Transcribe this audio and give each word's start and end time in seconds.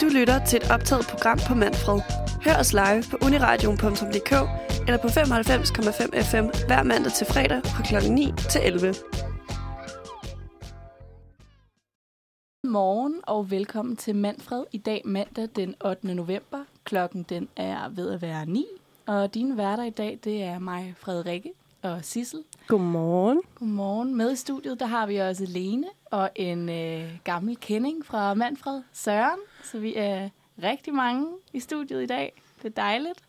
Du 0.00 0.06
lytter 0.08 0.44
til 0.44 0.56
et 0.56 0.70
optaget 0.70 1.06
program 1.10 1.38
på 1.48 1.54
Manfred. 1.54 2.00
Hør 2.44 2.56
os 2.60 2.72
live 2.72 3.02
på 3.10 3.16
uniradion.dk 3.26 4.32
eller 4.86 4.98
på 5.02 5.08
95,5 5.08 6.20
FM 6.30 6.46
hver 6.66 6.82
mandag 6.82 7.12
til 7.12 7.26
fredag 7.26 7.60
fra 7.64 7.82
kl. 7.82 8.12
9 8.12 8.32
til 8.50 8.60
11. 8.64 8.94
Morgen 12.64 13.20
og 13.22 13.50
velkommen 13.50 13.96
til 13.96 14.16
Manfred. 14.16 14.64
I 14.72 14.78
dag 14.78 15.02
mandag 15.04 15.48
den 15.56 15.74
8. 15.84 16.14
november. 16.14 16.64
Klokken 16.84 17.22
den 17.22 17.48
er 17.56 17.88
ved 17.88 18.10
at 18.10 18.22
være 18.22 18.46
9. 18.46 18.66
Og 19.06 19.34
dine 19.34 19.56
værter 19.56 19.84
i 19.84 19.90
dag, 19.90 20.18
det 20.24 20.42
er 20.42 20.58
mig, 20.58 20.94
Frederikke 20.98 21.52
og 21.82 22.04
Sissel. 22.04 22.44
Godmorgen. 22.66 23.40
Godmorgen. 23.54 24.14
Med 24.14 24.32
i 24.32 24.36
studiet, 24.36 24.80
der 24.80 24.86
har 24.86 25.06
vi 25.06 25.16
også 25.16 25.44
Lene 25.48 25.86
og 26.04 26.30
en 26.34 26.68
øh, 26.68 27.10
gammel 27.24 27.56
kending 27.56 28.06
fra 28.06 28.34
Manfred, 28.34 28.82
Søren. 28.92 29.38
Så 29.64 29.78
vi 29.78 29.94
er 29.96 30.28
rigtig 30.62 30.94
mange 30.94 31.26
i 31.52 31.60
studiet 31.60 32.02
i 32.02 32.06
dag. 32.06 32.42
Det 32.62 32.68
er 32.68 32.82
dejligt. 32.82 33.22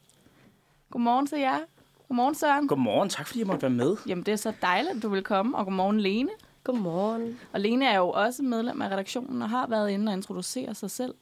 Godmorgen 0.91 1.27
til 1.27 1.39
jer. 1.39 1.59
Godmorgen, 2.07 2.35
Søren. 2.35 2.67
Godmorgen, 2.67 3.09
tak 3.09 3.27
fordi 3.27 3.39
jeg 3.39 3.47
måtte 3.47 3.61
være 3.61 3.71
med. 3.71 3.95
Jamen, 4.07 4.25
det 4.25 4.31
er 4.31 4.35
så 4.35 4.53
dejligt, 4.61 4.95
at 4.95 5.03
du 5.03 5.09
vil 5.09 5.23
komme. 5.23 5.57
Og 5.57 5.65
godmorgen, 5.65 5.99
Lene. 5.99 6.29
Godmorgen. 6.63 7.39
Og 7.53 7.59
Lene 7.59 7.85
er 7.85 7.97
jo 7.97 8.09
også 8.09 8.43
medlem 8.43 8.81
af 8.81 8.89
redaktionen 8.89 9.41
og 9.41 9.49
har 9.49 9.67
været 9.67 9.89
inde 9.89 10.09
og 10.09 10.13
introducere 10.13 10.75
sig 10.75 10.91
selv. 10.91 11.13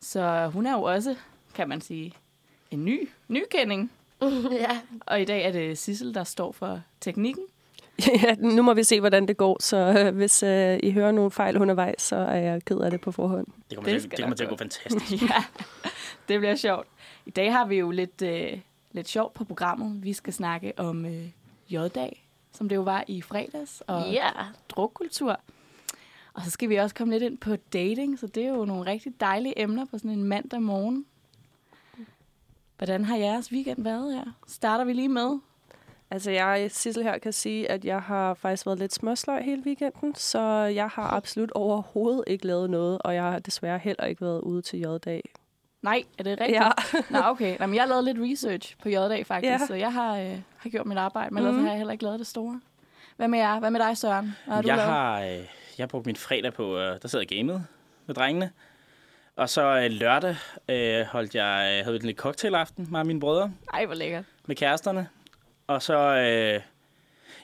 Så 0.00 0.50
hun 0.54 0.66
er 0.66 0.72
jo 0.72 0.82
også, 0.82 1.16
kan 1.54 1.68
man 1.68 1.80
sige, 1.80 2.14
en 2.70 2.84
ny 2.84 3.08
nykending. 3.28 3.92
ja. 4.62 4.80
Og 5.00 5.20
i 5.20 5.24
dag 5.24 5.44
er 5.44 5.52
det 5.52 5.78
Sissel, 5.78 6.14
der 6.14 6.24
står 6.24 6.52
for 6.52 6.80
teknikken. 7.00 7.44
Ja, 8.22 8.34
nu 8.34 8.62
må 8.62 8.74
vi 8.74 8.84
se, 8.84 9.00
hvordan 9.00 9.28
det 9.28 9.36
går. 9.36 9.56
Så 9.62 9.76
øh, 9.76 10.16
hvis 10.16 10.42
øh, 10.42 10.78
I 10.82 10.90
hører 10.90 11.12
nogle 11.12 11.30
fejl 11.30 11.56
undervejs, 11.56 12.02
så 12.02 12.16
er 12.16 12.36
jeg 12.36 12.64
ked 12.64 12.78
af 12.78 12.90
det 12.90 13.00
på 13.00 13.12
forhånd. 13.12 13.46
Det 13.70 13.76
kommer, 13.78 13.92
Det 13.92 14.02
til, 14.02 14.10
det 14.10 14.18
kommer 14.20 14.36
til 14.36 14.44
at 14.44 14.50
gå 14.50 14.56
fantastisk. 14.56 15.22
ja, 15.30 15.44
det 16.28 16.40
bliver 16.40 16.56
sjovt. 16.56 16.86
I 17.26 17.30
dag 17.30 17.52
har 17.52 17.66
vi 17.66 17.76
jo 17.78 17.90
lidt, 17.90 18.22
øh, 18.22 18.58
lidt 18.92 19.08
sjovt 19.08 19.34
på 19.34 19.44
programmet. 19.44 20.04
Vi 20.04 20.12
skal 20.12 20.32
snakke 20.32 20.72
om 20.76 21.06
øh, 21.06 21.26
J-dag, 21.68 22.26
som 22.52 22.68
det 22.68 22.76
jo 22.76 22.82
var 22.82 23.04
i 23.08 23.22
fredags, 23.22 23.82
og 23.86 24.10
Ja. 24.12 24.28
drukkultur. 24.68 25.40
Og 26.34 26.42
så 26.42 26.50
skal 26.50 26.68
vi 26.68 26.76
også 26.76 26.94
komme 26.94 27.12
lidt 27.12 27.22
ind 27.22 27.38
på 27.38 27.56
dating, 27.72 28.18
så 28.18 28.26
det 28.26 28.44
er 28.44 28.48
jo 28.48 28.64
nogle 28.64 28.86
rigtig 28.86 29.12
dejlige 29.20 29.60
emner 29.62 29.84
på 29.84 29.98
sådan 29.98 30.10
en 30.10 30.24
mandag 30.24 30.62
morgen. 30.62 31.04
Hvordan 32.78 33.04
har 33.04 33.16
jeres 33.16 33.52
weekend 33.52 33.84
været 33.84 34.14
her? 34.14 34.24
Starter 34.48 34.84
vi 34.84 34.92
lige 34.92 35.08
med. 35.08 35.38
Altså, 36.10 36.30
jeg, 36.30 36.70
Sissel 36.70 37.02
her, 37.02 37.18
kan 37.18 37.32
sige, 37.32 37.70
at 37.70 37.84
jeg 37.84 38.00
har 38.02 38.34
faktisk 38.34 38.66
været 38.66 38.78
lidt 38.78 38.94
småsløj 38.94 39.42
hele 39.42 39.62
weekenden, 39.66 40.14
så 40.14 40.40
jeg 40.52 40.88
har 40.88 41.10
absolut 41.10 41.50
overhovedet 41.50 42.24
ikke 42.26 42.46
lavet 42.46 42.70
noget, 42.70 42.98
og 43.04 43.14
jeg 43.14 43.22
har 43.22 43.38
desværre 43.38 43.78
heller 43.78 44.04
ikke 44.04 44.20
været 44.22 44.40
ude 44.40 44.62
til 44.62 44.78
J-dag. 44.80 45.22
Nej, 45.82 46.02
er 46.18 46.22
det 46.22 46.40
rigtigt? 46.40 46.60
Ja. 46.62 46.70
Nå, 47.10 47.18
okay. 47.24 47.56
Nå, 47.60 47.66
men 47.66 47.74
jeg 47.74 47.82
har 47.82 47.88
lavet 47.88 48.04
lidt 48.04 48.18
research 48.20 48.76
på 48.82 48.88
J-dag 48.88 49.26
faktisk, 49.26 49.50
Ja. 49.50 49.58
så 49.66 49.74
jeg 49.74 49.92
har, 49.92 50.16
øh, 50.18 50.38
har 50.56 50.70
gjort 50.70 50.86
mit 50.86 50.98
arbejde, 50.98 51.34
men 51.34 51.42
mm. 51.42 51.46
ellers 51.46 51.56
Mhm. 51.56 51.64
har 51.64 51.70
jeg 51.72 51.78
heller 51.78 51.92
ikke 51.92 52.04
lavet 52.04 52.18
det 52.18 52.26
store. 52.26 52.60
Hvad 53.16 53.28
med 53.28 53.38
jer? 53.38 53.58
Hvad 53.60 53.70
med 53.70 53.80
dig, 53.80 53.96
Søren? 53.96 54.36
Hvad 54.44 54.54
har 54.54 54.62
du 54.62 54.68
jeg 54.68 54.76
lavet? 54.76 54.90
har, 54.92 55.20
øh, 55.20 55.26
jeg 55.28 55.46
har 55.78 55.86
brugt 55.86 56.06
min 56.06 56.16
fredag 56.16 56.52
på, 56.52 56.78
øh, 56.78 56.98
der 57.02 57.08
sad 57.08 57.20
jeg 57.20 57.28
gamet 57.38 57.66
med 58.06 58.14
drengene. 58.14 58.50
Og 59.36 59.48
så 59.48 59.78
øh, 59.80 59.90
lørdag 59.90 60.36
øh, 60.68 61.04
holdt 61.06 61.34
jeg, 61.34 61.74
øh, 61.78 61.84
havde 61.84 61.92
vi 61.92 61.96
en 61.96 62.02
lille 62.02 62.16
cocktailaften 62.18 62.88
med 62.90 63.04
mine 63.04 63.20
brødre 63.20 63.52
Ej, 63.74 63.86
hvor 63.86 63.94
lækkert. 63.94 64.24
med 64.46 64.56
kæresterne. 64.56 65.08
Og 65.66 65.82
så, 65.82 65.98
øh, 65.98 66.60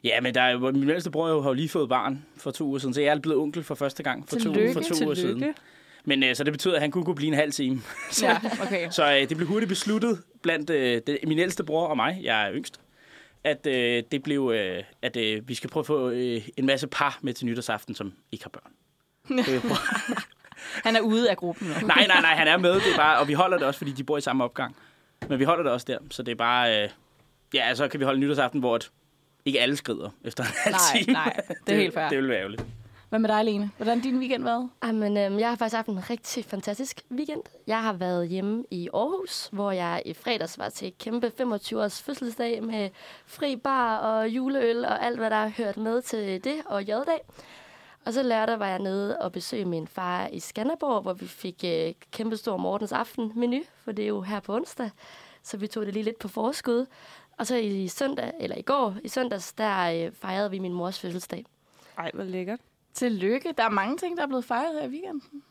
ja, 0.04 0.20
men 0.20 0.34
der 0.34 0.40
er 0.40 0.50
jo, 0.50 0.58
min 0.58 0.80
mellemste 0.84 1.10
bror 1.10 1.40
har 1.42 1.50
jo 1.50 1.54
lige 1.54 1.68
fået 1.68 1.88
barn 1.88 2.26
for 2.36 2.50
to 2.50 2.64
uger 2.64 2.78
siden, 2.78 2.94
så 2.94 3.00
jeg 3.00 3.14
er 3.16 3.20
blevet 3.20 3.38
onkel 3.40 3.64
for 3.64 3.74
første 3.74 4.02
gang 4.02 4.28
for 4.28 4.36
to, 4.36 4.42
Tillykke. 4.42 4.72
for 4.72 4.80
to 4.80 5.04
uger 5.04 5.14
siden. 5.14 5.54
Men 6.04 6.22
øh, 6.22 6.34
så 6.36 6.44
det 6.44 6.52
betyder, 6.52 6.74
at 6.74 6.80
han 6.80 6.90
kunne 6.90 7.04
kunne 7.04 7.14
blive 7.16 7.28
en 7.28 7.34
halv 7.34 7.52
time. 7.52 7.80
Ja, 8.22 8.40
okay. 8.62 8.90
Så 8.90 9.12
øh, 9.12 9.28
det 9.28 9.36
blev 9.36 9.48
hurtigt 9.48 9.68
besluttet 9.68 10.22
blandt 10.42 10.70
øh, 10.70 11.02
det, 11.06 11.18
min 11.26 11.38
ældste 11.38 11.64
bror 11.64 11.86
og 11.86 11.96
mig, 11.96 12.20
jeg 12.22 12.46
er 12.46 12.52
yngst, 12.54 12.80
at 13.44 13.66
øh, 13.66 14.02
det 14.12 14.22
blev, 14.22 14.52
øh, 14.54 14.82
at 15.02 15.16
øh, 15.16 15.48
vi 15.48 15.54
skal 15.54 15.70
prøve 15.70 15.82
at 15.82 15.86
få 15.86 16.10
øh, 16.10 16.48
en 16.56 16.66
masse 16.66 16.86
par 16.86 17.18
med 17.22 17.32
til 17.34 17.46
nytårsaften, 17.46 17.94
som 17.94 18.12
ikke 18.32 18.44
har 18.44 18.50
børn. 18.50 18.72
Han 20.84 20.96
er 20.96 21.00
ude 21.00 21.30
af 21.30 21.36
gruppen 21.36 21.68
nu. 21.68 21.86
nej, 21.86 22.06
nej, 22.06 22.20
nej, 22.20 22.34
han 22.34 22.48
er 22.48 22.56
med, 22.56 22.74
det 22.74 22.92
er 22.92 22.96
bare, 22.96 23.18
og 23.18 23.28
vi 23.28 23.32
holder 23.32 23.58
det 23.58 23.66
også, 23.66 23.78
fordi 23.78 23.92
de 23.92 24.04
bor 24.04 24.16
i 24.18 24.20
samme 24.20 24.44
opgang. 24.44 24.76
Men 25.28 25.38
vi 25.38 25.44
holder 25.44 25.62
det 25.62 25.72
også 25.72 25.86
der, 25.88 25.98
så 26.10 26.22
det 26.22 26.32
er 26.32 26.36
bare, 26.36 26.82
øh, 26.82 26.88
ja, 27.54 27.74
så 27.74 27.88
kan 27.88 28.00
vi 28.00 28.04
holde 28.04 28.20
nytårsaften, 28.20 28.60
hvor 28.60 28.74
at 28.74 28.90
ikke 29.44 29.60
alle 29.60 29.76
skrider 29.76 30.10
efter 30.24 30.44
en 30.44 30.50
halv 30.64 30.74
Nej, 30.74 31.02
time. 31.02 31.12
nej, 31.12 31.40
det 31.66 31.74
er 31.74 31.78
helt 31.78 31.94
fair. 31.94 32.08
Det 32.08 32.18
vil 32.18 32.28
være 32.28 32.38
ærgerligt. 32.38 32.62
Hvad 33.08 33.18
med 33.18 33.28
dig, 33.28 33.44
Lene? 33.44 33.70
Hvordan 33.76 34.00
din 34.00 34.18
weekend 34.18 34.44
været? 34.44 34.68
Jamen, 34.84 35.16
øhm, 35.16 35.38
jeg 35.38 35.48
har 35.48 35.56
faktisk 35.56 35.76
haft 35.76 35.88
en 35.88 36.10
rigtig 36.10 36.44
fantastisk 36.44 37.00
weekend. 37.16 37.42
Jeg 37.66 37.82
har 37.82 37.92
været 37.92 38.28
hjemme 38.28 38.64
i 38.70 38.88
Aarhus, 38.94 39.48
hvor 39.52 39.70
jeg 39.72 40.02
i 40.04 40.14
fredags 40.14 40.58
var 40.58 40.68
til 40.68 40.92
kæmpe 41.00 41.32
25-års 41.40 42.02
fødselsdag 42.02 42.62
med 42.62 42.90
fri 43.26 43.56
bar 43.56 43.96
og 43.98 44.28
juleøl 44.28 44.84
og 44.84 45.04
alt, 45.06 45.18
hvad 45.18 45.30
der 45.30 45.36
har 45.36 45.48
hørt 45.56 45.76
med 45.76 46.02
til 46.02 46.44
det, 46.44 46.54
og 46.66 46.82
J-dag. 46.82 47.20
Og 48.08 48.14
så 48.14 48.22
lørdag 48.22 48.58
var 48.58 48.66
jeg 48.66 48.78
nede 48.78 49.18
og 49.18 49.32
besøge 49.32 49.64
min 49.64 49.86
far 49.88 50.26
i 50.26 50.40
Skanderborg, 50.40 51.02
hvor 51.02 51.12
vi 51.12 51.26
fik 51.26 51.64
øh, 51.64 51.94
kæmpe 52.10 52.36
stor 52.36 52.56
Mortens 52.56 52.92
aften 52.92 53.32
menu, 53.34 53.62
for 53.84 53.92
det 53.92 54.02
er 54.02 54.08
jo 54.08 54.20
her 54.20 54.40
på 54.40 54.54
onsdag. 54.54 54.90
Så 55.42 55.56
vi 55.56 55.66
tog 55.66 55.86
det 55.86 55.94
lige 55.94 56.02
lidt 56.02 56.18
på 56.18 56.28
forskud. 56.28 56.86
Og 57.38 57.46
så 57.46 57.56
i 57.56 57.88
søndag, 57.88 58.32
eller 58.40 58.56
i 58.56 58.62
går, 58.62 58.94
i 59.04 59.08
søndags, 59.08 59.52
der 59.52 60.06
øh, 60.06 60.12
fejrede 60.12 60.50
vi 60.50 60.58
min 60.58 60.72
mors 60.72 61.00
fødselsdag. 61.00 61.44
Ej, 61.98 62.10
hvor 62.14 62.24
lækkert. 62.24 62.60
Tillykke. 62.94 63.54
Der 63.58 63.64
er 63.64 63.68
mange 63.70 63.96
ting, 63.96 64.16
der 64.16 64.22
er 64.22 64.26
blevet 64.26 64.44
fejret 64.44 64.80
her 64.80 64.88
i 64.88 64.90
weekenden. 64.90 65.42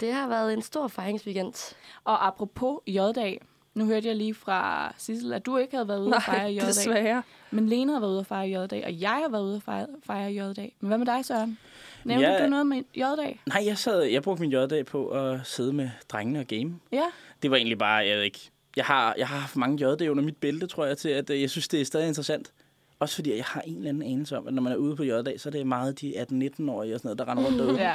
Det 0.00 0.12
har 0.12 0.28
været 0.28 0.52
en 0.52 0.62
stor 0.62 0.88
fejringsweekend. 0.88 1.74
Og 2.04 2.26
apropos 2.26 2.78
J-dag. 2.86 3.40
Nu 3.74 3.86
hørte 3.86 4.08
jeg 4.08 4.16
lige 4.16 4.34
fra 4.34 4.92
Sissel, 4.98 5.32
at 5.32 5.46
du 5.46 5.56
ikke 5.56 5.76
havde 5.76 5.88
været 5.88 6.00
ude 6.00 6.16
at 6.16 6.22
fejre 6.22 6.42
Nej, 6.42 6.52
J-dag. 6.52 6.66
desværre. 6.68 7.22
Men 7.50 7.68
Lene 7.68 7.92
har 7.92 8.00
været 8.00 8.10
ude 8.10 8.20
at 8.20 8.26
fejre 8.26 8.62
J-dag, 8.62 8.84
og 8.84 9.00
jeg 9.00 9.10
har 9.22 9.28
været 9.28 9.42
ude 9.42 9.56
at 9.56 9.62
fejre, 9.62 9.86
fejre 10.06 10.32
J-dag. 10.32 10.76
Men 10.80 10.88
hvad 10.88 10.98
med 10.98 11.06
dig, 11.06 11.24
Søren? 11.24 11.58
Nævnte 12.04 12.28
Ja. 12.28 12.44
du 12.44 12.48
noget 12.48 12.66
med 12.66 12.82
J-dag? 12.94 13.40
Nej, 13.46 13.62
jeg, 13.66 13.78
sad, 13.78 14.02
jeg 14.02 14.22
brugte 14.22 14.40
min 14.42 14.52
J-dag 14.52 14.86
på 14.86 15.08
at 15.08 15.40
sidde 15.44 15.72
med 15.72 15.90
drengene 16.08 16.38
og 16.40 16.46
game. 16.46 16.74
Ja. 16.92 17.02
det 17.42 17.50
var 17.50 17.56
egentlig 17.56 17.78
bare, 17.78 18.06
jeg 18.06 18.16
ved 18.16 18.24
ikke, 18.24 18.50
jeg 18.76 18.84
har, 18.84 19.14
jeg 19.18 19.28
har 19.28 19.38
haft 19.38 19.56
mange 19.56 19.86
JD 19.88 20.08
under 20.08 20.22
mit 20.24 20.36
bælte, 20.36 20.66
tror 20.66 20.84
jeg, 20.84 20.98
til 20.98 21.08
at 21.08 21.30
øh, 21.30 21.40
jeg 21.42 21.50
synes, 21.50 21.68
det 21.68 21.80
er 21.80 21.84
stadig 21.84 22.08
interessant. 22.08 22.52
Også 22.98 23.14
fordi 23.14 23.36
jeg 23.36 23.44
har 23.44 23.60
en 23.60 23.76
eller 23.76 23.88
anden 23.88 24.02
anelse 24.02 24.38
om, 24.38 24.48
at 24.48 24.54
når 24.54 24.62
man 24.62 24.72
er 24.72 24.76
ude 24.76 24.96
på 24.96 25.02
J-dag, 25.04 25.40
så 25.40 25.48
er 25.48 25.50
det 25.50 25.66
meget 25.66 26.00
de 26.00 26.14
18-19-årige 26.32 26.94
og 26.94 27.00
sådan 27.00 27.08
noget, 27.08 27.18
der 27.18 27.28
render 27.28 27.44
rundt 27.44 27.58
derude. 27.58 27.80
ja. 27.82 27.94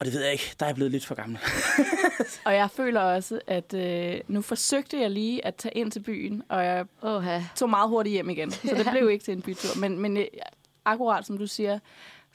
Og 0.00 0.06
det 0.06 0.14
ved 0.14 0.22
jeg 0.22 0.32
ikke, 0.32 0.54
der 0.60 0.66
er 0.66 0.68
jeg 0.70 0.74
blevet 0.76 0.92
lidt 0.92 1.06
for 1.06 1.14
gammel. 1.14 1.38
Og 2.46 2.54
jeg 2.54 2.70
føler 2.70 3.00
også, 3.00 3.40
at 3.46 3.74
øh, 3.74 4.20
nu 4.28 4.42
forsøgte 4.42 5.00
jeg 5.00 5.10
lige 5.10 5.46
at 5.46 5.54
tage 5.54 5.72
ind 5.74 5.90
til 5.90 6.00
byen, 6.00 6.42
og 6.48 6.64
jeg 6.64 6.84
Åh, 7.02 7.24
tog 7.56 7.70
meget 7.70 7.88
hurtigt 7.88 8.12
hjem 8.12 8.30
igen. 8.30 8.50
Så 8.50 8.74
det 8.76 8.86
blev 8.92 9.10
ikke 9.10 9.24
til 9.24 9.32
en 9.32 9.42
bytur. 9.42 9.80
Men, 9.80 9.98
men 9.98 10.16
øh, 10.16 10.24
akkurat 10.84 11.26
som 11.26 11.38
du 11.38 11.46
siger, 11.46 11.78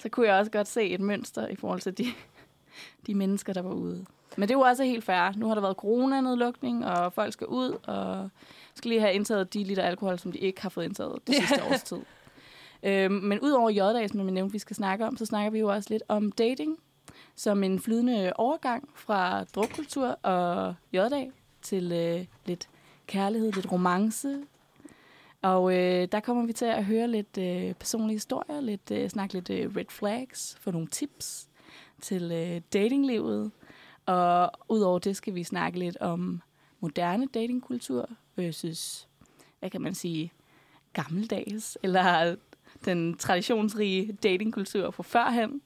så 0.04 0.10
kunne 0.10 0.28
jeg 0.28 0.36
også 0.36 0.52
godt 0.52 0.68
se 0.68 0.90
et 0.90 1.00
mønster 1.00 1.48
i 1.48 1.56
forhold 1.56 1.82
til 1.82 1.98
de, 1.98 2.06
de 3.08 3.16
mennesker, 3.16 3.54
der 3.54 3.62
var 3.62 3.74
ude. 3.74 4.06
Men 4.38 4.42
det 4.42 4.54
er 4.54 4.58
jo 4.58 4.62
også 4.62 4.84
helt 4.84 5.04
fair. 5.04 5.38
Nu 5.38 5.48
har 5.48 5.54
der 5.56 5.62
været 5.62 5.76
coronanedlukning, 5.76 6.86
og 6.86 7.14
folk 7.14 7.34
skal 7.34 7.48
ud, 7.48 7.78
og 7.88 8.30
skal 8.76 8.90
lige 8.90 9.02
have 9.02 9.14
indtaget 9.14 9.54
de 9.54 9.64
liter 9.64 9.84
alkohol, 9.84 10.20
som 10.20 10.32
de 10.32 10.38
ikke 10.38 10.62
har 10.62 10.70
fået 10.70 10.86
indtaget 10.86 11.28
det 11.28 11.36
sidste 11.36 11.64
års 11.64 11.84
tid. 11.84 11.98
Øhm, 12.84 13.14
men 13.14 13.40
udover 13.40 13.70
J-dag, 13.70 14.10
som 14.10 14.20
jeg 14.20 14.32
nævnte, 14.32 14.54
vi 14.54 14.60
skal 14.60 14.76
snakke 14.76 15.06
om, 15.06 15.18
så 15.18 15.26
snakker 15.26 15.52
vi 15.52 15.60
jo 15.60 15.68
også 15.68 15.90
lidt 15.90 16.04
om 16.08 16.32
dating, 16.32 16.78
som 17.36 17.64
en 17.64 17.80
flydende 17.80 18.34
overgang 18.36 18.90
fra 18.96 19.44
drukkultur 19.44 20.08
og 20.08 20.76
J-dag 20.94 21.32
til 21.62 21.92
øh, 21.92 22.26
lidt 22.46 22.70
kærlighed, 23.08 23.52
lidt 23.52 23.72
romance. 23.72 24.42
Og 25.44 25.74
øh, 25.78 26.08
der 26.12 26.20
kommer 26.20 26.46
vi 26.46 26.54
til 26.54 26.66
at 26.66 26.86
høre 26.86 27.08
lidt 27.08 27.38
øh, 27.38 27.74
personlige 27.74 28.16
historier, 28.16 28.62
lidt, 28.62 28.92
øh, 28.92 29.10
snakke 29.10 29.34
lidt 29.34 29.50
øh, 29.50 29.76
red 29.76 29.86
flags, 29.90 30.58
få 30.60 30.72
nogle 30.72 30.88
tips 30.88 31.50
til 32.02 32.32
øh, 32.32 32.62
datinglivet. 32.74 33.52
Og 34.06 34.52
udover 34.70 35.00
det 35.00 35.16
skal 35.16 35.36
vi 35.36 35.44
snakke 35.44 35.80
lidt 35.80 35.98
om 35.98 36.42
moderne 36.80 37.28
datingkultur 37.34 38.10
versus, 38.36 39.08
hvad 39.60 39.70
kan 39.70 39.82
man 39.82 39.96
sige, 39.96 40.32
gammeldags, 40.94 41.78
eller 41.84 42.36
den 42.86 43.18
traditionsrige 43.18 44.14
datingkultur 44.24 44.92
fra 44.92 45.04
førhen. 45.04 45.62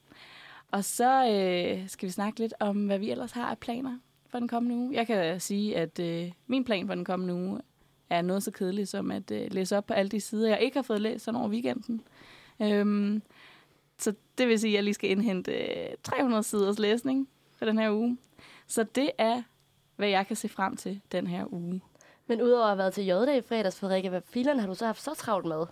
Og 0.71 0.83
så 0.83 1.29
øh, 1.31 1.89
skal 1.89 2.07
vi 2.07 2.11
snakke 2.11 2.39
lidt 2.39 2.53
om, 2.59 2.85
hvad 2.85 2.99
vi 2.99 3.11
ellers 3.11 3.31
har 3.31 3.49
af 3.49 3.57
planer 3.57 3.99
for 4.29 4.39
den 4.39 4.47
kommende 4.47 4.75
uge. 4.75 4.95
Jeg 4.95 5.07
kan 5.07 5.39
sige, 5.39 5.77
at 5.77 5.99
øh, 5.99 6.31
min 6.47 6.63
plan 6.63 6.87
for 6.87 6.95
den 6.95 7.05
kommende 7.05 7.33
uge 7.33 7.61
er 8.09 8.21
noget 8.21 8.43
så 8.43 8.51
kedeligt 8.51 8.89
som 8.89 9.11
at 9.11 9.31
øh, 9.31 9.47
læse 9.51 9.77
op 9.77 9.85
på 9.85 9.93
alle 9.93 10.09
de 10.09 10.21
sider, 10.21 10.49
jeg 10.49 10.61
ikke 10.61 10.77
har 10.77 10.83
fået 10.83 11.01
læst 11.01 11.25
sådan 11.25 11.39
over 11.39 11.49
weekenden. 11.49 12.01
Øhm, 12.61 13.21
så 13.97 14.13
det 14.37 14.47
vil 14.47 14.59
sige, 14.59 14.71
at 14.71 14.75
jeg 14.75 14.83
lige 14.83 14.93
skal 14.93 15.09
indhente 15.09 15.51
øh, 15.51 15.89
300 16.03 16.43
siders 16.43 16.79
læsning 16.79 17.29
for 17.57 17.65
den 17.65 17.77
her 17.77 17.91
uge. 17.91 18.17
Så 18.67 18.83
det 18.83 19.11
er, 19.17 19.43
hvad 19.95 20.07
jeg 20.07 20.27
kan 20.27 20.35
se 20.35 20.49
frem 20.49 20.75
til 20.77 21.01
den 21.11 21.27
her 21.27 21.53
uge. 21.53 21.81
Men 22.27 22.41
udover 22.41 22.63
at 22.63 22.69
have 22.69 22.77
været 22.77 22.93
til 22.93 23.05
J-dag 23.05 23.37
i 23.37 23.41
fredags, 23.41 23.79
Frederikke, 23.79 24.09
hvad 24.09 24.21
filen 24.25 24.59
har 24.59 24.67
du 24.67 24.75
så 24.75 24.85
haft 24.85 25.01
så 25.01 25.13
travlt 25.13 25.47
med? 25.47 25.65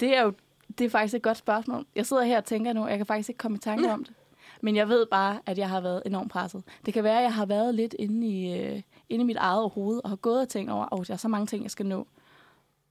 Det 0.00 0.16
er 0.16 0.22
jo 0.22 0.32
det 0.78 0.84
er 0.84 0.90
faktisk 0.90 1.14
et 1.14 1.22
godt 1.22 1.36
spørgsmål. 1.36 1.86
Jeg 1.94 2.06
sidder 2.06 2.22
her 2.22 2.36
og 2.36 2.44
tænker 2.44 2.72
nu, 2.72 2.82
og 2.82 2.90
jeg 2.90 2.96
kan 2.98 3.06
faktisk 3.06 3.28
ikke 3.28 3.38
komme 3.38 3.56
i 3.56 3.60
tanke 3.60 3.92
om 3.92 4.04
det. 4.04 4.14
Men 4.60 4.76
jeg 4.76 4.88
ved 4.88 5.06
bare, 5.06 5.40
at 5.46 5.58
jeg 5.58 5.68
har 5.68 5.80
været 5.80 6.02
enormt 6.06 6.30
presset. 6.32 6.62
Det 6.86 6.94
kan 6.94 7.04
være, 7.04 7.16
at 7.18 7.22
jeg 7.22 7.34
har 7.34 7.46
været 7.46 7.74
lidt 7.74 7.94
inde 7.98 8.26
i, 8.26 8.60
øh, 8.60 8.82
inde 9.08 9.22
i 9.22 9.26
mit 9.26 9.36
eget 9.36 9.70
hoved, 9.70 10.00
og 10.04 10.08
har 10.10 10.16
gået 10.16 10.40
og 10.40 10.48
tænkt 10.48 10.70
over, 10.70 10.82
at 10.84 10.88
oh, 10.92 11.04
der 11.06 11.12
er 11.12 11.16
så 11.18 11.28
mange 11.28 11.46
ting, 11.46 11.62
jeg 11.62 11.70
skal 11.70 11.86
nå. 11.86 12.06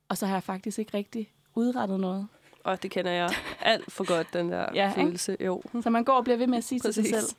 Og 0.10 0.18
så 0.18 0.26
har 0.26 0.36
jeg 0.36 0.44
faktisk 0.44 0.80
ikke 0.80 0.98
rigtig 0.98 1.32
udrettet 1.56 2.00
noget. 2.00 2.28
Og 2.64 2.84
det 2.84 2.92
kender 2.92 3.12
jeg 3.12 3.30
alt 3.62 3.92
for 3.92 4.04
godt, 4.04 4.28
den 4.34 4.52
der 4.52 4.60
Ja, 4.60 4.68
ja, 4.84 4.88
ikke? 4.90 5.02
følelse. 5.02 5.38
Jo, 5.46 5.62
Så 5.84 5.90
man 5.90 6.04
går 6.04 6.14
og 6.14 6.24
bliver 6.24 6.38
ved 6.38 6.48
med 6.48 6.58
at 6.58 6.64
sige 6.64 6.80
til 6.80 6.94
sig 6.94 7.02
Præcis. 7.04 7.16
selv, 7.16 7.38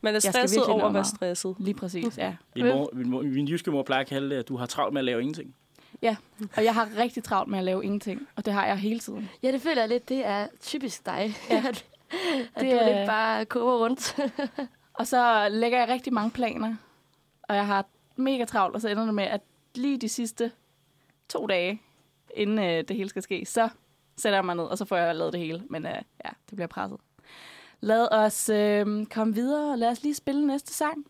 man 0.00 0.14
er 0.14 0.18
stresset 0.18 0.64
over 0.64 0.84
at 0.84 0.94
være 0.94 1.04
stresset. 1.04 1.54
lige 1.58 1.74
præcis, 1.74 2.18
ja. 2.18 2.34
Min, 2.56 2.66
mor, 2.66 2.90
min, 2.92 3.10
mor, 3.10 3.22
min 3.22 3.48
jyske 3.48 3.70
mor 3.70 3.82
plejer 3.82 4.00
at 4.00 4.06
kalde 4.08 4.30
det, 4.30 4.36
at 4.36 4.48
du 4.48 4.56
har 4.56 4.66
travlt 4.66 4.92
med 4.92 5.00
at 5.00 5.04
lave 5.04 5.20
ingenting. 5.20 5.54
Og 6.56 6.64
jeg 6.64 6.74
har 6.74 6.88
rigtig 6.98 7.24
travlt 7.24 7.50
med 7.50 7.58
at 7.58 7.64
lave 7.64 7.84
ingenting, 7.84 8.28
og 8.36 8.44
det 8.44 8.52
har 8.52 8.66
jeg 8.66 8.76
hele 8.76 9.00
tiden. 9.00 9.30
Ja, 9.42 9.52
det 9.52 9.62
føler 9.62 9.82
jeg 9.82 9.88
lidt, 9.88 10.08
det 10.08 10.26
er 10.26 10.46
typisk 10.60 11.06
dig. 11.06 11.34
Ja. 11.50 11.64
at 12.54 12.60
Det 12.60 12.72
du 12.72 12.84
lidt 12.84 13.06
bare 13.06 13.44
koger 13.44 13.76
rundt. 13.78 14.16
Og 14.98 15.06
så 15.06 15.48
lægger 15.50 15.78
jeg 15.78 15.88
rigtig 15.88 16.12
mange 16.12 16.30
planer, 16.30 16.76
og 17.42 17.56
jeg 17.56 17.66
har 17.66 17.86
mega 18.16 18.44
travlt, 18.44 18.74
og 18.74 18.80
så 18.80 18.88
ender 18.88 19.04
det 19.04 19.14
med, 19.14 19.24
at 19.24 19.40
lige 19.74 19.98
de 19.98 20.08
sidste 20.08 20.52
to 21.28 21.46
dage, 21.46 21.82
inden 22.34 22.58
øh, 22.58 22.84
det 22.88 22.96
hele 22.96 23.08
skal 23.08 23.22
ske, 23.22 23.44
så 23.46 23.68
sætter 24.16 24.36
jeg 24.36 24.44
mig 24.44 24.54
ned, 24.54 24.64
og 24.64 24.78
så 24.78 24.84
får 24.84 24.96
jeg 24.96 25.16
lavet 25.16 25.32
det 25.32 25.40
hele. 25.40 25.62
Men 25.70 25.86
øh, 25.86 26.02
ja, 26.24 26.30
det 26.50 26.56
bliver 26.56 26.66
presset. 26.66 26.98
Lad 27.80 28.08
os 28.12 28.48
øh, 28.48 29.06
komme 29.06 29.34
videre, 29.34 29.72
og 29.72 29.78
lad 29.78 29.88
os 29.88 30.02
lige 30.02 30.14
spille 30.14 30.46
næste 30.46 30.72
sang. 30.72 31.06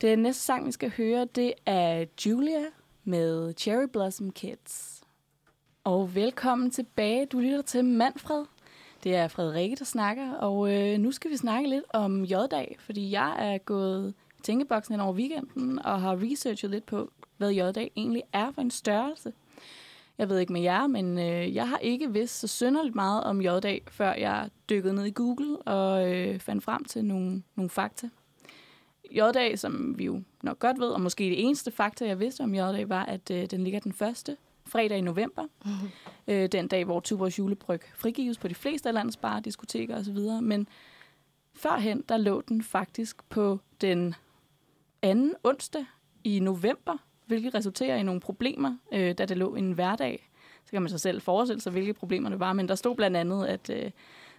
Det 0.00 0.18
næste 0.18 0.42
sang, 0.42 0.66
vi 0.66 0.72
skal 0.72 0.92
høre, 0.96 1.24
det 1.24 1.52
er 1.66 2.04
Julia 2.26 2.64
med 3.04 3.54
Cherry 3.54 3.86
Blossom 3.92 4.32
Kids. 4.32 5.02
Og 5.84 6.14
velkommen 6.14 6.70
tilbage. 6.70 7.26
Du 7.26 7.38
lytter 7.38 7.62
til 7.62 7.84
Manfred. 7.84 8.44
Det 9.02 9.16
er 9.16 9.28
Frederikke, 9.28 9.76
der 9.76 9.84
snakker, 9.84 10.32
og 10.32 10.74
øh, 10.74 10.98
nu 10.98 11.12
skal 11.12 11.30
vi 11.30 11.36
snakke 11.36 11.68
lidt 11.68 11.84
om 11.90 12.24
J-dag, 12.24 12.76
fordi 12.78 13.10
jeg 13.10 13.52
er 13.52 13.58
gået 13.58 14.14
i 14.38 14.42
tænkeboksen 14.42 15.00
over 15.00 15.12
weekenden 15.12 15.78
og 15.78 16.00
har 16.00 16.22
researchet 16.22 16.70
lidt 16.70 16.86
på, 16.86 17.10
hvad 17.36 17.52
J-dag 17.52 17.90
egentlig 17.96 18.22
er 18.32 18.52
for 18.52 18.62
en 18.62 18.70
størrelse. 18.70 19.32
Jeg 20.18 20.28
ved 20.28 20.38
ikke 20.38 20.52
med 20.52 20.60
jer, 20.60 20.86
men 20.86 21.18
øh, 21.18 21.54
jeg 21.54 21.68
har 21.68 21.78
ikke 21.78 22.12
vidst 22.12 22.40
så 22.40 22.48
synderligt 22.48 22.94
meget 22.94 23.24
om 23.24 23.40
J-dag, 23.40 23.82
før 23.90 24.14
jeg 24.14 24.50
dykkede 24.70 24.94
ned 24.94 25.04
i 25.04 25.10
Google 25.10 25.56
og 25.56 26.12
øh, 26.12 26.38
fandt 26.38 26.64
frem 26.64 26.84
til 26.84 27.04
nogle, 27.04 27.42
nogle 27.54 27.70
fakta. 27.70 28.08
J-dag, 29.10 29.58
som 29.58 29.98
vi 29.98 30.04
jo 30.04 30.22
nok 30.42 30.58
godt 30.58 30.80
ved, 30.80 30.88
og 30.88 31.00
måske 31.00 31.24
det 31.24 31.44
eneste 31.44 31.70
fakta, 31.70 32.06
jeg 32.06 32.20
vidste 32.20 32.40
om 32.40 32.54
J-dag, 32.54 32.88
var, 32.88 33.04
at 33.04 33.30
øh, 33.30 33.46
den 33.50 33.64
ligger 33.64 33.80
den 33.80 33.92
første 33.92 34.36
fredag 34.72 34.98
i 34.98 35.00
november. 35.00 35.42
øh, 36.26 36.48
den 36.52 36.68
dag, 36.68 36.84
hvor 36.84 37.00
Tuborgs 37.00 37.38
julebryg 37.38 37.80
frigives 37.94 38.38
på 38.38 38.48
de 38.48 38.54
fleste 38.54 38.88
af 38.88 38.94
landets 38.94 39.16
barer, 39.16 39.40
diskoteker 39.40 39.98
osv. 40.00 40.18
Men 40.42 40.68
førhen, 41.54 42.04
der 42.08 42.16
lå 42.16 42.40
den 42.48 42.62
faktisk 42.62 43.24
på 43.28 43.58
den 43.80 44.14
anden 45.02 45.34
onsdag 45.44 45.84
i 46.24 46.40
november, 46.40 46.96
hvilket 47.26 47.54
resulterer 47.54 47.96
i 47.96 48.02
nogle 48.02 48.20
problemer, 48.20 48.76
øh, 48.92 49.14
da 49.18 49.24
det 49.26 49.36
lå 49.36 49.54
en 49.54 49.72
hverdag. 49.72 50.28
Så 50.64 50.70
kan 50.70 50.82
man 50.82 50.88
sig 50.90 51.00
selv 51.00 51.20
forestille 51.22 51.60
sig, 51.60 51.72
hvilke 51.72 51.94
problemer 51.94 52.28
det 52.30 52.40
var, 52.40 52.52
men 52.52 52.68
der 52.68 52.74
stod 52.74 52.96
blandt 52.96 53.16
andet, 53.16 53.46
at 53.46 53.70
øh, 53.70 53.90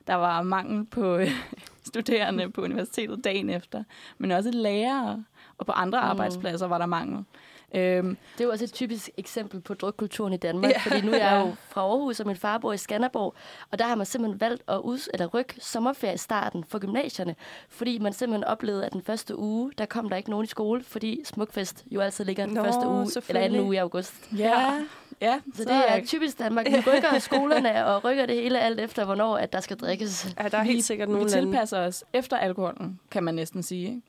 der 0.08 0.14
var 0.14 0.42
mangel 0.42 0.86
på 0.86 1.16
øh, 1.16 1.30
studerende 1.84 2.52
på 2.52 2.62
universitetet 2.62 3.24
dagen 3.24 3.50
efter, 3.50 3.84
men 4.18 4.32
også 4.32 4.52
lærere, 4.52 5.24
og 5.58 5.66
på 5.66 5.72
andre 5.72 6.00
Mm. 6.02 6.10
arbejdspladser 6.10 6.68
var 6.68 6.78
der 6.78 6.86
mangel. 6.86 7.24
Øhm, 7.74 8.18
Det 8.38 8.42
er 8.42 8.46
jo 8.46 8.52
også 8.52 8.64
et 8.64 8.74
typisk 8.74 9.10
eksempel 9.18 9.62
på 9.62 9.74
drukkulturen 9.74 10.34
i 10.34 10.38
Danmark, 10.38 10.72
ja. 10.72 10.80
fordi 10.80 11.02
nu 11.06 11.12
er 11.12 11.18
jeg 11.18 11.46
jo 11.48 11.56
fra 11.70 11.82
Aarhus, 11.82 12.20
og 12.20 12.28
min 12.28 12.36
far 12.36 12.58
bor 12.58 12.74
i 12.74 12.78
Skanderborg, 12.78 13.36
og 13.72 13.80
der 13.80 13.86
har 13.86 13.96
man 13.96 14.06
simpelthen 14.06 14.42
valgt 14.42 14.64
at 14.68 14.78
ud, 14.78 15.10
eller 15.14 15.28
rykke 15.28 15.56
sommerferiestarten 15.60 16.64
for 16.68 16.80
gymnasierne, 16.80 17.36
fordi 17.70 18.00
man 18.00 18.14
simpelthen 18.14 18.44
oplevede, 18.44 18.86
at 18.86 18.94
den 18.94 19.02
første 19.02 19.38
uge, 19.38 19.72
der 19.78 19.86
kom 19.86 20.10
der 20.10 20.18
ikke 20.18 20.30
nogen 20.30 20.44
i 20.44 20.48
skole, 20.48 20.84
fordi 20.84 21.22
Smukfest 21.26 21.84
jo 21.92 22.00
altid 22.02 22.26
ligger 22.26 22.46
den 22.46 22.54
Nå, 22.54 22.64
første 22.64 22.88
uge, 22.88 23.08
eller 23.30 23.42
anden 23.42 23.60
uge 23.62 23.76
i 23.76 23.78
august. 23.78 24.14
ja, 24.38 24.80
ja, 25.22 25.40
Så 25.56 25.64
det 25.64 25.72
er 25.88 26.06
typisk 26.06 26.40
Danmark. 26.40 26.66
Vi 26.66 26.76
rykker 26.94 27.20
skolerne 27.20 27.86
og 27.86 28.04
rykker 28.04 28.26
det 28.26 28.36
hele 28.36 28.60
alt 28.60 28.80
efter, 28.80 29.06
hvornår 29.06 29.38
at 29.38 29.54
der 29.54 29.60
skal 29.60 29.78
drikkes. 29.78 30.36
Ja, 30.40 30.48
der 30.48 30.58
er 30.58 30.64
helt 30.64 30.84
sikkert 30.84 31.10
nogle 31.10 31.26
Vi 31.26 31.30
tilpasser 31.32 31.80
os 31.80 32.04
efter 32.14 32.38
alkoholen, 32.38 33.00
kan 33.12 33.24
man 33.24 33.36
næsten 33.36 33.64
sige. 33.64 33.88
Ikke? 33.88 34.02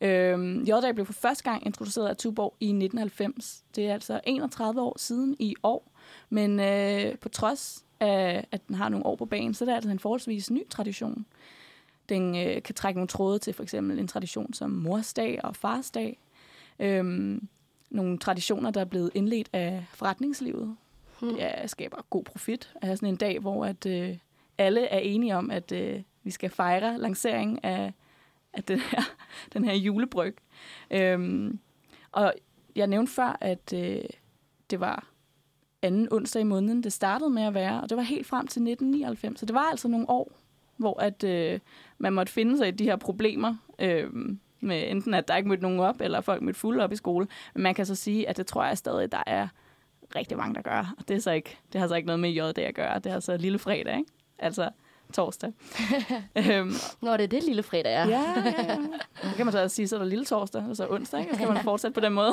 Øhm, 0.00 0.64
J-dag 0.64 0.94
blev 0.94 1.06
for 1.06 1.12
første 1.12 1.44
gang 1.44 1.66
introduceret 1.66 2.08
af 2.08 2.16
Tuborg 2.16 2.54
i 2.60 2.66
1990. 2.66 3.64
Det 3.76 3.88
er 3.88 3.92
altså 3.92 4.20
31 4.24 4.82
år 4.82 4.98
siden 4.98 5.36
i 5.38 5.54
år. 5.62 5.92
Men 6.30 6.60
øh, 6.60 7.18
på 7.18 7.28
trods 7.28 7.84
af, 8.00 8.46
at 8.52 8.68
den 8.68 8.74
har 8.74 8.88
nogle 8.88 9.06
år 9.06 9.16
på 9.16 9.24
banen, 9.24 9.54
så 9.54 9.64
er 9.64 9.66
det 9.66 9.74
altså 9.74 9.90
en 9.90 9.98
forholdsvis 9.98 10.50
ny 10.50 10.68
tradition. 10.68 11.26
Den 12.08 12.36
øh, 12.36 12.62
kan 12.62 12.74
trække 12.74 12.98
nogle 12.98 13.08
tråde 13.08 13.38
til 13.38 13.54
for 13.54 13.62
eksempel 13.62 13.98
en 13.98 14.08
tradition 14.08 14.52
som 14.52 14.70
morsdag 14.70 15.44
og 15.44 15.56
farsdag. 15.56 16.18
Øhm, 16.78 17.48
nogle 17.90 18.18
traditioner, 18.18 18.70
der 18.70 18.80
er 18.80 18.84
blevet 18.84 19.10
indledt 19.14 19.48
af 19.52 19.84
forretningslivet. 19.94 20.76
Hmm. 21.20 21.34
Det 21.34 21.70
skaber 21.70 21.96
god 22.10 22.24
profit 22.24 22.72
at 22.74 22.88
have 22.88 22.96
sådan 22.96 23.08
en 23.08 23.16
dag, 23.16 23.38
hvor 23.38 23.64
at, 23.64 23.86
øh, 23.86 24.16
alle 24.58 24.86
er 24.86 24.98
enige 24.98 25.36
om, 25.36 25.50
at 25.50 25.72
øh, 25.72 26.02
vi 26.22 26.30
skal 26.30 26.50
fejre 26.50 26.98
lancering 26.98 27.64
af, 27.64 27.92
af 28.52 28.64
den, 28.64 28.78
her, 28.78 29.02
den 29.52 29.64
her 29.64 29.74
julebryg. 29.74 30.36
Øhm, 30.90 31.58
og 32.12 32.34
jeg 32.76 32.86
nævnte 32.86 33.12
før, 33.12 33.38
at 33.40 33.72
øh, 33.74 34.00
det 34.70 34.80
var 34.80 35.08
anden 35.82 36.12
onsdag 36.12 36.40
i 36.40 36.44
måneden, 36.44 36.82
det 36.82 36.92
startede 36.92 37.30
med 37.30 37.42
at 37.42 37.54
være, 37.54 37.80
og 37.80 37.88
det 37.88 37.96
var 37.96 38.02
helt 38.02 38.26
frem 38.26 38.46
til 38.46 38.60
1999. 38.60 39.40
Så 39.40 39.46
det 39.46 39.54
var 39.54 39.70
altså 39.70 39.88
nogle 39.88 40.10
år, 40.10 40.32
hvor 40.76 41.00
at, 41.00 41.24
øh, 41.24 41.60
man 41.98 42.12
måtte 42.12 42.32
finde 42.32 42.58
sig 42.58 42.68
i 42.68 42.70
de 42.70 42.84
her 42.84 42.96
problemer, 42.96 43.56
øh, 43.78 44.10
med 44.60 44.90
enten 44.90 45.14
at 45.14 45.28
der 45.28 45.36
ikke 45.36 45.48
mødte 45.48 45.62
nogen 45.62 45.80
op, 45.80 46.00
eller 46.00 46.20
folk 46.20 46.42
mødte 46.42 46.58
fulde 46.58 46.84
op 46.84 46.92
i 46.92 46.96
skole. 46.96 47.26
Men 47.54 47.62
man 47.62 47.74
kan 47.74 47.86
så 47.86 47.94
sige, 47.94 48.28
at 48.28 48.36
det 48.36 48.46
tror 48.46 48.64
jeg 48.64 48.78
stadig, 48.78 49.12
der 49.12 49.22
er 49.26 49.48
rigtig 50.16 50.36
mange, 50.36 50.54
der 50.54 50.62
gør. 50.62 50.94
Og 50.98 51.08
det, 51.08 51.16
er 51.16 51.20
så 51.20 51.30
ikke, 51.30 51.58
det 51.72 51.80
har 51.80 51.88
så 51.88 51.94
ikke 51.94 52.06
noget 52.06 52.20
med 52.20 52.30
JD 52.30 52.58
at 52.58 52.74
gøre. 52.74 52.98
Det 52.98 53.12
er 53.12 53.20
så 53.20 53.36
lille 53.36 53.58
fredag, 53.58 53.98
ikke? 53.98 54.10
Altså 54.38 54.70
torsdag. 55.12 55.52
øhm, 56.36 56.72
Nå, 57.00 57.12
det 57.12 57.20
er 57.20 57.26
det 57.26 57.42
lille 57.42 57.62
fredag 57.62 57.94
er. 57.94 58.06
ja, 58.08 58.20
ja, 58.44 58.64
ja. 58.68 58.76
Det 59.22 59.34
kan 59.36 59.46
man 59.46 59.52
så 59.52 59.68
sige, 59.68 59.88
så 59.88 59.96
er 59.96 59.98
der 60.00 60.06
lille 60.06 60.24
torsdag, 60.24 60.64
og 60.70 60.76
så 60.76 60.86
onsdag, 60.90 61.20
ikke? 61.20 61.32
Så 61.32 61.38
kan 61.38 61.48
man 61.48 61.62
fortsætte 61.62 61.94
på 61.94 62.00
den 62.00 62.12
måde. 62.12 62.32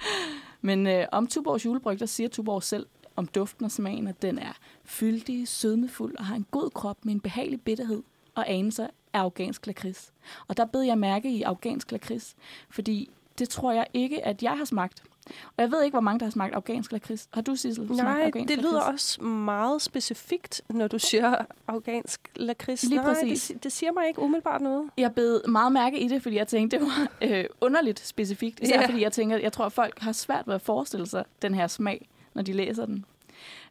Men 0.60 0.86
øh, 0.86 1.06
om 1.12 1.26
Tuborgs 1.26 1.64
julebryg, 1.64 2.00
der 2.00 2.06
siger 2.06 2.28
Tuborg 2.28 2.62
selv 2.62 2.86
om 3.16 3.26
duften 3.26 3.64
og 3.64 3.70
smagen, 3.70 4.06
at 4.06 4.22
den 4.22 4.38
er 4.38 4.52
fyldig, 4.84 5.48
sødmefuld 5.48 6.16
og 6.16 6.24
har 6.24 6.34
en 6.34 6.46
god 6.50 6.70
krop 6.70 7.04
med 7.04 7.14
en 7.14 7.20
behagelig 7.20 7.60
bitterhed 7.60 8.02
og 8.34 8.50
anelser 8.50 8.86
af 9.12 9.20
afghansk 9.20 9.66
lakrids. 9.66 10.12
Og 10.48 10.56
der 10.56 10.64
bed 10.64 10.82
jeg 10.82 10.98
mærke 10.98 11.30
i 11.30 11.42
afghansk 11.42 11.92
lakrids, 11.92 12.36
fordi 12.70 13.10
det 13.38 13.48
tror 13.48 13.72
jeg 13.72 13.86
ikke, 13.94 14.26
at 14.26 14.42
jeg 14.42 14.58
har 14.58 14.64
smagt. 14.64 15.02
Og 15.26 15.52
jeg 15.58 15.70
ved 15.70 15.82
ikke, 15.82 15.94
hvor 15.94 16.00
mange, 16.00 16.18
der 16.20 16.26
har 16.26 16.30
smagt 16.30 16.54
afghansk 16.54 16.92
lakrids. 16.92 17.28
Har 17.32 17.42
du, 17.42 17.54
Sissel, 17.56 17.86
smagt 17.86 18.02
Nej, 18.02 18.22
afghansk 18.26 18.48
det 18.48 18.58
lyder 18.64 18.72
lakrids? 18.78 18.94
også 19.18 19.22
meget 19.22 19.82
specifikt, 19.82 20.62
når 20.68 20.88
du 20.88 20.98
siger 20.98 21.34
afghansk 21.68 22.20
lakrids. 22.36 22.82
Lige 22.84 22.96
Nej, 22.96 23.06
det, 23.08 23.14
præcis. 23.22 23.42
si- 23.42 23.54
det 23.54 23.72
siger 23.72 23.92
mig 23.92 24.08
ikke 24.08 24.20
umiddelbart 24.20 24.60
noget. 24.60 24.90
Jeg 24.98 25.12
bed 25.14 25.40
meget 25.48 25.72
mærke 25.72 25.98
i 26.00 26.08
det, 26.08 26.22
fordi 26.22 26.36
jeg 26.36 26.48
tænkte, 26.48 26.78
det 26.78 26.86
var 26.86 27.08
øh, 27.22 27.44
underligt 27.60 28.06
specifikt. 28.06 28.60
Især 28.60 28.80
Ja. 28.80 28.86
fordi 28.86 29.02
jeg 29.02 29.12
tænker, 29.12 29.36
jeg 29.36 29.52
tror, 29.52 29.64
at 29.64 29.72
folk 29.72 29.98
har 30.00 30.12
svært 30.12 30.46
ved 30.46 30.54
at 30.54 30.62
forestille 30.62 31.06
sig 31.06 31.24
den 31.42 31.54
her 31.54 31.66
smag, 31.66 32.08
når 32.34 32.42
de 32.42 32.52
læser 32.52 32.86
den. 32.86 33.04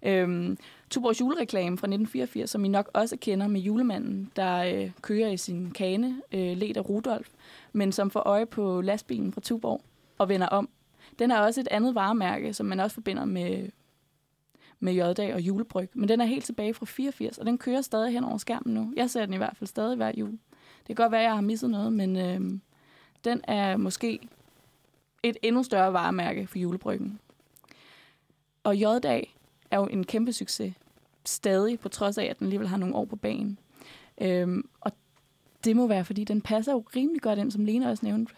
Øhm, 0.04 0.58
Tuborgs 0.90 1.20
julereklame 1.22 1.78
fra 1.78 1.88
1984, 1.88 2.50
som 2.50 2.66
I 2.66 2.68
nok 2.68 2.90
også 2.94 3.18
kender 3.22 3.48
med 3.48 3.62
julemanden, 3.62 4.32
der 4.36 4.58
øh, 4.58 4.92
kører 5.02 5.30
i 5.30 5.38
sin 5.38 5.72
kane, 5.72 6.22
øh, 6.32 6.58
led 6.58 6.78
af 6.78 6.90
Rudolf, 6.90 7.28
men 7.74 7.92
som 7.92 8.12
får 8.12 8.20
øje 8.20 8.46
på 8.46 8.82
lastbilen 8.82 9.34
fra 9.34 9.42
Tuborg 9.42 9.82
og 10.18 10.30
vender 10.30 10.48
om. 10.48 10.70
Den 11.20 11.32
er 11.32 11.40
også 11.40 11.62
et 11.62 11.68
andet 11.72 11.96
varemærke, 11.96 12.54
som 12.54 12.66
man 12.66 12.80
også 12.80 12.94
forbinder 12.94 13.26
med, 13.26 13.70
med 14.80 14.94
J-dag 14.94 15.34
og 15.34 15.42
julebryg. 15.42 15.90
Men 15.94 16.10
den 16.10 16.22
er 16.22 16.26
helt 16.26 16.46
tilbage 16.46 16.74
fra 16.74 16.86
84, 16.86 17.38
og 17.38 17.46
den 17.46 17.58
kører 17.58 17.82
stadig 17.82 18.14
hen 18.14 18.24
over 18.24 18.38
skærmen 18.38 18.74
nu. 18.74 18.94
Jeg 18.96 19.10
ser 19.10 19.26
den 19.26 19.34
i 19.34 19.38
hvert 19.38 19.58
fald 19.58 19.68
stadig 19.68 19.96
hver 19.96 20.12
jul. 20.18 20.32
Det 20.32 20.88
kan 20.88 20.96
godt 20.96 21.12
være, 21.12 21.22
at 21.22 21.26
jeg 21.26 21.34
har 21.34 21.42
misset 21.42 21.70
noget, 21.70 21.94
men 21.94 22.16
øh, 22.18 22.60
den 23.24 23.42
er 23.44 23.78
måske 23.78 24.20
et 25.24 25.38
endnu 25.42 25.64
større 25.64 25.94
varemærke 25.94 26.48
for 26.48 26.60
julebryggen. 26.60 27.20
Og 28.64 28.78
J-dag 28.78 29.36
er 29.72 29.78
jo 29.78 29.86
en 29.86 30.04
kæmpe 30.04 30.34
succes. 30.34 30.74
Stadig, 31.26 31.80
på 31.80 31.90
trods 31.90 32.18
af, 32.18 32.26
at 32.26 32.40
den 32.40 32.46
alligevel 32.46 32.68
har 32.68 32.78
nogle 32.78 32.96
år 32.96 33.06
på 33.06 33.16
banen. 33.16 33.60
Øhm, 34.22 34.70
og 34.82 34.92
det 35.64 35.76
må 35.76 35.88
være, 35.88 36.06
fordi 36.06 36.24
den 36.24 36.42
passer 36.42 36.72
jo 36.72 36.84
rimelig 36.96 37.22
godt 37.22 37.40
ind, 37.40 37.52
som 37.52 37.66
Lena 37.66 37.90
også 37.90 38.06
nævnte, 38.06 38.34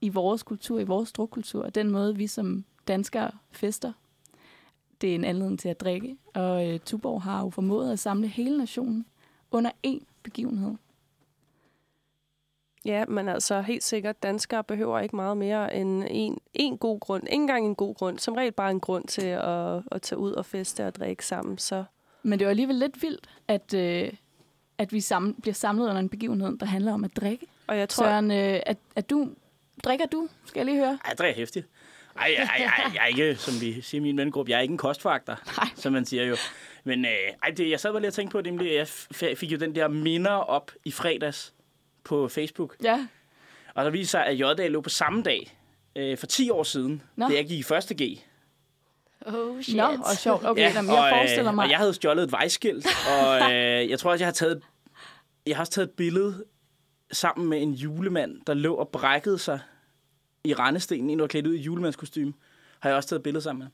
i 0.00 0.08
vores 0.08 0.42
kultur, 0.42 0.80
i 0.80 0.84
vores 0.84 1.08
strukkultur, 1.08 1.64
og 1.64 1.74
den 1.74 1.90
måde, 1.90 2.16
vi 2.16 2.26
som 2.26 2.64
danskere 2.88 3.30
fester. 3.50 3.92
Det 5.00 5.10
er 5.10 5.14
en 5.14 5.24
anledning 5.24 5.58
til 5.58 5.68
at 5.68 5.80
drikke, 5.80 6.16
og 6.34 6.68
øh, 6.68 6.80
Tuborg 6.80 7.22
har 7.22 7.42
jo 7.42 7.50
formået 7.50 7.92
at 7.92 7.98
samle 7.98 8.28
hele 8.28 8.58
nationen 8.58 9.06
under 9.50 9.70
én 9.86 10.04
begivenhed. 10.22 10.74
Ja, 12.84 13.04
men 13.08 13.28
altså 13.28 13.60
helt 13.60 13.84
sikkert, 13.84 14.22
danskere 14.22 14.64
behøver 14.64 15.00
ikke 15.00 15.16
meget 15.16 15.36
mere 15.36 15.74
end 15.74 16.04
en, 16.10 16.38
en 16.54 16.78
god 16.78 17.00
grund. 17.00 17.22
Ikke 17.22 17.34
engang 17.34 17.66
en 17.66 17.74
god 17.74 17.94
grund. 17.94 18.18
Som 18.18 18.34
regel 18.34 18.52
bare 18.52 18.70
en 18.70 18.80
grund 18.80 19.04
til 19.04 19.26
at, 19.26 19.82
at 19.92 20.02
tage 20.02 20.18
ud 20.18 20.32
og 20.32 20.46
feste 20.46 20.86
og 20.86 20.94
drikke 20.94 21.26
sammen. 21.26 21.58
Så 21.58 21.84
Men 22.22 22.38
det 22.38 22.46
var 22.46 22.50
alligevel 22.50 22.76
lidt 22.76 23.02
vildt, 23.02 23.28
at, 23.48 23.74
øh, 23.74 24.12
at 24.78 24.92
vi 24.92 25.00
sammen, 25.00 25.34
bliver 25.34 25.54
samlet 25.54 25.88
under 25.88 26.00
en 26.00 26.08
begivenhed, 26.08 26.58
der 26.58 26.66
handler 26.66 26.92
om 26.92 27.04
at 27.04 27.16
drikke. 27.16 27.46
Og 27.66 27.78
jeg 27.78 27.88
tror, 27.88 28.04
Søren, 28.04 28.30
øh, 28.30 28.60
at, 28.66 28.78
at 28.96 29.10
du, 29.10 29.28
drikker 29.84 30.06
du? 30.06 30.28
Skal 30.44 30.58
jeg 30.60 30.66
lige 30.66 30.76
høre? 30.76 30.98
Ej, 31.04 31.08
jeg 31.08 31.18
drikker 31.18 31.36
hæftigt. 31.36 31.66
Ej, 32.18 32.34
ej, 32.38 32.44
ej, 32.44 32.90
jeg 32.94 33.02
er 33.02 33.06
ikke, 33.06 33.36
som 33.36 33.60
vi 33.60 33.80
siger 33.80 34.00
i 34.00 34.02
min 34.02 34.16
vengruppe, 34.16 34.50
jeg 34.50 34.56
er 34.56 34.60
ikke 34.60 34.72
en 34.72 34.78
kostfaktor, 34.78 35.40
Nej. 35.56 35.68
som 35.74 35.92
man 35.92 36.04
siger 36.04 36.24
jo. 36.24 36.36
Men 36.84 37.04
øh, 37.04 37.10
ej, 37.42 37.50
det, 37.50 37.70
jeg 37.70 37.80
sad 37.80 37.92
bare 37.92 38.00
lige 38.00 38.10
og 38.10 38.14
tænkte 38.14 38.32
på, 38.32 38.40
det, 38.40 38.74
jeg 39.22 39.38
fik 39.38 39.52
jo 39.52 39.56
den 39.56 39.74
der 39.74 39.88
minder 39.88 40.30
op 40.30 40.72
i 40.84 40.90
fredags 40.90 41.54
på 42.04 42.28
Facebook. 42.28 42.76
Ja. 42.82 43.06
Og 43.74 43.84
der 43.84 43.90
viser 43.90 44.10
sig, 44.10 44.26
at 44.26 44.40
JD 44.40 44.70
lå 44.70 44.80
på 44.80 44.88
samme 44.88 45.22
dag 45.22 45.56
øh, 45.96 46.18
for 46.18 46.26
10 46.26 46.50
år 46.50 46.62
siden, 46.62 47.02
Nå. 47.16 47.28
da 47.28 47.34
jeg 47.34 47.46
gik 47.46 47.58
i 47.58 47.62
første 47.62 47.94
G. 47.94 48.18
Oh, 49.26 49.62
shit. 49.62 49.76
Nå, 49.76 49.82
og 49.82 50.16
sjovt. 50.18 50.44
Okay, 50.44 50.62
ja, 50.62 50.72
jamen, 50.74 50.90
jeg 50.90 51.02
og, 51.02 51.10
forestiller 51.10 51.52
mig... 51.52 51.64
Og 51.64 51.70
jeg 51.70 51.78
havde 51.78 51.94
stjålet 51.94 52.24
et 52.24 52.32
vejskilt, 52.32 52.86
og 53.08 53.40
øh, 53.52 53.90
jeg 53.90 53.98
tror 53.98 54.10
også, 54.10 54.22
jeg 54.22 54.26
har 54.26 54.32
taget, 54.32 54.62
jeg 55.46 55.56
har 55.56 55.62
også 55.62 55.72
taget 55.72 55.88
et 55.88 55.94
billede 55.96 56.44
sammen 57.12 57.48
med 57.48 57.62
en 57.62 57.72
julemand, 57.72 58.40
der 58.46 58.54
lå 58.54 58.74
og 58.74 58.88
brækkede 58.88 59.38
sig 59.38 59.60
i 60.44 60.54
rendestenen, 60.54 61.10
en 61.10 61.18
der 61.18 61.22
var 61.22 61.28
klædt 61.28 61.46
ud 61.46 61.54
i 61.54 61.60
julemandskostyme. 61.60 62.32
Har 62.80 62.90
jeg 62.90 62.96
også 62.96 63.08
taget 63.08 63.20
et 63.20 63.22
billede 63.22 63.42
sammen 63.42 63.62
med. 63.62 63.68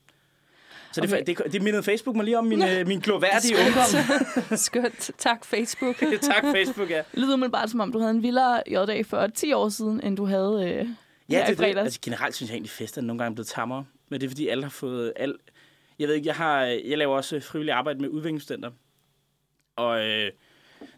Så 0.91 1.01
det, 1.01 1.13
Okay. 1.13 1.23
det, 1.25 1.53
det 1.53 1.61
mindede 1.61 1.83
Facebook 1.83 2.15
mig 2.15 2.25
lige 2.25 2.37
om 2.37 2.45
min, 2.45 2.63
øh, 2.63 2.87
min 2.87 2.99
gloværdige 2.99 3.55
ungdom. 3.65 4.57
skønt. 4.57 5.11
Tak, 5.17 5.45
Facebook. 5.45 5.95
tak 6.21 6.43
Facebook, 6.55 6.89
ja. 6.89 6.97
Det 6.97 7.19
lyder 7.19 7.49
bare 7.49 7.67
som 7.67 7.79
om, 7.79 7.91
du 7.91 7.99
havde 7.99 8.11
en 8.11 8.23
vildere 8.23 8.63
J-dag 8.67 9.05
for 9.05 9.27
10 9.27 9.53
år 9.53 9.69
siden, 9.69 10.01
end 10.03 10.17
du 10.17 10.25
havde 10.25 10.69
øh, 10.69 10.89
Ja, 11.29 11.45
det, 11.47 11.57
det, 11.57 11.77
altså, 11.77 11.99
generelt 12.01 12.35
synes 12.35 12.49
jeg 12.49 12.55
egentlig, 12.55 12.69
at 12.69 12.73
festerne 12.73 13.07
nogle 13.07 13.19
gange 13.19 13.31
er 13.31 13.35
blevet 13.35 13.47
tammere. 13.47 13.85
Men 14.09 14.21
det 14.21 14.27
er, 14.27 14.29
fordi 14.29 14.47
alle 14.47 14.63
har 14.63 14.69
fået... 14.69 15.13
Al... 15.15 15.35
Jeg 15.99 16.07
ved 16.07 16.15
ikke, 16.15 16.27
jeg, 16.27 16.35
har, 16.35 16.61
jeg 16.63 16.97
laver 16.97 17.15
også 17.15 17.39
frivillig 17.39 17.73
arbejde 17.73 17.99
med 17.99 18.09
udviklingsstudenter. 18.09 18.71
Og 19.75 20.05
øh, 20.05 20.31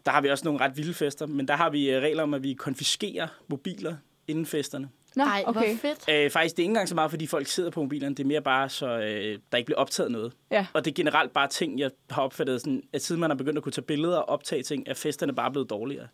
der 0.06 0.12
har 0.12 0.20
vi 0.20 0.30
også 0.30 0.44
nogle 0.44 0.60
ret 0.60 0.76
vilde 0.76 0.94
fester. 0.94 1.26
Men 1.26 1.48
der 1.48 1.56
har 1.56 1.70
vi 1.70 1.90
øh, 1.90 2.02
regler 2.02 2.22
om, 2.22 2.34
at 2.34 2.42
vi 2.42 2.52
konfiskerer 2.52 3.28
mobiler 3.48 3.96
inden 4.28 4.46
festerne. 4.46 4.88
Nå, 5.16 5.24
Ej, 5.24 5.44
okay. 5.46 5.60
hvor 5.60 5.78
fedt. 5.78 6.08
Øh, 6.10 6.30
faktisk, 6.30 6.56
det 6.56 6.62
er 6.62 6.64
ikke 6.64 6.70
engang 6.70 6.88
så 6.88 6.94
meget, 6.94 7.10
fordi 7.10 7.26
folk 7.26 7.46
sidder 7.46 7.70
på 7.70 7.82
mobilerne. 7.82 8.14
Det 8.14 8.22
er 8.22 8.26
mere 8.26 8.42
bare, 8.42 8.68
så 8.68 8.86
øh, 8.86 9.38
der 9.52 9.58
ikke 9.58 9.66
bliver 9.66 9.78
optaget 9.78 10.12
noget. 10.12 10.32
Ja. 10.50 10.66
Og 10.72 10.84
det 10.84 10.90
er 10.90 10.94
generelt 10.94 11.32
bare 11.32 11.48
ting, 11.48 11.78
jeg 11.78 11.90
har 12.10 12.22
opfattet, 12.22 12.60
sådan, 12.60 12.82
at 12.92 13.02
siden 13.02 13.20
man 13.20 13.30
har 13.30 13.34
begyndt 13.36 13.56
at 13.56 13.62
kunne 13.62 13.72
tage 13.72 13.84
billeder 13.84 14.16
og 14.16 14.28
optage 14.28 14.62
ting, 14.62 14.88
er 14.88 14.94
festerne 14.94 15.34
bare 15.34 15.50
blevet 15.50 15.70
dårligere. 15.70 16.08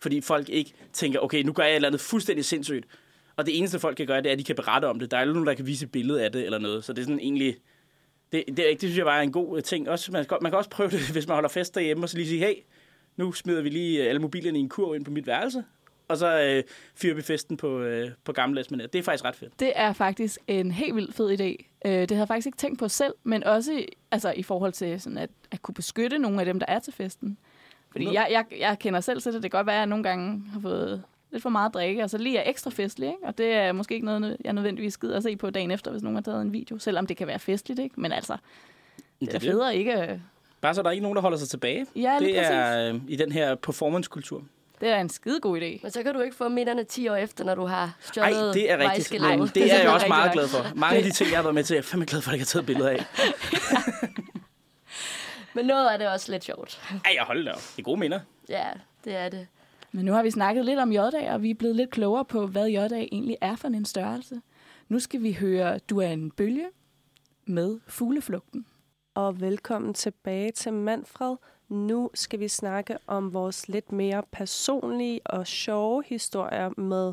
Fordi 0.00 0.20
folk 0.20 0.48
ikke 0.48 0.72
tænker, 0.92 1.20
okay, 1.20 1.42
nu 1.42 1.52
gør 1.52 1.62
jeg 1.62 1.72
et 1.72 1.76
eller 1.76 1.88
andet 1.88 2.00
fuldstændig 2.00 2.44
sindssygt. 2.44 2.86
Og 3.36 3.46
det 3.46 3.58
eneste, 3.58 3.78
folk 3.78 3.96
kan 3.96 4.06
gøre, 4.06 4.18
det 4.22 4.26
er, 4.26 4.32
at 4.32 4.38
de 4.38 4.44
kan 4.44 4.56
berette 4.56 4.86
om 4.86 4.98
det. 4.98 5.10
Der 5.10 5.16
er 5.16 5.20
ikke 5.20 5.32
nogen, 5.32 5.46
der 5.46 5.54
kan 5.54 5.66
vise 5.66 5.84
et 5.84 5.92
billede 5.92 6.24
af 6.24 6.32
det 6.32 6.44
eller 6.44 6.58
noget. 6.58 6.84
Så 6.84 6.92
det 6.92 7.02
er 7.02 7.04
sådan 7.04 7.20
egentlig... 7.20 7.56
Det, 8.32 8.44
det, 8.46 8.56
det 8.56 8.80
synes 8.80 8.96
jeg 8.96 9.04
bare 9.04 9.18
er 9.18 9.22
en 9.22 9.32
god 9.32 9.56
øh, 9.56 9.62
ting. 9.62 9.88
Også, 9.88 10.12
man, 10.12 10.24
kan, 10.24 10.38
man 10.42 10.52
kan 10.52 10.58
også 10.58 10.70
prøve 10.70 10.90
det, 10.90 11.00
hvis 11.12 11.26
man 11.26 11.34
holder 11.34 11.48
fest 11.48 11.74
derhjemme, 11.74 12.04
og 12.04 12.08
så 12.08 12.16
lige 12.16 12.28
sige, 12.28 12.46
hey, 12.46 12.54
nu 13.16 13.32
smider 13.32 13.62
vi 13.62 13.68
lige 13.68 14.02
øh, 14.02 14.08
alle 14.08 14.20
mobilerne 14.20 14.58
i 14.58 14.60
en 14.60 14.68
kurv 14.68 14.94
ind 14.94 15.04
på 15.04 15.10
mit 15.10 15.26
værelse. 15.26 15.64
Og 16.08 16.18
så 16.18 16.42
øh, 16.42 16.62
fyrer 16.94 17.14
vi 17.14 17.22
festen 17.22 17.56
på, 17.56 17.78
øh, 17.78 18.10
på 18.24 18.32
gammeldags 18.32 18.68
manér. 18.68 18.86
Det 18.86 18.94
er 18.94 19.02
faktisk 19.02 19.24
ret 19.24 19.36
fedt. 19.36 19.60
Det 19.60 19.72
er 19.74 19.92
faktisk 19.92 20.38
en 20.48 20.70
helt 20.70 20.96
vildt 20.96 21.14
fed 21.14 21.40
idé. 21.40 21.64
Øh, 21.84 21.92
det 21.92 22.10
havde 22.10 22.18
jeg 22.20 22.28
faktisk 22.28 22.46
ikke 22.46 22.58
tænkt 22.58 22.78
på 22.78 22.88
selv, 22.88 23.14
men 23.24 23.44
også 23.44 23.84
altså, 24.10 24.32
i 24.36 24.42
forhold 24.42 24.72
til 24.72 25.00
sådan 25.00 25.18
at, 25.18 25.30
at 25.50 25.62
kunne 25.62 25.74
beskytte 25.74 26.18
nogle 26.18 26.40
af 26.40 26.46
dem, 26.46 26.58
der 26.58 26.66
er 26.68 26.78
til 26.78 26.92
festen. 26.92 27.38
Fordi 27.90 28.04
jeg, 28.12 28.28
jeg, 28.30 28.44
jeg 28.58 28.78
kender 28.78 29.00
selv 29.00 29.22
til 29.22 29.32
det. 29.32 29.42
Det 29.42 29.50
kan 29.50 29.58
godt 29.58 29.66
være, 29.66 29.76
at 29.76 29.78
jeg 29.78 29.86
nogle 29.86 30.04
gange 30.04 30.44
har 30.52 30.60
fået 30.60 31.02
lidt 31.30 31.42
for 31.42 31.50
meget 31.50 31.74
drikke, 31.74 32.02
og 32.02 32.10
så 32.10 32.18
lige 32.18 32.38
er 32.38 32.50
ekstra 32.50 32.70
festlig, 32.70 33.08
ikke? 33.08 33.18
Og 33.22 33.38
det 33.38 33.52
er 33.52 33.72
måske 33.72 33.94
ikke 33.94 34.06
noget, 34.06 34.36
jeg 34.44 34.52
nødvendigvis 34.52 34.98
gider 34.98 35.16
at 35.16 35.22
se 35.22 35.36
på 35.36 35.50
dagen 35.50 35.70
efter, 35.70 35.90
hvis 35.90 36.02
nogen 36.02 36.16
har 36.16 36.22
taget 36.22 36.42
en 36.42 36.52
video, 36.52 36.78
selvom 36.78 37.06
det 37.06 37.16
kan 37.16 37.26
være 37.26 37.38
festligt, 37.38 37.80
ikke? 37.80 38.00
Men 38.00 38.12
altså, 38.12 38.36
det 39.20 39.28
er 39.28 39.32
det. 39.32 39.42
federe 39.42 39.76
ikke... 39.76 40.20
Bare 40.62 40.74
så 40.74 40.82
der 40.82 40.88
er 40.88 40.92
ikke 40.92 41.02
nogen, 41.02 41.16
der 41.16 41.22
holder 41.22 41.38
sig 41.38 41.48
tilbage. 41.48 41.86
Ja, 41.96 42.18
lige 42.18 42.32
det 42.32 42.38
præcis. 42.38 42.50
er 42.50 42.92
øh, 42.94 43.00
i 43.08 43.16
den 43.16 43.32
her 43.32 43.54
performance-kultur. 43.54 44.42
Det 44.80 44.88
er 44.88 45.00
en 45.00 45.08
skide 45.08 45.40
god 45.40 45.60
idé. 45.60 45.78
Men 45.82 45.90
så 45.90 46.02
kan 46.02 46.14
du 46.14 46.20
ikke 46.20 46.36
få 46.36 46.48
midterne 46.48 46.84
10 46.84 47.08
år 47.08 47.16
efter, 47.16 47.44
når 47.44 47.54
du 47.54 47.64
har 47.66 47.96
stjålet 48.00 48.32
Nej, 48.32 48.52
det 48.52 48.70
er 48.70 48.78
rigtigt. 48.78 49.22
Men 49.22 49.40
det 49.40 49.54
det 49.54 49.72
er 49.72 49.76
er 49.76 49.80
jeg 49.82 49.90
også 49.90 50.08
meget 50.08 50.32
glad 50.32 50.48
for. 50.48 50.66
Mange 50.74 50.96
af 50.96 51.02
de 51.02 51.10
ting, 51.10 51.30
jeg 51.30 51.38
har 51.38 51.42
været 51.42 51.54
med 51.54 51.64
til, 51.64 51.74
er 51.74 51.78
jeg 51.78 51.84
fandme 51.84 52.06
glad 52.06 52.22
for, 52.22 52.30
at 52.30 52.34
jeg 52.34 52.40
har 52.40 52.44
taget 52.44 52.66
billeder 52.66 52.90
af. 52.90 53.04
Men 55.54 55.66
noget 55.66 55.88
af 55.88 55.98
det 55.98 56.06
er 56.06 56.10
også 56.12 56.32
lidt 56.32 56.44
sjovt. 56.44 56.80
Ej, 57.04 57.12
jeg 57.16 57.24
holder 57.24 57.44
da 57.44 57.50
op. 57.50 57.62
Det 57.72 57.78
er 57.78 57.82
gode 57.82 58.00
minder. 58.00 58.20
Ja, 58.48 58.64
det 59.04 59.16
er 59.16 59.28
det. 59.28 59.46
Men 59.92 60.04
nu 60.04 60.12
har 60.12 60.22
vi 60.22 60.30
snakket 60.30 60.64
lidt 60.64 60.78
om 60.78 60.92
J-dag, 60.92 61.30
og 61.30 61.42
vi 61.42 61.50
er 61.50 61.54
blevet 61.54 61.76
lidt 61.76 61.90
klogere 61.90 62.24
på, 62.24 62.46
hvad 62.46 62.68
J-dag 62.68 63.08
egentlig 63.12 63.36
er 63.40 63.56
for 63.56 63.68
en 63.68 63.84
størrelse. 63.84 64.40
Nu 64.88 64.98
skal 64.98 65.22
vi 65.22 65.32
høre 65.32 65.78
Du 65.78 66.00
er 66.00 66.08
en 66.08 66.30
bølge 66.30 66.66
med 67.46 67.78
fugleflugten. 67.86 68.66
Og 69.14 69.40
velkommen 69.40 69.94
tilbage 69.94 70.52
til 70.52 70.72
Manfred. 70.72 71.36
Nu 71.68 72.10
skal 72.14 72.40
vi 72.40 72.48
snakke 72.48 72.96
om 73.06 73.34
vores 73.34 73.68
lidt 73.68 73.92
mere 73.92 74.22
personlige 74.32 75.20
og 75.24 75.46
sjove 75.46 76.04
historier 76.06 76.80
med 76.80 77.12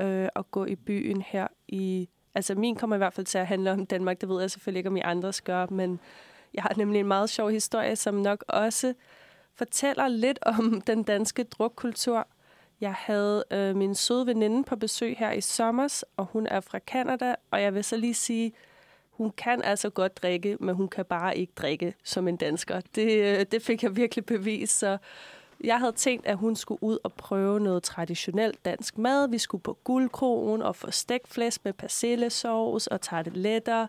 øh, 0.00 0.28
at 0.36 0.50
gå 0.50 0.64
i 0.64 0.74
byen 0.74 1.22
her 1.22 1.46
i... 1.68 2.08
Altså 2.34 2.54
min 2.54 2.76
kommer 2.76 2.96
i 2.96 2.98
hvert 2.98 3.12
fald 3.12 3.26
til 3.26 3.38
at 3.38 3.46
handle 3.46 3.72
om 3.72 3.86
Danmark. 3.86 4.20
Det 4.20 4.28
ved 4.28 4.40
jeg 4.40 4.50
selvfølgelig 4.50 4.78
ikke, 4.78 4.90
om 4.90 4.96
I 4.96 5.00
andres 5.00 5.40
gør, 5.40 5.66
men 5.70 6.00
jeg 6.54 6.62
har 6.62 6.72
nemlig 6.76 7.00
en 7.00 7.08
meget 7.08 7.30
sjov 7.30 7.50
historie, 7.50 7.96
som 7.96 8.14
nok 8.14 8.44
også 8.48 8.94
fortæller 9.54 10.08
lidt 10.08 10.38
om 10.58 10.80
den 10.80 11.02
danske 11.02 11.42
drukkultur. 11.42 12.26
Jeg 12.80 12.94
havde 12.94 13.44
øh, 13.50 13.76
min 13.76 13.94
søde 13.94 14.26
veninde 14.26 14.64
på 14.64 14.76
besøg 14.76 15.16
her 15.18 15.32
i 15.32 15.40
sommer, 15.40 16.02
og 16.16 16.24
hun 16.24 16.46
er 16.46 16.60
fra 16.60 16.78
Kanada, 16.78 17.34
og 17.50 17.62
jeg 17.62 17.74
vil 17.74 17.84
så 17.84 17.96
lige 17.96 18.14
sige, 18.14 18.52
hun 19.16 19.30
kan 19.30 19.62
altså 19.62 19.90
godt 19.90 20.22
drikke, 20.22 20.56
men 20.60 20.74
hun 20.74 20.88
kan 20.88 21.04
bare 21.04 21.36
ikke 21.36 21.52
drikke 21.56 21.94
som 22.04 22.28
en 22.28 22.36
dansker. 22.36 22.80
Det, 22.94 23.38
øh, 23.38 23.46
det 23.52 23.62
fik 23.62 23.82
jeg 23.82 23.96
virkelig 23.96 24.26
bevis, 24.26 24.70
så 24.70 24.98
jeg 25.64 25.78
havde 25.78 25.92
tænkt, 25.92 26.26
at 26.26 26.36
hun 26.36 26.56
skulle 26.56 26.82
ud 26.82 26.98
og 27.04 27.12
prøve 27.12 27.60
noget 27.60 27.82
traditionelt 27.82 28.64
dansk 28.64 28.98
mad. 28.98 29.28
Vi 29.28 29.38
skulle 29.38 29.62
på 29.62 29.78
guldkrogen 29.84 30.62
og 30.62 30.76
få 30.76 30.90
stegt 30.90 31.28
flæsk 31.28 31.64
med 31.64 31.72
persillesauce 31.72 32.92
og 32.92 33.00
tarteletter. 33.00 33.86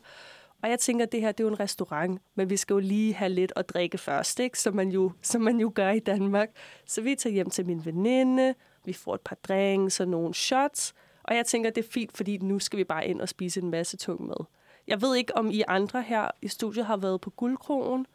Og 0.63 0.69
jeg 0.69 0.79
tænker, 0.79 1.05
at 1.05 1.11
det 1.11 1.21
her 1.21 1.31
det 1.31 1.43
er 1.43 1.47
jo 1.47 1.53
en 1.53 1.59
restaurant, 1.59 2.21
men 2.35 2.49
vi 2.49 2.57
skal 2.57 2.73
jo 2.73 2.79
lige 2.79 3.13
have 3.13 3.29
lidt 3.29 3.53
at 3.55 3.69
drikke 3.69 3.97
først, 3.97 4.39
ikke? 4.39 4.59
Som, 4.59 4.75
man 4.75 4.89
jo, 4.89 5.11
som 5.21 5.41
man 5.41 5.59
jo 5.59 5.71
gør 5.75 5.89
i 5.89 5.99
Danmark. 5.99 6.49
Så 6.85 7.01
vi 7.01 7.15
tager 7.15 7.33
hjem 7.33 7.49
til 7.49 7.65
min 7.65 7.85
veninde, 7.85 8.55
vi 8.85 8.93
får 8.93 9.15
et 9.15 9.21
par 9.21 9.37
drinks 9.43 9.99
og 9.99 10.07
nogle 10.07 10.33
shots, 10.33 10.93
og 11.23 11.35
jeg 11.35 11.45
tænker, 11.45 11.69
det 11.69 11.85
er 11.85 11.89
fint, 11.91 12.17
fordi 12.17 12.37
nu 12.37 12.59
skal 12.59 12.79
vi 12.79 12.83
bare 12.83 13.07
ind 13.07 13.21
og 13.21 13.29
spise 13.29 13.61
en 13.61 13.69
masse 13.69 13.97
tung 13.97 14.27
mad. 14.27 14.45
Jeg 14.87 15.01
ved 15.01 15.15
ikke, 15.15 15.37
om 15.37 15.51
I 15.51 15.63
andre 15.67 16.01
her 16.01 16.31
i 16.41 16.47
studiet 16.47 16.85
har 16.85 16.97
været 16.97 17.21
på 17.21 17.29
guldkrogen. 17.29 18.07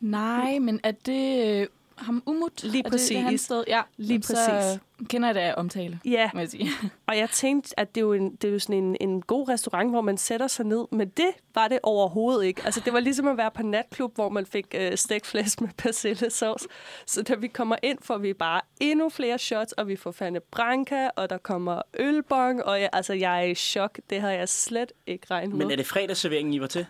Nej, 0.00 0.58
men 0.58 0.80
er 0.82 0.92
det 0.92 1.60
øh, 1.60 1.66
ham 1.96 2.22
Umut? 2.26 2.62
Lige 2.64 2.84
er 2.86 2.90
det, 2.90 3.00
det 3.08 3.16
er 3.16 3.22
præcis. 3.24 3.40
sted? 3.40 3.64
Ja, 3.66 3.82
Lige 3.96 4.08
jamen, 4.12 4.22
Så 4.22 4.34
præcis. 4.34 4.80
øh, 5.00 5.06
kender 5.06 5.28
jeg 5.28 5.34
det 5.34 5.40
af 5.40 5.54
omtale, 5.56 6.00
Ja, 6.04 6.30
må 6.34 6.40
jeg 6.40 6.48
sige. 6.48 6.68
og 7.08 7.18
jeg 7.18 7.30
tænkte, 7.30 7.80
at 7.80 7.94
det 7.94 8.00
er 8.00 8.04
jo, 8.04 8.12
en, 8.12 8.36
det 8.36 8.48
er 8.48 8.52
jo 8.52 8.58
sådan 8.58 8.84
en, 8.84 8.96
en 9.00 9.22
god 9.22 9.48
restaurant, 9.48 9.90
hvor 9.90 10.00
man 10.00 10.16
sætter 10.18 10.46
sig 10.46 10.66
ned, 10.66 10.84
men 10.92 11.08
det 11.08 11.30
var 11.54 11.68
det 11.68 11.78
overhovedet 11.82 12.44
ikke. 12.44 12.62
Altså, 12.64 12.80
det 12.84 12.92
var 12.92 13.00
ligesom 13.00 13.28
at 13.28 13.36
være 13.36 13.50
på 13.50 13.62
natklub, 13.62 14.14
hvor 14.14 14.28
man 14.28 14.46
fik 14.46 14.66
øh, 14.74 14.96
stegt 14.96 15.26
flæsk 15.26 15.60
med 15.60 15.68
persillesauce. 15.78 16.66
Så 17.06 17.22
da 17.22 17.34
vi 17.34 17.48
kommer 17.48 17.76
ind, 17.82 17.98
får 18.02 18.18
vi 18.18 18.32
bare 18.32 18.60
endnu 18.80 19.08
flere 19.08 19.38
shots, 19.38 19.72
og 19.72 19.88
vi 19.88 19.96
får 19.96 20.10
Fanny 20.10 20.38
Branca, 20.50 21.10
og 21.16 21.30
der 21.30 21.38
kommer 21.38 21.82
ølbong, 21.98 22.64
og 22.64 22.80
jeg, 22.80 22.90
altså, 22.92 23.12
jeg 23.14 23.38
er 23.38 23.44
i 23.44 23.54
chok. 23.54 23.98
Det 24.10 24.20
havde 24.20 24.34
jeg 24.34 24.48
slet 24.48 24.92
ikke 25.06 25.26
regnet 25.30 25.50
med. 25.56 25.58
Men 25.66 25.72
er 25.72 25.76
det 25.76 25.86
fredagsserveringen, 25.86 26.54
I 26.54 26.60
var 26.60 26.66
til? 26.66 26.86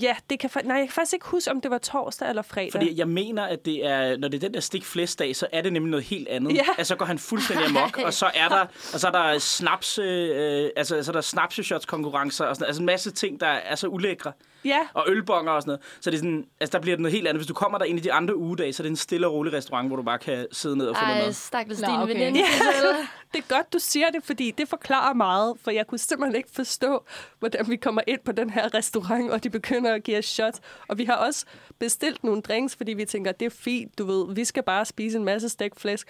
Ja, 0.00 0.16
det 0.30 0.38
kan, 0.38 0.50
nej, 0.64 0.76
jeg 0.76 0.86
kan 0.86 0.92
faktisk 0.92 1.12
ikke 1.12 1.26
huske, 1.26 1.50
om 1.50 1.60
det 1.60 1.70
var 1.70 1.78
torsdag 1.78 2.28
eller 2.28 2.42
fredag. 2.42 2.72
Fordi 2.72 2.98
jeg 2.98 3.08
mener, 3.08 3.42
at 3.44 3.64
det 3.64 3.86
er, 3.86 4.16
når 4.16 4.28
det 4.28 4.36
er 4.36 4.40
den 4.40 4.54
der 4.54 4.60
stik 4.60 4.84
flæskdag, 4.84 5.36
så 5.36 5.46
er 5.52 5.62
det 5.62 5.72
nemlig 5.72 5.90
noget 5.90 6.04
helt 6.06 6.28
andet. 6.28 6.54
Ja. 6.54 6.64
Altså, 6.78 6.88
så 6.88 6.96
går 6.96 7.04
han 7.04 7.18
fuldstændig 7.18 7.66
amok, 7.66 7.98
og 7.98 8.14
så 8.14 8.30
er 8.34 8.48
der, 8.48 8.66
og 8.94 9.00
så 9.00 9.06
er 9.06 9.12
der 9.12 9.38
snaps, 9.38 9.98
øh, 9.98 10.70
altså, 10.76 11.02
så 11.02 11.10
er 11.10 11.12
der 11.12 11.20
snapseshots 11.20 11.86
konkurrencer 11.86 12.44
og 12.44 12.56
sådan, 12.56 12.66
altså 12.66 12.82
en 12.82 12.86
masse 12.86 13.10
ting, 13.10 13.40
der 13.40 13.46
er 13.46 13.74
så 13.74 13.88
ulækre. 13.88 14.32
Ja, 14.64 14.78
Og 14.94 15.04
ølbonger 15.08 15.52
og 15.52 15.62
sådan 15.62 15.70
noget. 15.70 15.80
Så 16.00 16.10
det 16.10 16.16
er 16.16 16.18
sådan, 16.18 16.46
altså, 16.60 16.78
der 16.78 16.82
bliver 16.82 16.96
det 16.96 17.02
noget 17.02 17.12
helt 17.12 17.28
andet. 17.28 17.38
Hvis 17.38 17.46
du 17.46 17.54
kommer 17.54 17.78
der 17.78 17.84
ind 17.84 17.98
i 17.98 18.02
de 18.02 18.12
andre 18.12 18.36
ugedage, 18.36 18.72
så 18.72 18.82
er 18.82 18.84
det 18.84 18.90
en 18.90 18.96
stille 18.96 19.26
og 19.26 19.32
rolig 19.32 19.52
restaurant, 19.52 19.88
hvor 19.88 19.96
du 19.96 20.02
bare 20.02 20.18
kan 20.18 20.46
sidde 20.52 20.76
ned 20.76 20.86
og 20.86 20.96
få 20.96 21.02
noget 21.04 21.18
Ej, 21.18 21.24
mad. 21.24 21.32
stakkels 21.32 21.80
Nå, 21.80 21.86
din 21.86 21.96
okay. 21.96 22.12
veninde. 22.14 22.38
Ja. 22.40 22.46
Giselle. 22.46 22.96
det 23.32 23.38
er 23.38 23.54
godt, 23.56 23.72
du 23.72 23.78
siger 23.78 24.10
det, 24.10 24.24
fordi 24.24 24.50
det 24.50 24.68
forklarer 24.68 25.14
meget, 25.14 25.54
for 25.62 25.70
jeg 25.70 25.86
kunne 25.86 25.98
simpelthen 25.98 26.36
ikke 26.36 26.50
forstå, 26.52 27.04
hvordan 27.38 27.70
vi 27.70 27.76
kommer 27.76 28.02
ind 28.06 28.20
på 28.24 28.32
den 28.32 28.50
her 28.50 28.74
restaurant, 28.74 29.30
og 29.30 29.44
de 29.44 29.50
begynder 29.50 29.94
at 29.94 30.02
give 30.02 30.18
os 30.18 30.24
shots. 30.24 30.60
Og 30.88 30.98
vi 30.98 31.04
har 31.04 31.14
også 31.16 31.46
bestilt 31.78 32.24
nogle 32.24 32.42
drinks, 32.42 32.76
fordi 32.76 32.92
vi 32.92 33.04
tænker, 33.04 33.32
det 33.32 33.46
er 33.46 33.50
fint, 33.50 33.98
du 33.98 34.06
ved, 34.06 34.34
vi 34.34 34.44
skal 34.44 34.62
bare 34.62 34.84
spise 34.84 35.18
en 35.18 35.24
masse 35.24 35.48
stegt 35.48 35.80
flæsk. 35.80 36.08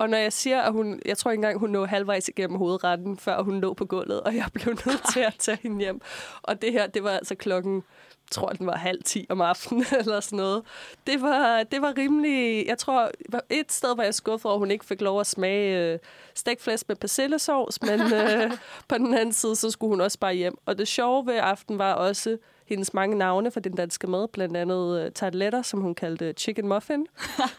Og 0.00 0.10
når 0.10 0.18
jeg 0.18 0.32
siger, 0.32 0.60
at 0.60 0.72
hun, 0.72 1.00
jeg 1.04 1.18
tror 1.18 1.30
ikke 1.30 1.38
engang, 1.38 1.58
hun 1.58 1.70
nåede 1.70 1.86
halvvejs 1.86 2.28
igennem 2.28 2.58
hovedretten, 2.58 3.16
før 3.16 3.42
hun 3.42 3.60
lå 3.60 3.74
på 3.74 3.84
gulvet, 3.84 4.20
og 4.20 4.36
jeg 4.36 4.46
blev 4.54 4.66
nødt 4.66 5.02
til 5.12 5.20
at 5.20 5.34
tage 5.38 5.58
hende 5.62 5.78
hjem. 5.78 6.00
Og 6.42 6.62
det 6.62 6.72
her, 6.72 6.86
det 6.86 7.04
var 7.04 7.10
altså 7.10 7.34
klokken, 7.34 7.74
jeg 7.74 8.30
tror, 8.30 8.48
den 8.48 8.66
var 8.66 8.76
halv 8.76 9.02
ti 9.02 9.26
om 9.28 9.40
aftenen, 9.40 9.84
eller 10.00 10.20
sådan 10.20 10.36
noget. 10.36 10.62
Det 11.06 11.22
var, 11.22 11.62
det 11.62 11.82
var 11.82 11.98
rimelig, 11.98 12.66
jeg 12.66 12.78
tror, 12.78 13.10
et 13.50 13.72
sted 13.72 13.96
var 13.96 14.02
jeg 14.02 14.14
skuffet 14.14 14.46
over, 14.46 14.54
at 14.54 14.58
hun 14.58 14.70
ikke 14.70 14.84
fik 14.84 15.00
lov 15.00 15.20
at 15.20 15.26
smage 15.26 15.92
øh, 15.92 15.98
stegt 16.34 16.62
flæsk 16.62 16.88
med 16.88 16.96
persillesauce, 16.96 17.80
men 17.82 18.00
øh, 18.00 18.52
på 18.88 18.98
den 18.98 19.14
anden 19.14 19.32
side, 19.32 19.56
så 19.56 19.70
skulle 19.70 19.90
hun 19.90 20.00
også 20.00 20.18
bare 20.18 20.34
hjem. 20.34 20.58
Og 20.66 20.78
det 20.78 20.88
sjove 20.88 21.26
ved 21.26 21.36
aften 21.36 21.78
var 21.78 21.92
også 21.92 22.36
hendes 22.66 22.94
mange 22.94 23.18
navne 23.18 23.50
for 23.50 23.60
den 23.60 23.74
danske 23.74 24.06
mad, 24.06 24.28
blandt 24.28 24.56
andet 24.56 25.06
uh, 25.06 25.12
tarteletter, 25.12 25.62
som 25.62 25.80
hun 25.80 25.94
kaldte 25.94 26.32
chicken 26.32 26.68
muffin. 26.68 27.06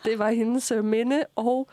det 0.06 0.20
var 0.20 0.30
hendes 0.30 0.72
uh, 0.72 0.86
minde. 0.86 1.24
Og 1.36 1.70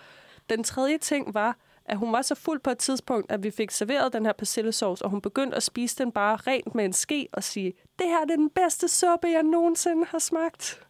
den 0.50 0.64
tredje 0.64 0.98
ting 0.98 1.34
var, 1.34 1.56
at 1.84 1.96
hun 1.98 2.12
var 2.12 2.22
så 2.22 2.34
fuld 2.34 2.60
på 2.60 2.70
et 2.70 2.78
tidspunkt, 2.78 3.32
at 3.32 3.42
vi 3.42 3.50
fik 3.50 3.70
serveret 3.70 4.12
den 4.12 4.26
her 4.26 4.32
persillesauce, 4.32 5.04
og 5.04 5.10
hun 5.10 5.20
begyndte 5.20 5.56
at 5.56 5.62
spise 5.62 5.96
den 5.98 6.12
bare 6.12 6.36
rent 6.36 6.74
med 6.74 6.84
en 6.84 6.92
ske 6.92 7.28
og 7.32 7.44
sige, 7.44 7.72
det 7.98 8.06
her 8.06 8.20
er 8.20 8.24
den 8.24 8.50
bedste 8.50 8.88
suppe, 8.88 9.28
jeg 9.28 9.42
nogensinde 9.42 10.04
har 10.04 10.18
smagt. 10.18 10.80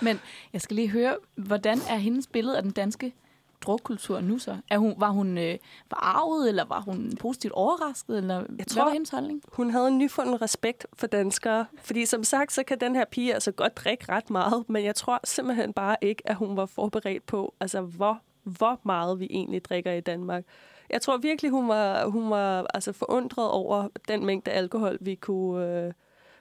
Men 0.00 0.20
jeg 0.52 0.60
skal 0.60 0.74
lige 0.76 0.88
høre, 0.88 1.16
hvordan 1.34 1.78
er 1.88 1.96
hendes 1.96 2.26
billede 2.26 2.56
af 2.56 2.62
den 2.62 2.72
danske 2.72 3.14
drukkultur 3.60 4.20
nu 4.20 4.38
så? 4.38 4.56
Er 4.70 4.78
hun, 4.78 4.94
var 4.96 5.10
hun 5.10 5.38
øh, 5.38 5.58
forarvet, 5.88 6.48
eller 6.48 6.64
var 6.64 6.80
hun 6.80 7.16
positivt 7.20 7.52
overrasket? 7.52 8.18
Eller 8.18 8.34
jeg 8.34 8.46
hvad 8.48 8.64
tror- 8.64 8.84
var 8.84 8.90
hendes 8.90 9.10
holdning? 9.10 9.42
Hun 9.52 9.70
havde 9.70 9.88
en 9.88 9.98
nyfunden 9.98 10.42
respekt 10.42 10.86
for 10.92 11.06
danskere, 11.06 11.66
fordi 11.82 12.06
som 12.06 12.24
sagt, 12.24 12.52
så 12.52 12.62
kan 12.62 12.80
den 12.80 12.94
her 12.96 13.04
pige 13.04 13.34
altså 13.34 13.52
godt 13.52 13.76
drikke 13.76 14.04
ret 14.08 14.30
meget, 14.30 14.64
men 14.68 14.84
jeg 14.84 14.94
tror 14.94 15.20
simpelthen 15.24 15.72
bare 15.72 15.96
ikke, 16.00 16.22
at 16.24 16.36
hun 16.36 16.56
var 16.56 16.66
forberedt 16.66 17.26
på, 17.26 17.54
altså 17.60 17.80
hvor, 17.80 18.20
hvor 18.58 18.80
meget 18.84 19.20
vi 19.20 19.26
egentlig 19.30 19.64
drikker 19.64 19.92
i 19.92 20.00
Danmark. 20.00 20.44
Jeg 20.90 21.02
tror 21.02 21.16
virkelig, 21.16 21.50
hun 21.50 21.68
var, 21.68 22.06
hun 22.06 22.30
var 22.30 22.66
altså 22.74 22.92
forundret 22.92 23.50
over 23.50 23.88
den 24.08 24.26
mængde 24.26 24.50
alkohol, 24.50 24.98
vi 25.00 25.14
kunne, 25.14 25.66
øh, 25.66 25.92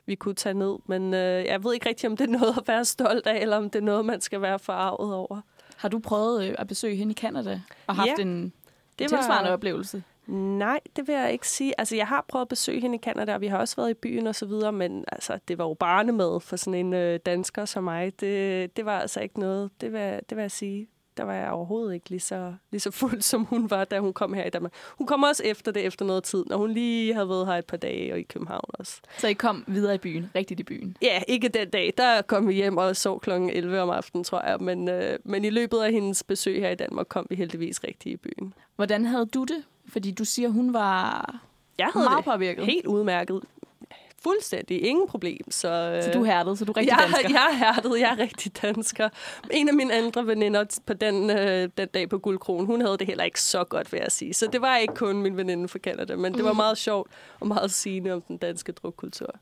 vi 0.06 0.16
kunne 0.16 0.36
tage 0.36 0.54
ned. 0.54 0.78
Men 0.86 1.14
øh, 1.14 1.46
jeg 1.46 1.64
ved 1.64 1.74
ikke 1.74 1.90
rigtig, 1.90 2.10
om 2.10 2.18
det 2.18 2.28
er 2.28 2.32
noget 2.40 2.58
at 2.58 2.68
være 2.68 2.86
stolt 2.86 3.28
af, 3.28 3.42
eller 3.42 3.58
om 3.58 3.70
det 3.70 3.80
er 3.80 3.84
noget, 3.84 4.06
man 4.06 4.22
skal 4.22 4.42
være 4.42 4.60
forarvet 4.60 5.14
over. 5.14 5.42
Har 5.78 5.90
du 5.90 6.00
prøvet 6.00 6.50
øh, 6.50 6.56
at 6.58 6.68
besøge 6.68 6.96
hende 6.96 7.12
i 7.12 7.16
Canada 7.16 7.62
og 7.88 7.96
haft 7.96 8.08
Ja, 8.18 8.22
en 8.22 8.54
Det 9.00 9.10
tilsvarende 9.10 9.52
oplevelse? 9.52 10.04
Nej, 10.28 10.80
det 10.96 11.08
vil 11.08 11.16
jeg 11.16 11.32
ikke 11.32 11.48
sige. 11.48 11.74
Altså, 11.78 11.96
jeg 11.96 12.08
har 12.08 12.26
prøvet 12.28 12.42
at 12.42 12.48
besøge 12.50 12.82
hende 12.82 12.96
i 12.96 13.00
Canada, 13.00 13.34
og 13.34 13.42
vi 13.42 13.48
har 13.48 13.58
også 13.58 13.76
været 13.76 13.90
i 13.90 13.94
byen 13.94 14.28
og 14.28 14.36
så 14.36 14.46
videre, 14.46 14.72
men 14.72 15.06
altså, 15.12 15.40
det 15.48 15.58
var 15.58 15.66
jo 15.66 15.74
barnemad 15.74 16.40
for 16.40 16.56
sådan 16.56 16.74
en 16.74 16.94
øh, 16.94 17.20
dansker 17.26 17.66
som 17.66 17.84
mig. 17.84 18.20
Det, 18.20 18.78
det 18.78 18.86
var 18.86 19.00
altså 19.00 19.20
ikke 19.20 19.40
noget, 19.40 19.70
det 19.82 19.94
vil, 19.94 20.20
det 20.30 20.38
vil 20.38 20.42
jeg 20.42 20.52
sige. 20.52 20.88
Der 21.20 21.26
var 21.26 21.34
jeg 21.34 21.50
overhovedet 21.52 21.94
ikke 21.94 22.10
lige 22.10 22.20
så, 22.20 22.54
lige 22.72 22.82
så 22.82 22.92
fuld, 22.92 23.22
som 23.22 23.44
hun 23.44 23.70
var, 23.70 23.84
da 23.86 24.00
hun 24.00 24.14
kom 24.14 24.34
her 24.34 24.46
i 24.46 24.50
Danmark. 24.50 24.72
Hun 24.98 25.08
kom 25.08 25.24
også 25.24 25.44
efter 25.44 25.72
det, 25.72 25.86
efter 25.86 26.06
noget 26.06 26.24
tid, 26.24 26.44
når 26.48 26.58
hun 26.58 26.72
lige 26.72 27.14
havde 27.14 27.30
været 27.30 27.46
her 27.48 27.54
et 27.54 27.66
par 27.66 27.78
dage, 27.78 28.14
og 28.14 28.20
i 28.20 28.24
København 28.24 28.64
også. 28.70 29.02
Så 29.18 29.28
I 29.28 29.34
kom 29.34 29.64
videre 29.68 29.96
i 29.96 29.98
byen, 29.98 30.30
rigtigt 30.36 30.60
i 30.60 30.64
byen. 30.64 30.98
Ja, 31.02 31.22
ikke 31.28 31.48
den 31.50 31.70
dag. 31.70 31.94
Der 31.98 32.22
kom 32.22 32.48
vi 32.48 32.54
hjem 32.54 32.78
og 32.78 32.96
sov 32.96 33.20
kl. 33.20 33.30
11 33.32 33.82
om 33.82 33.90
aftenen, 33.90 34.24
tror 34.24 34.42
jeg. 34.50 34.58
Men, 34.60 34.90
øh, 34.90 35.20
men 35.24 35.46
i 35.46 35.50
løbet 35.50 35.78
af 35.78 35.92
hendes 35.92 36.24
besøg 36.24 36.60
her 36.62 36.70
i 36.70 36.76
Danmark, 36.76 37.06
kom 37.10 37.28
vi 37.30 37.36
heldigvis 37.36 37.84
rigtig 37.84 38.12
i 38.12 38.18
byen. 38.18 38.54
Hvordan 38.76 39.06
havde 39.06 39.26
du 39.26 39.44
det? 39.44 39.64
Fordi 39.88 40.12
du 40.12 40.26
siger, 40.26 40.50
hun 40.50 40.74
var 40.74 41.36
Jeg 41.78 41.90
havde 41.94 42.06
meget 42.06 42.18
det 42.26 42.26
påvirket. 42.34 42.66
helt 42.66 42.86
udmærket. 42.86 43.42
Fuldstændig. 44.24 44.84
Ingen 44.84 45.08
problem. 45.08 45.52
Så, 45.52 45.68
øh, 45.68 46.04
Så 46.04 46.12
du 46.12 46.22
er 46.22 46.26
hærdet, 46.26 46.60
så 46.60 46.66
du 46.66 46.72
er 46.72 46.78
rigtig 46.78 46.92
jeg, 46.92 47.10
dansker. 47.14 47.30
Jeg 47.30 47.48
er 47.52 47.56
hærdet, 47.58 48.00
jeg 48.00 48.12
er 48.12 48.20
rigtig 48.20 48.62
dansker. 48.62 49.10
En 49.52 49.68
af 49.70 49.74
mine 49.74 49.94
andre 49.94 50.28
veninder 50.28 50.80
på 50.86 50.94
den, 50.94 51.30
øh, 51.30 51.70
den 51.78 51.88
dag 51.88 52.10
på 52.10 52.18
Guldkronen, 52.18 52.66
hun 52.66 52.82
havde 52.82 52.98
det 52.98 53.08
heller 53.08 53.24
ikke 53.24 53.42
så 53.42 53.64
godt, 53.64 53.92
vil 53.92 54.00
jeg 54.04 54.12
sige. 54.12 54.34
Så 54.34 54.48
det 54.48 54.62
var 54.62 54.78
ikke 54.78 54.96
kun 54.96 55.22
min 55.22 55.38
veninde 55.38 55.68
fra 55.68 55.80
Canada, 55.80 56.16
men 56.16 56.34
det 56.34 56.44
var 56.44 56.54
meget 56.54 56.78
sjovt 56.78 57.12
og 57.40 57.48
meget 57.48 57.72
sigende 57.72 58.12
om 58.12 58.22
den 58.22 58.38
danske 58.38 58.72
drukkultur. 58.72 59.36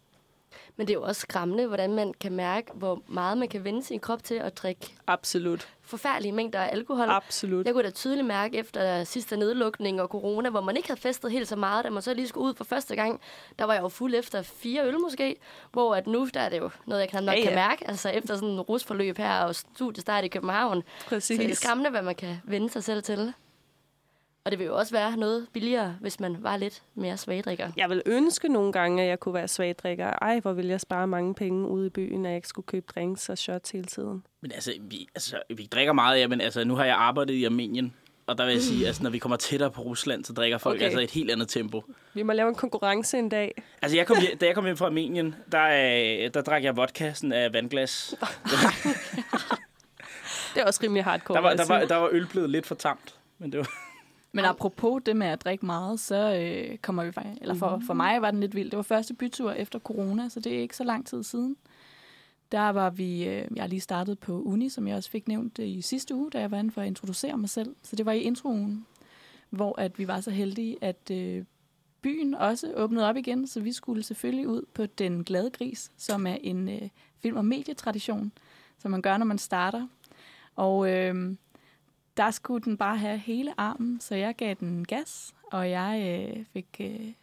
Men 0.77 0.87
det 0.87 0.93
er 0.93 0.97
jo 0.97 1.03
også 1.03 1.21
skræmmende, 1.21 1.67
hvordan 1.67 1.93
man 1.93 2.13
kan 2.19 2.31
mærke, 2.31 2.71
hvor 2.73 3.01
meget 3.07 3.37
man 3.37 3.47
kan 3.47 3.63
vende 3.63 3.83
sin 3.83 3.99
krop 3.99 4.23
til 4.23 4.35
at 4.35 4.57
drikke 4.57 4.95
Absolut. 5.07 5.67
Forfærdelige 5.87 6.31
mængder 6.31 6.59
af 6.59 6.69
alkohol. 6.71 7.09
Absolut. 7.09 7.65
Jeg 7.65 7.73
kunne 7.73 7.83
da 7.83 7.89
tydeligt 7.89 8.27
mærke 8.27 8.57
efter 8.57 9.03
sidste 9.03 9.37
nedlukning 9.37 10.01
og 10.01 10.07
corona, 10.07 10.49
hvor 10.49 10.61
man 10.61 10.77
ikke 10.77 10.87
havde 10.89 11.01
festet 11.01 11.31
helt 11.31 11.47
så 11.47 11.55
meget, 11.55 11.85
da 11.85 11.89
man 11.89 12.01
så 12.01 12.13
lige 12.13 12.27
skulle 12.27 12.49
ud 12.49 12.53
for 12.53 12.63
første 12.63 12.95
gang, 12.95 13.21
der 13.59 13.65
var 13.65 13.73
jeg 13.73 13.83
jo 13.83 13.87
fuld 13.89 14.15
efter 14.15 14.41
fire 14.41 14.87
øl 14.87 14.99
måske, 14.99 15.35
hvor 15.71 15.95
at 15.95 16.07
nu 16.07 16.29
der 16.33 16.39
er 16.39 16.49
det 16.49 16.57
jo 16.57 16.69
noget, 16.85 17.01
jeg 17.01 17.09
knap 17.09 17.23
nok 17.23 17.35
Ja, 17.35 17.39
ja, 17.39 17.45
kan 17.45 17.55
mærke, 17.55 17.87
altså 17.87 18.09
efter 18.09 18.35
sådan 18.35 18.49
en 18.49 18.61
rusforløb 18.61 19.17
her 19.17 19.39
og 19.39 19.55
studiestart 19.55 20.23
i 20.23 20.27
København. 20.27 20.83
Præcis. 21.07 21.37
Så 21.37 21.43
det 21.43 21.51
er 21.51 21.55
skræmmende, 21.55 21.89
hvad 21.89 22.01
man 22.01 22.15
kan 22.15 22.41
vende 22.43 22.69
sig 22.69 22.83
selv 22.83 23.03
til. 23.03 23.33
Og 24.47 24.51
det 24.51 24.59
vil 24.59 24.67
jo 24.67 24.77
også 24.77 24.91
være 24.91 25.17
noget 25.17 25.47
billigere, 25.53 25.97
hvis 26.01 26.19
man 26.19 26.37
var 26.39 26.57
lidt 26.57 26.83
mere 26.95 27.17
svagdrikker. 27.17 27.71
Jeg 27.77 27.89
vil 27.89 28.01
ønske 28.05 28.47
nogle 28.49 28.71
gange, 28.71 29.03
at 29.03 29.09
jeg 29.09 29.19
kunne 29.19 29.33
være 29.33 29.47
svagdrikker. 29.47 30.05
Ej, 30.21 30.39
hvor 30.39 30.53
vil 30.53 30.67
jeg 30.67 30.81
spare 30.81 31.07
mange 31.07 31.33
penge 31.33 31.67
ude 31.67 31.87
i 31.87 31.89
byen, 31.89 32.25
at 32.25 32.29
jeg 32.29 32.35
ikke 32.35 32.47
skulle 32.47 32.65
købe 32.65 32.85
drinks 32.95 33.29
og 33.29 33.37
shots 33.37 33.71
hele 33.71 33.85
tiden. 33.85 34.23
Men 34.41 34.51
altså 34.51 34.73
vi, 34.81 35.07
altså, 35.15 35.41
vi 35.57 35.67
drikker 35.71 35.93
meget, 35.93 36.19
ja, 36.19 36.27
men 36.27 36.41
altså, 36.41 36.63
nu 36.63 36.75
har 36.75 36.85
jeg 36.85 36.95
arbejdet 36.95 37.33
i 37.33 37.45
Armenien, 37.45 37.93
og 38.27 38.37
der 38.37 38.45
vil 38.45 38.53
jeg 38.53 38.61
sige, 38.61 38.87
altså, 38.87 39.03
når 39.03 39.09
vi 39.09 39.19
kommer 39.19 39.35
tættere 39.35 39.71
på 39.71 39.81
Rusland, 39.81 40.25
så 40.25 40.33
drikker 40.33 40.57
folk 40.57 40.75
Okay. 40.75 40.85
altså 40.85 40.99
et 40.99 41.11
helt 41.11 41.31
andet 41.31 41.47
tempo. 41.47 41.83
Vi 42.13 42.23
må 42.23 42.33
lave 42.33 42.49
en 42.49 42.55
konkurrence 42.55 43.17
en 43.17 43.29
dag. 43.29 43.63
Altså, 43.81 43.97
jeg 43.97 44.07
kom 44.07 44.17
hjem, 44.21 44.37
da 44.37 44.45
jeg 44.45 44.55
kom 44.55 44.65
hjem 44.65 44.77
fra 44.77 44.85
Armenien, 44.85 45.35
der, 45.51 45.65
øh, 45.65 46.29
der 46.33 46.41
drak 46.41 46.63
jeg 46.63 46.77
vodka 46.77 47.13
sådan 47.13 47.31
af 47.31 47.53
vandglas. 47.53 48.15
Det 50.53 50.61
er 50.61 50.65
også 50.65 50.79
rimelig 50.83 51.03
hardcore. 51.03 51.35
Der 51.35 51.41
var, 51.41 51.53
der, 51.53 51.65
var, 51.67 51.85
der 51.85 51.95
var 51.95 52.09
øl 52.11 52.27
blevet 52.27 52.49
lidt 52.49 52.65
for 52.65 52.75
tamt. 52.75 53.15
Men 53.39 53.51
det 53.51 53.59
var, 53.59 53.86
Men 54.37 54.45
apropos 54.45 55.01
det 55.05 55.15
med 55.15 55.27
at 55.27 55.43
drikke 55.43 55.65
meget, 55.65 55.99
så 55.99 56.35
øh, 56.35 56.77
kommer 56.77 57.03
vi 57.03 57.11
faktisk... 57.11 57.41
Eller 57.41 57.55
for, 57.55 57.81
for 57.87 57.93
mig 57.93 58.21
var 58.21 58.31
den 58.31 58.39
lidt 58.39 58.55
vild. 58.55 58.69
Det 58.69 58.77
var 58.77 58.83
første 58.83 59.13
bytur 59.13 59.51
efter 59.51 59.79
corona, 59.79 60.29
så 60.29 60.39
det 60.39 60.55
er 60.55 60.59
ikke 60.59 60.75
så 60.75 60.83
lang 60.83 61.07
tid 61.07 61.23
siden. 61.23 61.57
Der 62.51 62.69
var 62.69 62.89
vi... 62.89 63.27
Øh, 63.27 63.47
jeg 63.55 63.69
lige 63.69 63.79
startet 63.79 64.19
på 64.19 64.41
uni, 64.41 64.69
som 64.69 64.87
jeg 64.87 64.95
også 64.95 65.09
fik 65.09 65.27
nævnt 65.27 65.59
øh, 65.59 65.67
i 65.67 65.81
sidste 65.81 66.15
uge, 66.15 66.31
da 66.31 66.39
jeg 66.39 66.51
var 66.51 66.57
inde 66.57 66.71
for 66.71 66.81
at 66.81 66.87
introducere 66.87 67.37
mig 67.37 67.49
selv. 67.49 67.75
Så 67.83 67.95
det 67.95 68.05
var 68.05 68.11
i 68.11 68.19
introen, 68.19 68.85
hvor 69.49 69.79
at 69.79 69.99
vi 69.99 70.07
var 70.07 70.21
så 70.21 70.31
heldige, 70.31 70.77
at 70.81 71.11
øh, 71.11 71.43
byen 72.01 72.33
også 72.33 72.73
åbnede 72.75 73.09
op 73.09 73.17
igen, 73.17 73.47
så 73.47 73.61
vi 73.61 73.71
skulle 73.71 74.03
selvfølgelig 74.03 74.47
ud 74.47 74.61
på 74.73 74.85
Den 74.85 75.23
Glade 75.23 75.49
Gris, 75.49 75.91
som 75.97 76.27
er 76.27 76.37
en 76.41 76.69
øh, 76.69 76.89
film- 77.19 77.37
og 77.37 77.45
medietradition, 77.45 78.31
som 78.77 78.91
man 78.91 79.01
gør, 79.01 79.17
når 79.17 79.25
man 79.25 79.37
starter. 79.37 79.87
Og 80.55 80.91
øh, 80.91 81.35
der 82.17 82.31
skulle 82.31 82.63
den 82.63 82.77
bare 82.77 82.97
have 82.97 83.17
hele 83.17 83.53
armen, 83.57 83.99
så 83.99 84.15
jeg 84.15 84.35
gav 84.35 84.53
den 84.59 84.85
gas, 84.85 85.33
og 85.51 85.69
jeg 85.69 86.25
øh, 86.37 86.45
fik 86.53 86.67
øh, 86.79 87.13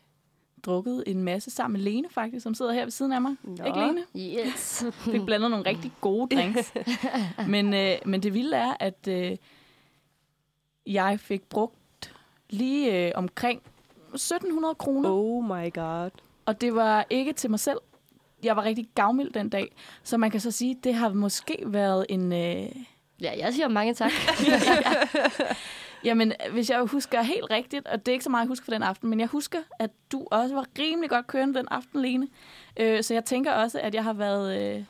drukket 0.63 1.05
en 1.07 1.25
masse 1.25 1.51
sammen 1.51 1.73
med 1.73 1.91
Lene 1.93 2.09
faktisk, 2.11 2.43
som 2.43 2.55
sidder 2.55 2.73
her 2.73 2.83
ved 2.85 2.91
siden 2.91 3.13
af 3.13 3.23
mig. 3.23 3.37
Nå. 3.43 3.65
Ikke 3.65 3.79
Lene? 3.79 4.03
Yes. 4.47 4.85
Fik 5.13 5.25
blandet 5.27 5.51
nogle 5.51 5.67
rigtig 5.67 5.93
gode 6.01 6.37
drinks. 6.37 6.73
men, 7.49 7.75
øh, 7.75 7.97
men 8.07 8.23
det 8.23 8.35
vilde 8.35 8.57
er, 8.57 8.75
at 8.81 9.09
øh, 9.09 9.37
jeg 10.87 11.21
fik 11.21 11.43
brugt 11.43 12.15
lige 12.51 13.07
øh, 13.07 13.13
omkring 13.15 13.63
1700 14.15 14.75
kroner, 14.75 15.11
Oh 15.11 15.45
my 15.45 15.75
god. 15.75 16.11
og 16.47 16.61
det 16.61 16.75
var 16.75 17.07
ikke 17.11 17.33
til 17.33 17.51
mig 17.51 17.61
selv. 17.61 17.79
Jeg 18.43 18.57
var 18.57 18.65
rigtig 18.65 18.89
gavmild 18.95 19.33
den 19.33 19.49
dag, 19.49 19.75
så 20.03 20.17
man 20.17 20.31
kan 20.31 20.41
så 20.41 20.51
sige, 20.51 20.77
at 20.79 20.85
det 20.85 20.95
har 20.95 21.09
måske 21.09 21.63
været 21.67 22.07
en... 22.09 22.33
Øh, 22.33 22.67
Ja, 23.21 23.33
jeg 23.39 23.55
siger 23.55 23.69
mange 23.69 23.95
tak. 23.95 24.13
Jamen, 26.05 26.33
hvis 26.53 26.71
jeg 26.71 26.81
husker 26.81 27.23
helt 27.23 27.51
rigtigt, 27.51 27.87
og 27.87 27.99
det 27.99 28.09
er 28.09 28.13
ikke 28.13 28.25
så 28.25 28.31
meget, 28.31 28.43
jeg 28.45 28.49
husker 28.49 28.65
for 28.65 28.73
den 28.73 28.83
aften, 28.83 29.11
men 29.11 29.21
jeg 29.21 29.29
husker, 29.29 29.59
at 29.79 29.91
du 30.13 30.27
også 30.31 30.55
var 30.55 30.67
rimelig 30.79 31.11
godt 31.11 31.27
kørende 31.27 31.59
den 31.59 31.69
aften, 31.71 32.03
Lene. 32.03 32.29
Øh, 32.77 33.03
så 33.03 33.15
jeg 33.15 33.25
tænker 33.25 33.53
også, 33.53 33.81
at 33.81 33.95
jeg 33.95 34.05
har 34.05 34.13
været 34.13 34.77
øh, 34.77 34.85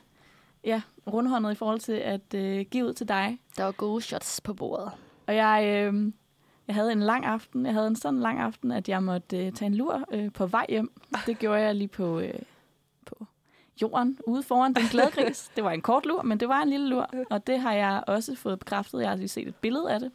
ja, 0.63 0.81
rundhåndet 1.07 1.51
i 1.51 1.55
forhold 1.55 1.79
til 1.79 1.93
at 1.93 2.33
øh, 2.35 2.65
give 2.71 2.85
ud 2.85 2.93
til 2.93 3.07
dig. 3.07 3.39
Der 3.57 3.63
var 3.63 3.71
gode 3.71 4.01
shots 4.01 4.41
på 4.41 4.53
bordet. 4.53 4.91
Og 5.27 5.35
jeg, 5.35 5.63
øh, 5.65 6.11
jeg 6.67 6.75
havde 6.75 6.91
en 6.91 6.99
lang 6.99 7.25
aften. 7.25 7.65
Jeg 7.65 7.73
havde 7.73 7.87
en 7.87 7.95
sådan 7.95 8.19
lang 8.19 8.39
aften, 8.39 8.71
at 8.71 8.89
jeg 8.89 9.03
måtte 9.03 9.45
øh, 9.45 9.51
tage 9.51 9.67
en 9.67 9.75
lur 9.75 10.03
øh, 10.11 10.31
på 10.31 10.45
vej 10.45 10.65
hjem. 10.69 10.91
Det 11.25 11.39
gjorde 11.39 11.61
jeg 11.61 11.75
lige 11.75 11.87
på, 11.87 12.19
øh, 12.19 12.33
på 12.33 12.45
jorden 13.81 14.17
ude 14.27 14.43
foran 14.43 14.73
den 14.73 14.83
glade 14.91 15.11
gris. 15.11 15.51
Det 15.55 15.63
var 15.63 15.71
en 15.71 15.81
kort 15.81 16.05
lur, 16.05 16.21
men 16.21 16.39
det 16.39 16.49
var 16.49 16.61
en 16.61 16.69
lille 16.69 16.87
lur. 16.89 17.09
Og 17.29 17.47
det 17.47 17.59
har 17.59 17.73
jeg 17.73 18.03
også 18.07 18.35
fået 18.35 18.59
bekræftet. 18.59 19.01
Jeg 19.01 19.09
har 19.09 19.15
lige 19.15 19.27
set 19.27 19.47
et 19.47 19.55
billede 19.55 19.91
af 19.91 19.99
det. 19.99 20.11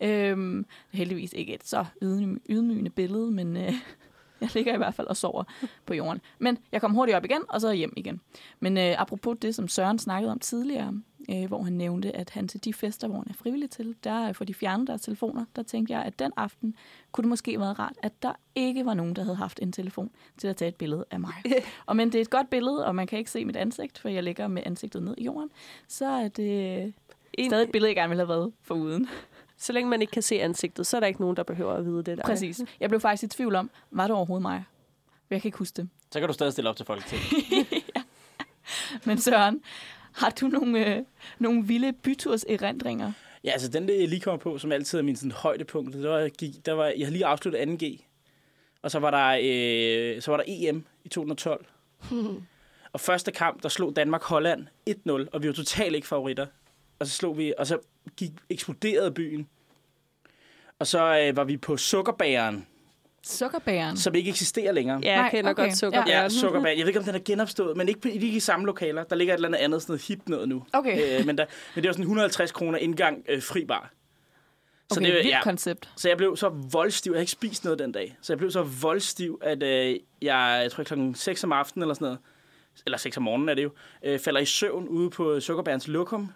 Øhm, 0.00 0.66
heldigvis 0.90 1.32
ikke 1.32 1.54
et 1.54 1.64
så 1.66 1.84
ydmy- 2.04 2.42
ydmygende 2.48 2.90
billede, 2.90 3.30
men 3.30 3.56
øh, 3.56 3.72
jeg 4.40 4.50
ligger 4.54 4.74
i 4.74 4.76
hvert 4.76 4.94
fald 4.94 5.06
og 5.06 5.16
sover 5.16 5.44
på 5.86 5.94
jorden. 5.94 6.20
Men 6.38 6.58
jeg 6.72 6.80
kom 6.80 6.94
hurtigt 6.94 7.16
op 7.16 7.24
igen, 7.24 7.42
og 7.48 7.60
så 7.60 7.72
hjem 7.72 7.92
igen. 7.96 8.20
Men 8.60 8.76
øh, 8.78 9.00
apropos 9.00 9.36
det, 9.42 9.54
som 9.54 9.68
Søren 9.68 9.98
snakkede 9.98 10.32
om 10.32 10.38
tidligere, 10.38 10.92
øh, 11.30 11.44
hvor 11.44 11.62
han 11.62 11.72
nævnte, 11.72 12.16
at 12.16 12.30
han 12.30 12.48
til 12.48 12.64
de 12.64 12.74
fester, 12.74 13.08
hvor 13.08 13.16
han 13.16 13.26
er 13.30 13.34
frivillig 13.34 13.70
til, 13.70 13.94
der 14.04 14.32
får 14.32 14.44
de 14.44 14.54
fjernet 14.54 14.86
deres 14.86 15.00
telefoner, 15.00 15.44
der 15.56 15.62
tænkte 15.62 15.94
jeg, 15.94 16.02
at 16.02 16.18
den 16.18 16.32
aften 16.36 16.74
kunne 17.12 17.22
det 17.22 17.28
måske 17.28 17.60
være 17.60 17.72
rart, 17.72 17.96
at 18.02 18.22
der 18.22 18.32
ikke 18.54 18.86
var 18.86 18.94
nogen, 18.94 19.16
der 19.16 19.22
havde 19.22 19.36
haft 19.36 19.58
en 19.62 19.72
telefon 19.72 20.10
til 20.38 20.48
at 20.48 20.56
tage 20.56 20.68
et 20.68 20.76
billede 20.76 21.04
af 21.10 21.20
mig. 21.20 21.34
og 21.86 21.96
men 21.96 22.12
det 22.12 22.18
er 22.18 22.22
et 22.22 22.30
godt 22.30 22.50
billede, 22.50 22.86
og 22.86 22.94
man 22.94 23.06
kan 23.06 23.18
ikke 23.18 23.30
se 23.30 23.44
mit 23.44 23.56
ansigt, 23.56 23.98
for 23.98 24.08
jeg 24.08 24.22
ligger 24.22 24.48
med 24.48 24.62
ansigtet 24.66 25.02
ned 25.02 25.14
i 25.18 25.24
jorden. 25.24 25.50
Så 25.88 26.06
er 26.06 26.28
det 26.28 26.94
stadig 27.46 27.64
et 27.64 27.72
billede, 27.72 27.88
jeg 27.88 27.96
gerne 27.96 28.08
ville 28.08 28.20
have 28.20 28.28
været 28.28 28.52
foruden. 28.62 29.08
Så 29.60 29.72
længe 29.72 29.90
man 29.90 30.00
ikke 30.00 30.10
kan 30.10 30.22
se 30.22 30.40
ansigtet, 30.40 30.86
så 30.86 30.96
er 30.96 31.00
der 31.00 31.06
ikke 31.06 31.20
nogen, 31.20 31.36
der 31.36 31.42
behøver 31.42 31.72
at 31.72 31.84
vide 31.84 31.96
det 31.96 32.18
der. 32.18 32.22
Præcis. 32.24 32.60
Jeg 32.80 32.88
blev 32.88 33.00
faktisk 33.00 33.22
i 33.22 33.26
tvivl 33.26 33.54
om, 33.54 33.70
var 33.90 34.06
det 34.06 34.16
overhovedet 34.16 34.42
mig? 34.42 34.64
Jeg 35.30 35.42
kan 35.42 35.48
ikke 35.48 35.58
huske 35.58 35.76
det. 35.76 35.88
så 36.12 36.18
kan 36.18 36.28
du 36.28 36.34
stadig 36.34 36.52
stille 36.52 36.70
op 36.70 36.76
til 36.76 36.86
Folketinget. 36.86 37.26
Men 39.06 39.18
Søren, 39.18 39.62
har 40.18 40.30
du 40.30 40.46
nogle, 40.46 40.96
øh, 40.96 41.04
nogle 41.38 41.66
vilde 41.66 41.92
byturs 41.92 42.44
erindringer? 42.48 43.12
Ja, 43.44 43.50
altså 43.50 43.68
den, 43.68 43.88
der 43.88 43.94
jeg 43.94 44.08
lige 44.08 44.20
kommer 44.20 44.38
på, 44.38 44.58
som 44.58 44.72
altid 44.72 44.98
er 44.98 45.02
min 45.02 45.16
sådan, 45.16 45.32
højdepunkt, 45.32 45.94
det 45.94 46.08
var, 46.08 46.18
jeg 46.18 46.30
gik, 46.30 46.66
der 46.66 46.72
var, 46.72 46.86
jeg 46.86 47.06
har 47.06 47.12
lige 47.12 47.26
afsluttet 47.26 47.82
2G, 47.82 48.04
og 48.82 48.90
så 48.90 48.98
var 48.98 49.10
der, 49.10 49.38
øh, 49.42 50.22
så 50.22 50.30
var 50.30 50.36
der 50.36 50.44
EM 50.46 50.84
i 51.04 51.08
2012. 51.08 51.66
Og 52.92 53.00
første 53.00 53.32
kamp, 53.32 53.62
der 53.62 53.68
slog 53.68 53.96
Danmark 53.96 54.22
Holland 54.22 54.66
1-0, 54.90 55.10
og 55.32 55.42
vi 55.42 55.48
var 55.48 55.54
totalt 55.54 55.94
ikke 55.94 56.06
favoritter. 56.06 56.46
Og 56.98 57.06
så 57.06 57.12
slog 57.12 57.38
vi, 57.38 57.54
og 57.58 57.66
så 57.66 57.78
gik, 58.16 58.30
eksploderede 58.50 59.10
byen. 59.10 59.48
Og 60.78 60.86
så 60.86 61.20
øh, 61.20 61.36
var 61.36 61.44
vi 61.44 61.56
på 61.56 61.76
Sukkerbæren, 61.76 62.66
Sukkerbæren. 63.22 63.96
som 63.96 64.14
ikke 64.14 64.30
eksisterer 64.30 64.72
længere. 64.72 65.00
Ja, 65.02 65.10
jeg 65.12 65.20
Nej, 65.20 65.30
kender 65.30 65.50
okay. 65.50 65.64
godt 65.64 65.78
sukker. 65.78 66.04
Ja. 66.06 66.28
Sukkerbæren. 66.28 66.78
Jeg 66.78 66.84
ved 66.84 66.88
ikke, 66.88 66.98
om 66.98 67.04
den 67.04 67.14
er 67.14 67.20
genopstået, 67.24 67.76
men 67.76 67.88
ikke, 67.88 68.12
i 68.12 68.40
samme 68.40 68.66
lokaler. 68.66 69.04
Der 69.04 69.16
ligger 69.16 69.34
et 69.34 69.38
eller 69.38 69.48
andet 69.48 69.58
andet, 69.58 69.82
sådan 69.82 69.92
noget 69.92 70.02
hip 70.02 70.28
noget 70.28 70.48
nu. 70.48 70.64
Okay. 70.72 71.20
Øh, 71.20 71.26
men, 71.26 71.38
der, 71.38 71.44
men 71.74 71.82
det 71.82 71.88
var 71.88 71.92
sådan 71.92 72.02
150 72.02 72.52
kroner 72.52 72.78
indgang 72.78 73.24
øh, 73.28 73.42
fri 73.42 73.64
bar. 73.64 73.92
Okay, 74.90 75.06
det, 75.06 75.14
vildt 75.14 75.26
ja, 75.26 75.42
koncept. 75.42 75.90
så 75.96 76.08
jeg 76.08 76.16
blev 76.16 76.36
så 76.36 76.48
voldstiv. 76.48 77.12
Jeg 77.12 77.16
havde 77.16 77.22
ikke 77.22 77.32
spist 77.32 77.64
noget 77.64 77.78
den 77.78 77.92
dag. 77.92 78.16
Så 78.22 78.32
jeg 78.32 78.38
blev 78.38 78.50
så 78.50 78.62
voldstiv, 78.62 79.38
at 79.42 79.62
øh, 79.62 79.96
jeg, 80.22 80.60
jeg 80.62 80.70
tror 80.72 80.84
klokken 80.84 81.14
6 81.14 81.44
om 81.44 81.52
aftenen 81.52 81.82
eller 81.82 81.94
sådan 81.94 82.04
noget, 82.04 82.18
eller 82.86 82.98
6 82.98 83.16
om 83.16 83.22
morgenen 83.22 83.48
er 83.48 83.54
det 83.54 83.62
jo, 83.62 83.70
øh, 84.04 84.18
falder 84.18 84.40
i 84.40 84.44
søvn 84.44 84.88
ude 84.88 85.10
på 85.10 85.40
Sukkerbærens 85.40 85.88
lokum. 85.88 86.28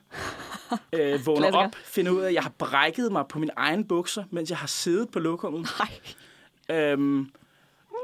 Øh, 0.92 1.26
vågner 1.26 1.52
op, 1.52 1.74
finder 1.84 2.12
ud 2.12 2.20
af, 2.20 2.28
at 2.28 2.34
jeg 2.34 2.42
har 2.42 2.52
brækket 2.58 3.12
mig 3.12 3.24
på 3.28 3.38
min 3.38 3.50
egen 3.56 3.88
bukser, 3.88 4.24
mens 4.30 4.50
jeg 4.50 4.58
har 4.58 4.66
siddet 4.66 5.10
på 5.10 5.18
lokummet. 5.18 5.68
Nej. 5.78 5.88
Øhm, 6.72 7.30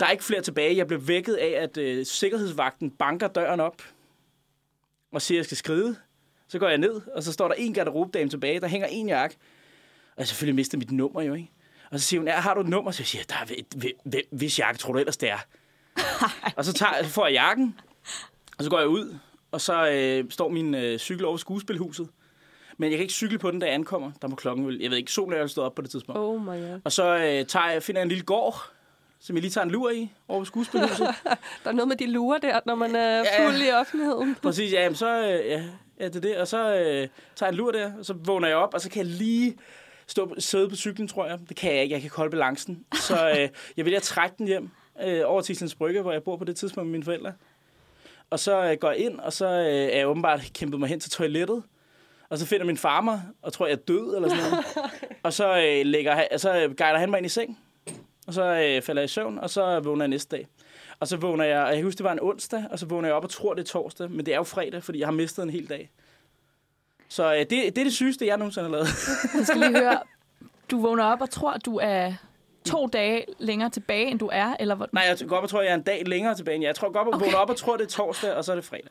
der 0.00 0.06
er 0.06 0.10
ikke 0.10 0.24
flere 0.24 0.42
tilbage. 0.42 0.76
Jeg 0.76 0.86
blev 0.86 1.08
vækket 1.08 1.34
af, 1.34 1.62
at 1.62 1.76
øh, 1.76 2.06
sikkerhedsvagten 2.06 2.90
banker 2.90 3.28
døren 3.28 3.60
op 3.60 3.82
og 5.12 5.22
siger, 5.22 5.36
at 5.36 5.38
jeg 5.38 5.44
skal 5.44 5.56
skride. 5.56 5.96
Så 6.48 6.58
går 6.58 6.68
jeg 6.68 6.78
ned, 6.78 7.00
og 7.14 7.22
så 7.22 7.32
står 7.32 7.48
der 7.48 7.54
en 7.54 7.74
garderobedame 7.74 8.30
tilbage. 8.30 8.60
Der 8.60 8.66
hænger 8.66 8.86
en 8.86 9.08
jakke. 9.08 9.36
Og 10.16 10.18
jeg 10.18 10.28
selvfølgelig 10.28 10.54
mistet 10.54 10.78
mit 10.78 10.90
nummer 10.90 11.22
jo, 11.22 11.34
ikke? 11.34 11.50
Og 11.90 12.00
så 12.00 12.06
siger 12.06 12.20
hun, 12.20 12.28
ja, 12.28 12.34
har 12.34 12.54
du 12.54 12.60
et 12.60 12.68
nummer? 12.68 12.90
Så 12.90 13.00
jeg 13.00 13.06
siger, 13.06 13.24
der 13.28 13.34
er 13.34 13.46
et, 13.50 14.26
hvis 14.30 14.58
jakke 14.58 14.78
tror 14.78 14.92
du 14.92 14.98
ellers, 14.98 15.16
det 15.16 15.30
er? 15.30 15.38
og 16.56 16.64
så, 16.64 16.72
tager, 16.72 17.02
så 17.02 17.08
får 17.08 17.26
jeg 17.26 17.32
jakken, 17.32 17.78
og 18.58 18.64
så 18.64 18.70
går 18.70 18.78
jeg 18.78 18.88
ud, 18.88 19.18
og 19.50 19.60
så 19.60 19.90
øh, 19.90 20.30
står 20.30 20.48
min 20.48 20.74
øh, 20.74 20.98
cykel 20.98 21.24
over 21.24 21.36
skuespilhuset. 21.36 22.08
Men 22.80 22.90
jeg 22.90 22.98
kan 22.98 23.02
ikke 23.02 23.14
cykle 23.14 23.38
på 23.38 23.50
den, 23.50 23.58
da 23.60 23.66
jeg 23.66 23.74
ankommer. 23.74 24.10
Der 24.22 24.28
må 24.28 24.36
klokken 24.36 24.66
vel, 24.66 24.78
jeg 24.80 24.90
ved 24.90 24.96
ikke, 24.98 25.12
solen 25.12 25.32
er 25.32 25.40
jo 25.40 25.48
stået 25.48 25.66
op 25.66 25.74
på 25.74 25.82
det 25.82 25.90
tidspunkt. 25.90 26.18
Oh 26.20 26.42
my 26.42 26.46
god. 26.46 26.80
Og 26.84 26.92
så 26.92 27.16
øh, 27.16 27.46
tager 27.46 27.70
jeg, 27.70 27.82
finder 27.82 28.00
jeg 28.00 28.02
en 28.04 28.08
lille 28.08 28.24
gård, 28.24 28.70
som 29.20 29.36
jeg 29.36 29.40
lige 29.42 29.50
tager 29.50 29.64
en 29.64 29.70
lur 29.70 29.90
i 29.90 30.12
over 30.28 30.44
skuespilhuset. 30.44 30.98
Der 31.64 31.70
er 31.70 31.72
noget 31.72 31.88
med 31.88 31.96
de 31.96 32.06
lurer 32.06 32.38
der, 32.38 32.60
når 32.66 32.74
man 32.74 32.96
er 32.96 33.16
Ja. 33.18 33.46
fuld 33.46 33.62
i 33.62 33.70
offentligheden. 33.70 34.34
Præcis, 34.42 34.72
ja, 34.72 34.94
så 34.94 35.18
øh, 35.22 35.46
ja, 35.50 35.62
ja, 36.00 36.04
det 36.08 36.16
er 36.16 36.20
det. 36.20 36.36
Og 36.36 36.48
så 36.48 36.74
øh, 36.74 36.76
tager 36.76 37.08
jeg 37.40 37.48
en 37.48 37.54
lur 37.54 37.70
der, 37.72 37.92
og 37.98 38.04
så 38.04 38.12
vågner 38.24 38.48
jeg 38.48 38.56
op, 38.56 38.74
og 38.74 38.80
så 38.80 38.90
kan 38.90 38.98
jeg 39.06 39.06
lige 39.06 39.56
stå, 40.06 40.34
sidde 40.38 40.68
på 40.68 40.76
cyklen, 40.76 41.08
tror 41.08 41.26
jeg. 41.26 41.38
Det 41.48 41.56
kan 41.56 41.74
jeg 41.74 41.82
ikke, 41.82 41.92
jeg 41.92 42.02
kan 42.02 42.10
holde 42.16 42.30
balancen. 42.30 42.84
Så 42.94 43.28
øh, 43.38 43.48
jeg 43.76 43.84
vælger 43.84 43.98
at 43.98 44.02
trække 44.02 44.34
den 44.38 44.46
hjem 44.46 44.70
øh, 45.04 45.20
over 45.24 45.40
til 45.40 45.52
Islands 45.52 45.74
Brygge, 45.74 46.00
hvor 46.02 46.12
jeg 46.12 46.22
bor 46.22 46.36
på 46.36 46.44
det 46.44 46.56
tidspunkt 46.56 46.86
med 46.86 46.92
mine 46.92 47.04
forældre. 47.04 47.32
Og 48.30 48.38
så 48.38 48.64
øh, 48.70 48.76
går 48.80 48.90
jeg 48.90 48.98
ind, 49.00 49.18
og 49.20 49.32
så 49.32 49.46
øh, 49.46 49.66
er 49.66 49.96
jeg 49.96 50.08
åbenbart 50.08 50.40
kæmpet 50.54 50.80
mig 50.80 50.88
hen 50.88 51.00
til 51.00 51.10
toilettet. 51.10 51.62
Og 52.30 52.38
så 52.38 52.46
finder 52.46 52.66
min 52.66 52.76
far 52.76 53.00
mig, 53.00 53.22
og 53.42 53.52
tror, 53.52 53.66
jeg 53.66 53.72
er 53.72 53.76
død, 53.76 54.16
eller 54.16 54.28
sådan 54.28 54.44
noget. 54.50 54.64
og 55.22 55.32
så, 55.32 55.58
øh, 55.58 55.86
lægger, 55.86 56.24
så 56.36 56.50
øh, 56.56 56.76
guider 56.76 56.98
han 56.98 57.10
mig 57.10 57.18
ind 57.18 57.26
i 57.26 57.28
seng. 57.28 57.58
Og 58.26 58.34
så 58.34 58.42
øh, 58.42 58.82
falder 58.82 59.02
jeg 59.02 59.04
i 59.04 59.08
søvn, 59.08 59.38
og 59.38 59.50
så 59.50 59.80
vågner 59.80 60.04
jeg 60.04 60.08
næste 60.08 60.36
dag. 60.36 60.46
Og 61.00 61.08
så 61.08 61.16
vågner 61.16 61.44
jeg, 61.44 61.60
og 61.62 61.68
jeg 61.68 61.76
kan 61.76 61.84
huske, 61.84 61.98
det 61.98 62.04
var 62.04 62.12
en 62.12 62.20
onsdag, 62.22 62.64
og 62.70 62.78
så 62.78 62.86
vågner 62.86 63.08
jeg 63.08 63.14
op 63.16 63.24
og 63.24 63.30
tror, 63.30 63.54
det 63.54 63.62
er 63.62 63.66
torsdag, 63.66 64.10
men 64.10 64.26
det 64.26 64.32
er 64.34 64.38
jo 64.38 64.42
fredag, 64.42 64.82
fordi 64.82 64.98
jeg 64.98 65.06
har 65.06 65.12
mistet 65.12 65.42
en 65.42 65.50
hel 65.50 65.68
dag. 65.68 65.90
Så 67.08 67.32
øh, 67.34 67.38
det, 67.38 67.50
det 67.50 67.78
er 67.78 67.84
det 67.84 67.92
sygeste, 67.92 68.26
jeg 68.26 68.36
nogensinde 68.36 68.68
har 68.68 68.72
lavet. 68.72 68.88
Jeg 69.38 69.46
skal 69.46 69.60
lige 69.60 69.78
høre, 69.78 69.98
du 70.70 70.80
vågner 70.80 71.04
op 71.04 71.20
og 71.20 71.30
tror, 71.30 71.52
du 71.56 71.78
er 71.82 72.12
to 72.64 72.86
dage 72.86 73.24
længere 73.38 73.70
tilbage, 73.70 74.06
end 74.06 74.18
du 74.18 74.28
er, 74.32 74.56
eller 74.60 74.74
hvor... 74.74 74.88
Nej, 74.92 75.04
jeg 75.20 75.28
går 75.28 75.36
op 75.36 75.42
og 75.42 75.48
tror, 75.48 75.62
jeg 75.62 75.70
er 75.70 75.74
en 75.74 75.82
dag 75.82 76.02
længere 76.06 76.34
tilbage. 76.34 76.54
end 76.54 76.62
jer. 76.62 76.68
Jeg 76.68 76.76
tror 76.76 76.92
godt, 76.92 77.08
at 77.08 77.14
Okay. 77.14 77.24
vågner 77.26 77.38
op 77.38 77.50
og 77.50 77.56
tror, 77.56 77.76
det 77.76 77.84
er 77.84 77.88
torsdag, 77.88 78.34
og 78.34 78.44
så 78.44 78.52
er 78.52 78.56
det 78.56 78.64
fredag. 78.64 78.90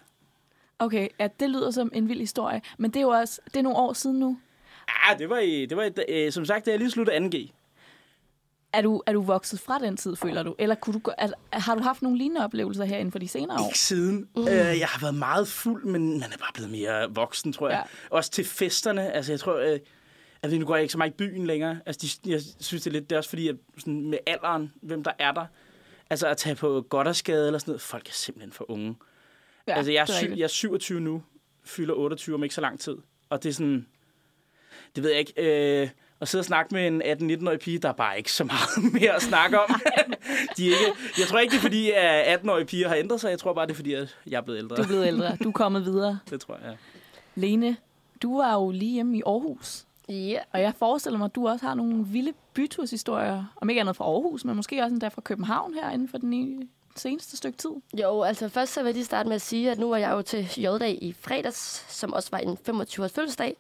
Okay, 0.80 1.08
ja, 1.20 1.28
det 1.40 1.50
lyder 1.50 1.72
som 1.72 1.92
en 1.94 2.10
vild 2.10 2.20
historie. 2.20 2.62
Men 2.78 2.92
det 2.92 3.00
er 3.00 3.02
jo 3.02 3.10
også, 3.10 3.42
det 3.46 3.56
er 3.56 3.62
nogle 3.62 3.78
år 3.78 3.94
siden 3.94 4.20
nu. 4.20 4.38
Ah, 4.88 5.20
det 5.20 5.30
var, 5.30 5.38
i, 5.38 5.66
det 5.66 5.78
var 5.78 5.84
i, 5.84 5.92
øh, 6.10 6.32
som 6.32 6.46
sagt, 6.46 6.66
da 6.66 6.72
jeg 6.72 6.80
lige 6.80 6.92
sluttede 6.92 7.18
2G. 7.18 7.54
Er 8.74 8.82
du, 8.82 9.02
er 9.06 9.14
du 9.14 9.22
vokset 9.22 9.60
fra 9.60 9.80
den 9.80 9.98
tid, 9.98 10.16
føler 10.16 10.44
du? 10.44 10.56
Eller 10.60 10.76
kunne 10.76 11.00
du, 11.00 11.12
er, 11.18 11.30
har 11.52 11.76
du 11.76 11.82
haft 11.82 12.02
nogle 12.02 12.18
lignende 12.18 12.44
oplevelser 12.44 12.86
her 12.86 12.98
inden 12.98 13.12
for 13.12 13.20
de 13.20 13.28
senere 13.28 13.58
år? 13.60 13.68
Ikke 13.68 13.80
siden. 13.80 14.28
Mm. 14.36 14.42
Øh, 14.42 14.80
jeg 14.80 14.88
har 14.88 15.00
været 15.00 15.16
meget 15.16 15.48
fuld, 15.48 15.86
men 15.86 16.20
man 16.20 16.34
er 16.34 16.38
bare 16.38 16.52
blevet 16.54 16.72
mere 16.72 17.08
voksen, 17.10 17.54
tror 17.54 17.70
jeg. 17.70 17.84
Ja. 18.12 18.16
Også 18.16 18.32
til 18.32 18.46
festerne. 18.46 19.12
Altså, 19.12 19.32
jeg 19.32 19.40
tror, 19.40 19.56
øh, 19.56 19.80
at 20.42 20.52
nu 20.52 20.66
går 20.66 20.76
jeg 20.76 20.82
ikke 20.82 20.92
så 20.92 20.98
meget 20.98 21.12
i 21.12 21.14
byen 21.14 21.48
længere. 21.48 21.80
Altså, 21.86 22.20
de, 22.26 22.32
jeg 22.32 22.42
synes, 22.60 22.84
det 22.84 22.90
er 22.90 22.92
lidt, 22.92 23.10
det 23.10 23.16
er 23.16 23.18
også 23.18 23.30
fordi, 23.30 23.48
at 23.48 23.56
sådan 23.78 24.10
med 24.10 24.18
alderen, 24.28 24.74
hvem 24.82 25.04
der 25.04 25.12
er 25.20 25.32
der, 25.32 25.46
altså 26.10 26.28
at 26.28 26.38
tage 26.38 26.56
på 26.56 26.86
Goddersgade 26.90 27.48
eller 27.48 27.60
sådan 27.60 27.72
noget, 27.72 27.82
folk 27.82 28.08
er 28.08 28.14
simpelthen 28.14 28.52
for 28.52 28.72
unge. 28.72 28.96
Ja, 29.68 29.76
altså, 29.78 29.92
jeg 29.92 30.02
er, 30.02 30.06
syv, 30.06 30.30
jeg 30.38 30.44
er 30.44 30.48
27 30.48 31.00
nu, 31.00 31.24
fylder 31.64 31.94
28 31.94 32.36
om 32.36 32.44
ikke 32.44 32.56
så 32.56 32.62
lang 32.62 32.80
tid. 32.80 32.98
Og 33.30 33.44
det 33.44 33.50
er 33.50 33.54
sådan, 33.54 33.88
det 34.96 35.04
ved 35.04 35.10
jeg 35.12 35.20
ikke, 35.20 35.34
øh, 35.82 35.90
at 36.22 36.28
sidde 36.28 36.42
og 36.42 36.46
snakke 36.46 36.76
med 36.76 36.88
en 36.88 37.02
18-19-årig 37.42 37.60
pige, 37.60 37.80
der 37.80 37.90
er 37.90 37.94
bare 37.94 38.18
ikke 38.18 38.32
så 38.32 38.44
meget 38.44 38.94
mere 39.02 39.12
at 39.16 39.22
snakke 39.22 39.60
om. 39.60 39.70
De 40.58 40.68
er 40.68 40.72
ikke, 40.72 41.00
jeg 41.20 41.28
tror 41.28 41.40
ikke, 41.40 41.52
det 41.52 41.58
er 41.58 41.62
fordi, 41.62 41.92
at 41.92 42.40
18-årige 42.40 42.66
piger 42.66 42.88
har 42.88 42.96
ændret 42.96 43.22
sig. 43.22 43.30
Jeg 43.30 43.40
tror 43.40 43.54
bare, 43.54 43.66
det 43.66 43.72
er 43.72 43.76
fordi, 43.76 43.94
at 43.94 44.18
jeg 44.28 44.38
er 44.38 44.42
blevet 44.42 44.58
ældre. 44.60 44.76
Du 44.76 44.82
er 44.82 44.88
blevet 44.88 45.08
ældre. 45.08 45.38
Du 45.44 45.48
er 45.50 45.54
kommet 45.54 45.86
videre. 45.86 46.20
Det 46.30 46.42
tror 46.42 46.56
jeg, 46.56 46.64
ja. 46.70 46.76
Lene, 47.42 47.78
du 48.22 48.38
var 48.38 48.54
jo 48.54 48.72
lige 48.72 48.92
hjemme 48.94 49.18
i 49.18 49.22
Aarhus. 49.26 49.84
Ja, 50.10 50.40
Og 50.52 50.62
jeg 50.62 50.74
forestiller 50.80 51.18
mig, 51.18 51.26
at 51.26 51.36
du 51.36 51.48
også 51.48 51.66
har 51.66 51.74
nogle 51.74 52.06
vilde 52.06 52.34
byturshistorier. 52.54 53.54
Om 53.56 53.70
ikke 53.70 53.82
andet 53.82 53.96
fra 53.96 54.06
Aarhus, 54.06 54.46
men 54.46 54.56
måske 54.56 54.82
også 54.84 54.94
endda 54.94 55.08
fra 55.08 55.22
København 55.22 55.74
her 55.74 55.92
inden 55.92 56.10
for 56.10 56.18
den 56.18 56.34
i- 56.34 56.70
seneste 56.98 57.38
stykke 57.38 57.58
tid. 57.58 57.72
Jo, 57.94 58.22
altså 58.22 58.50
først 58.50 58.74
så 58.74 58.80
vil 58.80 58.88
jeg 58.88 58.94
lige 58.94 59.06
starte 59.06 59.30
med 59.30 59.36
at 59.36 59.42
sige, 59.42 59.72
at 59.72 59.80
nu 59.80 59.90
var 59.90 59.98
jeg 59.98 60.12
jo 60.12 60.22
til 60.22 60.50
J-dag 60.58 60.98
i 61.02 61.16
fredags, 61.20 61.86
som 61.90 62.14
også 62.14 62.30
var 62.32 62.38
en 62.38 62.58
25-års 62.70 63.12
fødselsdag. 63.12 63.58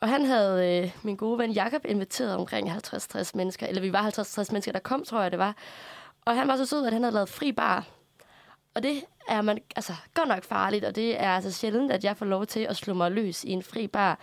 Og 0.00 0.08
han 0.08 0.24
havde 0.24 0.82
øh, 0.82 0.90
min 1.02 1.16
gode 1.16 1.38
ven 1.38 1.52
Jakob 1.52 1.84
inviteret 1.84 2.34
omkring 2.34 2.70
50-60 2.70 3.30
mennesker, 3.34 3.66
eller 3.66 3.82
vi 3.82 3.92
var 3.92 4.10
50-60 4.10 4.52
mennesker, 4.52 4.72
der 4.72 4.78
kom, 4.78 5.04
tror 5.04 5.22
jeg 5.22 5.30
det 5.30 5.38
var. 5.38 5.56
Og 6.24 6.36
han 6.36 6.48
var 6.48 6.56
så 6.56 6.66
sød, 6.66 6.86
at 6.86 6.92
han 6.92 7.02
havde 7.02 7.14
lavet 7.14 7.28
fri 7.28 7.52
bar. 7.52 7.86
Og 8.74 8.82
det 8.82 9.02
er 9.28 9.42
man 9.42 9.58
altså 9.76 9.92
godt 10.14 10.28
nok 10.28 10.44
farligt, 10.44 10.84
og 10.84 10.96
det 10.96 11.20
er 11.20 11.30
altså 11.30 11.52
sjældent, 11.52 11.92
at 11.92 12.04
jeg 12.04 12.16
får 12.16 12.26
lov 12.26 12.46
til 12.46 12.60
at 12.60 12.76
slå 12.76 12.94
mig 12.94 13.10
løs 13.10 13.44
i 13.44 13.50
en 13.50 13.62
fri 13.62 13.86
bar. 13.86 14.18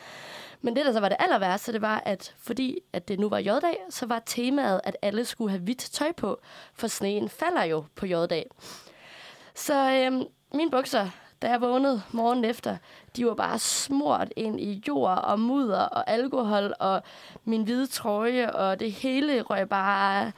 Men 0.62 0.76
det, 0.76 0.86
der 0.86 0.92
så 0.92 1.00
var 1.00 1.10
det 1.10 1.18
aller 1.20 1.40
værste, 1.40 1.74
det 1.74 1.82
var, 1.82 2.02
at 2.06 2.36
fordi 2.38 2.80
at 2.94 3.08
det 3.08 3.20
nu 3.20 3.30
var 3.30 3.40
J-dag, 3.40 3.78
så 3.90 4.06
var 4.06 4.22
temaet, 4.26 4.82
at 4.84 4.98
alle 5.02 5.26
skulle 5.26 5.50
have 5.50 5.62
hvidt 5.62 5.80
tøj 5.80 6.12
på, 6.12 6.40
for 6.74 6.88
sneen 6.88 7.30
falder 7.30 7.64
jo 7.64 7.84
på 7.96 8.06
J-dag. 8.06 8.50
Så 9.56 9.92
øhm, 9.92 10.24
mine 10.54 10.72
bukser, 10.72 11.10
da 11.42 11.50
jeg 11.50 11.62
vågnede 11.62 12.02
morgen 12.12 12.46
efter, 12.46 12.78
de 13.16 13.26
var 13.26 13.34
bare 13.34 13.60
smurt 13.60 14.34
ind 14.36 14.60
i 14.60 14.84
jord 14.88 15.18
og 15.24 15.40
mudder 15.40 15.82
og 15.82 16.10
alkohol, 16.10 16.74
og 16.80 17.04
min 17.44 17.64
hvide 17.64 17.88
trøje, 17.88 18.52
og 18.52 18.80
det 18.80 18.92
hele 18.92 19.42
røg 19.42 19.70
bare 19.70 20.32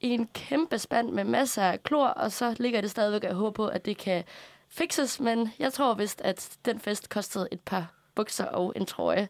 i 0.00 0.08
en 0.08 0.26
kæmpe 0.34 0.78
spand 0.78 1.10
med 1.10 1.24
masser 1.24 1.62
af 1.62 1.82
klor, 1.82 2.06
og 2.06 2.32
så 2.32 2.54
ligger 2.58 2.80
det 2.80 2.90
stadigvæk, 2.90 3.22
og 3.22 3.28
jeg 3.28 3.36
håber 3.36 3.50
på, 3.50 3.66
at 3.66 3.84
det 3.84 3.96
kan 3.96 4.24
fikses, 4.68 5.20
men 5.20 5.52
jeg 5.58 5.72
tror 5.72 5.94
vist, 5.94 6.20
at 6.20 6.58
den 6.64 6.80
fest 6.80 7.08
kostede 7.08 7.48
et 7.52 7.60
par 7.60 7.95
bukser 8.16 8.44
og 8.44 8.72
en 8.76 8.86
trøje. 8.86 9.28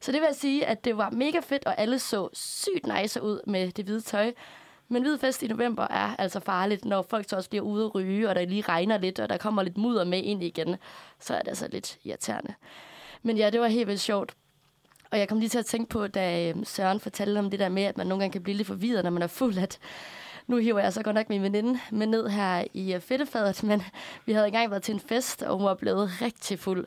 Så 0.00 0.12
det 0.12 0.20
vil 0.20 0.26
jeg 0.26 0.36
sige, 0.36 0.66
at 0.66 0.84
det 0.84 0.96
var 0.96 1.10
mega 1.10 1.40
fedt, 1.40 1.64
og 1.66 1.80
alle 1.80 1.98
så 1.98 2.28
sygt 2.32 2.86
nice 2.96 3.22
ud 3.22 3.40
med 3.46 3.70
det 3.70 3.84
hvide 3.84 4.00
tøj. 4.00 4.32
Men 4.88 5.02
hvid 5.02 5.18
fest 5.18 5.42
i 5.42 5.46
november 5.46 5.82
er 5.82 6.16
altså 6.18 6.40
farligt, 6.40 6.84
når 6.84 7.02
folk 7.02 7.28
så 7.28 7.36
også 7.36 7.50
bliver 7.50 7.64
ude 7.64 7.84
at 7.84 7.94
ryge, 7.94 8.28
og 8.28 8.34
der 8.34 8.44
lige 8.44 8.62
regner 8.62 8.98
lidt, 8.98 9.20
og 9.20 9.28
der 9.28 9.36
kommer 9.36 9.62
lidt 9.62 9.78
mudder 9.78 10.04
med 10.04 10.22
ind 10.22 10.42
igen. 10.42 10.76
Så 11.20 11.34
er 11.34 11.38
det 11.38 11.48
altså 11.48 11.68
lidt 11.72 11.98
irriterende. 12.04 12.54
Men 13.22 13.36
ja, 13.36 13.50
det 13.50 13.60
var 13.60 13.66
helt 13.66 13.88
vildt 13.88 14.00
sjovt. 14.00 14.34
Og 15.10 15.18
jeg 15.18 15.28
kom 15.28 15.38
lige 15.38 15.48
til 15.48 15.58
at 15.58 15.66
tænke 15.66 15.88
på, 15.88 16.06
da 16.06 16.48
øhm, 16.48 16.64
Søren 16.64 17.00
fortalte 17.00 17.38
om 17.38 17.50
det 17.50 17.60
der 17.60 17.68
med, 17.68 17.82
at 17.82 17.96
man 17.96 18.06
nogle 18.06 18.22
gange 18.22 18.32
kan 18.32 18.42
blive 18.42 18.56
lidt 18.56 18.68
forvirret, 18.68 19.04
når 19.04 19.10
man 19.10 19.22
er 19.22 19.26
fuld, 19.26 19.58
at 19.58 19.78
nu 20.46 20.56
hiver 20.56 20.80
jeg 20.80 20.92
så 20.92 21.02
godt 21.02 21.14
nok 21.14 21.28
min 21.28 21.42
veninde 21.42 21.80
med 21.90 22.06
ned 22.06 22.28
her 22.28 22.64
i 22.74 22.94
øh, 22.94 23.00
fedtefadet, 23.00 23.62
men 23.68 23.82
vi 24.26 24.32
havde 24.32 24.46
engang 24.46 24.70
været 24.70 24.82
til 24.82 24.94
en 24.94 25.00
fest, 25.00 25.42
og 25.42 25.56
hun 25.56 25.64
var 25.64 25.74
blevet 25.74 26.10
rigtig 26.22 26.58
fuld. 26.58 26.86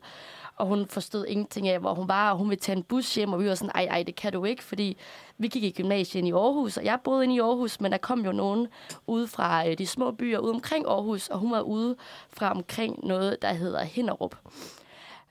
Og 0.58 0.68
hun 0.68 0.88
forstod 0.88 1.26
ingenting 1.26 1.68
af, 1.68 1.80
hvor 1.80 1.94
hun 1.94 2.08
var, 2.08 2.32
og 2.32 2.38
hun 2.38 2.50
ville 2.50 2.60
tage 2.60 2.78
en 2.78 2.84
bus 2.84 3.16
hjem, 3.16 3.34
og 3.34 3.40
vi 3.40 3.48
var 3.48 3.56
sådan, 3.56 3.72
ej, 3.76 3.88
ej, 3.92 4.04
det 4.04 4.16
kan 4.16 4.34
du 4.34 4.46
ikke, 4.46 4.64
fordi 4.64 4.98
vi 5.38 5.48
gik 5.48 5.64
i 5.64 5.72
gymnasiet 5.72 6.26
i 6.26 6.32
Aarhus, 6.32 6.78
og 6.78 6.86
jeg 6.86 7.00
boede 7.04 7.24
inde 7.24 7.36
i 7.36 7.40
Aarhus, 7.40 7.82
men 7.82 7.92
der 7.92 7.98
kom 7.98 8.26
jo 8.26 8.32
nogen 8.32 8.68
ude 9.08 9.28
fra 9.28 9.68
øh, 9.68 9.78
de 9.78 9.88
små 9.88 10.12
byer 10.12 10.40
ude 10.40 10.54
omkring 10.54 10.86
Aarhus, 10.86 11.28
og 11.28 11.40
hun 11.40 11.52
var 11.52 11.62
ude 11.62 11.96
fra 12.30 12.52
omkring 12.52 13.06
noget, 13.06 13.42
der 13.42 13.54
hedder 13.54 13.84
Hinderup. 13.84 14.36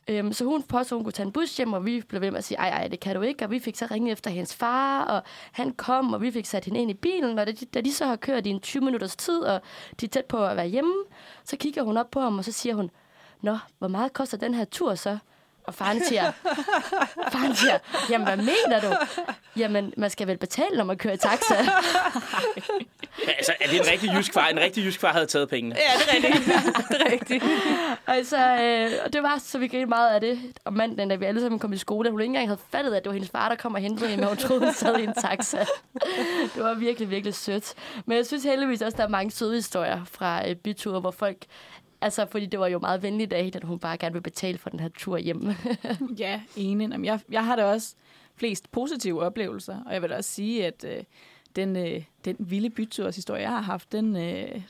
Øhm, 0.08 0.32
så 0.32 0.44
hun 0.44 0.62
påstod, 0.62 0.98
hun 0.98 1.04
kunne 1.04 1.12
tage 1.12 1.26
en 1.26 1.32
bus 1.32 1.56
hjem, 1.56 1.72
og 1.72 1.86
vi 1.86 2.02
blev 2.08 2.20
ved 2.20 2.30
med 2.30 2.38
at 2.38 2.44
sige, 2.44 2.58
ej, 2.58 2.68
ej, 2.68 2.88
det 2.88 3.00
kan 3.00 3.16
du 3.16 3.22
ikke. 3.22 3.44
Og 3.44 3.50
vi 3.50 3.58
fik 3.58 3.76
så 3.76 3.86
ringet 3.90 4.12
efter 4.12 4.30
hendes 4.30 4.54
far, 4.54 5.04
og 5.04 5.22
han 5.52 5.72
kom, 5.72 6.12
og 6.12 6.22
vi 6.22 6.30
fik 6.30 6.46
sat 6.46 6.64
hende 6.64 6.80
ind 6.80 6.90
i 6.90 6.94
bilen. 6.94 7.38
Og 7.38 7.46
da 7.46 7.52
de, 7.52 7.64
da 7.66 7.80
de 7.80 7.92
så 7.92 8.06
har 8.06 8.16
kørt 8.16 8.46
i 8.46 8.50
en 8.50 8.60
20 8.60 8.84
minutters 8.84 9.16
tid, 9.16 9.38
og 9.38 9.60
de 10.00 10.06
er 10.06 10.10
tæt 10.10 10.24
på 10.24 10.46
at 10.46 10.56
være 10.56 10.66
hjemme, 10.66 10.94
så 11.44 11.56
kigger 11.56 11.82
hun 11.82 11.96
op 11.96 12.10
på 12.10 12.20
ham, 12.20 12.38
og 12.38 12.44
så 12.44 12.52
siger 12.52 12.74
hun, 12.74 12.90
Nå, 13.42 13.58
hvor 13.78 13.88
meget 13.88 14.12
koster 14.12 14.36
den 14.36 14.54
her 14.54 14.64
tur 14.64 14.94
så? 14.94 15.18
Og 15.66 15.74
faren 15.74 16.04
siger, 16.04 16.32
faren 17.32 17.54
siger, 17.54 17.78
jamen 18.10 18.26
hvad 18.26 18.36
mener 18.36 18.80
du? 18.80 18.96
Jamen, 19.56 19.94
man 19.96 20.10
skal 20.10 20.26
vel 20.26 20.38
betale, 20.38 20.76
når 20.76 20.84
man 20.84 20.98
kører 20.98 21.14
i 21.14 21.16
taxa. 21.16 21.54
Ja, 21.54 23.32
altså, 23.38 23.52
er 23.60 23.68
det 23.68 23.80
en 23.80 23.86
rigtig 23.92 24.10
jysk 24.16 24.32
far? 24.32 24.46
En 24.46 24.60
rigtig 24.60 24.84
jysk 24.84 25.00
far 25.00 25.12
havde 25.12 25.26
taget 25.26 25.48
pengene. 25.48 25.76
Ja, 25.76 26.18
det 26.18 26.24
er 26.24 26.34
rigtigt. 26.34 26.46
det 26.90 27.02
er 27.02 27.12
rigtigt. 27.12 27.44
altså, 28.06 28.36
øh, 28.36 28.90
og 29.04 29.12
det 29.12 29.22
var 29.22 29.38
så, 29.38 29.58
vi 29.58 29.68
grinede 29.68 29.88
meget 29.88 30.14
af 30.14 30.20
det 30.20 30.38
om 30.64 30.72
mandagen, 30.72 31.08
da 31.10 31.14
vi 31.14 31.24
alle 31.24 31.40
sammen 31.40 31.58
kom 31.58 31.72
i 31.72 31.76
skole. 31.76 32.10
Hun 32.10 32.20
ikke 32.20 32.28
engang 32.28 32.48
havde 32.48 32.60
fattet, 32.72 32.94
at 32.94 33.04
det 33.04 33.10
var 33.10 33.14
hendes 33.14 33.30
far, 33.30 33.48
der 33.48 33.56
kom 33.56 33.74
og 33.74 33.80
hentede 33.80 34.10
hende, 34.10 34.24
og 34.24 34.28
hun 34.28 34.36
troede, 34.36 34.64
hun 34.64 34.74
sad 34.74 34.98
i 34.98 35.04
en 35.04 35.14
taxa. 35.14 35.58
det 36.54 36.62
var 36.62 36.74
virkelig, 36.74 37.10
virkelig 37.10 37.34
sødt. 37.34 37.74
Men 38.06 38.16
jeg 38.16 38.26
synes 38.26 38.44
heldigvis 38.44 38.82
også, 38.82 38.96
der 38.96 39.04
er 39.04 39.08
mange 39.08 39.30
søde 39.30 39.54
historier 39.54 40.04
fra 40.04 40.48
øh, 40.48 40.56
byture, 40.56 41.00
hvor 41.00 41.10
folk 41.10 41.36
Altså, 42.04 42.26
fordi 42.26 42.46
det 42.46 42.60
var 42.60 42.66
jo 42.66 42.78
meget 42.78 43.02
venligt 43.02 43.32
af 43.32 43.44
hende, 43.44 43.56
at 43.56 43.64
hun 43.64 43.78
bare 43.78 43.96
gerne 43.96 44.12
vil 44.12 44.20
betale 44.20 44.58
for 44.58 44.70
den 44.70 44.80
her 44.80 44.88
tur 44.88 45.16
hjem. 45.16 45.48
Ja, 46.18 46.40
enig. 46.56 46.90
Jamen, 46.90 47.04
jeg, 47.04 47.20
jeg 47.30 47.44
har 47.44 47.56
da 47.56 47.64
også 47.64 47.94
flest 48.36 48.72
positive 48.72 49.22
oplevelser, 49.22 49.78
og 49.86 49.92
jeg 49.92 50.02
vil 50.02 50.10
da 50.10 50.16
også 50.16 50.30
sige, 50.30 50.66
at 50.66 50.84
øh, 50.88 51.02
den, 51.56 51.76
øh, 51.76 52.04
den 52.24 52.36
vilde 52.38 52.70
byturshistorie, 52.70 53.42
jeg 53.42 53.50
har 53.50 53.60
haft, 53.60 53.92
den, 53.92 54.16
øh, 54.16 54.62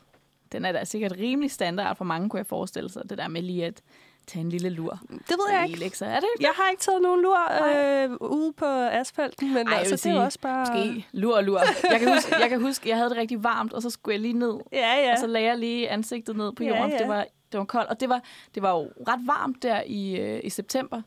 den 0.53 0.64
er 0.64 0.73
da 0.73 0.85
sikkert 0.85 1.12
rimelig 1.12 1.51
standard 1.51 1.97
for 1.97 2.05
mange, 2.05 2.29
kunne 2.29 2.38
jeg 2.38 2.47
forestille 2.47 2.90
sig. 2.90 3.11
Det 3.11 3.18
der 3.18 3.29
med 3.29 3.42
lige 3.42 3.66
at 3.66 3.83
tage 4.26 4.40
en 4.40 4.48
lille 4.48 4.68
lur. 4.68 4.98
Det 5.10 5.28
ved 5.28 5.52
jeg 5.52 5.66
ikke. 5.68 5.78
Lekser. 5.78 6.06
Er 6.06 6.20
det 6.20 6.28
Jeg 6.40 6.50
har 6.56 6.70
ikke 6.70 6.80
taget 6.80 7.02
nogen 7.02 7.22
lur 7.22 7.38
øh, 7.66 8.10
ude 8.30 8.52
på 8.52 8.66
asfalten, 8.66 9.54
men 9.54 9.68
Ej, 9.68 9.74
altså, 9.74 9.90
vil 9.90 9.90
det 9.90 9.92
er 9.92 9.96
sige, 9.96 10.20
også 10.20 10.38
bare... 10.40 10.66
Måske 10.74 11.06
lur 11.12 11.37
og 11.37 11.44
lur. 11.44 11.60
Jeg 11.90 12.00
kan, 12.00 12.14
huske, 12.14 12.34
jeg 12.40 12.48
kan 12.48 12.60
huske, 12.60 12.88
jeg 12.88 12.96
havde 12.96 13.10
det 13.10 13.16
rigtig 13.18 13.44
varmt, 13.44 13.72
og 13.72 13.82
så 13.82 13.90
skulle 13.90 14.12
jeg 14.12 14.20
lige 14.20 14.38
ned. 14.38 14.54
Ja, 14.72 14.94
ja. 14.94 15.12
Og 15.12 15.18
så 15.18 15.26
lagde 15.26 15.46
jeg 15.46 15.58
lige 15.58 15.90
ansigtet 15.90 16.37
ned 16.37 16.52
på 16.52 16.64
jorden, 16.64 16.90
ja, 16.90 16.96
ja. 16.96 16.98
det 16.98 17.08
var, 17.08 17.26
det 17.52 17.58
var 17.58 17.64
koldt. 17.64 17.88
Og 17.88 18.00
det 18.00 18.08
var, 18.08 18.20
det 18.54 18.62
var 18.62 18.70
jo 18.70 18.90
ret 19.08 19.26
varmt 19.26 19.62
der 19.62 19.82
i, 19.87 20.16
øh, 20.16 20.40
i 20.44 20.50
september. 20.50 21.02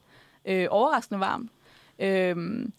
Øh, 0.46 0.68
overraskende 0.70 1.20
varmt. 1.20 1.52
Øhm, 2.00 2.74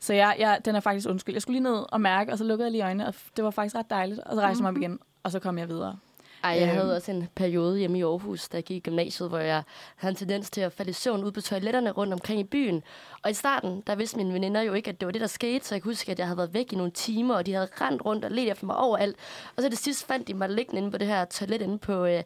så 0.00 0.14
jeg, 0.14 0.36
jeg, 0.38 0.60
den 0.64 0.76
er 0.76 0.80
faktisk 0.80 1.08
undskyld. 1.08 1.34
Jeg 1.34 1.42
skulle 1.42 1.60
lige 1.60 1.72
ned 1.72 1.84
og 1.92 2.00
mærke, 2.00 2.32
og 2.32 2.38
så 2.38 2.44
lukkede 2.44 2.66
jeg 2.66 2.72
lige 2.72 2.84
øjnene, 2.84 3.06
og 3.06 3.14
det 3.36 3.44
var 3.44 3.50
faktisk 3.50 3.74
ret 3.74 3.90
dejligt. 3.90 4.20
Og 4.20 4.34
så 4.34 4.40
rejste 4.40 4.62
jeg 4.64 4.72
mig 4.72 4.76
op 4.78 4.82
igen, 4.82 4.98
og 5.22 5.32
så 5.32 5.38
kom 5.38 5.58
jeg 5.58 5.68
videre. 5.68 5.96
Ej, 6.46 6.52
jeg 6.60 6.68
Øhm. 6.68 6.76
havde 6.78 6.96
også 6.96 7.10
en 7.10 7.28
periode 7.34 7.78
hjemme 7.78 7.98
i 7.98 8.02
Aarhus, 8.02 8.48
da 8.48 8.56
jeg 8.56 8.64
gik 8.64 8.76
i 8.76 8.80
gymnasiet, 8.80 9.28
hvor 9.28 9.38
jeg 9.38 9.62
havde 9.96 10.10
en 10.12 10.16
tendens 10.16 10.50
til 10.50 10.60
at 10.60 10.72
falde 10.72 10.90
i 10.90 10.92
søvn 10.92 11.22
ude 11.24 11.32
på 11.32 11.40
toiletterne 11.40 11.90
rundt 11.90 12.12
omkring 12.12 12.40
i 12.40 12.44
byen. 12.44 12.82
Og 13.22 13.30
i 13.30 13.34
starten, 13.34 13.82
der 13.86 13.94
vidste 13.94 14.16
mine 14.16 14.32
veninder 14.34 14.60
jo 14.60 14.72
ikke, 14.72 14.90
at 14.90 15.00
det 15.00 15.06
var 15.06 15.12
det, 15.12 15.20
der 15.20 15.26
skete, 15.26 15.66
så 15.66 15.74
jeg 15.74 15.82
kan 15.82 15.90
huske, 15.90 16.12
at 16.12 16.18
jeg 16.18 16.26
havde 16.26 16.36
været 16.38 16.54
væk 16.54 16.72
i 16.72 16.76
nogle 16.76 16.92
timer, 16.92 17.34
og 17.34 17.46
de 17.46 17.52
havde 17.52 17.68
rendt 17.80 18.04
rundt 18.04 18.24
og 18.24 18.30
let 18.30 18.50
efter 18.50 18.66
mig 18.66 18.76
overalt. 18.76 19.16
Og 19.56 19.62
så 19.62 19.68
det 19.68 19.78
sidst 19.78 20.06
fandt 20.06 20.28
de 20.28 20.34
mig 20.34 20.48
liggende 20.50 20.78
inde 20.80 20.90
på 20.90 20.98
det 20.98 21.06
her 21.08 21.24
toilet 21.24 21.62
inde 21.62 21.78
på 21.78 22.04
øh, 22.04 22.22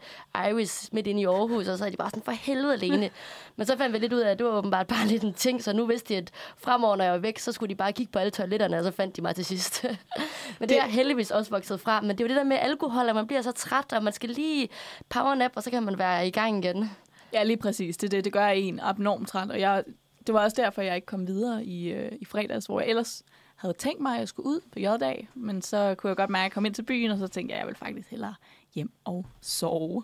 Iris 0.48 0.88
midt 0.92 1.06
inde 1.06 1.20
i 1.22 1.26
Aarhus, 1.26 1.68
og 1.68 1.78
så 1.78 1.84
havde 1.84 1.92
de 1.92 1.96
bare 1.96 2.10
sådan 2.10 2.22
for 2.22 2.32
helvede 2.32 2.72
alene. 2.72 3.10
Men 3.56 3.66
så 3.66 3.76
fandt 3.76 3.92
vi 3.92 3.98
lidt 3.98 4.12
ud 4.12 4.18
af, 4.20 4.30
at 4.30 4.38
det 4.38 4.46
var 4.46 4.52
åbenbart 4.52 4.86
bare 4.86 5.06
lidt 5.06 5.22
en 5.22 5.34
ting, 5.34 5.64
så 5.64 5.72
nu 5.72 5.86
vidste 5.86 6.14
de, 6.14 6.18
at 6.18 6.30
fremover, 6.58 6.96
når 6.96 7.04
jeg 7.04 7.12
var 7.12 7.18
væk, 7.18 7.38
så 7.38 7.52
skulle 7.52 7.70
de 7.70 7.74
bare 7.74 7.92
kigge 7.92 8.12
på 8.12 8.18
alle 8.18 8.30
toiletterne, 8.30 8.78
og 8.78 8.84
så 8.84 8.90
fandt 8.90 9.16
de 9.16 9.22
mig 9.22 9.34
til 9.34 9.44
sidst. 9.44 9.84
men 10.60 10.68
det 10.68 10.78
er 10.78 10.82
jeg 10.82 10.92
heldigvis 10.92 11.30
også 11.30 11.50
vokset 11.50 11.80
fra. 11.80 12.00
Men 12.00 12.10
det 12.10 12.20
er 12.20 12.24
jo 12.24 12.28
det 12.28 12.36
der 12.36 12.44
med 12.44 12.56
alkohol, 12.60 13.08
at 13.08 13.14
man 13.14 13.26
bliver 13.26 13.42
så 13.42 13.52
træt, 13.52 13.92
og 13.92 14.02
man 14.04 14.09
skal 14.14 14.30
lige 14.30 14.68
powernap, 15.08 15.52
og 15.54 15.62
så 15.62 15.70
kan 15.70 15.82
man 15.82 15.98
være 15.98 16.28
i 16.28 16.30
gang 16.30 16.64
igen. 16.64 16.90
Ja, 17.32 17.42
lige 17.42 17.56
præcis. 17.56 17.96
Det, 17.96 18.10
det, 18.10 18.24
det 18.24 18.32
gør 18.32 18.46
en 18.46 18.80
abnormt 18.80 19.28
træt, 19.28 19.50
og 19.50 19.60
jeg, 19.60 19.84
det 20.26 20.34
var 20.34 20.42
også 20.42 20.62
derfor, 20.62 20.82
jeg 20.82 20.94
ikke 20.94 21.06
kom 21.06 21.26
videre 21.26 21.64
i, 21.64 21.92
øh, 21.92 22.12
i 22.20 22.24
fredags, 22.24 22.66
hvor 22.66 22.80
jeg 22.80 22.88
ellers 22.88 23.22
havde 23.56 23.74
tænkt 23.74 24.02
mig, 24.02 24.14
at 24.14 24.20
jeg 24.20 24.28
skulle 24.28 24.46
ud 24.46 24.60
på 24.72 24.78
J-dag, 24.78 25.28
men 25.34 25.62
så 25.62 25.94
kunne 25.98 26.08
jeg 26.08 26.16
godt 26.16 26.30
mærke, 26.30 26.42
at 26.42 26.44
jeg 26.44 26.52
kom 26.52 26.66
ind 26.66 26.74
til 26.74 26.82
byen, 26.82 27.10
og 27.10 27.18
så 27.18 27.26
tænkte 27.26 27.52
jeg, 27.52 27.56
at 27.56 27.60
jeg 27.60 27.68
vil 27.68 27.76
faktisk 27.76 28.10
hellere 28.10 28.34
hjem 28.74 28.92
og 29.04 29.26
sove. 29.40 30.02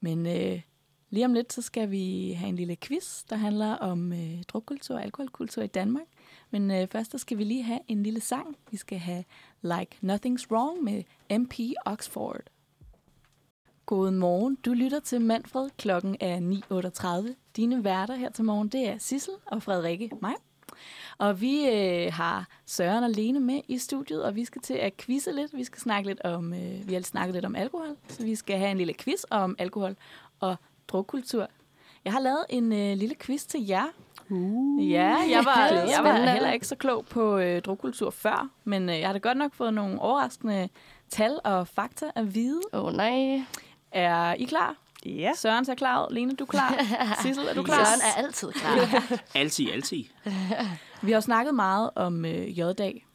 Men 0.00 0.26
øh, 0.26 0.60
lige 1.10 1.24
om 1.24 1.34
lidt, 1.34 1.52
så 1.52 1.62
skal 1.62 1.90
vi 1.90 2.32
have 2.32 2.48
en 2.48 2.56
lille 2.56 2.76
quiz, 2.76 3.24
der 3.30 3.36
handler 3.36 3.72
om 3.74 4.12
øh, 4.12 4.42
drukkultur 4.48 4.96
og 4.96 5.02
alkoholkultur 5.02 5.62
i 5.62 5.66
Danmark. 5.66 6.06
Men 6.50 6.70
øh, 6.70 6.88
først 6.88 7.10
så 7.10 7.18
skal 7.18 7.38
vi 7.38 7.44
lige 7.44 7.62
have 7.62 7.80
en 7.88 8.02
lille 8.02 8.20
sang. 8.20 8.56
Vi 8.70 8.76
skal 8.76 8.98
have 8.98 9.24
Like 9.62 9.96
Nothing's 10.02 10.50
Wrong 10.50 10.82
med 10.82 11.02
MP 11.38 11.58
Oxford. 11.86 12.40
God 13.86 14.10
morgen. 14.10 14.58
Du 14.64 14.72
lytter 14.72 15.00
til 15.00 15.20
Manfred. 15.20 15.70
Klokken 15.78 16.16
er 16.20 16.38
9.38. 17.26 17.34
Dine 17.56 17.84
værter 17.84 18.14
her 18.14 18.30
til 18.30 18.44
morgen, 18.44 18.68
det 18.68 18.88
er 18.88 18.98
Sissel 18.98 19.34
og 19.46 19.62
Frederikke, 19.62 20.10
mig. 20.22 20.34
Og 21.18 21.40
vi 21.40 21.68
øh, 21.68 22.12
har 22.12 22.48
Søren 22.66 23.04
og 23.04 23.10
Lene 23.10 23.40
med 23.40 23.60
i 23.68 23.78
studiet, 23.78 24.24
og 24.24 24.34
vi 24.34 24.44
skal 24.44 24.62
til 24.62 24.74
at 24.74 24.96
quizze 24.96 25.32
lidt. 25.32 25.56
Vi 25.56 25.64
skal 25.64 25.80
snakke 25.80 26.08
lidt 26.08 26.20
om, 26.20 26.52
øh, 26.52 26.88
vi 26.88 26.94
har 26.94 27.00
snakket 27.00 27.34
lidt 27.34 27.44
om 27.44 27.56
alkohol, 27.56 27.96
så 28.08 28.22
vi 28.22 28.34
skal 28.34 28.58
have 28.58 28.70
en 28.70 28.78
lille 28.78 28.94
quiz 28.94 29.22
om 29.30 29.56
alkohol 29.58 29.96
og 30.40 30.56
drukkultur. 30.88 31.48
Jeg 32.04 32.12
har 32.12 32.20
lavet 32.20 32.44
en 32.48 32.72
øh, 32.72 32.96
lille 32.96 33.14
quiz 33.20 33.44
til 33.44 33.66
jer. 33.66 33.86
Uh. 34.30 34.90
Ja, 34.90 35.16
jeg 35.30 35.44
var, 35.44 35.68
jeg 35.68 36.00
var 36.02 36.32
heller 36.32 36.52
ikke 36.52 36.66
så 36.66 36.76
klog 36.76 37.06
på 37.06 37.38
øh, 37.38 37.62
drukkultur 37.62 38.10
før, 38.10 38.48
men 38.64 38.88
øh, 38.88 38.98
jeg 38.98 39.08
har 39.08 39.12
da 39.12 39.18
godt 39.18 39.38
nok 39.38 39.54
fået 39.54 39.74
nogle 39.74 40.00
overraskende 40.00 40.68
tal 41.08 41.40
og 41.44 41.68
fakta 41.68 42.10
at 42.14 42.34
vide. 42.34 42.60
Åh 42.72 42.84
oh, 42.84 42.92
nej. 42.92 43.44
Er 43.94 44.34
I 44.34 44.44
klar? 44.44 44.76
Ja. 45.06 45.32
Søren 45.36 45.70
er 45.70 45.74
klar. 45.74 46.08
Lene, 46.10 46.34
du 46.34 46.44
er 46.44 46.48
klar. 46.48 46.80
Sissel, 47.22 47.46
er 47.46 47.54
du 47.54 47.62
klar? 47.62 47.84
Søren 47.84 48.00
er 48.00 48.22
altid 48.22 48.52
klar. 48.52 49.02
Altid, 49.40 49.70
altid. 49.70 50.04
Vi 51.02 51.12
har 51.12 51.20
snakket 51.20 51.54
meget 51.54 51.90
om 51.94 52.24
øh, 52.24 52.58
J-dag. 52.58 53.06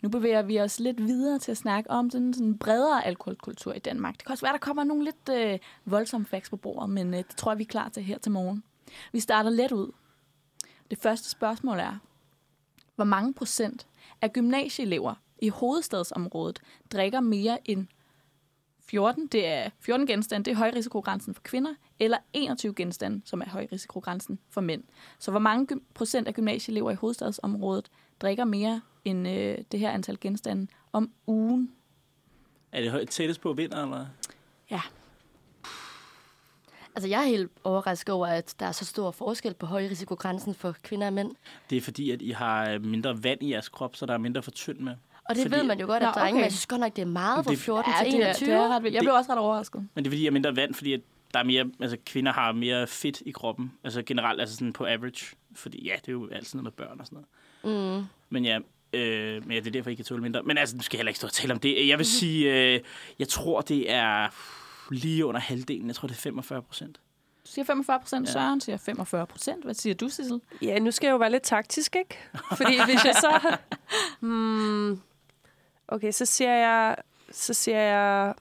Nu 0.00 0.08
bevæger 0.08 0.42
vi 0.42 0.60
os 0.60 0.80
lidt 0.80 0.98
videre 0.98 1.38
til 1.38 1.50
at 1.50 1.56
snakke 1.56 1.90
om 1.90 2.10
sådan 2.10 2.34
en 2.40 2.58
bredere 2.58 3.06
alkoholkultur 3.06 3.72
i 3.72 3.78
Danmark. 3.78 4.14
Det 4.14 4.24
kan 4.24 4.32
også 4.32 4.44
være, 4.44 4.52
der 4.52 4.58
kommer 4.58 4.84
nogle 4.84 5.04
lidt 5.04 5.28
øh, 5.30 5.58
voldsomme 5.84 6.26
facts 6.26 6.50
på 6.50 6.56
bordet, 6.56 6.90
men 6.90 7.14
øh, 7.14 7.18
det 7.18 7.36
tror 7.36 7.52
jeg, 7.52 7.58
vi 7.58 7.64
er 7.64 7.68
klar 7.68 7.88
til 7.88 8.02
her 8.02 8.18
til 8.18 8.32
morgen. 8.32 8.62
Vi 9.12 9.20
starter 9.20 9.50
let 9.50 9.72
ud. 9.72 9.92
Det 10.90 10.98
første 10.98 11.30
spørgsmål 11.30 11.78
er, 11.78 11.98
hvor 12.96 13.04
mange 13.04 13.34
procent 13.34 13.86
af 14.22 14.32
gymnasieelever 14.32 15.14
i 15.38 15.48
hovedstadsområdet 15.48 16.60
drikker 16.92 17.20
mere 17.20 17.58
end 17.70 17.86
14, 18.90 19.26
det 19.26 19.46
er 19.46 19.70
14 19.80 20.06
genstande, 20.06 20.44
det 20.44 20.50
er 20.50 20.56
højrisikogrænsen 20.56 21.34
for 21.34 21.42
kvinder, 21.42 21.74
eller 21.98 22.18
21 22.32 22.74
genstande, 22.74 23.20
som 23.24 23.40
er 23.40 23.48
højrisikogrænsen 23.48 24.38
for 24.48 24.60
mænd. 24.60 24.84
Så 25.18 25.30
hvor 25.30 25.40
mange 25.40 25.80
procent 25.94 26.28
af 26.28 26.34
gymnasieelever 26.34 26.90
i 26.90 26.94
hovedstadsområdet 26.94 27.90
drikker 28.20 28.44
mere 28.44 28.80
end 29.04 29.28
øh, 29.28 29.58
det 29.72 29.80
her 29.80 29.90
antal 29.90 30.18
genstande 30.20 30.66
om 30.92 31.10
ugen? 31.26 31.72
Er 32.72 32.80
det 32.80 32.90
højt 32.90 33.08
tættest 33.08 33.40
på 33.40 33.52
vinder, 33.52 33.82
eller? 33.82 34.06
Ja, 34.70 34.80
Altså, 36.94 37.08
jeg 37.08 37.20
er 37.22 37.26
helt 37.26 37.50
overrasket 37.64 38.14
over, 38.14 38.26
at 38.26 38.54
der 38.60 38.66
er 38.66 38.72
så 38.72 38.84
stor 38.84 39.10
forskel 39.10 39.54
på 39.54 39.66
højrisikogrænsen 39.66 40.54
for 40.54 40.76
kvinder 40.82 41.06
og 41.06 41.12
mænd. 41.12 41.30
Det 41.70 41.78
er 41.78 41.82
fordi, 41.82 42.10
at 42.10 42.22
I 42.22 42.30
har 42.30 42.70
øh, 42.70 42.84
mindre 42.84 43.22
vand 43.22 43.42
i 43.42 43.52
jeres 43.52 43.68
krop, 43.68 43.96
så 43.96 44.06
der 44.06 44.14
er 44.14 44.18
mindre 44.18 44.42
for 44.42 44.50
tynd 44.50 44.78
med. 44.78 44.94
Og 45.28 45.34
det 45.34 45.42
Fordi- 45.42 45.54
ved 45.56 45.62
man 45.64 45.80
jo 45.80 45.86
godt, 45.86 46.02
at 46.02 46.14
drenge, 46.14 46.28
okay. 46.28 46.32
men 46.34 46.42
jeg 46.42 46.52
synes 46.52 46.66
godt 46.66 46.80
nok, 46.80 46.96
det 46.96 47.02
er 47.02 47.06
meget 47.06 47.44
fra 47.44 47.50
Det- 47.52 47.58
14 47.58 47.92
ja 47.92 48.04
til 48.04 48.12
det, 48.12 48.22
er, 48.22 48.28
21. 48.30 48.48
det 48.50 48.56
er 48.64 48.68
ret 48.68 48.82
vildt. 48.82 48.94
Jeg 48.94 49.02
blev 49.02 49.14
også 49.14 49.32
ret 49.32 49.38
overrasket. 49.38 49.88
Men 49.94 50.04
det 50.04 50.06
er 50.06 50.10
fordi, 50.10 50.20
I 50.22 50.24
har 50.24 50.30
mindre 50.32 50.56
vand, 50.56 50.74
fordi 50.74 50.92
at 50.92 51.00
der 51.34 51.38
er 51.40 51.44
mere, 51.44 51.70
altså 51.80 51.96
kvinder 52.06 52.32
har 52.32 52.52
mere 52.52 52.86
fedt 52.86 53.22
i 53.26 53.30
kroppen. 53.30 53.72
Altså 53.84 54.02
generelt, 54.02 54.40
altså 54.40 54.56
sådan 54.56 54.72
på 54.72 54.86
average. 54.86 55.36
Fordi 55.54 55.84
ja, 55.86 55.94
det 56.00 56.08
er 56.08 56.12
jo 56.12 56.28
altid 56.32 56.56
noget 56.60 56.64
med 56.64 56.86
børn 56.86 57.00
og 57.00 57.06
sådan 57.06 57.24
noget. 57.62 57.98
Mm. 58.00 58.04
Men 58.30 58.44
ja, 58.44 58.58
øh, 58.92 59.42
men 59.46 59.52
ja, 59.52 59.58
det 59.58 59.66
er 59.66 59.70
derfor, 59.70 59.90
I 59.90 59.94
kan 59.94 60.04
tåle 60.04 60.22
mindre. 60.22 60.42
Men 60.42 60.58
altså, 60.58 60.76
nu 60.76 60.82
skal 60.82 60.96
jeg 60.96 60.98
heller 61.00 61.10
ikke 61.10 61.18
stå 61.18 61.26
og 61.26 61.32
tale 61.32 61.52
om 61.52 61.58
det. 61.60 61.88
Jeg 61.88 61.98
vil 61.98 62.06
sige, 62.06 62.74
øh, 62.74 62.80
jeg 63.18 63.28
tror, 63.28 63.60
det 63.60 63.90
er 63.92 64.28
lige 64.94 65.26
under 65.26 65.40
halvdelen. 65.40 65.86
Jeg 65.86 65.94
tror, 65.94 66.08
det 66.08 66.14
er 66.14 66.20
45 66.20 66.62
procent. 66.62 67.00
Du 67.46 67.50
siger 67.54 67.64
45 67.64 68.00
procent, 68.00 68.26
Ja. 68.28 68.32
Søren 68.32 68.60
siger 68.60 68.76
45 68.76 69.26
procent. 69.26 69.64
Hvad 69.64 69.74
siger 69.74 69.94
du, 69.94 70.08
Sissel? 70.08 70.40
Ja, 70.62 70.78
nu 70.78 70.90
skal 70.90 71.06
jeg 71.06 71.12
jo 71.12 71.16
være 71.16 71.30
lidt 71.30 71.42
taktisk, 71.42 71.96
ikke? 71.96 72.18
Fordi 72.56 72.74
hvis 72.84 73.04
jeg 73.04 73.14
så... 73.20 73.56
Hmm, 74.20 75.00
okay, 75.90 76.10
så 76.10 76.24
siger 76.26 76.52
jeg... 76.54 76.96
Så 77.32 77.54
siger 77.54 77.78
jeg 77.80 78.34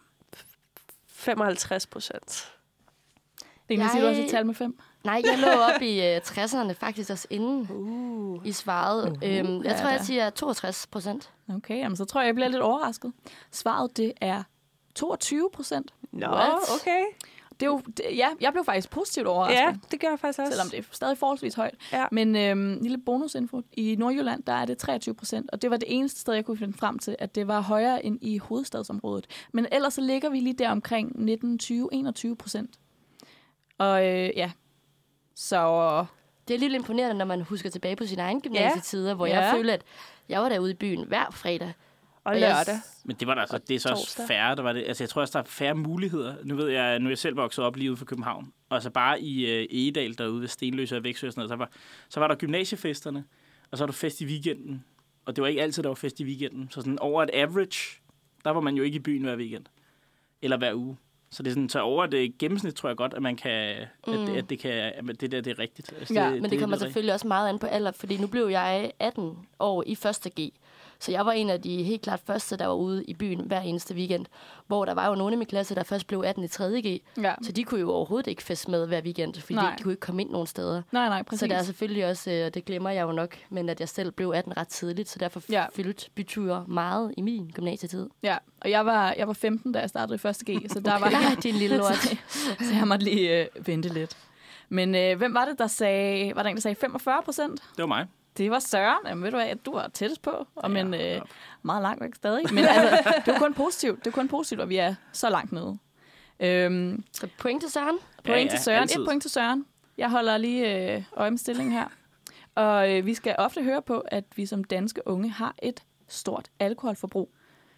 55 1.07 1.87
procent. 1.87 2.31
Siger 3.67 3.89
du 3.91 3.97
Jeg- 3.97 4.05
også 4.09 4.21
et 4.21 4.29
tal 4.29 4.45
med 4.45 4.55
5? 4.55 4.79
Nej, 5.03 5.21
jeg 5.25 5.39
lå 5.39 5.47
op 5.61 5.81
i 5.91 6.05
øh, 6.07 6.17
60'erne 6.17 6.71
faktisk 6.71 7.09
også 7.09 7.27
inden 7.29 7.67
Uh. 7.71 8.47
I 8.47 8.51
svarede. 8.51 9.11
Uh, 9.11 9.17
øhm, 9.21 9.63
jeg 9.63 9.71
ja 9.71 9.77
tror, 9.81 9.89
jeg 9.89 10.01
siger 10.05 10.29
62 10.29 10.87
procent. 10.87 11.29
Okay, 11.55 11.77
jamen, 11.77 11.95
så 11.95 12.05
tror 12.05 12.21
jeg, 12.21 12.25
jeg 12.27 12.35
bliver 12.35 12.47
lidt 12.47 12.61
overrasket. 12.61 13.13
Svaret, 13.51 13.97
det 13.97 14.13
er 14.21 14.43
22 14.95 15.49
procent. 15.53 15.93
Nå, 16.11 16.27
What? 16.27 16.51
okay. 16.81 17.01
Det 17.59 17.65
er 17.65 17.69
jo, 17.69 17.81
det, 17.97 18.05
ja, 18.17 18.27
jeg 18.41 18.51
blev 18.53 18.65
faktisk 18.65 18.89
positivt 18.89 19.27
overrasket. 19.27 19.59
Ja, 19.59 19.75
det 19.91 19.99
gør 19.99 20.09
jeg 20.09 20.19
faktisk 20.19 20.39
også. 20.39 20.51
Selvom 20.51 20.69
det 20.69 20.79
er 20.79 20.83
stadig 20.91 21.17
forholdsvis 21.17 21.53
højt. 21.55 21.75
Ja. 21.91 22.05
Men 22.11 22.35
øhm, 22.35 22.77
lille 22.81 22.97
bonusinfo. 22.97 23.61
I 23.73 23.95
Nordjylland, 23.99 24.43
der 24.43 24.53
er 24.53 24.65
det 24.65 24.77
23 24.77 25.15
procent. 25.15 25.49
Og 25.51 25.61
det 25.61 25.69
var 25.71 25.77
det 25.77 25.87
eneste 25.95 26.19
sted, 26.19 26.33
jeg 26.33 26.45
kunne 26.45 26.57
finde 26.57 26.77
frem 26.77 26.99
til, 26.99 27.15
at 27.19 27.35
det 27.35 27.47
var 27.47 27.61
højere 27.61 28.05
end 28.05 28.17
i 28.21 28.37
hovedstadsområdet. 28.37 29.27
Men 29.53 29.67
ellers 29.71 29.93
så 29.93 30.01
ligger 30.01 30.29
vi 30.29 30.39
lige 30.39 30.53
der 30.53 30.69
omkring 30.69 31.11
19, 31.25 31.59
20, 31.59 31.89
21 31.93 32.35
procent. 32.35 32.79
Og 33.77 34.05
øh, 34.07 34.29
ja, 34.35 34.51
så 35.35 36.05
Det 36.47 36.53
er 36.53 36.59
lidt 36.59 36.73
imponerende, 36.73 37.17
når 37.17 37.25
man 37.25 37.41
husker 37.41 37.69
tilbage 37.69 37.95
på 37.95 38.05
sine 38.05 38.21
egne 38.21 38.41
gymnasietider, 38.41 39.13
hvor 39.13 39.25
Ja. 39.25 39.39
jeg 39.39 39.53
følte, 39.55 39.73
at 39.73 39.81
jeg 40.29 40.41
var 40.41 40.49
derude 40.49 40.71
i 40.71 40.73
byen 40.73 41.07
hver 41.07 41.25
fredag. 41.31 41.73
Og 42.23 42.35
lørdag. 42.35 42.75
Men 43.05 43.15
det 43.15 43.27
var 43.27 43.33
der 43.33 43.41
altså, 43.41 43.57
det 43.57 43.75
er 43.75 43.79
så 43.79 43.89
også 43.89 44.21
færre, 44.27 44.55
der 44.55 44.61
var 44.61 44.73
det. 44.73 44.83
Altså, 44.87 45.03
jeg 45.03 45.09
tror 45.09 45.21
også, 45.21 45.31
der 45.31 45.39
er 45.39 45.47
færre 45.47 45.75
muligheder. 45.75 46.35
Nu 46.43 46.55
ved 46.55 46.67
jeg, 46.69 46.99
nu 46.99 47.05
er 47.05 47.09
jeg 47.09 47.17
selv 47.17 47.37
vokset 47.37 47.65
op 47.65 47.75
lige 47.75 47.89
ude 47.91 47.97
for 47.97 48.05
København. 48.05 48.53
Og 48.69 48.75
altså 48.75 48.89
bare 48.89 49.21
i 49.21 49.45
øh, 49.45 49.67
Egedal 49.71 50.17
derude 50.17 50.41
ved 50.41 50.47
Stenløse 50.47 50.97
og 50.97 51.03
Væksø 51.03 51.27
og 51.27 51.33
sådan 51.33 51.39
noget, 51.39 51.49
så 51.49 51.55
var, 51.55 51.69
så 52.09 52.19
var 52.19 52.27
der 52.27 52.35
gymnasiefesterne, 52.35 53.23
og 53.71 53.77
så 53.77 53.83
var 53.83 53.87
der 53.87 53.93
fest 53.93 54.21
i 54.21 54.25
weekenden. 54.25 54.83
Og 55.25 55.35
det 55.35 55.41
var 55.41 55.47
ikke 55.47 55.61
altid, 55.61 55.83
der 55.83 55.89
var 55.89 55.95
fest 55.95 56.19
i 56.19 56.23
weekenden. 56.23 56.67
Så 56.71 56.81
sådan 56.81 56.99
over 56.99 57.23
et 57.23 57.29
average, 57.33 58.01
der 58.45 58.51
var 58.51 58.61
man 58.61 58.75
jo 58.75 58.83
ikke 58.83 58.95
i 58.95 58.99
byen 58.99 59.23
hver 59.23 59.35
weekend. 59.35 59.65
Eller 60.41 60.57
hver 60.57 60.73
uge. 60.73 60.97
Så 61.31 61.43
det 61.43 61.49
er 61.49 61.53
sådan, 61.53 61.69
så 61.69 61.79
over 61.79 62.05
det 62.05 62.37
gennemsnit, 62.37 62.75
tror 62.75 62.89
jeg 62.89 62.97
godt, 62.97 63.13
at 63.13 63.21
man 63.21 63.35
kan, 63.35 63.75
mm. 64.07 64.13
at, 64.13 64.19
det, 64.19 64.37
at 64.37 64.49
det 64.49 64.59
kan, 64.59 64.71
at 64.71 65.21
det 65.21 65.31
der, 65.31 65.41
det 65.41 65.51
er 65.51 65.59
rigtigt. 65.59 65.93
Altså, 65.99 66.13
Ja, 66.13 66.29
Men 66.29 66.49
det 66.49 66.59
kommer 66.59 66.75
er 66.75 66.79
selvfølgelig 66.79 67.13
også 67.13 67.27
meget 67.27 67.49
an 67.49 67.59
på 67.59 67.67
alder, 67.67 67.91
fordi 67.91 68.17
nu 68.17 68.27
blev 68.27 68.47
jeg 68.47 68.91
18 68.99 69.37
år 69.59 69.83
i 69.87 69.95
første 69.95 70.29
G. 70.29 70.53
Så 71.01 71.11
jeg 71.11 71.25
var 71.25 71.31
en 71.31 71.49
af 71.49 71.61
de 71.61 71.83
helt 71.83 72.01
klart 72.01 72.19
første, 72.25 72.57
der 72.57 72.67
var 72.67 72.73
ude 72.73 73.03
i 73.05 73.13
byen 73.13 73.39
hver 73.45 73.61
eneste 73.61 73.95
weekend. 73.95 74.25
Hvor 74.67 74.85
der 74.85 74.93
var 74.93 75.07
jo 75.09 75.15
nogle 75.15 75.33
i 75.33 75.37
min 75.37 75.47
klasse, 75.47 75.75
der 75.75 75.83
først 75.83 76.07
blev 76.07 76.23
18 76.25 76.43
i 76.43 76.47
3. 76.47 76.81
G. 76.81 77.01
Ja. 77.23 77.33
Så 77.41 77.51
de 77.51 77.63
kunne 77.63 77.79
jo 77.79 77.91
overhovedet 77.91 78.27
ikke 78.27 78.43
feste 78.43 78.71
med 78.71 78.87
hver 78.87 79.01
weekend, 79.01 79.33
fordi 79.35 79.53
Nej. 79.53 79.75
de, 79.77 79.83
kunne 79.83 79.93
ikke 79.93 80.01
komme 80.01 80.21
ind 80.21 80.29
nogen 80.31 80.47
steder. 80.47 80.81
Nej, 80.91 81.07
nej, 81.09 81.23
præcis. 81.23 81.39
Så 81.39 81.47
det 81.47 81.55
er 81.55 81.63
selvfølgelig 81.63 82.05
også, 82.09 82.31
øh, 82.31 82.53
det 82.53 82.65
glemmer 82.65 82.89
jeg 82.89 83.01
jo 83.03 83.11
nok, 83.11 83.37
men 83.49 83.69
at 83.69 83.79
jeg 83.79 83.89
selv 83.89 84.11
blev 84.11 84.31
18 84.35 84.57
ret 84.57 84.67
tidligt, 84.67 85.09
så 85.09 85.19
derfor 85.19 85.41
Ja. 85.49 85.61
ja. 85.61 85.65
fyldte 85.75 86.09
byture 86.15 86.65
meget 86.67 87.13
i 87.17 87.21
min 87.21 87.51
gymnasietid. 87.53 88.09
Ja, 88.23 88.37
og 88.61 88.69
jeg 88.69 88.85
var, 88.85 89.13
jeg 89.17 89.27
var 89.27 89.33
15, 89.33 89.71
da 89.71 89.79
jeg 89.79 89.89
startede 89.89 90.15
i 90.15 90.17
første 90.17 90.45
G, 90.51 90.69
så 90.69 90.79
der 90.79 90.99
var 90.99 91.09
Nej, 91.19 91.35
din 91.43 91.55
lille 91.55 91.77
lort. 91.77 91.95
så, 92.29 92.55
så 92.59 92.73
jeg 92.77 92.87
måtte 92.87 93.05
lige 93.05 93.39
øh, 93.41 93.67
vente 93.67 93.89
lidt. 93.89 94.17
Men 94.69 94.95
øh, 94.95 95.17
hvem 95.17 95.33
var 95.33 95.45
det, 95.45 95.59
der 95.59 95.67
sagde, 95.67 96.35
var 96.35 96.43
der 96.43 96.49
en, 96.49 96.55
der 96.55 96.61
sagde 96.61 96.75
45 96.75 97.21
procent? 97.25 97.61
Det 97.61 97.81
var 97.81 97.85
mig. 97.85 98.07
Det 98.37 98.51
var 98.51 98.59
Søren. 98.59 98.97
Jamen, 99.07 99.23
ved 99.23 99.31
du 99.31 99.37
hvad, 99.37 99.55
du 99.55 99.71
var 99.73 99.87
tættest 99.87 100.21
på, 100.21 100.47
og 100.55 100.71
men 100.71 100.93
Ja, 100.93 100.99
øh, 101.05 101.15
ja. 101.15 101.19
meget 101.63 101.81
langt 101.81 102.03
væk 102.03 102.15
stadig. 102.15 102.53
Men 102.53 102.65
altså, 102.65 103.13
det 103.25 103.33
var 103.33 103.39
kun 103.39 103.53
positivt. 103.53 103.97
Det 103.97 104.05
var 104.05 104.21
kun 104.21 104.27
positivt, 104.27 104.61
at 104.61 104.69
vi 104.69 104.77
er 104.77 104.95
så 105.13 105.29
langt 105.29 105.51
nede. 105.51 105.77
Øhm, 106.39 107.03
Så 107.13 107.27
point 107.39 107.61
til 107.61 107.71
Søren. 107.71 107.97
point 108.25 108.45
ja, 108.45 108.49
til 108.49 108.59
Søren. 108.59 108.81
altid. 108.81 109.01
Et 109.01 109.07
point 109.07 109.21
til 109.21 109.31
Søren. 109.31 109.65
Jeg 109.97 110.09
holder 110.11 110.37
lige 110.37 110.93
øh, 110.95 111.03
øje 111.13 111.29
med 111.31 111.37
stillingen 111.37 111.73
her. 111.73 111.85
Og 112.55 112.93
øh, 112.97 113.05
vi 113.05 113.13
skal 113.13 113.35
ofte 113.37 113.63
høre 113.63 113.81
på, 113.81 113.99
at 113.99 114.23
vi 114.35 114.45
som 114.45 114.63
danske 114.63 115.01
unge 115.07 115.29
har 115.29 115.55
et 115.63 115.83
stort 116.07 116.49
alkoholforbrug. 116.59 117.31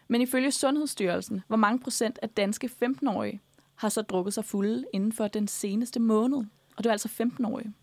Men 0.07 0.21
ifølge 0.21 0.51
Sundhedsstyrelsen, 0.51 1.41
hvor 1.47 1.57
mange 1.57 1.79
procent 1.79 2.19
af 2.21 2.29
danske 2.29 2.69
15-årige 2.83 3.41
har 3.75 3.89
så 3.89 4.01
drukket 4.01 4.33
sig 4.33 4.45
fulde 4.45 4.85
inden 4.93 5.13
for 5.13 5.27
den 5.27 5.47
seneste 5.47 5.99
måned? 5.99 6.37
Og 6.77 6.83
det 6.83 6.85
er 6.85 6.91
altså 6.91 7.09
15-årige. 7.21 7.73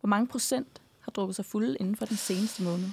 Hvor 0.00 0.06
mange 0.08 0.26
procent 0.26 0.82
har 1.04 1.10
drukket 1.12 1.36
sig 1.36 1.44
fulde 1.44 1.76
inden 1.80 1.96
for 1.96 2.06
den 2.06 2.16
seneste 2.16 2.62
måned? 2.62 2.86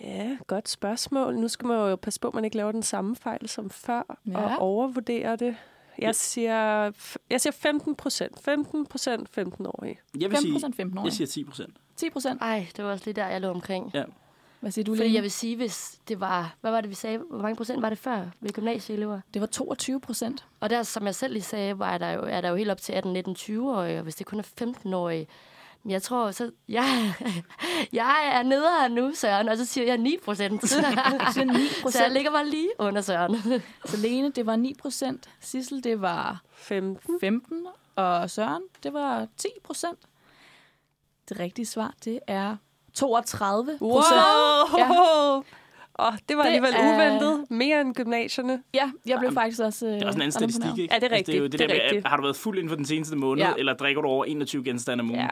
Ja, 0.00 0.36
godt 0.46 0.68
spørgsmål. 0.68 1.36
Nu 1.36 1.48
skal 1.48 1.66
man 1.66 1.76
jo 1.76 1.96
passe 1.96 2.20
på, 2.20 2.28
at 2.28 2.34
man 2.34 2.44
ikke 2.44 2.56
laver 2.56 2.72
den 2.72 2.82
samme 2.82 3.16
fejl 3.16 3.48
som 3.48 3.70
før, 3.70 4.18
Ja. 4.26 4.38
og 4.54 4.58
overvurdere 4.58 5.36
det. 5.36 5.56
Jeg 5.98 6.14
siger, 6.14 6.92
jeg 7.30 7.40
siger 7.40 7.52
15 7.52 7.94
procent. 7.94 8.40
15 8.40 8.86
procent 8.86 9.28
15-årige. 9.38 9.98
Jeg 10.20 10.30
vil 10.30 10.36
5 10.36 10.42
sige, 10.42 10.52
procent 10.52 10.80
15-årige. 10.80 11.04
jeg 11.04 11.12
siger 11.12 11.26
10 11.26 11.44
procent. 11.44 11.76
10 11.96 12.10
procent. 12.10 12.42
Ej, 12.42 12.66
det 12.76 12.84
var 12.84 12.90
også 12.90 13.04
lige 13.04 13.14
der, 13.14 13.26
jeg 13.26 13.40
lå 13.40 13.48
omkring. 13.48 13.92
Hvad 14.60 14.72
siger 14.72 14.84
du, 14.84 14.92
Fordi 14.92 15.02
Lene? 15.02 15.14
jeg 15.14 15.22
vil 15.22 15.30
sige, 15.30 15.56
hvis 15.56 16.00
det 16.08 16.20
var... 16.20 16.54
Hvad 16.60 16.70
var 16.70 16.80
det, 16.80 16.90
vi 16.90 16.94
sagde? 16.94 17.18
Hvor 17.18 17.38
mange 17.42 17.56
procent 17.56 17.82
var 17.82 17.88
det 17.88 17.98
før 17.98 18.26
ved 18.40 18.50
gymnasieelever? 18.52 19.20
Det 19.34 19.40
var 19.40 19.46
22 19.46 20.00
procent. 20.00 20.44
Og 20.60 20.70
der, 20.70 20.82
som 20.82 21.06
jeg 21.06 21.14
selv 21.14 21.32
lige 21.32 21.42
sagde, 21.42 21.78
var 21.78 21.98
der 21.98 22.10
jo, 22.10 22.22
er 22.22 22.40
der 22.40 22.48
jo 22.48 22.54
helt 22.56 22.70
op 22.70 22.80
til 22.80 22.92
18, 22.92 23.12
19, 23.12 23.36
20-årige, 23.38 23.96
og 23.98 24.02
hvis 24.02 24.14
det 24.14 24.26
kun 24.26 24.38
er 24.38 24.42
15-årige, 24.62 25.18
men 25.20 25.26
jeg 25.88 26.02
tror, 26.02 26.30
så... 26.30 26.50
Jeg, 26.68 27.14
jeg 27.92 28.30
er 28.32 28.42
nederen 28.42 28.92
nu, 28.92 29.10
Søren, 29.14 29.48
og 29.48 29.56
så 29.56 29.64
siger 29.64 29.86
jeg 29.86 29.98
9 29.98 30.16
procent. 30.24 30.68
siger 30.68 31.44
9 31.44 31.52
så 31.92 32.02
jeg 32.02 32.10
ligger 32.12 32.30
bare 32.30 32.48
lige 32.48 32.68
under 32.78 33.00
Søren. 33.02 33.36
Så 33.84 33.96
Lene, 33.96 34.30
det 34.30 34.46
var 34.46 34.56
9 34.56 34.74
procent. 34.82 35.28
Sissel, 35.40 35.84
det 35.84 36.00
var 36.00 36.42
15. 36.54 37.20
15. 37.20 37.66
Og 37.96 38.30
Søren, 38.30 38.62
det 38.82 38.92
var 38.92 39.26
10 39.36 39.48
procent. 39.64 39.98
Det 41.28 41.38
rigtige 41.40 41.66
svar, 41.66 41.94
det 42.04 42.20
er 42.26 42.56
32 42.94 43.78
procent. 43.78 44.14
Ja. 44.78 44.84
Ja. 44.84 45.38
Oh, 45.98 46.12
det 46.28 46.36
var 46.36 46.42
Det 46.42 46.48
alligevel 46.48 46.74
er- 46.76 46.94
uventet. 46.94 47.50
Mere 47.50 47.80
end 47.80 47.94
gymnasierne. 47.94 48.62
Ja, 48.74 48.90
jeg 49.06 49.18
blev 49.18 49.32
faktisk 49.32 49.60
også... 49.60 49.86
Det 49.86 50.02
er 50.02 50.06
også 50.06 50.16
en 50.16 50.22
anden 50.22 50.32
statistik, 50.32 50.78
ikke? 50.78 50.94
Ja, 50.94 50.98
det 51.00 51.12
er 51.12 51.16
Altså, 51.16 51.32
det 51.32 51.34
er 51.34 51.38
jo 51.38 51.44
rigtigt. 51.44 51.52
det, 51.52 51.52
Det 51.52 51.60
er 51.60 51.66
der 51.68 51.74
med, 51.74 51.82
rigtigt. 51.84 52.06
har 52.08 52.16
du 52.16 52.22
været 52.22 52.36
fuld 52.36 52.58
inden 52.58 52.68
for 52.68 52.76
den 52.76 52.84
seneste 52.84 53.16
måned, 53.16 53.42
ja. 53.44 53.52
eller 53.58 53.74
drikker 53.74 54.02
du 54.02 54.08
over 54.08 54.24
21 54.24 54.64
genstande 54.64 55.02
om 55.02 55.08
ugen? 55.10 55.20
Ja, 55.20 55.28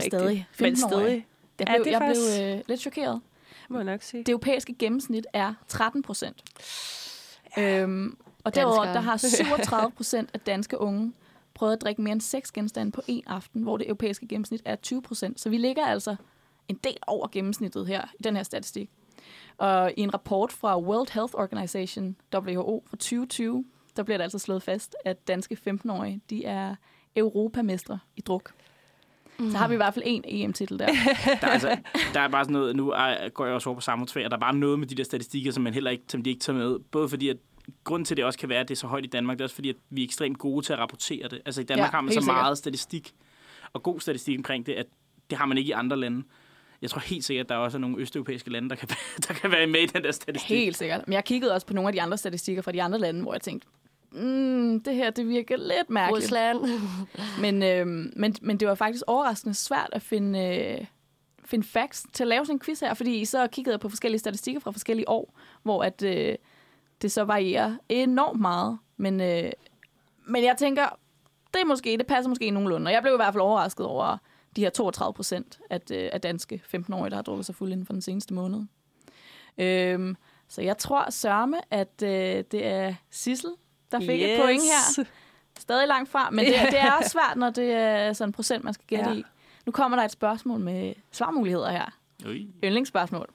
det 0.00 0.14
er 0.14 0.26
rigtigt. 0.26 0.46
stadig. 0.56 0.72
Men 0.72 0.74
15-årige. 0.74 1.06
stadig, 1.06 1.26
Jeg 1.58 1.68
Ja, 1.68 1.72
blev, 1.74 1.84
det 1.84 1.86
er 1.86 1.90
jeg 1.90 2.00
faktisk- 2.00 2.38
blev 2.40 2.56
øh, 2.58 2.62
lidt 2.68 2.80
chokeret. 2.80 3.20
må 3.68 3.78
jeg 3.78 3.84
nok 3.84 4.02
sige. 4.02 4.20
Det 4.20 4.28
europæiske 4.28 4.74
gennemsnit 4.78 5.26
er 5.32 5.54
13 5.68 6.02
procent. 6.02 6.42
Øhm, 7.58 8.16
og 8.44 8.54
derudover 8.54 8.84
Danskere. 8.84 8.94
der 8.94 9.00
har 9.10 9.16
37 9.36 9.90
procent 9.90 10.30
af 10.34 10.40
danske 10.40 10.80
unge 10.80 11.12
prøvet 11.54 11.72
at 11.72 11.80
drikke 11.80 12.02
mere 12.02 12.12
end 12.12 12.20
seks 12.20 12.52
genstande 12.52 12.92
på 12.92 13.02
en 13.06 13.22
aften, 13.26 13.62
hvor 13.62 13.76
det 13.76 13.86
europæiske 13.86 14.26
gennemsnit 14.28 14.62
er 14.64 14.76
20 14.76 15.02
procent. 15.02 15.40
Så 15.40 15.50
vi 15.50 15.56
ligger 15.56 15.86
altså 15.86 16.16
en 16.68 16.76
del 16.84 16.96
over 17.06 17.28
gennemsnittet 17.32 17.86
her 17.86 18.04
i 18.18 18.22
den 18.22 18.36
her 18.36 18.42
statistik. 18.42 18.90
Og 19.58 19.92
i 19.96 20.00
en 20.00 20.14
rapport 20.14 20.52
fra 20.52 20.80
World 20.80 21.12
Health 21.12 21.34
Organization, 21.34 22.16
WHO, 22.34 22.84
fra 22.86 22.96
2020, 22.96 23.64
der 23.96 24.02
bliver 24.02 24.18
det 24.18 24.22
altså 24.22 24.38
slået 24.38 24.62
fast, 24.62 24.96
at 25.04 25.28
danske 25.28 25.56
15-årige, 25.68 26.20
de 26.30 26.44
er 26.44 26.74
europamestre 27.16 27.98
i 28.16 28.20
druk. 28.20 28.52
Så 29.50 29.56
har 29.58 29.68
vi 29.68 29.74
i 29.74 29.76
hvert 29.76 29.94
fald 29.94 30.04
en 30.06 30.24
EM-titel 30.28 30.78
der. 30.78 30.86
Der, 31.40 31.46
er 31.46 31.50
altså, 31.50 31.76
der 32.14 32.20
er 32.20 32.28
bare 32.28 32.44
sådan 32.44 32.52
noget, 32.52 32.76
nu 32.76 32.84
går 33.34 33.44
jeg 33.46 33.54
også 33.54 33.68
over 33.68 33.74
på 33.74 33.80
samme 33.80 34.06
tvær, 34.06 34.28
der 34.28 34.36
er 34.36 34.40
bare 34.40 34.54
noget 34.56 34.78
med 34.78 34.86
de 34.86 34.94
der 34.94 35.04
statistikker, 35.04 35.52
som 35.52 35.62
man 35.62 35.74
heller 35.74 35.90
ikke, 35.90 36.04
som 36.08 36.22
de 36.22 36.30
ikke 36.30 36.40
tager 36.40 36.58
med. 36.58 36.78
Både 36.78 37.08
fordi, 37.08 37.28
at 37.28 37.36
grunden 37.84 38.04
til, 38.04 38.14
at 38.14 38.16
det 38.16 38.24
også 38.24 38.38
kan 38.38 38.48
være, 38.48 38.60
at 38.60 38.68
det 38.68 38.74
er 38.74 38.78
så 38.78 38.86
højt 38.86 39.04
i 39.04 39.08
Danmark, 39.08 39.38
det 39.38 39.40
er 39.42 39.46
også 39.46 39.54
fordi, 39.54 39.68
at 39.68 39.76
vi 39.90 40.00
er 40.00 40.04
ekstremt 40.04 40.38
gode 40.38 40.66
til 40.66 40.72
at 40.72 40.78
rapportere 40.78 41.28
det. 41.28 41.40
Altså 41.46 41.60
i 41.60 41.64
Danmark 41.64 41.86
Ja, 41.86 41.90
har 41.90 42.00
man 42.00 42.12
så 42.12 42.20
sikkert. 42.20 42.34
meget 42.36 42.58
statistik, 42.58 43.12
og 43.72 43.82
god 43.82 44.00
statistik 44.00 44.38
omkring 44.38 44.66
det, 44.66 44.72
at 44.72 44.86
det 45.30 45.38
har 45.38 45.46
man 45.46 45.58
ikke 45.58 45.68
i 45.68 45.72
andre 45.72 45.96
lande. 45.96 46.22
Jeg 46.82 46.90
tror 46.90 47.00
helt 47.00 47.24
sikkert, 47.24 47.44
at 47.44 47.48
der 47.48 47.56
også 47.56 47.78
er 47.78 47.80
nogle 47.80 47.96
østeuropæiske 47.98 48.50
lande, 48.50 48.70
der 48.70 48.76
kan, 48.76 48.88
der 49.28 49.34
kan 49.34 49.50
være 49.50 49.66
med 49.66 49.80
i 49.80 49.86
den 49.86 50.02
der 50.04 50.12
statistik. 50.12 50.56
Helt 50.58 50.76
sikkert. 50.76 51.00
Men 51.06 51.12
jeg 51.12 51.24
kiggede 51.24 51.54
også 51.54 51.66
på 51.66 51.74
nogle 51.74 51.88
af 51.88 51.92
de 51.92 52.02
andre 52.02 52.18
statistikker 52.18 52.62
fra 52.62 52.72
de 52.72 52.82
andre 52.82 52.98
lande, 52.98 53.22
hvor 53.22 53.34
jeg 53.34 53.40
tænkte, 53.40 53.68
mm, 54.14 54.80
det 54.80 54.94
her 54.94 55.10
det 55.10 55.28
virker 55.28 55.56
lidt 55.56 55.90
mærkeligt. 55.90 56.24
Rusland. 56.24 56.58
Men, 57.40 57.62
øhm, 57.62 58.12
men, 58.16 58.34
men 58.42 58.56
det 58.56 58.68
var 58.68 58.74
faktisk 58.74 59.04
overraskende 59.06 59.54
svært 59.54 59.90
at 59.92 60.02
finde, 60.02 60.58
øh, 60.58 60.86
finde 61.44 61.66
facts 61.66 62.06
til 62.12 62.24
at 62.24 62.28
lave 62.28 62.46
sådan 62.46 62.56
en 62.56 62.60
quiz 62.60 62.80
her, 62.80 62.94
fordi 62.94 63.24
så 63.24 63.46
kiggede 63.46 63.78
på 63.78 63.88
forskellige 63.88 64.18
statistikker 64.18 64.60
fra 64.60 64.70
forskellige 64.70 65.08
år, 65.08 65.38
hvor 65.62 65.82
at, 65.82 66.02
øh, 66.02 66.34
det 67.02 67.12
så 67.12 67.24
varierer 67.24 67.76
enormt 67.88 68.40
meget. 68.40 68.78
Men, 68.96 69.20
øh, 69.20 69.50
men 70.26 70.44
jeg 70.44 70.56
tænker, 70.58 70.98
det, 71.54 71.60
er 71.60 71.64
måske, 71.64 71.96
det 71.98 72.06
passer 72.06 72.28
måske 72.28 72.50
nogenlunde. 72.50 72.88
Og 72.88 72.92
jeg 72.92 73.02
blev 73.02 73.14
i 73.14 73.16
hvert 73.16 73.34
fald 73.34 73.42
overrasket 73.42 73.86
over 73.86 74.18
de 74.56 74.60
her 74.60 74.70
32 74.70 75.14
procent 75.14 75.60
af, 75.70 75.80
øh, 75.92 76.10
af 76.12 76.20
danske 76.20 76.62
15-årige, 76.74 77.10
der 77.10 77.16
har 77.16 77.22
drukket 77.22 77.46
sig 77.46 77.54
fuld 77.54 77.72
inden 77.72 77.86
for 77.86 77.92
den 77.92 78.02
seneste 78.02 78.34
måned. 78.34 78.62
Øhm, 79.58 80.16
så 80.48 80.62
jeg 80.62 80.78
tror 80.78 81.10
sørme, 81.10 81.56
at 81.70 82.02
øh, 82.02 82.44
det 82.50 82.66
er 82.66 82.94
Sissel, 83.10 83.50
der 83.92 84.00
fik 84.00 84.20
yes. 84.20 84.30
et 84.30 84.40
point 84.40 84.62
her. 84.62 85.04
Stadig 85.58 85.88
langt 85.88 86.10
fra, 86.10 86.30
men 86.30 86.44
det, 86.44 86.58
er- 86.58 86.70
det 86.70 86.80
er 86.80 86.92
også 86.92 87.10
svært, 87.10 87.36
når 87.36 87.50
det 87.50 87.72
er 87.72 88.12
sådan 88.12 88.28
en 88.28 88.32
procent, 88.32 88.64
man 88.64 88.74
skal 88.74 88.86
gætte 88.86 89.10
Ja. 89.10 89.16
i. 89.16 89.24
Nu 89.66 89.72
kommer 89.72 89.96
der 89.96 90.04
et 90.04 90.10
spørgsmål 90.10 90.60
med 90.60 90.94
svarmuligheder 91.10 91.70
her. 91.70 91.98
Ui. 92.26 92.48
Yndlingsspørgsmål. 92.64 93.28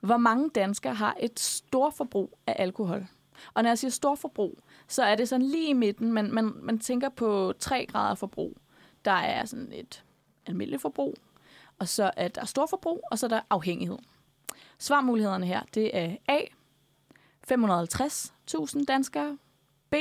Hvor 0.00 0.16
mange 0.16 0.50
danskere 0.50 0.94
har 0.94 1.16
et 1.20 1.40
stort 1.40 1.94
forbrug 1.94 2.38
af 2.46 2.56
alkohol? 2.58 3.06
Og 3.54 3.62
når 3.62 3.70
jeg 3.70 3.78
siger 3.78 3.90
stort 3.90 4.18
forbrug, 4.18 4.58
så 4.88 5.02
er 5.02 5.14
det 5.14 5.28
sådan 5.28 5.46
lige 5.46 5.68
i 5.68 5.72
midten. 5.72 6.12
Man, 6.12 6.32
man, 6.34 6.52
man 6.62 6.78
tænker 6.78 7.08
på 7.08 7.52
3 7.58 7.86
grader 7.86 8.14
forbrug. 8.14 8.56
Der 9.04 9.10
er 9.12 9.44
sådan 9.44 9.72
et 9.72 10.04
almindeligt 10.46 10.82
forbrug, 10.82 11.14
og 11.78 11.88
så 11.88 12.10
er 12.16 12.28
der 12.28 12.44
stort 12.44 12.70
forbrug, 12.70 13.00
og 13.10 13.18
så 13.18 13.26
er 13.26 13.28
der 13.28 13.40
afhængighed. 13.50 13.98
Svarmulighederne 14.78 15.46
her, 15.46 15.60
det 15.74 15.96
er 15.98 16.16
A. 16.28 16.38
550.000 17.52 18.84
danskere, 18.84 19.38
B. 19.92 19.94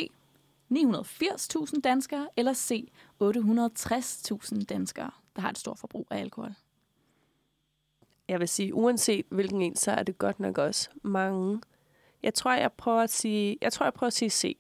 980.000 0.74 1.82
danskere, 1.84 2.28
eller 2.38 2.54
C. 2.54 2.92
860.000 3.24 4.64
danskere, 4.64 5.12
der 5.36 5.42
har 5.42 5.50
et 5.50 5.58
stort 5.58 5.80
forbrug 5.80 6.08
af 6.12 6.20
alkohol. 6.20 6.54
Jeg 8.28 8.40
vil 8.40 8.48
sige, 8.48 8.74
uanset 8.74 9.26
hvilken 9.30 9.62
en, 9.62 9.76
så 9.76 9.92
er 9.92 10.04
det 10.04 10.18
godt 10.18 10.40
nok 10.40 10.58
også 10.58 10.90
mange. 11.02 11.62
Jeg 12.24 12.34
tror, 12.34 12.54
jeg 12.54 12.72
prøver 12.74 13.02
at 13.02 13.10
sige, 13.10 13.58
jeg 13.62 13.74
tror, 13.74 13.86
jeg 13.86 13.94
prøver 13.94 14.08
at 14.08 14.14
sige 14.14 14.30
C. 14.30 14.58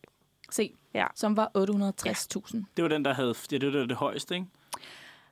C, 0.53 0.73
Ja. 0.93 1.07
som 1.15 1.37
var 1.37 1.51
860.000. 1.57 2.63
Det 2.77 2.83
var 2.83 2.87
den, 2.89 3.05
der 3.05 3.13
havde 3.13 3.33
det, 3.49 3.61
det, 3.61 3.73
var 3.73 3.85
det 3.85 3.97
højeste, 3.97 4.35
ikke? 4.35 4.47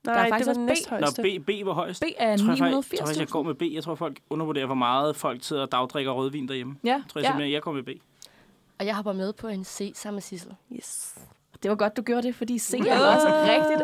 Nej, 0.03 0.25
er 0.25 0.29
faktisk 0.29 0.47
det 0.47 0.47
også 0.47 0.49
var 0.49 0.53
B. 0.53 0.57
den 0.57 0.65
næsthøjeste. 0.65 1.21
Når 1.21 1.39
B, 1.39 1.45
B 1.63 1.65
var 1.65 1.73
højst. 1.73 2.01
B 2.01 2.05
er 2.17 2.29
Jeg 2.29 2.39
tror, 2.39 2.47
jeg, 2.47 2.57
faktisk- 2.57 2.91
jeg 2.93 2.99
tror, 2.99 3.19
jeg 3.19 3.27
går 3.27 3.43
980.000. 3.43 3.47
med 3.47 3.55
B. 3.55 3.73
Jeg 3.73 3.83
tror, 3.83 3.95
folk 3.95 4.19
undervurderer, 4.29 4.65
hvor 4.65 4.75
meget 4.75 5.15
folk 5.15 5.43
sidder 5.43 5.61
og 5.61 5.71
dagdrikker 5.71 6.11
rødvin 6.11 6.47
derhjemme. 6.47 6.75
Ja, 6.83 6.89
Jeg 6.89 7.03
tror 7.09 7.19
jeg 7.19 7.23
ja. 7.25 7.29
simpelthen, 7.29 7.53
jeg 7.53 7.61
går 7.61 7.71
med 7.71 7.83
B. 7.83 7.89
Og 8.79 8.85
jeg 8.85 8.95
hopper 8.95 9.13
med 9.13 9.33
på 9.33 9.47
en 9.47 9.63
C 9.63 9.91
sammen 9.95 10.15
med 10.15 10.21
Sissel. 10.21 10.55
Yes. 10.73 11.15
det 11.63 11.69
var 11.71 11.75
godt, 11.75 11.97
du 11.97 12.01
gjorde 12.01 12.27
det, 12.27 12.35
fordi 12.35 12.59
C 12.59 12.73
er 12.73 12.99
også 12.99 13.27
rigtigt. 13.27 13.81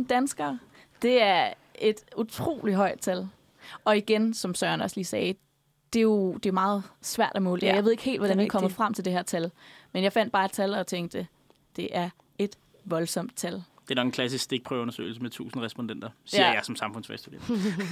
860.000 0.00 0.06
danskere. 0.06 0.58
Det 1.02 1.22
er 1.22 1.52
et 1.74 2.04
utroligt 2.16 2.76
højt 2.76 3.00
tal. 3.00 3.28
Og 3.84 3.96
igen, 3.96 4.34
som 4.34 4.54
Søren 4.54 4.80
også 4.80 4.96
lige 4.96 5.04
sagde, 5.04 5.34
det 5.92 5.98
er 5.98 6.02
jo 6.02 6.32
det 6.32 6.46
er 6.46 6.52
meget 6.52 6.82
svært 7.02 7.32
at 7.34 7.42
måle. 7.42 7.60
Ja, 7.66 7.74
Jeg 7.74 7.84
ved 7.84 7.90
ikke 7.90 8.02
helt, 8.02 8.18
hvordan 8.20 8.38
er 8.38 8.42
vi 8.42 8.48
kommer 8.48 8.68
frem 8.68 8.94
til 8.94 9.04
det 9.04 9.12
her 9.12 9.22
tal. 9.22 9.50
Men 9.92 10.02
jeg 10.02 10.12
fandt 10.12 10.32
bare 10.32 10.44
et 10.44 10.52
tal 10.52 10.74
og 10.74 10.86
tænkte, 10.86 11.26
det 11.76 11.88
er 11.96 12.10
et 12.38 12.56
voldsomt 12.84 13.36
tal. 13.36 13.62
Det 13.88 13.94
er 13.94 13.96
nok 13.96 14.06
en 14.06 14.12
klassisk 14.12 14.44
stikprøveundersøgelse 14.44 15.20
med 15.20 15.30
1000 15.30 15.62
respondenter, 15.62 16.08
siger 16.24 16.46
Ja. 16.46 16.52
jeg 16.52 16.64
som 16.64 16.76
samfundsfagstudent. 16.76 17.42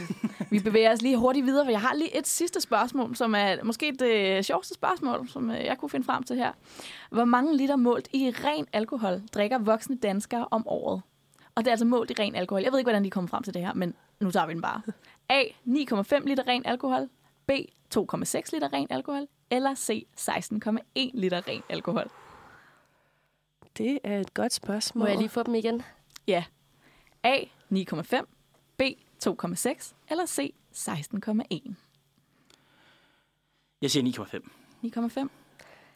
Vi 0.51 0.61
bevæger 0.61 0.93
os 0.93 1.03
lige 1.03 1.17
hurtigt 1.17 1.47
videre, 1.47 1.67
for 1.67 1.71
jeg 1.71 1.81
har 1.81 1.95
lige 1.95 2.19
et 2.19 2.27
sidste 2.27 2.61
spørgsmål, 2.61 3.17
som 3.17 3.35
er 3.35 3.57
måske 3.65 3.93
det 3.99 4.45
sjoveste 4.47 4.75
spørgsmål, 4.75 5.29
som 5.29 5.51
øh, 5.51 5.65
jeg 5.65 5.79
kunne 5.79 5.91
finde 5.91 6.07
frem 6.07 6.23
til 6.23 6.37
her. 6.37 6.53
Hvor 7.11 7.25
mange 7.25 7.57
liter 7.57 7.77
målt 7.77 8.09
i 8.13 8.31
ren 8.45 8.67
alkohol 8.73 9.23
drikker 9.35 9.59
voksne 9.59 9.97
danskere 9.97 10.49
om 10.51 10.69
året? 10.69 11.03
Og 11.55 11.65
det 11.65 11.67
er 11.67 11.73
altså 11.73 11.87
målt 11.87 12.11
i 12.11 12.15
ren 12.19 12.35
alkohol. 12.35 12.63
Jeg 12.63 12.73
ved 12.73 12.79
ikke, 12.79 12.87
hvordan 12.87 13.05
de 13.05 13.11
kommer 13.11 13.29
frem 13.29 13.43
til 13.43 13.55
det 13.55 13.63
her, 13.63 13.75
men 13.75 13.95
nu 14.21 14.31
tager 14.31 14.47
vi 14.47 14.53
den 14.55 14.63
bare. 14.63 14.83
A. 15.29 15.43
9,5 15.43 16.25
liter 16.29 16.47
ren 16.49 16.63
alkohol. 16.67 17.09
B. 17.47 17.51
2,6 17.51 18.53
liter 18.53 18.73
ren 18.73 18.87
alkohol. 18.91 19.27
Eller 19.51 19.75
C. 19.75 20.07
16,1 20.21 21.11
liter 21.15 21.49
ren 21.49 21.63
alkohol. 21.69 22.11
Det 23.79 23.99
er 24.05 24.21
et 24.21 24.35
godt 24.35 24.53
spørgsmål. 24.53 25.03
Må 25.03 25.07
jeg 25.09 25.19
lige 25.19 25.29
få 25.29 25.43
dem 25.43 25.55
igen? 25.55 25.83
Ja. 26.27 26.45
A. 27.23 27.41
9,5. 27.73 28.25
B. 28.77 28.83
2,6. 29.27 29.95
Eller 30.11 30.27
C. 30.27 30.55
16,1. 30.75 31.75
Jeg 33.83 33.91
siger 33.91 34.25
9,5. 34.83 35.21
9,5. 35.23 35.29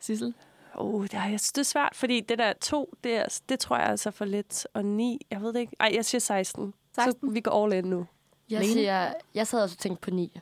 Sissel? 0.00 0.34
Oh, 0.74 1.02
det, 1.02 1.14
er, 1.14 1.26
det 1.28 1.58
er 1.58 1.62
svært, 1.62 1.94
fordi 1.94 2.20
det 2.20 2.38
der 2.38 2.52
to, 2.52 2.94
det, 3.04 3.16
er, 3.16 3.40
det 3.48 3.60
tror 3.60 3.76
jeg 3.76 3.86
er 3.86 3.90
altså 3.90 4.10
for 4.10 4.24
lidt. 4.24 4.66
Og 4.74 4.84
ni, 4.84 5.20
jeg 5.30 5.42
ved 5.42 5.52
det 5.52 5.60
ikke. 5.60 5.76
Ej, 5.80 5.90
jeg 5.94 6.04
siger 6.04 6.20
16. 6.20 6.74
16. 6.94 7.28
Så 7.28 7.32
vi 7.32 7.40
går 7.40 7.64
all 7.64 7.72
in 7.72 7.84
nu. 7.84 8.06
Jeg, 8.50 8.60
Lene? 8.60 8.72
siger, 8.72 9.12
jeg 9.34 9.46
sad 9.46 9.62
også 9.62 9.74
og 9.74 9.78
tænkte 9.78 10.00
på 10.00 10.10
9. 10.10 10.40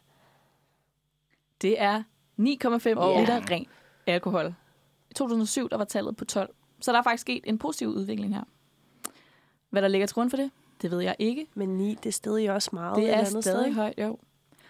Det 1.62 1.80
er 1.80 2.02
9,5 2.02 2.04
Åh. 2.40 3.20
liter 3.20 3.50
ren 3.50 3.66
alkohol. 4.06 4.54
I 5.10 5.14
2007 5.14 5.70
der 5.70 5.76
var 5.76 5.84
tallet 5.84 6.16
på 6.16 6.24
12. 6.24 6.54
Så 6.80 6.92
der 6.92 6.98
er 6.98 7.02
faktisk 7.02 7.20
sket 7.20 7.42
en 7.46 7.58
positiv 7.58 7.88
udvikling 7.88 8.34
her. 8.34 8.42
Hvad 9.70 9.82
der 9.82 9.88
ligger 9.88 10.06
til 10.06 10.14
grund 10.14 10.30
for 10.30 10.36
det, 10.36 10.50
det 10.82 10.90
ved 10.90 11.00
jeg 11.00 11.16
ikke. 11.18 11.46
Men 11.54 11.68
ni, 11.68 11.94
det 11.94 12.06
er 12.06 12.12
stadig 12.12 12.50
også 12.52 12.70
meget 12.72 12.96
Det 12.96 13.04
et 13.04 13.10
er 13.14 13.18
andet 13.18 13.44
stadig 13.44 13.64
sted. 13.64 13.74
højt, 13.74 13.94
jo. 13.98 14.18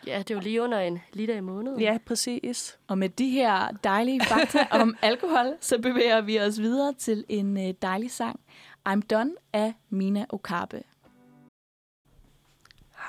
Ja, 0.06 0.18
det 0.18 0.30
er 0.30 0.34
jo 0.34 0.40
lige 0.40 0.62
under 0.62 0.78
en 0.78 0.98
liter 1.12 1.34
i 1.36 1.40
måneden. 1.40 1.80
Ja, 1.80 1.98
præcis. 2.06 2.78
Og 2.86 2.98
med 2.98 3.08
de 3.08 3.30
her 3.30 3.68
dejlige 3.84 4.20
fakta 4.24 4.66
om 4.82 4.96
alkohol, 5.02 5.56
så 5.60 5.78
bevæger 5.78 6.20
vi 6.20 6.40
os 6.40 6.58
videre 6.60 6.92
til 6.92 7.24
en 7.28 7.68
øh, 7.68 7.74
dejlig 7.82 8.10
sang. 8.10 8.40
I'm 8.88 9.00
Done 9.10 9.32
af 9.52 9.74
Mina 9.90 10.26
Okabe. 10.28 10.82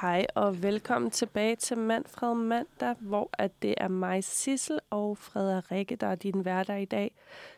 Hej 0.01 0.25
og 0.35 0.63
velkommen 0.63 1.11
tilbage 1.11 1.55
til 1.55 1.77
Manfred 1.77 2.35
Mandag, 2.35 2.95
hvor 2.99 3.29
at 3.33 3.51
det 3.61 3.73
er 3.77 3.87
mig, 3.87 4.23
Sissel 4.23 4.79
og 4.89 5.17
Frederikke, 5.17 5.95
der 5.95 6.07
er 6.07 6.15
din 6.15 6.41
hverdag 6.41 6.81
i 6.81 6.85
dag. 6.85 7.11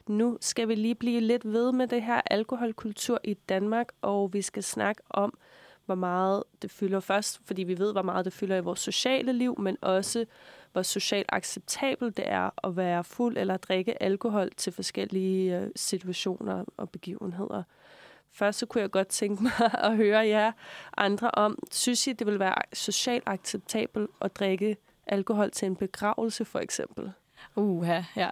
Nu 0.08 0.38
skal 0.42 0.68
vi 0.68 0.76
lige 0.76 0.96
blive 0.96 1.20
lidt 1.20 1.46
ved 1.46 1.72
med 1.72 1.88
det 1.88 2.04
her 2.04 2.22
alkoholkultur 2.26 3.20
i 3.24 3.34
Danmark, 3.34 3.88
og 4.02 4.34
vi 4.34 4.42
skal 4.42 4.64
snakke 4.64 5.02
om, 5.10 5.38
hvor 5.86 5.96
meget 5.96 6.44
det 6.62 6.72
fylder 6.72 7.00
først, 7.00 7.42
fordi 7.46 7.64
vi 7.64 7.78
ved, 7.78 7.92
hvor 7.92 8.02
meget 8.02 8.26
det 8.26 8.34
fylder 8.34 8.58
i 8.58 8.62
vores 8.62 8.80
sociale 8.80 9.34
liv, 9.34 9.60
men 9.60 9.78
også, 9.82 10.26
hvor 10.72 10.82
socialt 10.82 11.30
acceptabelt 11.30 12.18
det 12.18 12.26
er 12.28 12.68
at 12.68 12.78
være 12.78 13.04
fuld 13.04 13.38
eller 13.38 13.58
drikke 13.58 14.04
alkohol 14.04 14.50
til 14.58 14.74
forskellige 14.74 15.60
øh, 15.60 15.70
situationer 15.76 16.66
og 16.78 16.90
begivenheder. 16.90 17.64
Først 18.34 18.60
så 18.60 18.66
kunne 18.66 18.82
jeg 18.82 18.92
godt 18.92 19.08
tænke 19.08 19.44
mig 19.44 19.52
at 19.88 19.96
høre 19.96 20.28
jer 20.28 20.52
andre 20.98 21.32
om, 21.32 21.60
synes 21.72 22.08
I, 22.08 22.14
det 22.14 22.28
vil 22.28 22.40
være 22.40 22.56
socialt 22.74 23.24
acceptabelt 23.26 24.10
at 24.22 24.36
drikke 24.36 24.78
alkohol 25.08 25.52
til 25.52 25.66
en 25.66 25.76
begravelse, 25.76 26.46
for 26.46 26.60
eksempel? 26.60 27.12
Uha, 27.56 28.02
ja. 28.16 28.30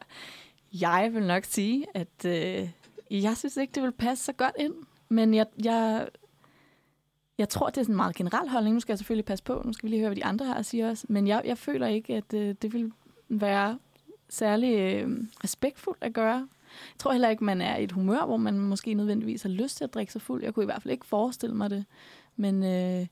Jeg 0.73 1.09
vil 1.13 1.23
nok 1.27 1.43
sige, 1.43 1.85
at 1.93 2.25
øh, 2.25 2.69
jeg 3.11 3.37
synes 3.37 3.57
ikke, 3.57 3.71
det 3.75 3.83
vil 3.83 3.91
passe 3.91 4.23
så 4.23 4.33
godt 4.33 4.55
ind. 4.59 4.73
Men 5.09 5.33
jeg, 5.33 5.45
jeg, 5.63 6.07
jeg 7.37 7.49
tror, 7.49 7.69
det 7.69 7.77
er 7.77 7.83
sådan 7.83 7.93
en 7.93 7.97
meget 7.97 8.15
generel 8.15 8.49
holdning. 8.49 8.73
Nu 8.73 8.79
skal 8.79 8.93
jeg 8.93 8.97
selvfølgelig 8.97 9.25
passe 9.25 9.43
på. 9.43 9.61
Nu 9.65 9.73
skal 9.73 9.87
vi 9.87 9.89
lige 9.89 9.99
høre, 9.99 10.09
hvad 10.09 10.15
de 10.15 10.25
andre 10.25 10.45
har 10.45 10.53
at 10.53 10.65
sige 10.65 10.89
også. 10.89 11.05
Men 11.09 11.27
jeg, 11.27 11.41
jeg 11.45 11.57
føler 11.57 11.87
ikke, 11.87 12.15
at 12.15 12.33
øh, 12.33 12.55
det 12.61 12.73
vil 12.73 12.91
være 13.29 13.79
særlig 14.29 14.79
øh, 14.79 15.17
respektfuldt 15.43 16.03
at 16.03 16.13
gøre. 16.13 16.47
Jeg 16.93 16.99
tror 16.99 17.11
heller 17.11 17.29
ikke, 17.29 17.43
man 17.43 17.61
er 17.61 17.77
i 17.77 17.83
et 17.83 17.91
humør, 17.91 18.25
hvor 18.25 18.37
man 18.37 18.59
måske 18.59 18.93
nødvendigvis 18.93 19.41
har 19.41 19.49
lyst 19.49 19.77
til 19.77 19.83
at 19.83 19.93
drikke 19.93 20.11
sig 20.13 20.21
fuld. 20.21 20.43
Jeg 20.43 20.53
kunne 20.53 20.63
i 20.63 20.65
hvert 20.65 20.81
fald 20.81 20.91
ikke 20.91 21.05
forestille 21.05 21.55
mig 21.55 21.69
det. 21.69 21.85
Men 22.35 22.63
øh, 22.63 23.07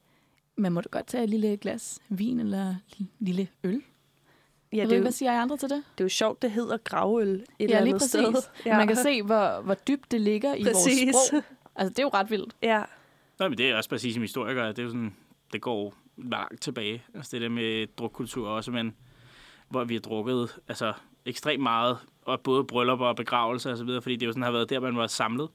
man 0.56 0.72
må 0.72 0.82
da 0.82 0.88
godt 0.92 1.08
tage 1.08 1.24
et 1.24 1.30
lille 1.30 1.58
glas 1.58 2.00
vin 2.10 2.40
eller 2.40 2.76
en 3.00 3.10
lille 3.20 3.48
øl. 3.64 3.82
Ja, 4.72 4.78
jeg 4.78 4.82
det 4.82 4.90
ved 4.90 4.94
er, 4.96 4.98
jo, 4.98 5.02
hvad 5.04 5.12
siger 5.12 5.34
I 5.34 5.36
andre 5.36 5.58
til 5.58 5.70
det? 5.70 5.84
det 5.98 6.04
er 6.04 6.06
jo 6.06 6.10
sjovt, 6.10 6.42
det 6.42 6.52
hedder 6.52 6.78
gravøl 6.78 7.28
et 7.30 7.30
eller 7.34 7.46
Ja, 7.60 7.66
lige 7.68 7.78
andet 7.80 7.94
præcis. 7.94 8.10
sted. 8.10 8.34
Ja. 8.66 8.78
Man 8.78 8.88
kan 8.88 8.96
se, 8.96 9.22
hvor, 9.24 9.62
hvor 9.62 9.74
dybt 9.74 10.12
det 10.12 10.22
ligger 10.22 10.56
i 10.56 10.64
Præcis. 10.64 11.14
vores 11.14 11.28
sprog. 11.28 11.44
Altså, 11.76 11.90
det 11.90 12.00
er 12.00 12.04
jo 12.04 12.10
ret 12.14 12.30
vildt. 12.30 12.56
Ja, 12.62 12.84
Nej, 13.40 13.50
men 13.50 13.58
det 13.58 13.70
er 13.70 13.76
også 13.76 13.90
præcis 13.90 14.14
som 14.14 14.22
historiker. 14.22 14.68
Det 14.68 14.80
er 14.80 14.84
jo 14.84 14.90
sådan, 14.90 15.16
det 15.54 15.62
går 15.62 15.94
langt 16.18 16.62
tilbage. 16.62 17.04
Altså 17.14 17.30
det 17.32 17.42
der 17.42 17.50
med 17.50 17.88
drukkultur 17.98 18.48
også, 18.50 18.72
men 18.72 18.96
hvor 19.70 19.84
vi 19.84 19.94
har 19.94 20.02
drukket 20.02 20.56
altså, 20.68 20.94
ekstremt 21.26 21.64
meget, 21.64 21.98
og 22.28 22.42
både 22.42 22.64
bryllupper 22.64 23.06
og 23.06 23.16
begravelser 23.16 23.72
og 23.72 23.78
så 23.78 23.84
videre, 23.84 24.02
fordi 24.02 24.16
det 24.16 24.26
jo 24.26 24.32
sådan 24.32 24.44
har 24.44 24.52
været 24.52 24.70
der, 24.70 24.80
man 24.80 24.98
var 24.98 25.08
samlet. 25.08 25.50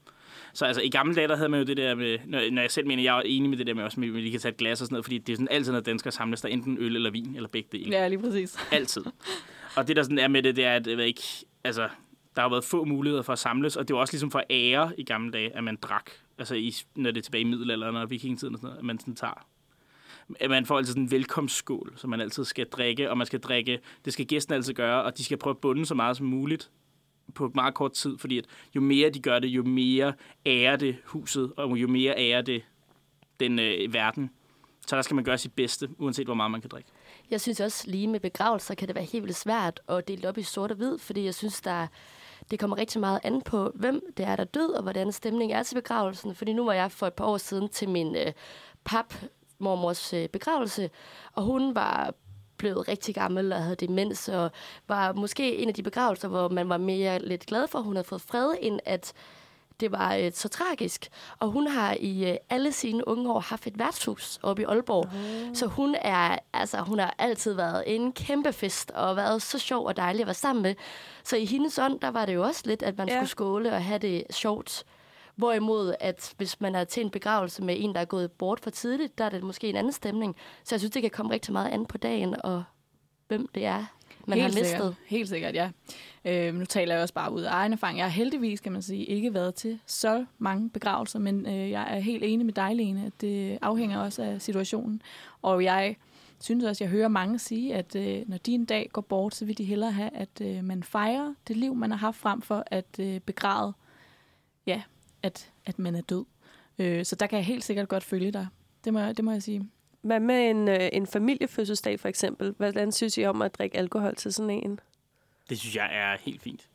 Så 0.54 0.64
altså, 0.64 0.82
i 0.82 0.88
gamle 0.88 1.14
dage, 1.14 1.28
der 1.28 1.36
havde 1.36 1.48
man 1.48 1.60
jo 1.60 1.66
det 1.66 1.76
der 1.76 1.94
med, 1.94 2.18
når, 2.26 2.50
når 2.52 2.62
jeg 2.62 2.70
selv 2.70 2.86
mener, 2.86 3.02
jeg 3.02 3.18
er 3.18 3.22
enig 3.24 3.50
med 3.50 3.58
det 3.58 3.66
der 3.66 3.74
med 3.74 3.84
også, 3.84 4.00
med, 4.00 4.08
at 4.08 4.14
vi 4.14 4.30
kan 4.30 4.40
tage 4.40 4.52
et 4.52 4.56
glas 4.58 4.80
og 4.80 4.86
sådan 4.86 4.94
noget, 4.94 5.04
fordi 5.04 5.18
det 5.18 5.32
er 5.32 5.36
sådan 5.36 5.48
altid, 5.50 5.72
når 5.72 5.80
danskere 5.80 6.12
samles, 6.12 6.40
der 6.40 6.48
er 6.48 6.52
enten 6.52 6.78
øl 6.78 6.96
eller 6.96 7.10
vin, 7.10 7.36
eller 7.36 7.48
begge 7.48 7.68
dele. 7.72 7.90
Ja, 7.90 8.08
lige 8.08 8.18
præcis. 8.18 8.58
Altid. 8.72 9.04
Og 9.76 9.88
det, 9.88 9.96
der 9.96 10.02
sådan 10.02 10.18
er 10.18 10.28
med 10.28 10.42
det, 10.42 10.56
det 10.56 10.64
er, 10.64 10.76
at 10.76 10.86
jeg 10.86 10.96
ved 10.96 11.04
ikke, 11.04 11.22
altså, 11.64 11.88
der 12.36 12.42
har 12.42 12.48
været 12.48 12.64
få 12.64 12.84
muligheder 12.84 13.22
for 13.22 13.32
at 13.32 13.38
samles, 13.38 13.76
og 13.76 13.88
det 13.88 13.94
var 13.94 14.00
også 14.00 14.12
ligesom 14.12 14.30
for 14.30 14.42
ære 14.50 14.92
i 14.98 15.04
gamle 15.04 15.32
dage, 15.32 15.56
at 15.56 15.64
man 15.64 15.76
drak. 15.76 16.10
Altså, 16.38 16.54
i, 16.54 16.74
når 16.94 17.10
det 17.10 17.18
er 17.18 17.22
tilbage 17.22 17.40
i 17.40 17.44
middelalderen 17.44 17.96
og 17.96 18.10
vikingetiden 18.10 18.54
og 18.54 18.58
sådan 18.58 18.68
noget, 18.68 18.78
at 18.78 18.84
man 18.84 18.98
sådan 18.98 19.14
tager. 19.14 19.46
At 20.40 20.50
man 20.50 20.66
får 20.66 20.78
altid 20.78 20.92
sådan 20.92 21.02
en 21.02 21.10
velkomstskål, 21.10 21.92
som 21.96 22.10
man 22.10 22.20
altid 22.20 22.44
skal 22.44 22.66
drikke, 22.66 23.10
og 23.10 23.18
man 23.18 23.26
skal 23.26 23.40
drikke, 23.40 23.80
det 24.04 24.12
skal 24.12 24.26
gæsten 24.26 24.54
altid 24.54 24.74
gøre, 24.74 25.02
og 25.02 25.18
de 25.18 25.24
skal 25.24 25.38
prøve 25.38 25.54
at 25.54 25.58
bunde 25.58 25.86
så 25.86 25.94
meget 25.94 26.16
som 26.16 26.26
muligt 26.26 26.70
på 27.34 27.50
meget 27.54 27.74
kort 27.74 27.92
tid, 27.92 28.18
fordi 28.18 28.38
at 28.38 28.44
jo 28.74 28.80
mere 28.80 29.10
de 29.10 29.20
gør 29.20 29.38
det, 29.38 29.48
jo 29.48 29.62
mere 29.62 30.12
ærer 30.46 30.76
det 30.76 30.96
huset, 31.04 31.52
og 31.56 31.76
jo 31.76 31.88
mere 31.88 32.18
ærer 32.18 32.42
det 32.42 32.62
den 33.40 33.58
øh, 33.58 33.94
verden. 33.94 34.30
Så 34.86 34.96
der 34.96 35.02
skal 35.02 35.14
man 35.14 35.24
gøre 35.24 35.38
sit 35.38 35.52
bedste, 35.52 35.88
uanset 35.98 36.26
hvor 36.26 36.34
meget 36.34 36.50
man 36.50 36.60
kan 36.60 36.70
drikke. 36.70 36.90
Jeg 37.30 37.40
synes 37.40 37.60
også 37.60 37.90
lige 37.90 38.08
med 38.08 38.20
begravelser 38.20 38.74
kan 38.74 38.88
det 38.88 38.94
være 38.94 39.04
helt 39.04 39.24
vildt 39.24 39.36
svært 39.36 39.80
at 39.88 40.08
dele 40.08 40.28
op 40.28 40.38
i 40.38 40.42
sort 40.42 40.70
og 40.70 40.76
hvid, 40.76 40.98
fordi 40.98 41.24
jeg 41.24 41.34
synes, 41.34 41.60
der 41.60 41.86
det 42.50 42.58
kommer 42.58 42.78
rigtig 42.78 43.00
meget 43.00 43.20
an 43.24 43.42
på, 43.42 43.72
hvem 43.74 44.00
det 44.16 44.26
er, 44.26 44.36
der 44.36 44.42
er 44.42 44.46
død, 44.46 44.70
og 44.70 44.82
hvordan 44.82 45.12
stemningen 45.12 45.58
er 45.58 45.62
til 45.62 45.74
begravelsen. 45.74 46.34
Fordi 46.34 46.52
nu 46.52 46.64
var 46.64 46.72
jeg 46.72 46.92
for 46.92 47.06
et 47.06 47.12
par 47.12 47.24
år 47.24 47.36
siden 47.36 47.68
til 47.68 47.88
min 47.88 48.16
øh, 48.16 48.32
pap 48.84 49.14
mormors 49.62 50.12
øh, 50.12 50.28
begravelse, 50.28 50.90
og 51.32 51.42
hun 51.42 51.74
var 51.74 52.14
blevet 52.56 52.88
rigtig 52.88 53.14
gammel 53.14 53.52
og 53.52 53.62
havde 53.62 53.76
demens, 53.76 54.28
og 54.28 54.50
var 54.88 55.12
måske 55.12 55.56
en 55.56 55.68
af 55.68 55.74
de 55.74 55.82
begravelser, 55.82 56.28
hvor 56.28 56.48
man 56.48 56.68
var 56.68 56.76
mere 56.76 57.18
lidt 57.18 57.46
glad 57.46 57.68
for, 57.68 57.78
at 57.78 57.84
hun 57.84 57.96
havde 57.96 58.06
fået 58.08 58.20
fred, 58.22 58.54
end 58.60 58.80
at 58.84 59.12
det 59.80 59.92
var 59.92 60.14
øh, 60.14 60.32
så 60.34 60.48
tragisk. 60.48 61.08
Og 61.38 61.48
hun 61.48 61.66
har 61.66 61.96
i 62.00 62.30
øh, 62.30 62.36
alle 62.50 62.72
sine 62.72 63.08
unge 63.08 63.32
år 63.32 63.40
haft 63.40 63.66
et 63.66 63.78
værtshus 63.78 64.38
oppe 64.42 64.62
i 64.62 64.64
Aalborg. 64.64 65.04
Oh. 65.06 65.54
Så 65.54 65.66
hun 65.66 65.96
er 66.00 66.38
altså 66.52 66.78
hun 66.80 66.98
har 66.98 67.14
altid 67.18 67.52
været 67.52 67.84
en 67.86 68.12
kæmpe 68.12 68.52
fest 68.52 68.90
og 68.90 69.16
været 69.16 69.42
så 69.42 69.58
sjov 69.58 69.86
og 69.86 69.96
dejlig 69.96 70.20
at 70.20 70.26
være 70.26 70.34
sammen 70.34 70.62
med. 70.62 70.74
Så 71.24 71.36
i 71.36 71.44
hendes 71.44 71.78
ånd, 71.78 72.00
der 72.00 72.08
var 72.10 72.26
det 72.26 72.34
jo 72.34 72.42
også 72.42 72.62
lidt, 72.64 72.82
at 72.82 72.98
man 72.98 73.08
Ja. 73.08 73.14
skulle 73.14 73.28
skåle 73.28 73.72
og 73.72 73.84
have 73.84 73.98
det 73.98 74.24
sjovt. 74.30 74.84
Hvorimod, 75.34 75.94
at 76.00 76.34
hvis 76.36 76.60
man 76.60 76.74
er 76.74 76.84
til 76.84 77.04
en 77.04 77.10
begravelse 77.10 77.62
med 77.62 77.76
en, 77.78 77.94
der 77.94 78.00
er 78.00 78.04
gået 78.04 78.32
bort 78.32 78.60
for 78.60 78.70
tidligt, 78.70 79.18
der 79.18 79.24
er 79.24 79.28
det 79.28 79.42
måske 79.42 79.68
en 79.68 79.76
anden 79.76 79.92
stemning. 79.92 80.36
Så 80.64 80.74
jeg 80.74 80.80
synes, 80.80 80.92
det 80.92 81.02
kan 81.02 81.10
komme 81.10 81.32
rigtig 81.32 81.52
meget 81.52 81.70
an 81.70 81.86
på 81.86 81.98
dagen, 81.98 82.36
og 82.44 82.64
hvem 83.28 83.48
det 83.54 83.64
er, 83.64 83.84
man 84.26 84.38
Helt 84.38 84.54
har 84.54 84.60
mistet. 84.60 84.66
Sikkert. 84.66 84.94
Helt 85.06 85.28
sikkert, 85.28 85.54
ja. 85.54 85.70
Øh, 86.24 86.54
nu 86.54 86.64
taler 86.64 86.94
jeg 86.94 87.02
også 87.02 87.14
bare 87.14 87.32
ud 87.32 87.42
af 87.42 87.52
egen 87.52 87.72
erfaring. 87.72 87.98
Jeg 87.98 88.04
har 88.06 88.10
heldigvis, 88.10 88.60
kan 88.60 88.72
man 88.72 88.82
sige, 88.82 89.04
ikke 89.04 89.34
været 89.34 89.54
til 89.54 89.78
så 89.86 90.24
mange 90.38 90.70
begravelser, 90.70 91.18
men 91.18 91.46
øh, 91.46 91.70
jeg 91.70 91.96
er 91.96 92.00
helt 92.00 92.24
enig 92.24 92.46
med 92.46 92.54
dig, 92.54 92.76
Lene, 92.76 93.06
at 93.06 93.20
det 93.20 93.58
afhænger 93.62 93.98
også 93.98 94.22
af 94.22 94.42
situationen. 94.42 95.02
Og 95.42 95.64
jeg 95.64 95.96
synes 96.40 96.64
også, 96.64 96.84
jeg 96.84 96.90
hører 96.90 97.08
mange 97.08 97.38
sige, 97.38 97.74
at 97.74 97.96
øh, 97.96 98.22
når 98.26 98.38
de 98.38 98.52
en 98.52 98.64
dag 98.64 98.90
går 98.92 99.02
bort, 99.02 99.34
så 99.34 99.44
vil 99.44 99.58
de 99.58 99.64
hellere 99.64 99.92
have, 99.92 100.10
at 100.14 100.40
øh, 100.40 100.64
man 100.64 100.82
fejrer 100.82 101.34
det 101.48 101.56
liv, 101.56 101.74
man 101.74 101.90
har 101.90 101.98
haft 101.98 102.16
frem 102.16 102.42
for 102.42 102.64
at 102.66 102.98
øh, 103.00 103.20
begræde, 103.20 103.72
ja, 104.66 104.82
at, 105.22 105.50
at 105.64 105.78
man 105.78 105.94
er 105.94 106.00
død. 106.00 106.24
Øh, 106.78 107.04
så 107.04 107.16
der 107.16 107.26
kan 107.26 107.36
jeg 107.36 107.46
helt 107.46 107.64
sikkert 107.64 107.88
godt 107.88 108.04
følge 108.04 108.32
dig. 108.32 108.46
Det 108.84 108.92
må, 108.92 108.98
jeg- 108.98 109.16
det 109.16 109.24
må 109.24 109.30
jeg 109.32 109.42
sige. 109.42 109.70
Hvad 110.02 110.20
med 110.20 110.50
en, 110.50 110.68
øh, 110.68 110.88
en 110.92 111.06
familiefødselsdag 111.06 112.00
for 112.00 112.08
eksempel? 112.08 112.54
Hvordan 112.56 112.92
synes 112.92 113.18
I 113.18 113.24
om 113.24 113.42
at 113.42 113.54
drikke 113.54 113.76
alkohol 113.76 114.14
til 114.16 114.32
sådan 114.32 114.50
en? 114.50 114.78
Det 115.50 115.58
synes 115.60 115.76
jeg 115.76 115.88
er 115.92 116.16
helt 116.20 116.42
fint. 116.42 116.68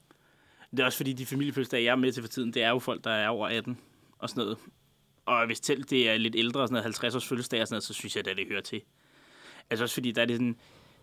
Det 0.71 0.79
er 0.79 0.85
også 0.85 0.97
fordi, 0.97 1.13
de 1.13 1.25
familiefødselsdage, 1.25 1.83
jeg 1.83 1.91
er 1.91 1.95
med 1.95 2.11
til 2.11 2.23
for 2.23 2.27
tiden, 2.29 2.53
det 2.53 2.63
er 2.63 2.69
jo 2.69 2.79
folk, 2.79 3.03
der 3.03 3.11
er 3.11 3.27
over 3.27 3.47
18 3.47 3.77
og 4.19 4.29
sådan 4.29 4.41
noget. 4.43 4.57
Og 5.25 5.45
hvis 5.45 5.57
selv 5.63 5.83
det 5.83 6.09
er 6.09 6.17
lidt 6.17 6.35
ældre, 6.35 6.59
sådan 6.67 6.73
noget 6.73 6.83
50 6.83 7.15
års 7.15 7.27
fødselsdag 7.27 7.61
og 7.61 7.67
sådan 7.67 7.73
noget, 7.73 7.83
så 7.83 7.93
synes 7.93 8.15
jeg, 8.15 8.27
at 8.27 8.37
det 8.37 8.47
hører 8.47 8.61
til. 8.61 8.81
Altså 9.69 9.83
også 9.83 9.93
fordi, 9.93 10.11
der 10.11 10.21
er, 10.21 10.25
det 10.25 10.35
sådan, 10.35 10.55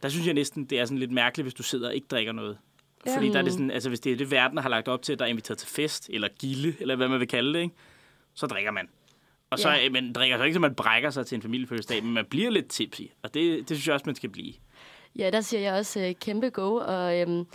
der 0.02 0.08
synes 0.08 0.26
jeg 0.26 0.34
næsten, 0.34 0.64
det 0.64 0.80
er 0.80 0.84
sådan 0.84 0.98
lidt 0.98 1.10
mærkeligt, 1.12 1.44
hvis 1.44 1.54
du 1.54 1.62
sidder 1.62 1.88
og 1.88 1.94
ikke 1.94 2.06
drikker 2.10 2.32
noget. 2.32 2.58
Ja. 3.06 3.16
Fordi 3.16 3.28
der 3.28 3.38
er 3.38 3.42
det 3.42 3.52
sådan, 3.52 3.70
altså 3.70 3.88
hvis 3.88 4.00
det 4.00 4.12
er 4.12 4.16
det, 4.16 4.30
verden 4.30 4.58
har 4.58 4.68
lagt 4.68 4.88
op 4.88 5.02
til, 5.02 5.18
der 5.18 5.24
er 5.24 5.28
inviteret 5.28 5.58
til 5.58 5.68
fest, 5.68 6.10
eller 6.12 6.28
gilde, 6.38 6.74
eller 6.80 6.96
hvad 6.96 7.08
man 7.08 7.20
vil 7.20 7.28
kalde 7.28 7.54
det, 7.54 7.60
ikke? 7.62 7.74
så 8.34 8.46
drikker 8.46 8.70
man. 8.70 8.88
Og 9.50 9.58
så, 9.58 9.68
Ja. 9.70 9.76
ja. 9.82 9.90
man 9.90 10.12
drikker 10.12 10.36
så 10.38 10.42
ikke, 10.44 10.54
så 10.54 10.60
man 10.60 10.74
brækker 10.74 11.10
sig 11.10 11.26
til 11.26 11.36
en 11.36 11.42
familiefødselsdag, 11.42 12.04
men 12.04 12.12
man 12.14 12.24
bliver 12.30 12.50
lidt 12.50 12.68
tipsy. 12.68 13.02
Og 13.22 13.34
det, 13.34 13.68
det 13.68 13.76
synes 13.76 13.86
jeg 13.86 13.94
også, 13.94 14.06
man 14.06 14.14
skal 14.14 14.30
blive. 14.30 14.52
Ja, 15.18 15.30
der 15.30 15.40
siger 15.40 15.60
jeg 15.60 15.74
også 15.74 16.00
øh, 16.00 16.14
kæmpe 16.14 16.50
go, 16.50 16.74
og 16.74 17.20
øhm, 17.20 17.46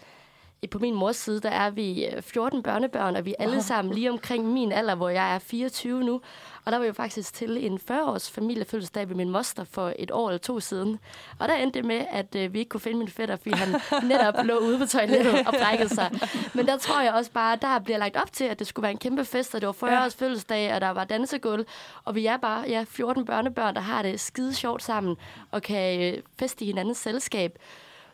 på 0.67 0.79
min 0.79 0.93
mors 0.95 1.15
side, 1.15 1.39
der 1.39 1.49
er 1.49 1.69
vi 1.69 2.05
øh, 2.05 2.21
14 2.21 2.63
børnebørn, 2.63 3.15
og 3.15 3.25
vi 3.25 3.35
er 3.39 3.43
alle 3.43 3.63
sammen 3.63 3.93
lige 3.93 4.11
omkring 4.11 4.45
min 4.45 4.71
alder, 4.71 4.95
hvor 4.95 5.09
jeg 5.09 5.35
er 5.35 5.39
24 5.39 6.03
nu. 6.03 6.21
Og 6.65 6.71
der 6.71 6.77
var 6.77 6.85
jo 6.85 6.93
faktisk 6.93 7.33
til 7.33 7.65
en 7.65 7.79
40-års 7.91 8.31
familiefødselsdag 8.31 9.09
ved 9.09 9.15
min 9.15 9.29
moster 9.29 9.63
for 9.63 9.93
et 9.99 10.11
år 10.11 10.29
eller 10.29 10.37
to 10.37 10.59
siden. 10.59 10.99
Og 11.39 11.47
der 11.47 11.55
endte 11.55 11.79
det 11.79 11.87
med, 11.87 12.05
at 12.11 12.35
øh, 12.35 12.53
vi 12.53 12.59
ikke 12.59 12.69
kunne 12.69 12.81
finde 12.81 12.99
min 12.99 13.07
fætter, 13.07 13.35
fordi 13.35 13.55
han 13.55 13.81
netop 14.09 14.33
lå 14.43 14.57
ude 14.57 14.77
på 14.79 14.85
toilettet 14.85 15.47
og 15.47 15.53
brækkede 15.61 15.89
sig. 15.89 16.11
Men 16.53 16.65
der 16.65 16.77
tror 16.77 17.01
jeg 17.01 17.13
også 17.13 17.31
bare, 17.31 17.57
der 17.61 17.79
bliver 17.79 17.97
lagt 17.97 18.17
op 18.17 18.33
til, 18.33 18.43
at 18.43 18.59
det 18.59 18.67
skulle 18.67 18.83
være 18.83 18.91
en 18.91 18.97
kæmpe 18.97 19.25
fest, 19.25 19.55
og 19.55 19.61
det 19.61 19.67
var 19.67 19.73
40-års 19.73 20.15
fødselsdag, 20.15 20.73
og 20.73 20.81
der 20.81 20.89
var 20.89 21.03
dansegulv. 21.03 21.65
Og 22.05 22.15
vi 22.15 22.25
er 22.25 22.37
bare 22.37 22.63
ja, 22.67 22.85
14 22.87 23.25
børnebørn, 23.25 23.75
der 23.75 23.81
har 23.81 24.01
det 24.01 24.19
skide 24.19 24.53
sjovt 24.53 24.83
sammen, 24.83 25.15
og 25.51 25.61
kan 25.61 26.13
øh, 26.13 26.23
feste 26.39 26.63
i 26.65 26.67
hinandens 26.67 26.97
selskab. 26.97 27.59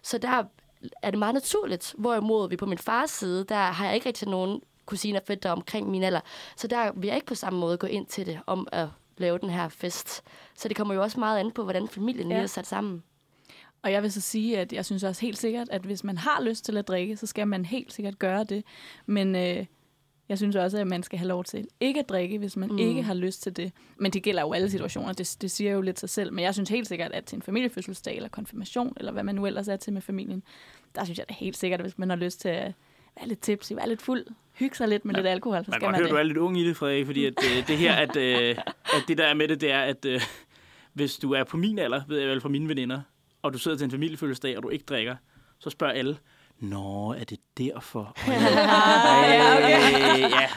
Så 0.01 0.17
der 0.17 0.43
er 1.01 1.09
det 1.11 1.19
meget 1.19 1.33
naturligt. 1.33 1.95
Hvorimod 1.97 2.49
vi 2.49 2.55
på 2.55 2.65
min 2.65 2.77
fars 2.77 3.09
side, 3.09 3.45
der 3.49 3.55
har 3.55 3.85
jeg 3.85 3.95
ikke 3.95 4.07
rigtig 4.07 4.27
nogen 4.27 4.61
kusiner 4.85 5.19
og 5.19 5.25
fætter 5.27 5.51
omkring 5.51 5.89
min 5.89 6.03
alder. 6.03 6.19
Så 6.57 6.67
der 6.67 6.91
vil 6.95 7.07
jeg 7.07 7.15
ikke 7.15 7.27
på 7.27 7.35
samme 7.35 7.59
måde 7.59 7.77
gå 7.77 7.87
ind 7.87 8.05
til 8.05 8.25
det 8.25 8.39
om 8.47 8.67
at 8.71 8.87
lave 9.17 9.37
den 9.37 9.49
her 9.49 9.69
fest. 9.69 10.23
Så 10.55 10.67
det 10.67 10.77
kommer 10.77 10.93
jo 10.93 11.01
også 11.01 11.19
meget 11.19 11.39
an 11.39 11.51
på, 11.51 11.63
hvordan 11.63 11.87
familien 11.87 12.31
Ja. 12.31 12.37
er 12.37 12.45
sat 12.47 12.67
sammen. 12.67 13.03
Og 13.83 13.91
jeg 13.91 14.03
vil 14.03 14.11
så 14.11 14.21
sige, 14.21 14.59
at 14.59 14.73
jeg 14.73 14.85
synes 14.85 15.03
også 15.03 15.21
helt 15.21 15.37
sikkert, 15.37 15.69
at 15.69 15.81
hvis 15.81 16.03
man 16.03 16.17
har 16.17 16.41
lyst 16.41 16.65
til 16.65 16.77
at 16.77 16.87
drikke, 16.87 17.17
så 17.17 17.25
skal 17.25 17.47
man 17.47 17.65
helt 17.65 17.93
sikkert 17.93 18.19
gøre 18.19 18.43
det. 18.43 18.63
Men 19.05 19.35
øh, 19.35 19.65
jeg 20.29 20.37
synes 20.37 20.55
også, 20.55 20.77
at 20.77 20.87
man 20.87 21.03
skal 21.03 21.19
have 21.19 21.27
lov 21.27 21.43
til 21.43 21.67
ikke 21.79 21.99
at 21.99 22.09
drikke, 22.09 22.37
hvis 22.37 22.57
man 22.57 22.69
mm. 22.69 22.77
ikke 22.77 23.03
har 23.03 23.13
lyst 23.13 23.43
til 23.43 23.55
det. 23.57 23.71
Men 23.97 24.11
det 24.11 24.23
gælder 24.23 24.41
jo 24.41 24.53
alle 24.53 24.69
situationer, 24.69 25.13
det, 25.13 25.37
det 25.41 25.51
siger 25.51 25.71
jo 25.71 25.81
lidt 25.81 25.99
sig 25.99 26.09
selv. 26.09 26.33
Men 26.33 26.43
jeg 26.43 26.53
synes 26.53 26.69
helt 26.69 26.87
sikkert, 26.87 27.11
at 27.11 27.25
til 27.25 27.35
en 27.35 27.41
familiefødselsdag 27.41 28.15
eller 28.15 28.29
konfirmation, 28.29 28.93
eller 28.97 29.11
hvad 29.11 29.23
man 29.23 29.35
nu 29.35 29.45
ellers 29.45 29.67
er 29.67 29.75
til 29.75 29.93
med 29.93 30.01
familien, 30.01 30.43
der 30.95 31.03
synes 31.03 31.19
jeg 31.19 31.29
da 31.29 31.33
helt 31.33 31.57
sikkert, 31.57 31.79
at 31.79 31.85
hvis 31.85 31.97
man 31.97 32.09
har 32.09 32.17
lyst 32.17 32.41
til 32.41 32.49
at 32.49 32.73
være 33.17 33.27
lidt 33.27 33.39
tipsy, 33.41 33.73
være 33.73 33.89
lidt 33.89 34.01
fuld, 34.01 34.25
hygge 34.53 34.75
sig 34.75 34.87
lidt 34.87 35.05
med 35.05 35.15
ja. 35.15 35.19
lidt 35.21 35.27
alkohol, 35.27 35.65
så 35.65 35.71
Man 35.71 35.79
skal 35.79 35.87
man 35.87 35.95
høre, 35.95 36.03
det. 36.03 36.11
du 36.11 36.15
er 36.17 36.23
lidt 36.23 36.37
ung 36.37 36.57
i 36.59 36.67
det, 36.67 36.77
Frederik, 36.77 37.05
fordi 37.05 37.25
at, 37.25 37.33
øh, 37.43 37.67
det 37.67 37.77
her, 37.77 37.93
at, 37.93 38.15
øh, 38.15 38.57
at 38.85 39.03
det 39.07 39.17
der 39.17 39.25
er 39.25 39.33
med 39.33 39.47
det, 39.47 39.61
det 39.61 39.71
er, 39.71 39.81
at 39.81 40.05
øh, 40.05 40.21
hvis 40.93 41.15
du 41.17 41.31
er 41.31 41.43
på 41.43 41.57
min 41.57 41.79
alder, 41.79 42.01
ved 42.07 42.19
jeg 42.19 42.29
vel 42.29 42.41
fra 42.41 42.49
mine 42.49 42.69
veninder, 42.69 43.01
og 43.41 43.53
du 43.53 43.57
sidder 43.57 43.77
til 43.77 43.85
en 43.85 43.91
familiefødselsdag, 43.91 44.57
og 44.57 44.63
du 44.63 44.69
ikke 44.69 44.85
drikker, 44.85 45.15
så 45.59 45.69
spørger 45.69 45.93
alle, 45.93 46.17
Nå, 46.59 47.13
er 47.13 47.23
det 47.23 47.39
derfor? 47.57 48.17
ja, 48.27 49.57
okay. 49.57 50.19
ja, 50.19 50.47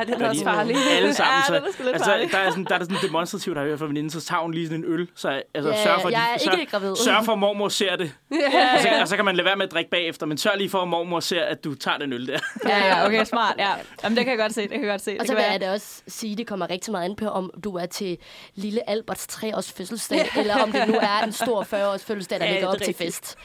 Ej, 0.00 0.04
det 0.04 0.22
er 0.22 0.28
også 0.28 0.44
farligt. 0.44 0.78
alle 0.90 1.14
sammen. 1.14 1.34
Ja, 1.34 1.42
Så, 1.46 1.54
det 1.54 1.68
er 1.68 1.72
sgu 1.72 1.82
lidt 1.82 1.94
altså, 1.94 2.10
farligt. 2.10 2.32
der, 2.32 2.38
er 2.38 2.50
sådan, 2.50 2.64
der 2.64 2.74
er 2.74 2.78
der 2.78 2.84
sådan 2.84 3.08
demonstrativt, 3.08 3.56
har 3.56 3.62
jeg 3.64 3.68
hørt 3.70 3.78
fra 3.78 3.86
veninden, 3.86 4.10
så 4.10 4.20
tager 4.20 4.42
hun 4.42 4.54
lige 4.54 4.66
sådan 4.66 4.84
en 4.84 4.92
øl. 4.92 5.08
Så 5.14 5.42
altså, 5.54 5.70
Ja, 5.70 5.82
sørg 5.84 6.00
for, 6.00 6.08
at 6.08 6.12
jeg 6.14 6.22
er 6.34 6.38
de, 6.38 6.60
ikke 6.60 6.70
sørg, 6.72 6.80
gravid. 6.80 6.96
sørg 6.96 7.24
for, 7.24 7.32
at 7.32 7.38
mormor 7.38 7.68
ser 7.68 7.96
det. 7.96 8.12
Ja, 8.52 8.74
Og 8.74 8.80
så, 8.80 8.88
ja. 8.88 9.00
og 9.02 9.08
så 9.08 9.16
kan 9.16 9.24
man 9.24 9.36
lade 9.36 9.44
være 9.44 9.56
med 9.56 9.66
at 9.66 9.72
drikke 9.72 9.90
bagefter, 9.90 10.26
men 10.26 10.38
sørg 10.38 10.56
lige 10.58 10.70
for, 10.70 10.78
at 10.82 10.88
mormor 10.88 11.20
ser, 11.20 11.44
at 11.44 11.64
du 11.64 11.74
tager 11.74 11.98
den 11.98 12.12
øl 12.12 12.26
der. 12.26 12.38
ja, 12.68 12.86
ja, 12.86 13.06
okay, 13.06 13.24
smart. 13.24 13.54
Ja. 13.58 13.68
Jamen, 14.04 14.16
det 14.16 14.24
kan 14.24 14.30
jeg 14.30 14.38
godt 14.38 14.54
se, 14.54 14.60
det 14.62 14.70
kan 14.70 14.80
jeg 14.80 14.88
godt 14.90 15.00
se. 15.02 15.10
Og 15.12 15.18
det 15.20 15.26
så 15.28 15.34
vil 15.34 15.44
jeg 15.50 15.60
da 15.60 15.72
også 15.72 16.02
sige, 16.08 16.32
at 16.32 16.38
det 16.38 16.46
kommer 16.46 16.70
rigtig 16.70 16.92
meget 16.92 17.04
an 17.04 17.16
på, 17.16 17.26
om 17.28 17.50
du 17.64 17.74
er 17.76 17.86
til 17.86 18.18
lille 18.54 18.90
Alberts 18.90 19.26
3-års 19.32 19.72
fødselsdag, 19.72 20.30
eller 20.36 20.62
om 20.62 20.72
det 20.72 20.88
nu 20.88 20.94
er 20.94 21.24
en 21.24 21.32
stor 21.32 21.62
40-års 21.62 22.04
fødselsdag, 22.04 22.40
der 22.40 22.46
Ja, 22.46 22.52
ligger 22.52 22.66
det 22.68 22.76
op 22.76 22.80
er 22.80 22.84
til 22.84 22.94
fest. 22.94 23.26
Så 23.30 23.36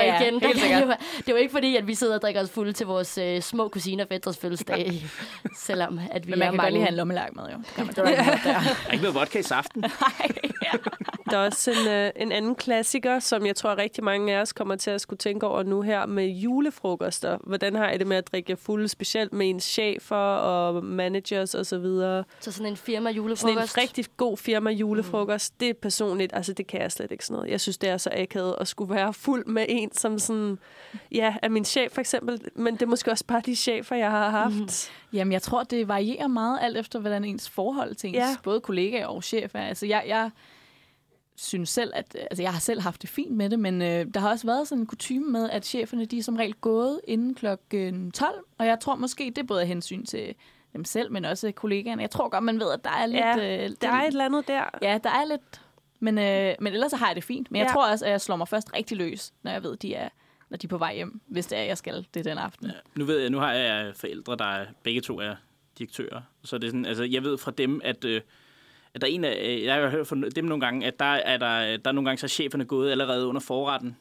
Ja, 0.00 0.04
ja, 0.06 0.20
igen, 0.20 0.34
der 0.40 0.40
kan 0.52 0.60
sikkert. 0.60 0.82
jo, 0.82 0.86
det 1.18 1.28
er 1.28 1.32
jo 1.32 1.36
ikke 1.36 1.52
fordi, 1.52 1.76
at 1.76 1.86
vi 1.86 1.94
sidder 1.94 2.14
og 2.14 2.22
drikker 2.22 2.42
os 2.42 2.50
fulde 2.50 2.72
til 2.72 2.86
vores 2.86 3.18
øh, 3.18 3.40
små 3.42 3.68
kusiner 3.68 4.04
og 4.04 4.08
fædres 4.08 4.38
fødselsdag, 4.38 5.02
selvom 5.66 6.00
at 6.10 6.26
vi 6.26 6.30
men 6.30 6.38
man 6.38 6.46
er 6.48 6.50
kan 6.50 6.56
mange. 6.56 6.66
godt 6.66 6.72
lige 6.72 6.82
have 6.82 6.88
en 6.90 6.96
lommelærk 6.96 7.36
med, 7.36 7.44
jo. 7.44 7.56
Det 7.58 7.66
kan 7.66 7.86
man 7.86 7.94
godt 7.94 8.06
der. 8.06 8.14
Der 8.14 8.54
er 8.88 8.92
ikke 8.92 9.02
noget 9.02 9.14
vodka 9.14 9.38
i 9.38 9.42
saften. 9.42 9.84
Der 11.32 11.38
er 11.38 11.46
også 11.46 11.70
en, 11.70 11.88
øh, 11.88 12.10
en 12.16 12.32
anden 12.32 12.54
klassiker, 12.54 13.18
som 13.18 13.46
jeg 13.46 13.56
tror 13.56 13.78
rigtig 13.78 14.04
mange 14.04 14.36
af 14.36 14.40
os 14.40 14.52
kommer 14.52 14.76
til 14.76 14.90
at 14.90 15.00
skulle 15.00 15.18
tænke 15.18 15.46
over 15.46 15.62
nu 15.62 15.82
her 15.82 16.06
med 16.06 16.26
julefrokoster. 16.26 17.38
Hvordan 17.46 17.74
har 17.74 17.90
I 17.90 17.98
det 17.98 18.06
med 18.06 18.16
at 18.16 18.32
drikke 18.32 18.56
fuld, 18.56 18.88
specielt 18.88 19.32
med 19.32 19.50
ens 19.50 19.64
chefer 19.64 20.16
og 20.16 20.84
managers 20.84 21.54
osv.? 21.54 21.64
Så, 21.64 21.78
videre? 21.78 22.24
Så 22.40 22.52
sådan 22.52 22.66
en 22.66 22.76
firma 22.76 23.10
sådan 23.10 23.10
en 23.10 23.16
julefrokost. 23.16 23.78
rigtig 23.78 24.04
god 24.16 24.36
firma 24.36 24.70
julefrokost, 24.70 25.52
mm. 25.52 25.56
det 25.60 25.68
er 25.68 25.74
personligt, 25.74 26.32
altså 26.34 26.52
det 26.52 26.66
kan 26.66 26.80
jeg 26.80 26.92
slet 26.92 27.10
ikke 27.10 27.24
sådan 27.26 27.34
noget. 27.34 27.50
Jeg 27.50 27.60
synes, 27.60 27.78
det 27.78 27.90
er 27.90 27.96
så 27.96 28.10
akavet 28.12 28.56
at 28.60 28.68
skulle 28.68 28.94
være 28.94 29.14
fuld 29.14 29.46
med 29.46 29.66
en, 29.68 29.92
som 29.92 30.18
sådan, 30.18 30.58
ja, 31.12 31.34
er 31.42 31.48
min 31.48 31.64
chef 31.64 31.92
for 31.92 32.00
eksempel, 32.00 32.40
men 32.54 32.74
det 32.74 32.82
er 32.82 32.86
måske 32.86 33.10
også 33.10 33.24
bare 33.26 33.42
de 33.46 33.56
chefer, 33.56 33.96
jeg 33.96 34.10
har 34.10 34.30
haft. 34.30 34.54
Mm. 34.54 34.68
Jamen, 35.12 35.32
jeg 35.32 35.42
tror, 35.42 35.62
det 35.62 35.88
varierer 35.88 36.26
meget 36.26 36.58
alt 36.62 36.76
efter, 36.76 36.98
hvordan 36.98 37.24
ens 37.24 37.48
forhold 37.50 37.94
til 37.94 38.08
ens 38.08 38.16
Ja. 38.16 38.36
både 38.42 38.60
kollegaer 38.60 39.06
og 39.06 39.24
chef 39.24 39.54
er. 39.54 39.60
Altså, 39.62 39.86
jeg, 39.86 40.04
jeg 40.06 40.30
synes 41.36 41.68
selv, 41.68 41.92
at 41.94 42.16
altså, 42.30 42.42
jeg 42.42 42.52
har 42.52 42.60
selv 42.60 42.80
haft 42.80 43.02
det 43.02 43.10
fint 43.10 43.30
med 43.36 43.50
det, 43.50 43.58
men 43.58 43.82
øh, 43.82 44.06
der 44.14 44.20
har 44.20 44.30
også 44.30 44.46
været 44.46 44.68
sådan 44.68 44.82
en 44.82 44.86
kutume 44.86 45.26
med, 45.30 45.50
at 45.50 45.64
cheferne, 45.66 46.04
de 46.04 46.18
er 46.18 46.22
som 46.22 46.36
regel 46.36 46.54
gået 46.54 47.00
inden 47.08 47.34
klokken 47.34 48.12
12, 48.12 48.44
og 48.58 48.66
jeg 48.66 48.80
tror 48.80 48.94
måske, 48.96 49.24
det 49.24 49.38
er 49.38 49.42
både 49.46 49.60
af 49.60 49.66
hensyn 49.66 50.04
til 50.04 50.34
dem 50.72 50.84
selv, 50.84 51.12
men 51.12 51.24
også 51.24 51.52
kollegaerne. 51.52 52.02
Jeg 52.02 52.10
tror 52.10 52.28
godt, 52.28 52.44
man 52.44 52.60
ved, 52.60 52.72
at 52.72 52.84
der 52.84 52.90
er 52.90 53.06
lidt... 53.06 53.20
Ja, 53.20 53.64
øh, 53.64 53.70
Der 53.82 53.88
er 53.90 54.02
et 54.02 54.06
eller 54.06 54.24
andet 54.24 54.48
der. 54.48 54.64
Ja, 54.82 54.98
der 55.04 55.10
er 55.10 55.24
lidt... 55.28 55.60
Men, 56.00 56.18
øh, 56.18 56.54
men 56.60 56.72
ellers 56.72 56.90
så 56.90 56.96
har 56.96 57.06
jeg 57.06 57.16
det 57.16 57.24
fint. 57.24 57.50
Men 57.50 57.58
jeg 57.58 57.66
Ja. 57.68 57.72
tror 57.72 57.86
også, 57.90 58.04
at 58.04 58.10
jeg 58.10 58.20
slår 58.20 58.36
mig 58.36 58.48
først 58.48 58.74
rigtig 58.76 58.96
løs, 58.96 59.32
når 59.42 59.50
jeg 59.52 59.62
ved, 59.62 59.76
de 59.76 59.94
er, 59.94 60.08
når 60.52 60.58
de 60.58 60.66
er 60.66 60.68
på 60.68 60.78
vej 60.78 60.94
hjem, 60.94 61.20
hvis 61.26 61.46
det 61.46 61.58
er, 61.58 61.62
jeg 61.62 61.78
skal 61.78 62.06
det 62.14 62.24
den 62.24 62.38
aften. 62.38 62.66
Ja. 62.66 62.72
Nu 62.94 63.04
ved 63.04 63.18
jeg, 63.18 63.30
nu 63.30 63.38
har 63.38 63.52
jeg 63.52 63.92
forældre, 63.96 64.36
der 64.36 64.44
er, 64.44 64.66
begge 64.82 65.00
to 65.00 65.20
er 65.20 65.34
direktører. 65.78 66.22
Så 66.44 66.58
det 66.58 66.64
er 66.64 66.68
sådan, 66.68 66.86
altså, 66.86 67.04
jeg 67.04 67.24
ved 67.24 67.38
fra 67.38 67.50
dem, 67.50 67.80
at, 67.84 68.04
øh, 68.04 68.20
at 68.94 69.00
der 69.00 69.06
er 69.06 69.10
en 69.10 69.24
af, 69.24 69.42
øh, 69.44 69.62
jeg 69.64 69.74
har 69.74 69.88
hørt 69.88 70.06
fra 70.06 70.16
dem 70.16 70.44
nogle 70.44 70.60
gange, 70.60 70.86
at 70.86 70.98
der 70.98 71.04
er, 71.04 71.36
der, 71.36 71.76
der 71.76 71.90
er 71.90 71.92
nogle 71.92 72.08
gange, 72.08 72.18
så 72.18 72.26
er 72.26 72.28
cheferne 72.28 72.64
gået 72.64 72.90
allerede 72.90 73.26
under 73.26 73.40
forretten. 73.40 73.96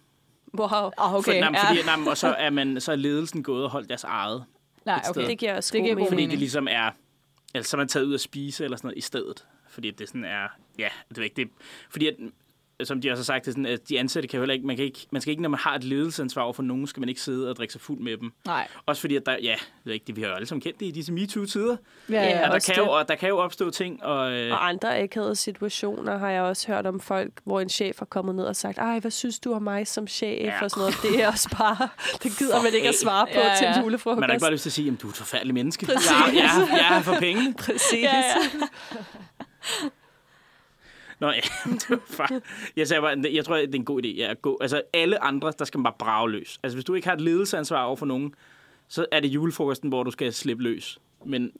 Wow. 0.57 0.67
Oh, 0.67 1.23
For, 1.23 1.39
nej, 1.39 1.49
men 1.49 1.59
fordi, 1.67 2.09
og 2.09 2.17
så 2.17 2.27
er, 2.27 2.49
man, 2.49 2.81
så 2.81 2.91
er 2.91 2.95
ledelsen 2.95 3.43
gået 3.43 3.63
og 3.63 3.69
holdt 3.69 3.89
deres 3.89 4.03
eget. 4.03 4.43
Nej, 4.85 5.01
okay. 5.09 5.27
Det 5.27 5.37
giver 5.37 5.55
også 5.55 5.73
Det 5.73 5.83
giver 5.83 5.95
god 5.95 6.01
mening. 6.01 6.09
Fordi 6.09 6.25
det 6.25 6.39
ligesom 6.39 6.67
er, 6.69 6.91
altså 7.53 7.69
så 7.69 7.77
er 7.77 7.79
man 7.79 7.87
taget 7.87 8.05
ud 8.05 8.13
at 8.13 8.21
spise 8.21 8.63
eller 8.63 8.77
sådan 8.77 8.87
noget 8.87 8.97
i 8.97 9.01
stedet. 9.01 9.45
Fordi 9.69 9.91
det 9.91 10.07
sådan 10.07 10.25
er, 10.25 10.47
ja, 10.79 10.89
det 11.09 11.17
er 11.17 11.23
ikke 11.23 11.35
det. 11.35 11.49
Fordi 11.89 12.07
at, 12.07 12.15
som 12.85 13.01
de 13.01 13.11
også 13.11 13.19
har 13.21 13.25
sagt, 13.25 13.45
det 13.45 13.53
sådan, 13.53 13.65
at 13.65 13.89
de 13.89 13.99
ansatte 13.99 14.27
kan 14.27 14.37
jo 14.37 14.41
heller 14.41 14.53
ikke, 14.53 14.67
man, 14.67 14.75
kan 14.75 14.85
ikke, 14.85 15.07
man 15.11 15.21
skal 15.21 15.31
ikke, 15.31 15.41
når 15.41 15.49
man 15.49 15.59
har 15.59 15.75
et 15.75 15.83
ledelsesansvar 15.83 16.41
over 16.41 16.53
for 16.53 16.63
nogen, 16.63 16.87
skal 16.87 16.99
man 16.99 17.09
ikke 17.09 17.21
sidde 17.21 17.49
og 17.49 17.55
drikke 17.55 17.71
sig 17.71 17.81
fuld 17.81 17.99
med 17.99 18.17
dem. 18.17 18.31
Nej. 18.45 18.67
Også 18.85 19.01
fordi, 19.01 19.15
at 19.15 19.25
der, 19.25 19.31
ja, 19.43 19.55
det 19.83 19.89
er 19.89 19.93
ikke 19.93 20.05
det, 20.07 20.15
vi 20.15 20.21
har 20.21 20.29
jo 20.29 20.35
alle 20.35 20.45
sammen 20.47 20.61
kendt 20.61 20.79
det 20.79 20.85
i 20.85 20.91
disse 20.91 21.11
MeToo-tider. 21.13 21.77
Ja, 22.09 22.13
Ja, 22.15 22.23
ja, 22.23 22.39
Ja, 22.39 22.45
der, 22.45 22.59
kan 22.59 22.75
jo, 22.77 22.83
det. 22.83 22.91
og 22.91 23.07
der 23.07 23.15
kan 23.15 23.29
jo 23.29 23.37
opstå 23.37 23.69
ting, 23.69 24.03
og, 24.03 24.31
øh, 24.31 24.51
Og 24.51 24.67
andre 24.69 24.99
akavede 24.99 25.35
situationer 25.35 26.17
har 26.17 26.29
jeg 26.29 26.41
også 26.41 26.67
hørt 26.67 26.85
om 26.87 26.99
folk, 26.99 27.31
hvor 27.43 27.59
en 27.59 27.69
chef 27.69 27.99
har 27.99 28.05
kommet 28.05 28.35
ned 28.35 28.43
og 28.45 28.55
sagt, 28.55 28.77
ej, 28.77 28.99
hvad 28.99 29.11
synes 29.11 29.39
du 29.39 29.53
om 29.53 29.61
mig 29.61 29.87
som 29.87 30.07
chef? 30.07 30.41
Ja. 30.45 30.63
Og 30.63 30.71
sådan 30.71 30.81
noget. 30.81 30.95
Det 31.03 31.23
er 31.23 31.27
også 31.27 31.49
bare, 31.57 31.89
det 32.23 32.37
gider 32.39 32.63
man 32.63 32.73
ikke 32.73 32.87
at 32.89 32.95
svare 32.95 33.25
på 33.25 33.39
Ja, 33.39 33.55
til 33.57 33.67
en 33.67 33.73
ja. 33.73 33.81
julefrokost. 33.81 34.19
man 34.19 34.29
har 34.29 34.33
ikke 34.33 34.43
bare 34.43 34.51
lyst 34.51 34.61
til 34.61 34.69
at 34.69 34.73
sige, 34.73 34.91
at 34.91 35.01
du 35.01 35.07
er 35.07 35.11
et 35.11 35.17
forfærdeligt 35.17 35.53
menneske. 35.53 35.85
Præcis. 35.85 36.11
Jeg 36.33 36.45
er 36.79 36.93
her 36.93 37.01
for 37.01 37.15
penge. 37.19 37.53
Præcis. 37.57 37.93
ja, 38.03 38.17
ja. 38.17 38.65
Nå 41.21 41.29
ja, 41.31 41.39
det 41.89 41.99
var 42.17 42.41
jeg, 42.75 42.87
sagde 42.87 43.01
bare, 43.01 43.23
jeg 43.33 43.45
tror, 43.45 43.55
det 43.55 43.75
er 43.75 43.79
en 43.79 43.85
god 43.85 44.03
idé 44.03 44.07
ja, 44.07 44.31
at 44.31 44.41
gå. 44.41 44.57
Altså 44.61 44.81
alle 44.93 45.23
andre, 45.23 45.53
der 45.59 45.65
skal 45.65 45.77
man 45.77 45.83
bare 45.83 45.93
brage 45.99 46.31
løs. 46.31 46.59
Altså 46.63 46.75
hvis 46.75 46.85
du 46.85 46.93
ikke 46.93 47.07
har 47.07 47.15
et 47.15 47.21
ledelsesansvar 47.21 47.83
over 47.83 47.95
for 47.95 48.05
nogen, 48.05 48.33
så 48.87 49.05
er 49.11 49.19
det 49.19 49.27
julefrokosten, 49.27 49.89
hvor 49.89 50.03
du 50.03 50.11
skal 50.11 50.33
slippe 50.33 50.63
løs. 50.63 50.99
Men 51.25 51.51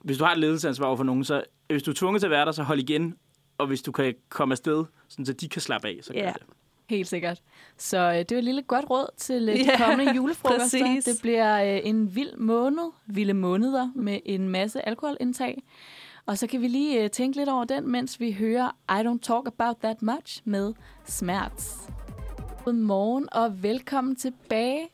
hvis 0.00 0.18
du 0.18 0.24
har 0.24 0.32
et 0.32 0.38
ledelsesansvar 0.38 0.86
over 0.86 0.96
for 0.96 1.04
nogen, 1.04 1.24
så 1.24 1.42
hvis 1.68 1.82
du 1.82 1.90
er 1.90 1.94
tvunget 1.94 2.20
til 2.20 2.26
at 2.26 2.30
være 2.30 2.44
der, 2.44 2.52
så 2.52 2.62
hold 2.62 2.78
igen. 2.80 3.16
Og 3.58 3.66
hvis 3.66 3.82
du 3.82 3.92
kan 3.92 4.14
komme 4.28 4.52
afsted, 4.52 4.84
sådan, 5.08 5.26
så 5.26 5.32
de 5.32 5.48
kan 5.48 5.62
slappe 5.62 5.88
af, 5.88 5.98
så 6.02 6.12
gør 6.12 6.20
Ja. 6.20 6.26
det. 6.32 6.42
Helt 6.90 7.08
sikkert. 7.08 7.40
Så 7.76 7.98
øh, 7.98 8.14
det 8.18 8.30
var 8.30 8.38
et 8.38 8.44
lille 8.44 8.62
godt 8.62 8.90
råd 8.90 9.10
til 9.16 9.48
øh, 9.48 9.54
de 9.56 9.64
Ja, 9.70 9.84
kommende 9.86 10.14
julefrokoster. 10.14 10.64
præcis. 10.64 11.04
Det 11.04 11.14
bliver 11.22 11.74
øh, 11.74 11.80
en 11.84 12.14
vild 12.14 12.36
måned, 12.36 12.90
vilde 13.06 13.34
måneder 13.34 13.90
med 13.94 14.18
en 14.24 14.48
masse 14.48 14.88
alkoholindtag. 14.88 15.62
Og 16.30 16.38
så 16.38 16.46
kan 16.46 16.60
vi 16.60 16.68
lige 16.68 17.04
øh, 17.04 17.10
tænke 17.10 17.36
lidt 17.36 17.48
over 17.48 17.64
den, 17.64 17.88
mens 17.88 18.20
vi 18.20 18.32
hører 18.32 18.70
I 18.88 19.06
Don't 19.06 19.20
Talk 19.22 19.46
About 19.46 19.76
That 19.76 20.02
Much 20.02 20.42
med 20.44 20.74
Smerts. 21.04 21.90
Godmorgen 22.64 23.28
og 23.32 23.62
velkommen 23.62 24.16
tilbage. 24.16 24.88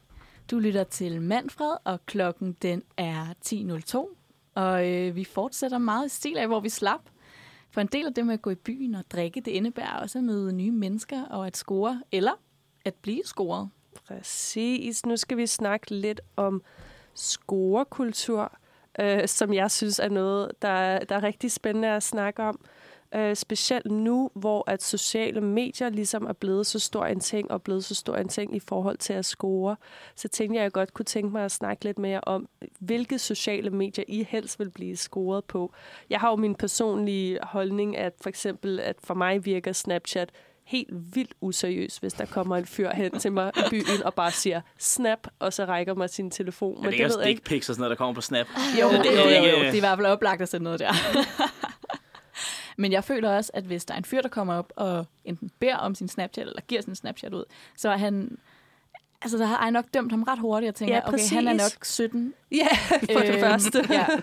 Du 0.50 0.58
lytter 0.58 0.84
til 0.84 1.22
Manfred, 1.22 1.76
og 1.84 2.06
klokken 2.06 2.52
den 2.62 2.82
er 2.96 3.26
10.02. 3.46 4.16
Og 4.54 4.88
øh, 4.88 5.16
vi 5.16 5.24
fortsætter 5.24 5.78
meget 5.78 6.06
i 6.06 6.08
stil 6.08 6.36
af, 6.36 6.46
hvor 6.46 6.60
vi 6.60 6.68
slap. 6.68 7.00
For 7.70 7.80
en 7.80 7.86
del 7.86 8.06
af 8.06 8.14
det 8.14 8.26
med 8.26 8.34
at 8.34 8.42
gå 8.42 8.50
i 8.50 8.54
byen 8.54 8.94
og 8.94 9.04
drikke, 9.10 9.40
det 9.40 9.50
indebærer 9.50 10.00
også 10.00 10.18
at 10.18 10.24
møde 10.24 10.52
nye 10.52 10.72
mennesker 10.72 11.24
og 11.24 11.46
at 11.46 11.56
score, 11.56 12.02
eller 12.12 12.32
at 12.84 12.94
blive 12.94 13.22
scoret. 13.24 13.68
Præcis. 14.08 15.06
Nu 15.06 15.16
skal 15.16 15.36
vi 15.36 15.46
snakke 15.46 15.94
lidt 15.94 16.20
om 16.36 16.62
scorekultur, 17.14 18.58
øh, 19.00 19.28
som 19.28 19.54
jeg 19.54 19.70
synes 19.70 19.98
er 19.98 20.08
noget, 20.08 20.52
der, 20.62 20.98
der 20.98 21.16
er 21.16 21.22
rigtig 21.22 21.52
spændende 21.52 21.88
at 21.88 22.02
snakke 22.02 22.42
om. 22.42 22.60
Øh, 23.14 23.36
specielt 23.36 23.90
nu, 23.90 24.30
hvor 24.34 24.70
at 24.70 24.82
sociale 24.82 25.40
medier 25.40 25.88
ligesom 25.88 26.26
er 26.26 26.32
blevet 26.32 26.66
så 26.66 26.78
stor 26.78 27.06
en 27.06 27.20
ting, 27.20 27.50
og 27.50 27.62
blevet 27.62 27.84
så 27.84 27.94
stor 27.94 28.16
en 28.16 28.28
ting 28.28 28.56
i 28.56 28.60
forhold 28.60 28.96
til 28.98 29.12
at 29.12 29.24
score. 29.24 29.76
Så 30.14 30.28
tænkte 30.28 30.54
jeg, 30.54 30.60
at 30.60 30.64
jeg 30.64 30.72
godt 30.72 30.94
kunne 30.94 31.04
tænke 31.04 31.32
mig 31.32 31.44
at 31.44 31.52
snakke 31.52 31.84
lidt 31.84 31.98
mere 31.98 32.20
om, 32.22 32.48
hvilke 32.80 33.18
sociale 33.18 33.70
medier 33.70 34.04
I 34.08 34.26
helst 34.28 34.58
vil 34.58 34.70
blive 34.70 34.96
scoret 34.96 35.44
på. 35.44 35.72
Jeg 36.10 36.20
har 36.20 36.30
jo 36.30 36.36
min 36.36 36.54
personlige 36.54 37.38
holdning, 37.42 37.96
at 37.96 38.12
for 38.20 38.28
eksempel, 38.28 38.80
at 38.80 38.96
for 39.04 39.14
mig 39.14 39.44
virker 39.44 39.72
Snapchat 39.72 40.30
helt 40.66 40.88
vildt 40.92 41.34
useriøs, 41.40 41.96
hvis 41.96 42.12
der 42.12 42.24
kommer 42.24 42.56
en 42.56 42.66
fyr 42.66 42.90
hen 42.90 43.18
til 43.18 43.32
mig 43.32 43.52
i 43.56 43.60
byen 43.70 44.02
og 44.04 44.14
bare 44.14 44.30
siger 44.30 44.60
snap, 44.78 45.26
og 45.38 45.52
så 45.52 45.64
rækker 45.64 45.94
mig 45.94 46.10
sin 46.10 46.30
telefon. 46.30 46.74
Men 46.74 46.84
det, 46.84 46.92
det 46.92 47.00
er 47.00 47.04
også 47.06 47.22
dick 47.24 47.44
pics 47.44 47.68
og 47.68 47.74
sådan 47.74 47.80
noget, 47.80 47.90
der 47.90 47.96
kommer 47.96 48.14
på 48.14 48.20
Snap. 48.20 48.46
Jo, 48.80 48.90
det, 48.90 48.98
det, 48.98 49.04
det, 49.04 49.12
det, 49.12 49.42
det 49.42 49.68
er 49.68 49.72
i 49.72 49.78
hvert 49.78 49.98
fald 49.98 50.06
oplagt 50.06 50.42
at 50.42 50.48
sætte 50.48 50.64
noget 50.64 50.80
der. 50.80 50.92
Men 52.76 52.92
jeg 52.92 53.04
føler 53.04 53.36
også, 53.36 53.50
at 53.54 53.64
hvis 53.64 53.84
der 53.84 53.94
er 53.94 53.98
en 53.98 54.04
fyr, 54.04 54.20
der 54.20 54.28
kommer 54.28 54.54
op 54.54 54.72
og 54.76 55.06
enten 55.24 55.50
beder 55.60 55.76
om 55.76 55.94
sin 55.94 56.08
Snapchat, 56.08 56.48
eller 56.48 56.62
giver 56.68 56.82
sin 56.82 56.94
Snapchat 56.94 57.34
ud, 57.34 57.44
så 57.76 57.88
er 57.88 57.96
han... 57.96 58.38
Altså, 59.22 59.38
der 59.38 59.46
har 59.46 59.62
jeg 59.62 59.70
nok 59.70 59.84
dømt 59.94 60.12
ham 60.12 60.22
ret 60.22 60.38
hurtigt, 60.38 60.68
og 60.68 60.74
tænker, 60.74 60.94
ja, 60.94 61.08
okay, 61.08 61.28
han 61.32 61.48
er 61.48 61.52
nok 61.52 61.84
17. 61.84 62.34
Ja, 62.52 62.68
for 63.12 63.20
det 63.20 63.30
øhm, 63.30 63.40
første. 63.40 63.86
ja. 63.90 64.06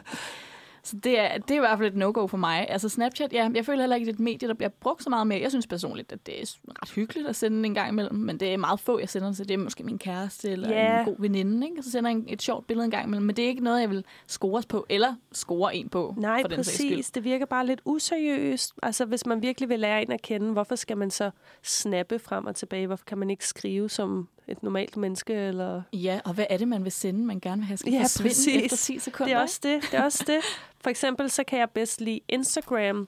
Så 0.86 0.98
det 1.04 1.20
er, 1.20 1.38
det 1.38 1.52
er 1.52 1.56
i 1.56 1.60
hvert 1.60 1.78
fald 1.78 1.88
et 1.88 1.96
no-go 1.96 2.28
for 2.28 2.38
mig. 2.38 2.66
Altså 2.70 2.90
Snapchat, 2.90 3.34
ja, 3.34 3.50
jeg 3.56 3.66
føler 3.66 3.82
heller 3.82 3.96
ikke, 3.96 4.06
det 4.06 4.12
er 4.12 4.16
et 4.16 4.20
medie, 4.20 4.48
der 4.48 4.54
bliver 4.54 4.70
brugt 4.70 5.04
så 5.04 5.10
meget 5.10 5.28
mere. 5.28 5.42
Jeg 5.42 5.52
synes 5.52 5.68
personligt, 5.68 6.12
at 6.12 6.26
det 6.26 6.42
er 6.42 6.46
ret 6.82 6.92
hyggeligt 6.92 7.28
at 7.28 7.36
sende 7.36 7.66
en 7.66 7.74
gang 7.74 7.90
imellem, 7.90 8.16
men 8.16 8.40
det 8.40 8.54
er 8.54 8.58
meget 8.58 8.80
få, 8.80 9.00
jeg 9.00 9.10
sender 9.10 9.34
til. 9.34 9.48
Det 9.48 9.54
er 9.54 9.58
måske 9.58 9.84
min 9.84 9.98
kæreste 9.98 10.52
eller 10.52 10.72
yeah. 10.72 11.00
en 11.00 11.06
god 11.06 11.16
veninde, 11.20 11.68
ikke? 11.68 11.80
Og 11.80 11.84
så 11.84 11.92
sender 11.92 12.10
jeg 12.10 12.24
et 12.28 12.42
sjovt 12.42 12.68
billede 12.68 12.86
en 12.86 12.92
gang 12.92 13.06
imellem, 13.06 13.26
men 13.26 13.36
det 13.36 13.46
er 13.46 13.50
ikke 13.50 13.64
noget, 13.64 13.82
jeg 13.82 13.90
vil 13.90 14.04
scores 14.28 14.66
på, 14.66 14.86
eller 14.90 15.16
score 15.32 15.76
en 15.76 15.90
på. 15.90 16.16
Nej, 16.18 16.42
for 16.42 16.48
den 16.48 16.58
præcis. 16.58 17.12
Det 17.12 17.24
virker 17.24 17.46
bare 17.46 17.66
lidt 17.66 17.82
useriøst. 17.86 18.74
Altså, 18.84 19.06
hvis 19.06 19.26
man 19.26 19.42
virkelig 19.42 19.70
vil 19.70 19.80
lære 19.80 20.02
en 20.02 20.12
at 20.12 20.22
kende, 20.22 20.52
hvorfor 20.52 20.76
skal 20.76 20.98
man 20.98 21.12
så 21.12 21.32
snappe 21.64 22.20
frem 22.20 22.46
og 22.46 22.56
tilbage? 22.56 22.88
Hvorfor 22.88 23.06
kan 23.06 23.18
man 23.18 23.30
ikke 23.30 23.48
skrive 23.48 23.90
som 23.90 24.28
et 24.48 24.64
normalt 24.64 24.98
menneske? 24.98 25.34
Eller... 25.34 25.82
Ja, 25.94 26.20
og 26.26 26.34
hvad 26.34 26.46
er 26.50 26.58
det, 26.58 26.68
man 26.68 26.84
vil 26.84 26.92
sende, 26.92 27.26
man 27.26 27.40
gerne 27.40 27.62
vil 27.62 27.68
have 27.68 27.78
skal 27.78 27.94
ja, 27.94 28.02
forsvinde 28.02 28.30
præcis. 28.30 28.64
efter 28.64 28.78
10 28.78 29.00
sekunder? 29.00 29.34
Det 29.34 29.40
er 29.40 29.42
også 29.42 29.60
det. 29.64 29.82
det, 29.82 29.94
er 29.94 30.04
også 30.04 30.24
det. 30.28 30.40
For 30.82 30.90
eksempel, 30.90 31.30
så 31.30 31.44
kan 31.44 31.60
jeg 31.60 31.70
bedst 31.70 32.02
lide 32.02 32.20
Instagram. 32.28 33.08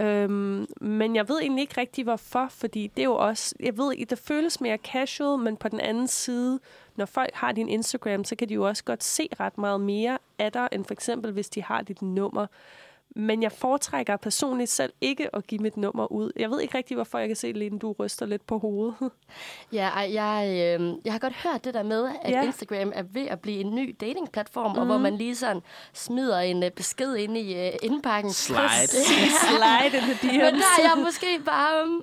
Øhm, 0.00 0.66
men 0.80 1.16
jeg 1.16 1.28
ved 1.28 1.40
egentlig 1.40 1.62
ikke 1.62 1.80
rigtig, 1.80 2.04
hvorfor, 2.04 2.48
fordi 2.50 2.86
det 2.86 3.02
er 3.02 3.06
jo 3.06 3.14
også, 3.14 3.54
jeg 3.60 3.78
ved, 3.78 4.06
det 4.06 4.18
føles 4.18 4.60
mere 4.60 4.76
casual, 4.76 5.38
men 5.38 5.56
på 5.56 5.68
den 5.68 5.80
anden 5.80 6.08
side, 6.08 6.60
når 6.96 7.06
folk 7.06 7.34
har 7.34 7.52
din 7.52 7.68
Instagram, 7.68 8.24
så 8.24 8.36
kan 8.36 8.48
de 8.48 8.54
jo 8.54 8.68
også 8.68 8.84
godt 8.84 9.04
se 9.04 9.28
ret 9.40 9.58
meget 9.58 9.80
mere 9.80 10.18
af 10.38 10.52
dig, 10.52 10.68
end 10.72 10.84
for 10.84 10.92
eksempel, 10.92 11.32
hvis 11.32 11.48
de 11.48 11.62
har 11.62 11.82
dit 11.82 12.02
nummer. 12.02 12.46
Men 13.16 13.42
jeg 13.42 13.52
foretrækker 13.52 14.16
personligt 14.16 14.70
selv 14.70 14.92
ikke 15.00 15.36
at 15.36 15.46
give 15.46 15.60
mit 15.60 15.76
nummer 15.76 16.12
ud. 16.12 16.32
Jeg 16.36 16.50
ved 16.50 16.60
ikke 16.60 16.78
rigtig, 16.78 16.94
hvorfor 16.94 17.18
jeg 17.18 17.28
kan 17.28 17.36
se, 17.36 17.52
Lene, 17.52 17.78
du 17.78 17.92
ryster 17.92 18.26
lidt 18.26 18.46
på 18.46 18.58
hovedet. 18.58 18.94
Ja, 19.72 19.98
jeg, 19.98 20.46
øh, 20.48 20.94
jeg 21.04 21.12
har 21.12 21.18
godt 21.18 21.32
hørt 21.32 21.64
det 21.64 21.74
der 21.74 21.82
med, 21.82 22.08
at 22.22 22.30
ja. 22.30 22.42
Instagram 22.42 22.92
er 22.94 23.02
ved 23.02 23.26
at 23.26 23.40
blive 23.40 23.60
en 23.60 23.74
ny 23.74 23.96
datingplatform, 24.00 24.72
mm. 24.72 24.78
og 24.78 24.86
hvor 24.86 24.94
mhm. 24.94 25.02
man 25.02 25.16
lige 25.16 25.36
sådan 25.36 25.62
smider 25.92 26.38
en 26.38 26.62
uh, 26.62 26.68
besked 26.70 27.14
ind 27.14 27.38
i 27.38 27.68
uh, 27.68 27.74
indpakken. 27.82 28.32
Slide. 28.32 28.86
Slide 28.86 29.96
into 29.98 30.26
Men 30.26 30.40
der 30.40 30.48
er 30.78 30.82
jeg 30.82 31.04
måske 31.04 31.40
bare 31.44 32.02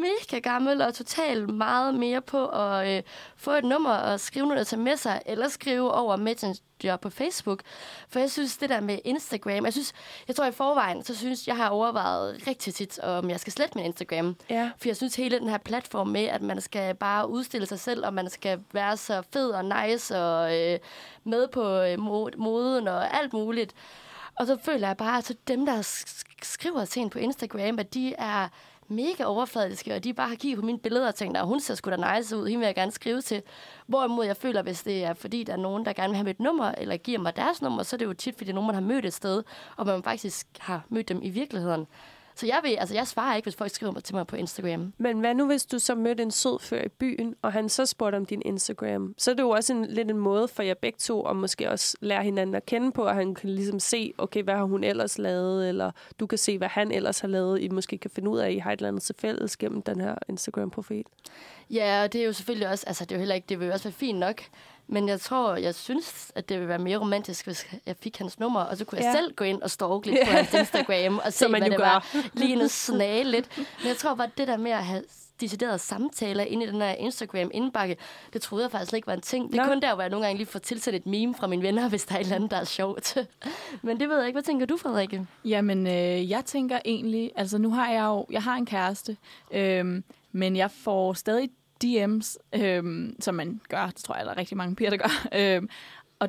mega 0.00 0.38
gammel 0.38 0.82
og 0.82 0.94
totalt 0.94 1.54
meget 1.54 1.94
mere 1.94 2.20
på 2.20 2.46
at 2.46 2.96
øh, 2.96 3.02
få 3.36 3.50
et 3.50 3.64
nummer 3.64 3.94
og 3.94 4.20
skrive 4.20 4.46
noget 4.46 4.66
til 4.66 4.78
med 4.78 4.96
sig, 4.96 5.22
eller 5.26 5.48
skrive 5.48 5.92
over 5.92 6.16
Messenger 6.16 6.96
på 7.02 7.10
Facebook. 7.10 7.60
For 8.08 8.20
jeg 8.20 8.30
synes, 8.30 8.56
det 8.56 8.68
der 8.68 8.80
med 8.80 8.98
Instagram, 9.04 9.64
jeg 9.64 9.72
synes, 9.72 9.92
jeg 10.28 10.36
tror 10.36 10.44
i 10.46 10.52
forvejen, 10.52 11.04
så 11.04 11.16
synes 11.16 11.48
jeg 11.48 11.56
har 11.56 11.68
overvejet 11.68 12.46
rigtig 12.46 12.74
tit, 12.74 12.98
om 12.98 13.30
jeg 13.30 13.40
skal 13.40 13.52
slette 13.52 13.78
min 13.78 13.84
Instagram. 13.84 14.36
Ja. 14.50 14.70
For 14.78 14.88
jeg 14.88 14.96
synes, 14.96 15.16
hele 15.16 15.38
den 15.38 15.48
her 15.48 15.58
platform 15.58 16.08
med, 16.08 16.24
at 16.24 16.42
man 16.42 16.60
skal 16.60 16.94
bare 16.94 17.28
udstille 17.28 17.66
sig 17.66 17.80
selv, 17.80 18.06
og 18.06 18.14
man 18.14 18.30
skal 18.30 18.60
være 18.72 18.96
så 18.96 19.22
fed 19.32 19.50
og 19.50 19.64
nice 19.64 20.18
og 20.18 20.58
øh, 20.58 20.78
med 21.24 21.48
på 21.48 21.80
øh, 21.80 22.00
moden 22.38 22.88
og 22.88 23.16
alt 23.16 23.32
muligt. 23.32 23.74
Og 24.34 24.46
så 24.46 24.56
føler 24.64 24.86
jeg 24.86 24.96
bare, 24.96 25.18
at 25.18 25.32
dem, 25.48 25.66
der 25.66 26.04
skriver 26.42 26.84
til 26.84 27.02
en 27.02 27.10
på 27.10 27.18
Instagram, 27.18 27.78
at 27.78 27.94
de 27.94 28.14
er 28.14 28.48
mega 28.88 29.24
overfladiske, 29.24 29.94
og 29.94 30.04
de 30.04 30.14
bare 30.14 30.28
har 30.28 30.36
kigget 30.36 30.60
på 30.60 30.66
mine 30.66 30.78
billeder 30.78 31.08
og 31.08 31.14
tænkt, 31.14 31.36
at 31.36 31.46
hun 31.46 31.60
ser 31.60 31.74
sgu 31.74 31.90
da 31.90 32.16
nice 32.16 32.36
ud, 32.36 32.46
hende 32.46 32.58
vil 32.58 32.66
jeg 32.66 32.74
gerne 32.74 32.92
skrive 32.92 33.20
til. 33.20 33.42
Hvorimod 33.86 34.24
jeg 34.24 34.36
føler, 34.36 34.62
hvis 34.62 34.82
det 34.82 35.04
er 35.04 35.14
fordi, 35.14 35.44
der 35.44 35.52
er 35.52 35.56
nogen, 35.56 35.84
der 35.84 35.92
gerne 35.92 36.08
vil 36.08 36.16
have 36.16 36.24
mit 36.24 36.40
nummer, 36.40 36.72
eller 36.78 36.96
giver 36.96 37.18
mig 37.18 37.36
deres 37.36 37.62
nummer, 37.62 37.82
så 37.82 37.96
er 37.96 37.98
det 37.98 38.04
jo 38.04 38.12
tit, 38.12 38.36
fordi 38.36 38.52
nogen, 38.52 38.66
man 38.66 38.74
har 38.74 38.82
mødt 38.82 39.04
et 39.04 39.14
sted, 39.14 39.42
og 39.76 39.86
man 39.86 40.02
faktisk 40.02 40.46
har 40.58 40.82
mødt 40.88 41.08
dem 41.08 41.20
i 41.22 41.30
virkeligheden. 41.30 41.86
Så 42.36 42.46
jeg, 42.46 42.60
vil, 42.62 42.70
altså, 42.70 42.94
jeg 42.94 43.06
svarer 43.06 43.36
ikke, 43.36 43.46
hvis 43.46 43.56
folk 43.56 43.70
skriver 43.70 44.00
til 44.00 44.14
mig 44.14 44.26
på 44.26 44.36
Instagram. 44.36 44.92
Men 44.98 45.20
hvad 45.20 45.34
nu, 45.34 45.46
hvis 45.46 45.66
du 45.66 45.78
så 45.78 45.94
mødte 45.94 46.22
en 46.22 46.30
sød 46.30 46.58
før 46.60 46.82
i 46.82 46.88
byen, 46.88 47.34
og 47.42 47.52
han 47.52 47.68
så 47.68 47.86
spurgte 47.86 48.16
om 48.16 48.26
din 48.26 48.42
Instagram? 48.44 49.14
Så 49.18 49.30
er 49.30 49.34
det 49.34 49.42
jo 49.42 49.50
også 49.50 49.72
en, 49.72 49.84
lidt 49.84 50.10
en 50.10 50.18
måde 50.18 50.48
for 50.48 50.62
jer 50.62 50.74
begge 50.74 50.98
to, 50.98 51.22
at 51.22 51.36
måske 51.36 51.70
også 51.70 51.96
lære 52.00 52.22
hinanden 52.22 52.54
at 52.54 52.66
kende 52.66 52.92
på, 52.92 53.04
at 53.04 53.14
han 53.14 53.34
kan 53.34 53.50
ligesom 53.50 53.80
se, 53.80 54.12
okay, 54.18 54.42
hvad 54.42 54.54
har 54.54 54.64
hun 54.64 54.84
ellers 54.84 55.18
lavet, 55.18 55.68
eller 55.68 55.90
du 56.20 56.26
kan 56.26 56.38
se, 56.38 56.58
hvad 56.58 56.68
han 56.68 56.92
ellers 56.92 57.20
har 57.20 57.28
lavet. 57.28 57.60
I 57.62 57.68
måske 57.68 57.98
kan 57.98 58.10
finde 58.10 58.30
ud 58.30 58.38
af, 58.38 58.46
at 58.46 58.52
I 58.52 58.58
har 58.58 58.72
et 58.72 58.76
eller 58.76 58.88
andet 58.88 59.02
til 59.02 59.14
fælles 59.18 59.56
gennem 59.56 59.82
den 59.82 60.00
her 60.00 60.14
Instagram-profil. 60.28 61.04
Ja, 61.70 62.02
og 62.02 62.12
det 62.12 62.20
er 62.20 62.24
jo 62.26 62.32
selvfølgelig 62.32 62.68
også, 62.68 62.84
altså 62.86 63.04
det 63.04 63.12
er 63.12 63.16
jo 63.16 63.20
heller 63.20 63.34
ikke, 63.34 63.46
det 63.48 63.60
vil 63.60 63.66
jo 63.66 63.72
også 63.72 63.84
være 63.84 63.92
fint 63.92 64.18
nok, 64.18 64.42
men 64.88 65.08
jeg 65.08 65.20
tror, 65.20 65.56
jeg 65.56 65.74
synes, 65.74 66.32
at 66.34 66.48
det 66.48 66.56
ville 66.56 66.68
være 66.68 66.78
mere 66.78 66.98
romantisk, 66.98 67.44
hvis 67.44 67.66
jeg 67.86 67.96
fik 68.00 68.18
hans 68.18 68.38
nummer, 68.38 68.60
og 68.60 68.76
så 68.76 68.84
kunne 68.84 69.00
ja. 69.00 69.06
jeg 69.06 69.14
selv 69.14 69.34
gå 69.34 69.44
ind 69.44 69.62
og 69.62 69.70
stalke 69.70 70.06
lidt 70.06 70.26
på 70.26 70.32
hans 70.32 70.54
Instagram 70.54 71.20
og 71.24 71.32
se, 71.32 71.48
hvad 71.48 71.60
det 71.60 71.76
gør. 71.76 71.84
var. 71.84 72.16
Lige 72.32 72.62
en 72.62 72.68
snage 72.68 73.24
lidt. 73.24 73.48
Men 73.56 73.88
jeg 73.88 73.96
tror 73.96 74.14
bare, 74.14 74.30
det 74.38 74.48
der 74.48 74.56
med 74.56 74.70
at 74.70 74.84
have 74.84 75.02
deciderede 75.40 75.78
samtaler 75.78 76.44
inde 76.44 76.64
i 76.64 76.68
den 76.68 76.80
her 76.80 76.92
Instagram-indbakke, 76.92 77.96
det 78.32 78.42
troede 78.42 78.64
jeg 78.64 78.70
faktisk 78.70 78.94
ikke 78.94 79.06
var 79.06 79.14
en 79.14 79.20
ting. 79.20 79.52
Det 79.52 79.60
er 79.60 79.68
kun 79.68 79.82
der, 79.82 79.94
hvor 79.94 80.02
jeg 80.02 80.10
nogle 80.10 80.26
gange 80.26 80.38
lige 80.38 80.46
får 80.46 80.58
tilsendt 80.58 80.96
et 80.96 81.06
meme 81.06 81.34
fra 81.34 81.46
mine 81.46 81.62
venner, 81.62 81.88
hvis 81.88 82.04
der 82.04 82.14
er 82.14 82.18
et 82.18 82.24
eller 82.24 82.36
andet, 82.36 82.50
der 82.50 82.56
er 82.56 82.64
sjovt. 82.64 83.16
Men 83.82 84.00
det 84.00 84.08
ved 84.08 84.16
jeg 84.16 84.26
ikke. 84.26 84.34
Hvad 84.36 84.42
tænker 84.42 84.66
du, 84.66 84.76
Frederikke? 84.76 85.26
Jamen, 85.44 85.86
øh, 85.86 86.30
jeg 86.30 86.44
tænker 86.44 86.78
egentlig, 86.84 87.32
altså 87.36 87.58
nu 87.58 87.70
har 87.70 87.90
jeg 87.90 88.04
jo, 88.04 88.26
jeg 88.30 88.42
har 88.42 88.54
en 88.56 88.66
kæreste, 88.66 89.16
øh, 89.50 90.02
men 90.32 90.56
jeg 90.56 90.70
får 90.70 91.12
stadig 91.12 91.50
DM's, 91.84 92.36
øhm, 92.52 93.16
som 93.20 93.34
man 93.34 93.60
gør, 93.68 93.86
det 93.86 93.96
tror 93.96 94.16
jeg, 94.16 94.26
der 94.26 94.32
er 94.32 94.36
rigtig 94.36 94.56
mange 94.56 94.76
piger, 94.76 94.90
der 94.90 94.96
gør. 94.96 95.28
Øhm, 95.38 95.68
og 96.18 96.28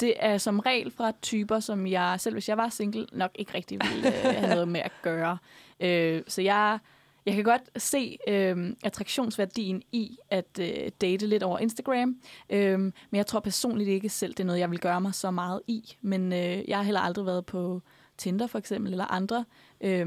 det 0.00 0.14
er 0.18 0.38
som 0.38 0.58
regel 0.58 0.90
fra 0.90 1.12
typer, 1.22 1.60
som 1.60 1.86
jeg, 1.86 2.16
selv 2.18 2.34
hvis 2.34 2.48
jeg 2.48 2.56
var 2.56 2.68
single, 2.68 3.06
nok 3.12 3.30
ikke 3.34 3.54
rigtig 3.54 3.78
ville 3.80 4.08
øh, 4.08 4.34
have 4.34 4.48
noget 4.54 4.68
med 4.68 4.80
at 4.80 4.92
gøre. 5.02 5.38
Øh, 5.80 6.22
så 6.28 6.42
jeg, 6.42 6.78
jeg 7.26 7.34
kan 7.34 7.44
godt 7.44 7.82
se 7.82 8.18
øh, 8.28 8.72
attraktionsværdien 8.84 9.82
i 9.92 10.18
at 10.30 10.58
øh, 10.60 10.90
date 11.00 11.26
lidt 11.26 11.42
over 11.42 11.58
Instagram, 11.58 12.16
øh, 12.50 12.78
men 12.80 12.92
jeg 13.12 13.26
tror 13.26 13.40
personligt 13.40 13.90
ikke 13.90 14.08
selv, 14.08 14.34
det 14.34 14.40
er 14.40 14.44
noget, 14.44 14.60
jeg 14.60 14.70
vil 14.70 14.80
gøre 14.80 15.00
mig 15.00 15.14
så 15.14 15.30
meget 15.30 15.60
i. 15.66 15.96
Men 16.00 16.32
øh, 16.32 16.68
jeg 16.68 16.76
har 16.76 16.84
heller 16.84 17.00
aldrig 17.00 17.26
været 17.26 17.46
på 17.46 17.82
Tinder 18.18 18.46
for 18.46 18.58
eksempel, 18.58 18.92
eller 18.92 19.12
andre 19.12 19.44
øh, 19.80 20.06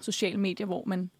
sociale 0.00 0.38
medier, 0.38 0.66
hvor 0.66 0.84
man 0.86 1.10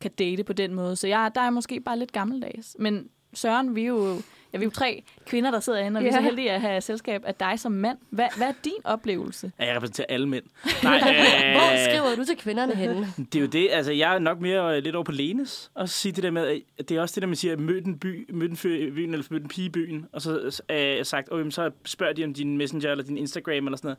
kan 0.00 0.10
date 0.10 0.44
på 0.44 0.52
den 0.52 0.74
måde. 0.74 0.96
Så 0.96 1.08
jeg, 1.08 1.30
der 1.34 1.40
er 1.40 1.50
måske 1.50 1.80
bare 1.80 1.98
lidt 1.98 2.12
gammeldags. 2.12 2.76
Men 2.78 3.08
Søren, 3.34 3.76
vi 3.76 3.82
er 3.82 3.86
jo, 3.86 4.14
ja, 4.52 4.58
vi 4.58 4.64
er 4.64 4.66
jo 4.66 4.70
tre 4.70 5.04
kvinder, 5.26 5.50
der 5.50 5.60
sidder 5.60 5.78
inde, 5.78 5.98
og 5.98 6.02
yeah. 6.02 6.04
vi 6.04 6.08
er 6.08 6.12
så 6.12 6.24
heldige 6.24 6.50
at 6.50 6.60
have 6.60 6.80
selskab 6.80 7.22
af 7.24 7.34
dig 7.34 7.60
som 7.60 7.72
mand. 7.72 7.98
Hvad, 8.10 8.26
hvad 8.36 8.48
er 8.48 8.52
din 8.64 8.72
oplevelse? 8.84 9.52
Ja, 9.58 9.66
jeg 9.66 9.76
repræsenterer 9.76 10.06
alle 10.08 10.28
mænd. 10.28 10.44
Nej, 10.82 10.96
øh, 10.96 11.52
Hvor 11.52 11.90
skriver 11.90 12.16
du 12.16 12.24
til 12.24 12.36
kvinderne 12.36 12.74
henne? 12.74 13.06
Det 13.32 13.34
er 13.34 13.40
jo 13.40 13.46
det, 13.46 13.68
altså 13.70 13.92
jeg 13.92 14.14
er 14.14 14.18
nok 14.18 14.40
mere 14.40 14.76
øh, 14.76 14.82
lidt 14.82 14.94
over 14.94 15.04
på 15.04 15.12
Lenes, 15.12 15.70
og 15.74 15.88
sige 15.88 16.12
det 16.12 16.22
der 16.22 16.30
med, 16.30 16.60
at 16.78 16.88
det 16.88 16.96
er 16.96 17.00
også 17.00 17.14
det 17.14 17.22
der, 17.22 17.26
man 17.26 17.36
siger, 17.36 17.56
mød 17.56 17.86
en 17.86 17.98
by, 17.98 18.32
mød 18.32 18.48
en 18.48 18.56
byen, 18.56 19.12
eller 19.12 19.26
mød 19.30 19.40
en 19.40 19.48
pige 19.48 19.66
i 19.66 19.70
byen, 19.70 20.06
og 20.12 20.22
så 20.22 20.62
er 20.68 20.78
jeg 20.78 21.06
sagt, 21.06 21.28
oh, 21.32 21.50
så 21.50 21.70
spørger 21.84 22.12
de 22.12 22.24
om 22.24 22.34
din 22.34 22.58
messenger, 22.58 22.90
eller 22.90 23.04
din 23.04 23.18
Instagram, 23.18 23.66
eller 23.66 23.76
sådan 23.76 23.88
noget. 23.88 23.98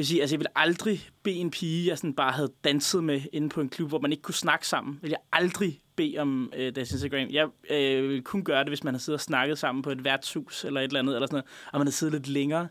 Jeg 0.00 0.02
vil 0.02 0.08
sige, 0.08 0.20
altså 0.20 0.34
jeg 0.34 0.40
ville 0.40 0.58
aldrig 0.58 1.08
bede 1.22 1.34
en 1.34 1.50
pige, 1.50 1.88
jeg 1.88 1.98
sådan 1.98 2.14
bare 2.14 2.32
havde 2.32 2.52
danset 2.64 3.04
med 3.04 3.20
inde 3.32 3.48
på 3.48 3.60
en 3.60 3.68
klub, 3.68 3.88
hvor 3.88 3.98
man 3.98 4.12
ikke 4.12 4.22
kunne 4.22 4.34
snakke 4.34 4.66
sammen. 4.66 4.98
Vil 5.02 5.10
jeg 5.10 5.18
aldrig 5.32 5.80
bede 5.96 6.18
om 6.18 6.52
øh, 6.56 6.74
deres 6.74 6.92
Instagram. 6.92 7.28
Jeg 7.30 7.48
øh, 7.70 8.08
ville 8.08 8.22
kun 8.22 8.44
gøre 8.44 8.60
det, 8.60 8.68
hvis 8.68 8.84
man 8.84 8.94
har 8.94 8.98
siddet 8.98 9.16
og 9.16 9.20
snakket 9.20 9.58
sammen 9.58 9.82
på 9.82 9.90
et 9.90 10.04
værtshus 10.04 10.64
eller 10.64 10.80
et 10.80 10.84
eller 10.84 11.00
andet, 11.00 11.14
eller 11.14 11.26
sådan 11.26 11.34
noget, 11.34 11.46
og 11.72 11.78
man 11.78 11.86
har 11.86 11.92
siddet 11.92 12.14
lidt 12.14 12.28
længere. 12.28 12.68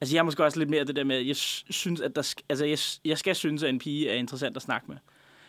Altså 0.00 0.14
jeg 0.14 0.20
er 0.20 0.24
måske 0.24 0.44
også 0.44 0.58
lidt 0.58 0.70
mere 0.70 0.84
det 0.84 0.96
der 0.96 1.04
med, 1.04 1.16
at 1.16 1.26
jeg 1.26 1.36
synes, 1.36 2.00
at 2.00 2.16
der, 2.16 2.34
altså 2.48 2.64
jeg, 2.64 2.78
jeg 3.04 3.18
skal 3.18 3.34
synes, 3.34 3.62
at 3.62 3.68
en 3.68 3.78
pige 3.78 4.10
er 4.10 4.14
interessant 4.14 4.56
at 4.56 4.62
snakke 4.62 4.86
med. 4.88 4.96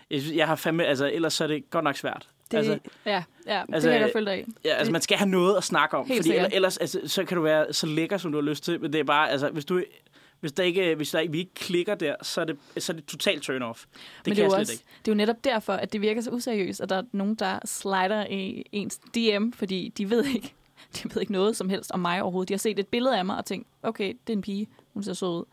Jeg, 0.10 0.22
synes, 0.22 0.38
jeg 0.38 0.48
har 0.48 0.56
fandme, 0.56 0.86
altså 0.86 1.12
ellers 1.14 1.34
så 1.34 1.44
er 1.44 1.48
det 1.48 1.70
godt 1.70 1.84
nok 1.84 1.96
svært. 1.96 2.28
Det, 2.52 2.58
altså, 2.58 2.80
ja, 3.06 3.24
ja 3.48 3.64
altså, 3.74 3.90
det 3.90 3.96
kan 3.96 4.02
jeg 4.02 4.12
følge 4.14 4.32
dig 4.32 4.40
i. 4.40 4.46
Ja, 4.66 4.74
altså 4.74 4.92
man 4.92 5.02
skal 5.02 5.18
have 5.18 5.30
noget 5.30 5.58
at 5.58 5.64
snakke 5.64 5.98
om, 5.98 6.08
Helt 6.08 6.26
fordi 6.26 6.56
ellers 6.56 6.78
altså, 6.78 7.02
så 7.06 7.24
kan 7.26 7.38
du 7.38 7.44
være 7.44 7.74
så 7.74 7.88
lækker, 7.88 8.18
som 8.18 8.32
du 8.32 8.38
har 8.38 8.46
lyst 8.46 8.64
til, 8.64 8.82
men 8.82 8.94
det 8.94 9.00
er 9.00 9.04
bare, 9.04 9.30
altså 9.30 9.50
hvis 9.50 9.66
du 9.66 9.84
hvis, 10.40 10.52
der 10.52 10.64
ikke, 10.64 10.96
hvis 10.96 11.12
der, 11.12 11.30
vi 11.30 11.40
ikke 11.40 11.54
klikker 11.54 11.96
der, 11.96 12.16
så 12.22 12.42
er 12.42 12.46
det, 12.46 12.58
så 12.78 12.92
er 12.92 12.96
det 12.96 13.06
totalt 13.06 13.50
turn-off. 13.50 13.86
Det 13.86 14.28
Men 14.28 14.36
det 14.36 14.44
er, 14.44 14.60
også, 14.60 14.72
ikke. 14.72 14.84
det 15.06 15.12
er 15.12 15.16
jo 15.16 15.18
netop 15.18 15.44
derfor, 15.44 15.74
at 15.74 15.94
det 15.94 16.02
virker 16.02 16.22
så 16.22 16.32
useriøst, 16.32 16.82
at 16.82 16.90
der 16.90 16.96
er 16.96 17.04
nogen, 17.12 17.36
der 17.36 17.60
slider 17.66 18.26
i 18.30 18.64
ens 18.72 18.98
DM, 18.98 19.52
fordi 19.52 19.94
de 19.98 20.10
ved 20.10 20.26
ikke, 20.26 20.54
de 21.04 21.16
ved 21.16 21.22
ikke 21.22 21.34
noget 21.34 21.56
som 21.56 21.70
helst 21.70 21.92
om 21.92 22.00
mig 22.00 22.22
overhovedet. 22.22 22.50
De 22.50 22.54
har 22.54 22.60
set 22.60 22.80
et 22.80 22.88
billede 22.88 23.18
af 23.18 23.26
mig 23.26 23.38
og 23.38 23.46
tænkt, 23.46 23.68
okay, 23.84 24.08
det 24.28 24.34
er 24.34 24.38
en 24.38 24.42
pige, 24.42 24.68
hun 24.94 25.04
ser 25.04 25.14
så 25.14 25.26
ud. 25.26 25.46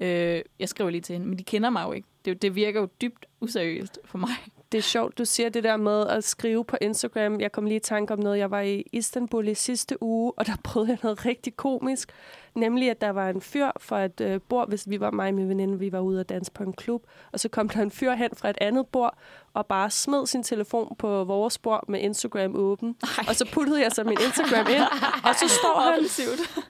Øh, 0.00 0.42
jeg 0.58 0.68
skriver 0.68 0.90
lige 0.90 1.00
til 1.00 1.12
hende, 1.12 1.26
men 1.26 1.38
de 1.38 1.44
kender 1.44 1.70
mig 1.70 1.84
jo 1.84 1.92
ikke. 1.92 2.08
Det, 2.24 2.42
det 2.42 2.54
virker 2.54 2.80
jo 2.80 2.88
dybt 3.00 3.26
useriøst 3.40 3.98
for 4.04 4.18
mig. 4.18 4.30
Det 4.72 4.78
er 4.78 4.82
sjovt, 4.82 5.18
du 5.18 5.24
siger 5.24 5.48
det 5.48 5.64
der 5.64 5.76
med 5.76 6.06
at 6.06 6.24
skrive 6.24 6.64
på 6.64 6.76
Instagram. 6.80 7.40
Jeg 7.40 7.52
kom 7.52 7.66
lige 7.66 7.76
i 7.76 7.80
tanke 7.80 8.12
om 8.12 8.18
noget. 8.18 8.38
Jeg 8.38 8.50
var 8.50 8.60
i 8.60 8.84
Istanbul 8.92 9.48
i 9.48 9.54
sidste 9.54 10.02
uge, 10.02 10.32
og 10.36 10.46
der 10.46 10.56
prøvede 10.64 10.90
jeg 10.90 10.98
noget 11.02 11.26
rigtig 11.26 11.56
komisk. 11.56 12.12
Nemlig, 12.54 12.90
at 12.90 13.00
der 13.00 13.10
var 13.10 13.28
en 13.30 13.40
fyr 13.40 13.70
fra 13.80 14.04
et 14.04 14.20
øh, 14.20 14.40
bord, 14.48 14.68
hvis 14.68 14.90
vi 14.90 15.00
var 15.00 15.10
mig 15.10 15.28
og 15.28 15.34
min 15.34 15.48
veninde, 15.48 15.78
vi 15.78 15.92
var 15.92 16.00
ude 16.00 16.20
at 16.20 16.28
danse 16.28 16.52
på 16.52 16.62
en 16.62 16.72
klub. 16.72 17.06
Og 17.32 17.40
så 17.40 17.48
kom 17.48 17.68
der 17.68 17.82
en 17.82 17.90
fyr 17.90 18.12
hen 18.12 18.30
fra 18.36 18.50
et 18.50 18.58
andet 18.60 18.86
bord, 18.86 19.18
og 19.54 19.66
bare 19.66 19.90
smed 19.90 20.26
sin 20.26 20.42
telefon 20.42 20.96
på 20.98 21.24
vores 21.24 21.58
bord 21.58 21.84
med 21.88 22.00
Instagram 22.00 22.56
åben. 22.56 22.96
Ej. 23.02 23.24
Og 23.28 23.36
så 23.36 23.48
puttede 23.52 23.82
jeg 23.82 23.92
så 23.92 24.04
min 24.04 24.18
Instagram 24.24 24.66
ind, 24.70 24.82
og 25.28 25.34
så 25.34 25.48
står 25.48 25.80
han 25.80 26.04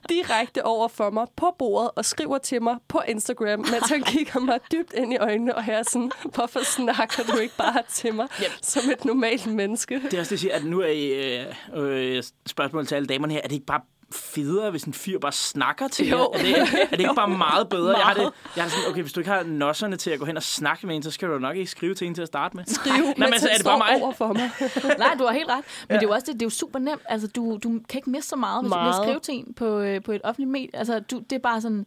direkte 0.09 0.65
over 0.65 0.87
for 0.87 1.09
mig 1.09 1.27
på 1.35 1.55
bordet 1.59 1.91
og 1.95 2.05
skriver 2.05 2.37
til 2.37 2.61
mig 2.61 2.77
på 2.87 3.01
Instagram, 3.07 3.59
mens 3.59 3.89
han 3.89 4.01
kigger 4.01 4.39
mig 4.39 4.59
dybt 4.71 4.93
ind 4.93 5.13
i 5.13 5.17
øjnene, 5.17 5.55
og 5.55 5.67
jeg 5.67 5.75
er 5.75 5.83
sådan, 5.83 6.11
hvorfor 6.35 6.63
snakker 6.63 7.23
du 7.23 7.37
ikke 7.37 7.57
bare 7.57 7.83
til 7.89 8.13
mig 8.13 8.27
yep. 8.41 8.51
som 8.61 8.89
et 8.91 9.05
normalt 9.05 9.47
menneske? 9.47 9.95
Det 9.95 10.13
er 10.13 10.19
også 10.19 10.29
det, 10.29 10.31
jeg 10.31 10.39
siger, 10.39 10.55
at 10.55 10.65
nu 10.65 10.79
er 10.79 10.87
I, 10.87 11.05
øh, 11.05 12.15
øh, 12.17 12.23
spørgsmål 12.45 12.87
til 12.87 12.95
alle 12.95 13.07
damerne 13.07 13.33
her, 13.33 13.41
er 13.43 13.47
det 13.47 13.53
ikke 13.53 13.65
bare 13.65 13.81
federe, 14.11 14.71
hvis 14.71 14.83
en 14.83 14.93
fyr 14.93 15.19
bare 15.19 15.31
snakker 15.31 15.87
til 15.87 16.09
Jo. 16.09 16.17
jer? 16.33 16.39
Er 16.39 16.43
det, 16.43 16.57
er 16.81 16.89
det 16.89 16.99
ikke 16.99 17.13
bare 17.25 17.27
meget 17.29 17.69
bedre? 17.69 17.97
Jeg 17.97 18.05
har, 18.05 18.15
Meget. 18.15 18.33
det, 18.43 18.55
jeg 18.55 18.63
har 18.63 18.69
sådan, 18.69 18.89
okay, 18.89 19.01
hvis 19.01 19.13
du 19.13 19.19
ikke 19.19 19.31
har 19.31 19.43
nosserne 19.43 19.95
til 19.97 20.09
at 20.11 20.19
gå 20.19 20.25
hen 20.25 20.37
og 20.37 20.43
snakke 20.43 20.87
med 20.87 20.95
en, 20.95 21.03
så 21.03 21.11
skal 21.11 21.29
du 21.29 21.39
nok 21.39 21.55
ikke 21.55 21.71
skrive 21.71 21.93
til 21.95 22.07
en 22.07 22.15
til 22.15 22.21
at 22.21 22.27
starte 22.27 22.57
med. 22.57 22.65
Skrive, 22.67 22.95
Nej, 22.97 23.05
men 23.05 23.19
mens 23.19 23.33
altså, 23.33 23.49
er 23.49 23.55
det 23.55 23.65
bare 23.65 23.77
mig? 23.77 24.03
over 24.03 24.11
for 24.13 24.27
mig. 24.33 24.51
Nej, 24.99 25.15
du 25.19 25.23
har 25.25 25.31
helt 25.33 25.49
ret. 25.49 25.55
Men 25.57 25.65
ja. 25.89 25.93
det 25.95 26.03
er 26.03 26.07
jo 26.07 26.13
også 26.13 26.25
det, 26.25 26.33
det 26.33 26.41
er 26.41 26.45
jo 26.45 26.49
super 26.49 26.79
nemt. 26.79 27.01
Altså, 27.09 27.27
du, 27.27 27.59
du 27.63 27.69
kan 27.69 27.97
ikke 27.97 28.09
miste 28.09 28.29
så 28.29 28.35
meget, 28.35 28.63
hvis 28.63 28.69
Meget. 28.69 28.97
du 28.97 29.03
skrive 29.03 29.19
til 29.19 29.33
en 29.33 29.53
på, 29.53 29.79
øh, 29.79 30.03
på 30.03 30.11
et 30.11 30.21
offentligt 30.23 30.51
medie. 30.51 30.69
Altså, 30.73 30.99
du, 30.99 31.19
det 31.29 31.35
er 31.35 31.39
bare 31.39 31.61
sådan, 31.61 31.85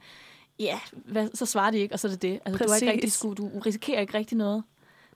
ja, 0.59 0.79
hvad, 0.93 1.29
så 1.35 1.47
svarer 1.47 1.71
de 1.71 1.79
ikke, 1.79 1.95
og 1.95 2.01
så 2.01 2.09
er 2.09 2.11
det 2.11 2.23
det. 2.23 2.41
Altså, 2.45 2.65
du, 2.65 2.71
har 2.71 2.77
ikke 2.77 2.87
Præcis. 2.87 2.89
rigtig 2.89 3.13
sku, 3.13 3.35
du 3.35 3.49
risikerer 3.67 4.01
ikke 4.01 4.15
rigtig 4.19 4.39
noget. 4.39 4.63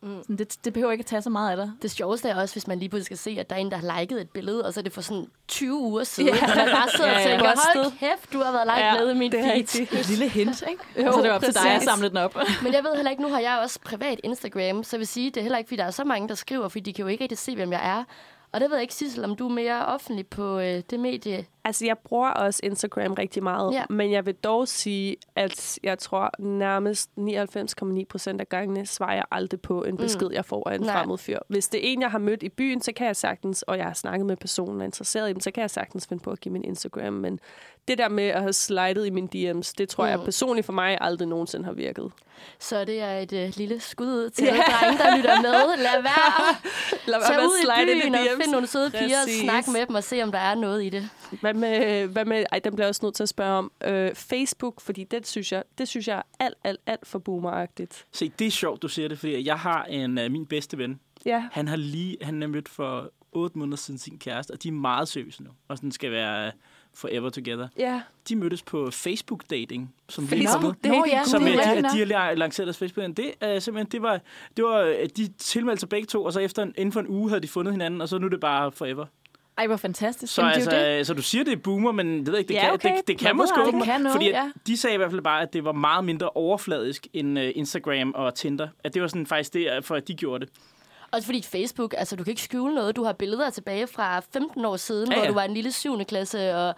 Mm. 0.03 0.23
Sådan, 0.23 0.37
det, 0.37 0.57
det 0.65 0.73
behøver 0.73 0.93
ikke 0.93 1.03
at 1.03 1.07
tage 1.07 1.23
så 1.23 1.31
meget 1.31 1.51
af 1.51 1.57
dig. 1.57 1.73
Det 1.83 1.91
sjoveste 1.91 2.29
er 2.29 2.41
også, 2.41 2.55
hvis 2.55 2.67
man 2.67 2.79
lige 2.79 2.89
pludselig 2.89 3.19
skal 3.19 3.33
se, 3.35 3.41
at 3.41 3.51
der 3.51 3.57
er 3.57 3.61
en, 3.61 3.71
der 3.71 3.77
har 3.77 4.01
liket 4.01 4.21
et 4.21 4.31
billede, 4.31 4.65
og 4.65 4.75
så 4.75 4.81
er 4.81 4.83
det 4.83 4.93
for 4.93 5.01
sådan 5.01 5.27
20 5.49 5.75
uger 5.75 6.05
siden. 6.05 6.35
Ja. 6.35 6.35
Ja. 6.49 6.55
Man 6.57 6.69
bare 6.75 6.89
sidder 6.97 7.11
Ja, 7.11 7.17
og 7.17 7.21
ja. 7.23 7.29
tænker, 7.31 7.47
hold 7.47 7.99
kæft, 7.99 8.33
du 8.33 8.39
har 8.39 8.53
været 8.53 8.67
like 8.67 8.87
Ja, 8.87 8.99
med 9.05 9.15
i 9.15 9.19
min 9.19 9.33
det 9.33 9.41
er 9.41 9.67
feed. 9.67 9.99
Et 10.01 10.09
lille 10.09 10.29
hint, 10.29 10.63
ikke? 10.71 10.83
Jo, 11.03 11.07
og 11.07 11.13
så 11.15 11.19
er 11.19 11.23
det 11.23 11.33
op 11.33 11.43
til 11.43 11.55
dig 11.55 11.63
at 11.63 11.73
præcis. 11.75 11.89
samle 11.89 12.09
den 12.09 12.17
op. 12.17 12.35
Men 12.65 12.73
jeg 12.73 12.85
ved 12.85 12.95
heller 12.97 13.11
ikke, 13.11 13.23
nu 13.23 13.29
har 13.29 13.41
jeg 13.41 13.59
også 13.63 13.79
privat 13.85 14.21
Instagram, 14.25 14.85
så 14.85 14.97
jeg 14.97 14.99
vil 14.99 15.07
sige, 15.07 15.31
det 15.31 15.37
er 15.37 15.43
heller 15.43 15.59
ikke, 15.59 15.69
fordi 15.69 15.77
der 15.79 15.85
er 15.85 15.91
så 15.91 16.05
mange, 16.05 16.29
der 16.29 16.35
skriver, 16.35 16.69
fordi 16.69 16.81
de 16.81 16.93
kan 16.93 17.03
jo 17.03 17.09
ikke 17.09 17.23
rigtig 17.25 17.39
se, 17.39 17.55
hvem 17.55 17.73
jeg 17.73 17.99
er. 17.99 18.05
Og 18.53 18.61
det 18.61 18.71
ved 18.71 18.77
jeg 18.77 18.83
ikke, 18.83 18.95
Sissel, 18.95 19.25
om 19.25 19.37
du 19.37 19.49
er 19.49 19.53
mere 19.53 19.87
offentlig 19.87 20.27
på 20.27 20.59
øh, 20.59 20.83
det 20.91 21.01
medie. 21.01 21.47
Altså, 21.65 21.87
jeg 21.87 21.99
bruger 21.99 22.29
også 22.31 22.61
Instagram 22.63 23.13
rigtig 23.13 23.43
meget, 23.43 23.75
Ja. 23.75 23.85
men 23.91 24.13
jeg 24.13 24.27
vil 24.27 24.35
dog 24.35 24.69
sige, 24.69 25.17
at 25.37 25.79
jeg 25.83 25.99
tror 25.99 26.31
nærmest 26.39 27.11
99,9 27.17 28.05
procent 28.09 28.41
af 28.41 28.49
gangene 28.49 28.87
svarer 28.87 29.15
jeg 29.15 29.25
aldrig 29.31 29.61
på 29.61 29.83
en 29.85 29.97
besked, 29.97 30.29
jeg 30.33 30.45
får 30.45 30.69
af 30.69 30.75
en 30.75 30.81
Nej. 30.81 30.93
fremmed 30.97 31.19
fyr. 31.19 31.39
Hvis 31.49 31.69
det 31.69 31.79
er 31.89 31.93
en, 31.93 32.01
jeg 32.03 32.11
har 32.11 32.19
mødt 32.19 32.43
i 32.43 32.49
byen, 32.49 32.81
så 32.83 32.93
kan 32.93 33.07
jeg 33.07 33.17
sagtens, 33.17 33.63
og 33.63 33.77
jeg 33.79 33.85
har 33.87 33.93
snakket 33.95 34.27
med 34.27 34.37
personen 34.37 34.77
og 34.77 34.81
er 34.81 34.85
interesseret 34.85 35.31
i 35.31 35.33
dem, 35.33 35.41
så 35.41 35.51
kan 35.51 35.61
jeg 35.61 35.71
sagtens 35.71 36.07
finde 36.07 36.23
på 36.23 36.31
at 36.31 36.41
give 36.41 36.53
min 36.53 36.65
Instagram. 36.65 37.13
Men 37.13 37.41
det 37.89 37.99
der 37.99 38.09
med 38.09 38.25
at 38.29 38.41
have 38.41 38.53
slidet 38.53 39.07
i 39.07 39.11
mine 39.11 39.29
DM's, 39.37 39.73
det 39.79 39.89
tror 39.89 40.07
jeg 40.07 40.19
Mm. 40.19 40.25
personligt 40.25 40.65
for 40.67 40.73
mig 40.73 40.99
aldrig 41.01 41.29
nogensinde 41.29 41.65
har 41.65 41.73
virket. 41.73 42.11
Så 42.59 42.85
det 42.85 43.01
er 43.01 43.19
et 43.19 43.33
øh, 43.33 43.53
lille 43.57 43.81
skud 43.81 44.07
ud 44.07 44.31
til 44.31 44.45
yeah. 44.49 44.57
drenge, 44.57 44.99
der 44.99 45.17
lytter 45.17 45.37
med. 45.43 45.77
Lad 45.83 46.03
være. 46.11 46.57
Lad 47.07 47.21
Tag 47.21 47.31
være 47.31 47.41
med 47.41 47.47
ud 47.47 47.59
i 47.93 48.01
byen 48.03 48.15
og 48.15 48.21
DM's. 48.21 48.43
find 48.43 48.51
nogle 48.53 48.67
søde 48.67 48.91
piger 48.91 49.05
og 49.05 49.25
Præcis. 49.27 49.41
snak 49.41 49.69
med 49.69 49.87
dem 49.87 49.95
og 49.95 50.05
se, 50.05 50.23
om 50.23 50.33
der 50.33 50.39
er 50.39 50.55
noget 50.55 50.85
i 50.85 50.89
det. 50.89 51.09
Hvad 51.41 51.52
med, 51.55 52.07
hvad 52.07 52.25
med, 52.25 52.45
ej, 52.53 52.59
den 52.59 52.73
bliver 52.75 52.85
jeg 52.85 52.89
også 52.89 53.01
nødt 53.07 53.15
til 53.15 53.23
at 53.23 53.29
spørge 53.29 53.53
om. 53.59 53.73
Øh, 53.85 54.15
Facebook, 54.15 54.81
fordi 54.81 55.05
det 55.05 55.27
synes 55.27 55.53
jeg, 55.53 55.63
det 55.79 55.89
synes 55.89 56.09
jeg 56.09 56.17
er 56.19 56.23
alt, 56.39 56.57
alt, 56.65 56.81
alt 56.87 57.07
for 57.07 57.19
boomeragtigt. 57.19 58.07
Se, 58.13 58.33
det 58.39 58.47
er 58.47 58.51
sjovt, 58.51 58.83
du 58.83 58.89
siger 58.89 59.09
det, 59.09 59.19
fordi 59.19 59.47
jeg 59.47 59.59
har 59.59 59.85
en 59.85 60.19
uh, 60.19 60.31
min 60.31 60.47
bedste 60.47 60.79
ven. 60.79 61.01
Ja, 61.27 61.45
Han 61.53 61.69
har 61.69 61.77
lige, 61.77 62.17
han 62.23 62.43
er 62.43 62.47
mødt 62.47 62.69
for 62.69 63.11
otte 63.33 63.59
måneder 63.59 63.77
siden 63.77 63.99
sin 63.99 64.19
kæreste, 64.19 64.51
og 64.53 64.63
de 64.63 64.69
er 64.69 64.73
meget 64.73 65.09
seriøse 65.09 65.43
nu. 65.43 65.51
Og 65.69 65.77
sådan 65.77 65.93
skal 65.93 66.11
være 66.11 66.47
uh, 66.47 66.53
forever 66.95 67.31
together. 67.31 67.69
ja. 67.79 68.01
De 68.29 68.37
mødtes 68.37 68.63
på 68.63 68.91
Facebook-dating, 68.91 69.95
som 70.09 70.27
lige 70.27 70.45
er 70.45 70.49
Facebook 70.49 70.77
kommet. 70.83 70.99
Nå, 70.99 71.05
ja, 71.09 71.25
Som 71.25 71.43
det 71.43 71.53
øh, 71.53 71.83
de, 71.99 72.07
de 72.07 72.15
har 72.15 72.35
lanceret 72.35 72.67
deres 72.67 72.79
Facebook. 72.79 73.17
Det 73.17 73.33
er 73.41 73.59
simpelthen, 73.59 73.93
det 73.93 74.03
var, 74.03 74.21
det 74.57 74.65
var, 74.65 74.79
øh, 74.81 75.09
de 75.17 75.29
tilmeldte 75.29 75.81
sig 75.81 75.89
begge 75.89 76.07
to, 76.07 76.25
og 76.25 76.33
så 76.33 76.41
efter 76.41 76.63
en, 76.63 76.75
inden 76.79 76.93
for 76.93 77.01
en 77.01 77.09
uge 77.09 77.29
havde 77.29 77.41
de 77.41 77.49
fundet 77.49 77.75
hinanden, 77.75 78.01
og 78.01 78.09
så 78.09 78.19
nu 78.19 78.27
er 78.27 78.31
det 78.31 78.41
bare 78.41 78.73
forever. 78.73 79.07
Ej, 79.59 79.67
hvor 79.67 79.77
fantastisk. 79.77 80.35
Så, 80.35 80.41
Jamen, 80.43 80.55
altså, 80.55 80.71
det. 80.71 80.99
øh, 80.99 81.05
så 81.05 81.15
du 81.15 81.23
siger, 81.23 81.45
det 81.45 81.53
er 81.53 81.57
boomer, 81.57 81.93
men 81.93 82.19
det 82.19 82.33
ved 82.33 82.39
ikke, 82.39 82.49
det, 82.49 82.55
Ja, 82.55 82.61
kan, 82.61 82.73
okay. 82.73 82.97
det, 82.97 83.09
det 83.09 83.19
kan 83.19 83.37
måske 83.37 83.61
åbenbart. 83.61 83.81
Det 83.87 83.93
kan 83.93 84.01
noget, 84.01 84.15
fordi 84.15 84.29
ja. 84.29 84.51
de 84.67 84.77
sagde 84.77 84.95
i 84.95 84.97
hvert 84.97 85.11
fald 85.11 85.23
bare, 85.23 85.43
at 85.43 85.53
det 85.53 85.65
var 85.65 85.73
meget 85.73 86.05
mindre 86.05 86.31
overfladisk 86.31 87.07
end 87.13 87.39
uh, 87.39 87.45
Instagram 87.55 88.13
og 88.15 88.35
Tinder. 88.35 88.69
At 88.85 88.95
det 88.95 89.03
var 89.03 89.09
sådan 89.09 89.27
faktisk 89.27 89.55
det, 89.55 89.85
for 89.85 89.95
at 89.95 90.09
de 90.09 90.15
gjorde 90.15 90.47
det. 90.47 90.55
Også 91.13 91.27
fordi 91.27 91.43
Facebook, 91.43 91.95
altså 91.99 92.17
du 92.17 92.25
kan 92.25 92.31
ikke 92.31 92.43
skjule 92.43 92.75
noget. 92.75 92.97
Du 92.97 93.05
har 93.05 93.13
billeder 93.13 93.51
tilbage 93.51 93.87
fra 93.87 94.21
15 94.33 94.65
år 94.65 94.77
siden, 94.77 95.09
Ja, 95.09 95.15
ja, 95.15 95.19
ja. 95.21 95.25
ja. 95.25 95.33
hvor 95.33 95.35
du 95.35 95.41
var 95.41 95.45
en 95.49 95.55
lille 95.55 95.73
7. 95.73 96.05
klasse, 96.05 96.55
og 96.57 96.75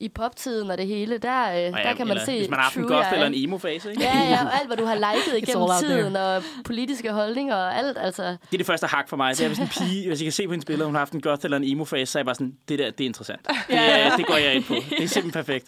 i 0.00 0.08
poptiden 0.08 0.70
og 0.70 0.78
det 0.78 0.86
hele, 0.86 1.18
der, 1.18 1.66
øh, 1.66 1.72
Og 1.72 1.78
der 1.84 1.94
kan 1.94 2.06
man 2.06 2.16
eller, 2.16 2.24
se 2.24 2.38
Hvis 2.38 2.48
man 2.50 2.56
har 2.58 2.62
haft 2.64 2.76
en 2.76 2.82
true 2.82 2.96
goth 2.96 3.12
eller 3.12 3.24
er. 3.24 3.30
en 3.30 3.34
emo-fase, 3.44 3.90
ikke? 3.90 4.02
Ja, 4.02 4.18
ja, 4.18 4.44
og 4.46 4.54
alt, 4.58 4.66
hvad 4.66 4.76
du 4.76 4.84
har 4.84 4.94
liket 5.14 5.48
igennem 5.48 5.68
tiden, 5.80 6.16
og 6.16 6.42
politiske 6.64 7.12
holdninger 7.12 7.54
og 7.54 7.76
alt, 7.78 7.98
altså. 8.00 8.22
Det 8.22 8.36
er 8.52 8.56
det 8.56 8.66
første 8.66 8.86
hak 8.86 9.08
for 9.08 9.16
mig. 9.16 9.36
Det 9.36 9.44
er, 9.44 9.48
hvis 9.48 9.58
en 9.58 9.68
pige, 9.68 10.08
hvis 10.08 10.20
jeg 10.20 10.24
kan 10.24 10.32
se 10.32 10.46
på 10.46 10.52
hendes 10.52 10.64
billede, 10.64 10.86
hun 10.86 10.94
har 10.94 11.00
haft 11.00 11.12
en 11.12 11.20
goth 11.20 11.44
eller 11.44 11.56
en 11.56 11.64
emo-fase, 11.64 12.12
så 12.12 12.18
er 12.18 12.20
jeg 12.20 12.26
bare 12.26 12.34
sådan, 12.34 12.56
det 12.68 12.78
der, 12.78 12.90
det 12.90 13.00
er 13.04 13.08
interessant. 13.08 13.40
Det, 13.68 13.76
er, 13.78 14.16
det 14.16 14.26
går 14.26 14.36
jeg 14.36 14.54
ind 14.54 14.64
på. 14.64 14.74
Det 14.74 15.02
er 15.02 15.06
simpelthen 15.08 15.30
perfekt. 15.44 15.66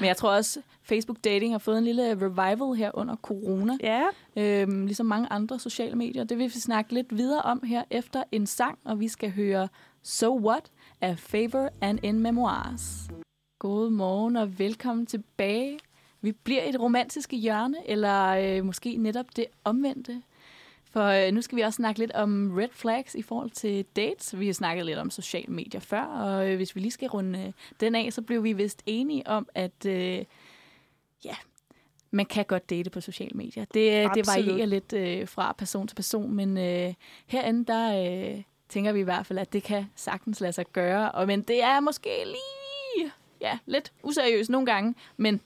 Men 0.00 0.06
jeg 0.08 0.16
tror 0.16 0.30
også, 0.30 0.60
Facebook 0.84 1.16
Dating 1.24 1.54
har 1.54 1.58
fået 1.58 1.78
en 1.78 1.84
lille 1.84 2.10
revival 2.12 2.76
her 2.78 2.90
under 2.94 3.16
corona. 3.16 3.72
Ja, 3.82 4.02
Øhm, 4.38 4.86
ligesom 4.86 5.06
mange 5.06 5.28
andre 5.30 5.58
sociale 5.58 5.94
medier. 5.96 6.24
Det 6.24 6.38
vil 6.38 6.44
vi 6.54 6.60
snakke 6.60 6.94
lidt 6.94 7.16
videre 7.16 7.42
om 7.42 7.62
her 7.64 7.82
efter 7.90 8.22
en 8.32 8.46
sang, 8.46 8.78
og 8.84 9.00
vi 9.00 9.08
skal 9.08 9.30
høre 9.32 9.68
So 10.04 10.38
What 10.48 10.62
af 11.00 11.18
Favor 11.18 11.68
and 11.80 11.98
In 12.02 12.20
Memoirs. 12.20 13.08
God 13.58 13.90
morgen 13.90 14.36
og 14.36 14.58
velkommen 14.58 15.06
tilbage. 15.06 15.78
Vi 16.20 16.32
bliver 16.32 16.62
i 16.62 16.72
det 16.72 16.80
romantiske 16.80 17.36
hjørne, 17.36 17.76
eller 17.88 18.26
øh, 18.26 18.64
måske 18.64 18.96
netop 18.96 19.26
det 19.36 19.46
omvendte. 19.64 20.22
For 20.90 21.02
øh, 21.02 21.32
nu 21.32 21.42
skal 21.42 21.56
vi 21.56 21.62
også 21.62 21.76
snakke 21.76 21.98
lidt 21.98 22.12
om 22.12 22.52
red 22.56 22.68
flags 22.72 23.14
i 23.14 23.22
forhold 23.22 23.50
til 23.50 23.84
dates. 23.96 24.38
Vi 24.38 24.46
har 24.46 24.52
snakket 24.52 24.86
lidt 24.86 24.98
om 24.98 25.10
sociale 25.10 25.52
medier 25.52 25.80
før, 25.80 26.02
og 26.02 26.50
øh, 26.50 26.56
hvis 26.56 26.76
vi 26.76 26.80
lige 26.80 26.90
skal 26.90 27.08
runde 27.08 27.38
øh, 27.38 27.52
den 27.80 27.94
af, 27.94 28.12
så 28.12 28.22
blev 28.22 28.44
vi 28.44 28.52
vist 28.52 28.82
enige 28.86 29.26
om, 29.26 29.48
at 29.54 29.86
øh, 29.86 30.24
ja, 31.24 31.36
man 32.10 32.26
kan 32.26 32.44
godt 32.44 32.70
date 32.70 32.90
på 32.90 33.00
sociale 33.00 33.34
medier. 33.34 33.64
Det, 33.64 33.74
det 33.74 34.20
Absolut. 34.20 34.26
varierer 34.26 34.66
lidt 34.66 34.92
øh, 34.92 35.28
fra 35.28 35.52
person 35.58 35.86
til 35.86 35.94
person, 35.94 36.34
men 36.34 36.58
øh, 36.58 36.94
herinde, 37.26 37.64
der 37.64 38.04
øh, 38.34 38.42
tænker 38.68 38.92
vi 38.92 39.00
i 39.00 39.02
hvert 39.02 39.26
fald, 39.26 39.38
at 39.38 39.52
det 39.52 39.62
kan 39.62 39.86
sagtens 39.94 40.40
lade 40.40 40.52
sig 40.52 40.66
gøre. 40.72 41.12
Og, 41.12 41.26
men 41.26 41.42
det 41.42 41.62
er 41.62 41.80
måske 41.80 42.10
lige 42.24 42.65
ja, 43.40 43.58
lidt 43.66 43.92
useriøst 44.02 44.50
nogle 44.50 44.66
gange, 44.66 44.94
men 45.16 45.40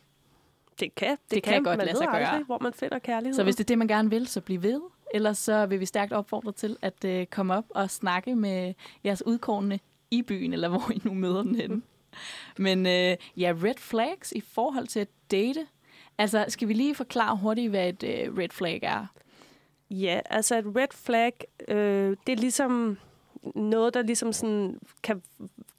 det 0.81 0.95
kan, 0.95 1.11
det, 1.11 1.19
Det 1.31 1.43
kan 1.43 1.63
godt 1.65 1.79
man 1.79 1.87
lade 1.87 1.99
sig 1.99 2.07
gøre. 2.07 2.27
aldrig, 2.27 2.45
hvor 2.47 2.59
man 2.59 2.73
finder 2.73 2.99
kærlighed. 2.99 3.35
så 3.35 3.43
hvis 3.43 3.57
det 3.57 3.65
er 3.65 3.67
det, 3.67 3.79
man 3.79 3.89
gerne 3.89 4.11
vil, 4.11 4.27
så 4.27 4.41
bliv 4.41 4.63
ved. 4.63 4.81
Ellers 5.15 5.39
så 5.39 5.67
vil 5.67 5.81
vi 5.81 5.87
stærkt 5.87 6.13
opfordre 6.13 6.53
til 6.53 6.77
at 6.83 7.05
øh, 7.05 7.27
komme 7.27 7.55
op 7.55 7.65
og 7.71 7.91
snakke 7.91 8.35
med 8.37 8.75
jeres 9.05 9.27
udkårende 9.27 9.79
i 10.11 10.23
byen, 10.23 10.53
eller 10.53 10.69
hvor 10.69 10.91
I 10.95 11.01
nu 11.05 11.15
møder 11.15 11.43
den 11.43 11.55
henne. 11.55 11.83
Men 12.59 12.87
øh, 12.87 13.17
ja, 13.37 13.55
red 13.65 13.75
flags 13.79 14.33
i 14.33 14.41
forhold 14.41 14.87
til 14.87 15.01
at 15.01 15.09
date. 15.31 15.67
Altså, 16.19 16.45
skal 16.49 16.69
vi 16.69 16.73
lige 16.75 16.95
forklare 16.95 17.37
hurtigt, 17.37 17.71
hvad 17.71 17.89
et 17.89 18.03
øh, 18.03 18.39
red 18.39 18.49
flag 18.49 18.81
er? 18.83 19.07
Ja, 19.91 20.21
altså 20.25 20.59
et 20.59 20.65
red 20.77 20.89
flag, 20.95 21.33
øh, 21.69 22.17
det 22.27 22.33
er 22.33 22.37
ligesom 22.37 22.99
noget, 23.55 23.95
der 23.95 24.03
ligesom 24.03 24.33
sådan 24.33 24.79
kan 25.03 25.23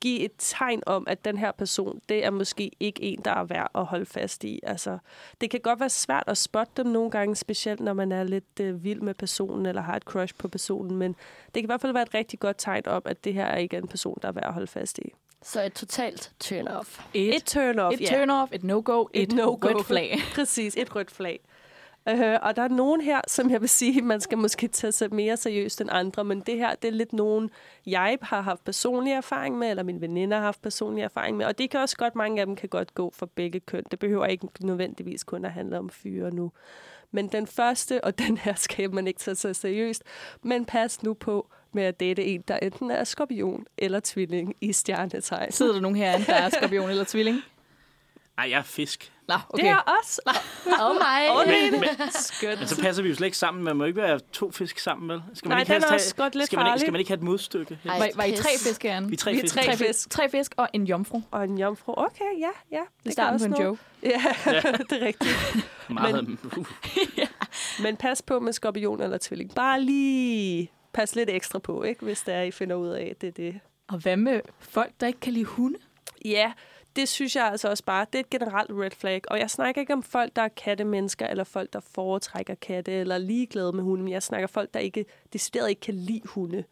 give 0.01 0.19
et 0.19 0.31
tegn 0.37 0.81
om, 0.85 1.03
at 1.07 1.25
den 1.25 1.37
her 1.37 1.51
person, 1.51 1.99
det 2.09 2.25
er 2.25 2.29
måske 2.29 2.71
ikke 2.79 3.03
en, 3.03 3.21
der 3.25 3.31
er 3.31 3.43
værd 3.43 3.71
at 3.75 3.85
holde 3.85 4.05
fast 4.05 4.43
i. 4.43 4.59
Altså, 4.63 4.97
det 5.41 5.49
kan 5.49 5.59
godt 5.59 5.79
være 5.79 5.89
svært 5.89 6.23
at 6.27 6.37
spotte 6.37 6.73
dem 6.77 6.85
nogle 6.85 7.11
gange, 7.11 7.35
specielt 7.35 7.79
når 7.79 7.93
man 7.93 8.11
er 8.11 8.23
lidt 8.23 8.59
øh, 8.59 8.83
vild 8.83 9.01
med 9.01 9.13
personen, 9.13 9.65
eller 9.65 9.81
har 9.81 9.95
et 9.95 10.03
crush 10.03 10.33
på 10.37 10.47
personen, 10.47 10.97
men 10.97 11.11
det 11.45 11.53
kan 11.53 11.63
i 11.63 11.65
hvert 11.65 11.81
fald 11.81 11.93
være 11.93 12.03
et 12.03 12.13
rigtig 12.13 12.39
godt 12.39 12.55
tegn 12.59 12.87
om, 12.87 13.01
at 13.05 13.23
det 13.23 13.33
her 13.33 13.45
er 13.45 13.57
ikke 13.57 13.77
en 13.77 13.87
person, 13.87 14.17
der 14.21 14.27
er 14.27 14.31
værd 14.31 14.45
at 14.47 14.53
holde 14.53 14.67
fast 14.67 14.97
i. 14.97 15.11
Så 15.43 15.63
et 15.63 15.73
totalt 15.73 16.31
turn-off. 16.43 17.01
Et, 17.13 17.35
Et 17.35 17.43
turn 17.45 17.79
off, 17.79 17.95
et 18.01 18.09
turn-off, 18.09 18.49
et 18.55 18.63
no-go, 18.63 19.07
et, 19.13 19.21
Et 19.23 19.31
no-go. 19.33 19.67
red 19.67 19.83
flag. 19.83 20.17
Præcis, 20.35 20.75
et 20.77 20.95
rødt 20.95 21.11
flag. 21.11 21.39
Uh, 22.09 22.35
og 22.41 22.55
der 22.55 22.61
er 22.61 22.67
nogen 22.67 23.01
her, 23.01 23.21
som 23.27 23.49
jeg 23.49 23.61
vil 23.61 23.69
sige, 23.69 24.01
man 24.01 24.21
skal 24.21 24.37
måske 24.37 24.67
tage 24.67 24.91
sig 24.91 25.13
mere 25.13 25.37
seriøst 25.37 25.81
end 25.81 25.89
andre, 25.91 26.23
men 26.23 26.39
det 26.39 26.57
her, 26.57 26.75
det 26.75 26.87
er 26.87 26.91
lidt 26.91 27.13
nogen, 27.13 27.49
jeg 27.85 28.17
har 28.21 28.41
haft 28.41 28.63
personlig 28.63 29.13
erfaring 29.13 29.57
med, 29.57 29.69
eller 29.69 29.83
mine 29.83 30.01
veninder 30.01 30.37
har 30.37 30.43
haft 30.43 30.61
personlig 30.61 31.03
erfaring 31.03 31.37
med, 31.37 31.45
og 31.45 31.57
det 31.57 31.69
kan 31.69 31.79
også 31.79 31.97
godt, 31.97 32.15
mange 32.15 32.41
af 32.41 32.45
dem 32.45 32.55
kan 32.55 32.69
godt 32.69 32.93
gå 32.93 33.11
for 33.15 33.25
begge 33.25 33.59
køn. 33.59 33.83
Det 33.91 33.99
behøver 33.99 34.25
ikke 34.25 34.47
nødvendigvis 34.61 35.23
kun 35.23 35.45
at 35.45 35.51
handle 35.51 35.79
om 35.79 35.89
fyre 35.89 36.31
nu. 36.31 36.51
Men 37.11 37.27
den 37.27 37.47
første, 37.47 38.03
og 38.03 38.17
den 38.27 38.37
her 38.37 38.55
skal 38.55 38.93
man 38.93 39.07
ikke 39.07 39.19
tage 39.19 39.35
så 39.35 39.53
seriøst, 39.53 40.03
men 40.43 40.65
pas 40.65 41.03
nu 41.03 41.13
på 41.13 41.49
med 41.73 41.83
at 41.83 41.99
date 41.99 42.25
en, 42.25 42.43
der 42.47 42.57
enten 42.57 42.91
er 42.91 43.03
skorpion 43.03 43.65
eller 43.77 43.99
tvilling 44.03 44.55
i 44.61 44.73
stjernetegn. 44.73 45.51
Sidder 45.51 45.73
der 45.73 45.81
nogen 45.81 45.97
herinde, 45.97 46.25
der 46.25 46.33
er 46.33 46.49
skorpion 46.49 46.89
eller 46.89 47.03
tvilling? 47.03 47.41
Nej, 48.37 48.49
jeg 48.49 48.57
er 48.57 48.63
fisk. 48.63 49.13
Nå, 49.31 49.37
Okay. 49.49 49.63
Det 49.63 49.69
er 49.71 49.97
os. 50.01 50.19
Oh 50.81 50.95
my. 51.05 51.51
Men, 51.51 51.79
men, 51.79 51.89
Skønt. 52.11 52.59
men 52.59 52.67
så 52.67 52.81
passer 52.81 53.03
vi 53.03 53.09
jo 53.09 53.15
slet 53.15 53.25
ikke 53.25 53.37
sammen. 53.37 53.63
Man 53.63 53.75
må 53.77 53.83
ikke 53.85 54.01
være 54.01 54.19
to 54.33 54.51
fisk 54.51 54.79
sammen, 54.79 55.09
vel? 55.09 55.21
Skal 55.33 55.49
man 55.49 55.55
Nej, 55.55 55.61
ikke 55.61 55.73
den 55.73 55.83
er 55.83 55.87
have- 55.87 55.95
også 55.95 56.15
godt 56.15 56.35
lidt 56.35 56.45
skal 56.45 56.59
man, 56.59 56.67
ikke, 56.67 56.79
skal 56.79 56.91
man 56.91 56.99
ikke 56.99 57.09
have 57.09 57.17
et 57.17 57.23
modstykke? 57.23 57.79
Ej, 57.85 57.97
Var, 57.99 58.09
var 58.15 58.23
I 58.23 58.35
tre 58.35 58.49
fisk, 58.59 58.85
Anne? 58.85 59.07
Vi 59.07 59.13
er 59.13 59.17
tre 59.17 59.35
er 59.35 59.41
fisk. 59.41 59.55
tre 59.55 59.77
fisk. 59.77 60.09
Tre 60.09 60.29
fisk 60.29 60.53
og 60.57 60.67
en 60.73 60.83
jomfru. 60.87 61.21
Og 61.31 61.43
en 61.43 61.57
jomfru. 61.57 61.93
Okay, 61.97 62.25
ja, 62.39 62.49
ja. 62.71 62.77
Det 62.81 63.03
kan 63.03 63.11
starten 63.11 63.39
på 63.39 63.45
en 63.45 63.51
noget. 63.51 63.65
joke. 63.65 63.79
Ja, 64.03 64.21
det 64.89 65.01
er 65.01 65.05
rigtigt. 65.05 65.35
Meget, 65.89 66.27
uh, 66.57 66.65
Men 67.83 67.97
pas 67.97 68.21
på 68.21 68.39
med 68.39 68.53
skorpion 68.53 69.01
eller 69.01 69.17
tvilling. 69.21 69.55
Bare 69.55 69.81
lige 69.81 70.71
pas 70.93 71.15
lidt 71.15 71.29
ekstra 71.29 71.59
på, 71.59 71.83
ikke? 71.83 72.05
hvis 72.05 72.21
det 72.21 72.33
er, 72.33 72.41
I 72.41 72.51
finder 72.51 72.75
ud 72.75 72.89
af, 72.89 73.07
at 73.11 73.21
det 73.21 73.27
er 73.27 73.31
det. 73.31 73.59
Og 73.89 73.97
hvad 73.97 74.17
med 74.17 74.41
folk, 74.59 74.91
der 74.99 75.07
ikke 75.07 75.19
kan 75.19 75.33
lide 75.33 75.45
hunde? 75.45 75.77
Ja, 76.25 76.51
det 76.95 77.09
synes 77.09 77.35
jeg 77.35 77.45
altså 77.45 77.69
også 77.69 77.83
bare, 77.83 78.05
det 78.13 78.15
er 78.15 78.19
et 78.19 78.29
generelt 78.29 78.71
red 78.71 78.91
flag. 78.91 79.21
Og 79.27 79.39
jeg 79.39 79.49
snakker 79.49 79.81
ikke 79.81 79.93
om 79.93 80.03
folk, 80.03 80.35
der 80.35 80.41
er 80.41 80.47
kattemennesker, 80.47 81.27
eller 81.27 81.43
folk, 81.43 81.73
der 81.73 81.79
foretrækker 81.79 82.55
katte, 82.55 82.91
eller 82.91 83.15
er 83.15 83.19
ligeglade 83.19 83.73
med 83.73 83.83
hunde. 83.83 84.03
Men 84.03 84.13
jeg 84.13 84.23
snakker 84.23 84.47
folk, 84.47 84.73
der 84.73 84.79
ikke, 84.79 85.05
decideret 85.33 85.69
ikke 85.69 85.79
kan 85.79 85.93
lide 85.93 86.21
hunde. 86.25 86.63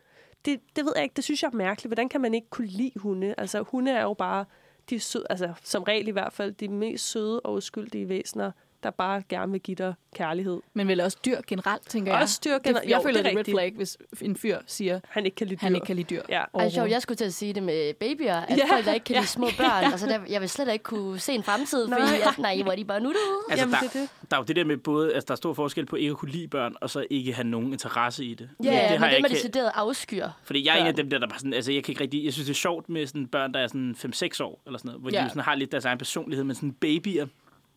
Det, 0.45 0.59
det 0.76 0.86
ved 0.86 0.93
jeg 0.95 1.03
ikke, 1.03 1.15
det 1.15 1.24
synes 1.24 1.43
jeg 1.43 1.49
er 1.53 1.57
mærkeligt. 1.57 1.89
Hvordan 1.89 2.09
kan 2.09 2.22
man 2.22 2.34
ikke 2.34 2.49
kunne 2.49 2.67
lide 2.67 2.99
hunde? 2.99 3.36
Altså, 3.38 3.61
hunde 3.61 3.91
er 3.91 4.01
jo 4.01 4.13
bare, 4.13 4.45
de 4.89 4.95
er 4.95 4.99
søde, 4.99 5.26
altså 5.30 5.53
som 5.63 5.84
regel 5.84 6.07
i 6.07 6.11
hvert 6.11 6.34
fald, 6.34 6.51
de 6.51 6.67
mest 6.67 7.11
søde 7.11 7.39
og 7.39 7.53
uskyldige 7.53 8.09
væsener, 8.09 8.51
der 8.84 8.90
bare 8.92 9.24
gerne 9.30 9.52
vil 9.52 9.62
give 9.62 9.76
dig 9.76 9.94
kærlighed. 10.16 10.60
Men 10.74 10.88
vel 10.88 11.02
også 11.02 11.18
dyr 11.26 11.38
generelt, 11.48 11.90
tænker 11.90 12.12
jeg. 12.14 12.22
Også 12.22 12.42
dyr 12.46 12.54
Det, 12.54 12.64
generelt. 12.64 12.90
jeg 12.90 12.98
Jo, 12.98 13.02
føler, 13.04 13.18
det 13.18 13.26
er 13.26 13.30
er 13.30 13.32
red 13.32 13.38
rigtigt. 13.38 13.56
flag, 13.56 13.74
hvis 13.76 13.98
en 14.22 14.36
fyr 14.36 14.58
siger, 14.66 15.00
Han 15.10 15.26
ikke 15.26 15.36
kan 15.36 15.48
lide 15.48 15.56
dyr. 15.56 15.66
han 15.66 15.76
ikke 15.76 15.86
kan 15.86 15.96
lide 15.96 16.16
dyr. 16.16 16.22
Ja. 16.30 16.70
Sjovt, 16.70 16.90
jeg 16.92 17.02
skulle 17.02 17.16
til 17.18 17.26
at 17.26 17.34
sige 17.34 17.54
det 17.54 17.64
med 17.64 17.94
babyer, 17.94 18.36
at 18.36 18.50
Ja, 18.50 18.56
ja, 18.56 18.74
folk, 18.74 18.86
der 18.86 18.94
ikke 18.94 19.04
kan 19.04 19.14
ja, 19.14 19.20
lide 19.20 19.28
små 19.30 19.48
børn, 19.58 19.84
altså 19.92 20.08
der, 20.08 20.20
jeg 20.30 20.42
vil 20.42 20.50
slet 20.50 20.72
ikke 20.74 20.84
kunne 20.84 21.20
se 21.20 21.32
en 21.34 21.44
fremtid, 21.44 21.88
fordi 21.88 22.02
Nej. 22.02 22.20
at, 22.28 22.40
nej, 22.40 22.62
hvor 22.64 22.72
er 22.72 22.76
de 22.76 22.86
bare 22.86 23.00
nuttede. 23.00 23.24
altså, 23.50 23.64
Jamen, 23.66 23.74
der, 23.74 23.80
det 23.80 23.96
er 23.96 24.00
det. 24.00 24.10
der 24.32 24.38
er 24.38 24.42
jo 24.42 24.46
det 24.46 24.56
der 24.56 24.64
med 24.64 24.78
både, 24.78 25.14
altså 25.14 25.26
der 25.28 25.32
er 25.32 25.36
stor 25.36 25.54
forskel 25.54 25.86
på 25.86 25.96
ikke 25.96 26.12
at 26.12 26.18
kunne 26.18 26.32
lide 26.32 26.48
børn, 26.48 26.76
og 26.82 26.90
så 26.90 27.06
ikke 27.10 27.34
have 27.34 27.48
nogen 27.48 27.74
interesse 27.74 28.26
i 28.26 28.34
det. 28.34 28.50
Ja, 28.64 28.70
det 28.70 28.90
det 28.90 29.00
men 29.00 29.10
jeg 29.10 29.12
det 29.16 29.22
med 29.22 29.30
decideret 29.30 29.72
afskyr. 29.76 30.28
Fordi 30.44 30.66
jeg 30.68 30.76
er 30.78 30.82
en 30.82 30.88
af 30.88 30.96
dem 30.96 31.10
der, 31.10 31.18
der 31.20 31.28
bare 31.28 31.40
sådan, 31.40 31.54
altså 31.54 31.72
jeg 31.72 31.84
kan 31.84 31.92
ikke 31.92 32.02
rigtig, 32.04 32.26
jeg 32.26 32.34
synes 32.34 32.46
det 32.48 32.54
er 32.54 32.58
sjovt 32.58 32.90
med 32.90 33.08
sådan 33.08 33.28
børn, 33.28 33.54
der 33.54 33.60
er 33.60 33.68
sådan 33.68 33.96
5-6 33.98 34.44
år, 34.44 34.62
eller 34.66 34.78
sådan 34.78 34.90
noget, 34.90 35.02
hvor 35.02 35.10
Ja. 35.14 35.24
de 35.24 35.30
sådan 35.30 35.44
har 35.44 35.56
lidt 35.56 35.72
deres 35.72 35.86
egen 35.86 35.98
personlighed, 35.98 36.44
men 36.44 36.56
sådan 36.56 36.72
babyer, 36.72 37.28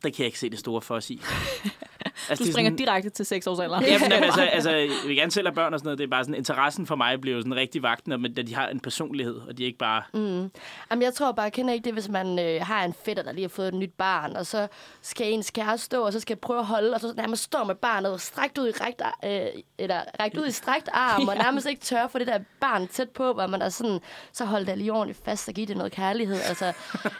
der 0.02 0.10
kan 0.10 0.18
jeg 0.18 0.26
ikke 0.26 0.38
se 0.38 0.50
det 0.50 0.58
store 0.58 0.82
for 0.82 0.94
os 0.94 1.10
i. 1.10 1.20
altså, 2.28 2.44
Du 2.44 2.52
springer 2.52 2.76
direkte 2.76 3.10
til 3.10 3.26
6 3.26 3.46
års 3.46 3.58
alder. 3.58 3.80
Ja, 3.82 3.98
men, 3.98 4.12
altså, 4.28 4.40
altså, 4.42 4.70
jeg 4.70 4.90
vil 5.06 5.16
gerne 5.16 5.30
selv 5.30 5.46
have 5.46 5.54
børn 5.54 5.74
og 5.74 5.80
sådan 5.80 5.86
noget. 5.86 5.98
Det 5.98 6.04
er 6.04 6.08
bare 6.08 6.24
sådan, 6.24 6.34
interessen 6.34 6.86
for 6.86 6.96
mig 6.96 7.20
bliver 7.20 7.36
jo 7.36 7.40
sådan 7.42 7.56
rigtig 7.56 7.82
vagten, 7.82 8.22
men 8.22 8.34
da 8.34 8.42
de 8.42 8.54
har 8.54 8.68
en 8.68 8.80
personlighed, 8.80 9.34
og 9.34 9.58
de 9.58 9.62
er 9.62 9.66
ikke 9.66 9.78
bare... 9.78 10.02
Mm. 10.14 10.50
Jamen, 10.90 11.02
jeg 11.02 11.14
tror 11.14 11.32
bare, 11.32 11.44
jeg 11.44 11.52
kender 11.52 11.74
ikke 11.74 11.84
det, 11.84 11.92
hvis 11.92 12.08
man 12.08 12.38
øh, 12.38 12.60
har 12.66 12.84
en 12.84 12.94
fætter, 13.04 13.22
der 13.22 13.32
lige 13.32 13.44
har 13.44 13.48
fået 13.48 13.68
et 13.68 13.74
nyt 13.74 13.92
barn, 13.98 14.36
og 14.36 14.46
så 14.46 14.68
skal 15.02 15.32
ens 15.32 15.50
kæreste 15.50 15.84
stå, 15.84 16.02
og 16.02 16.12
så 16.12 16.20
skal 16.20 16.36
prøve 16.36 16.58
at 16.58 16.66
holde, 16.66 16.94
og 16.94 17.00
så 17.00 17.12
nærmest 17.16 17.42
står 17.42 17.64
med 17.64 17.74
barnet 17.74 18.20
strækt 18.20 18.58
ud 18.58 18.68
i 18.68 18.72
rækt, 18.72 19.02
øh, 19.24 19.62
eller 19.78 20.00
rækt 20.20 20.38
ud 20.38 20.46
i 20.46 20.50
strækt 20.50 20.88
arm, 20.92 21.28
og 21.28 21.36
nærmest 21.36 21.66
ikke 21.66 21.80
tør 21.80 22.06
for 22.08 22.18
det 22.18 22.26
der 22.26 22.38
barn 22.60 22.88
tæt 22.88 23.08
på, 23.10 23.32
hvor 23.32 23.46
man 23.46 23.62
er 23.62 23.68
sådan, 23.68 24.00
så 24.32 24.44
hold 24.44 24.66
det 24.66 24.78
lige 24.78 24.92
ordentligt 24.92 25.24
fast 25.24 25.48
og 25.48 25.54
give 25.54 25.66
det 25.66 25.76
noget 25.76 25.92
kærlighed. 25.92 26.38
Altså, 26.48 26.64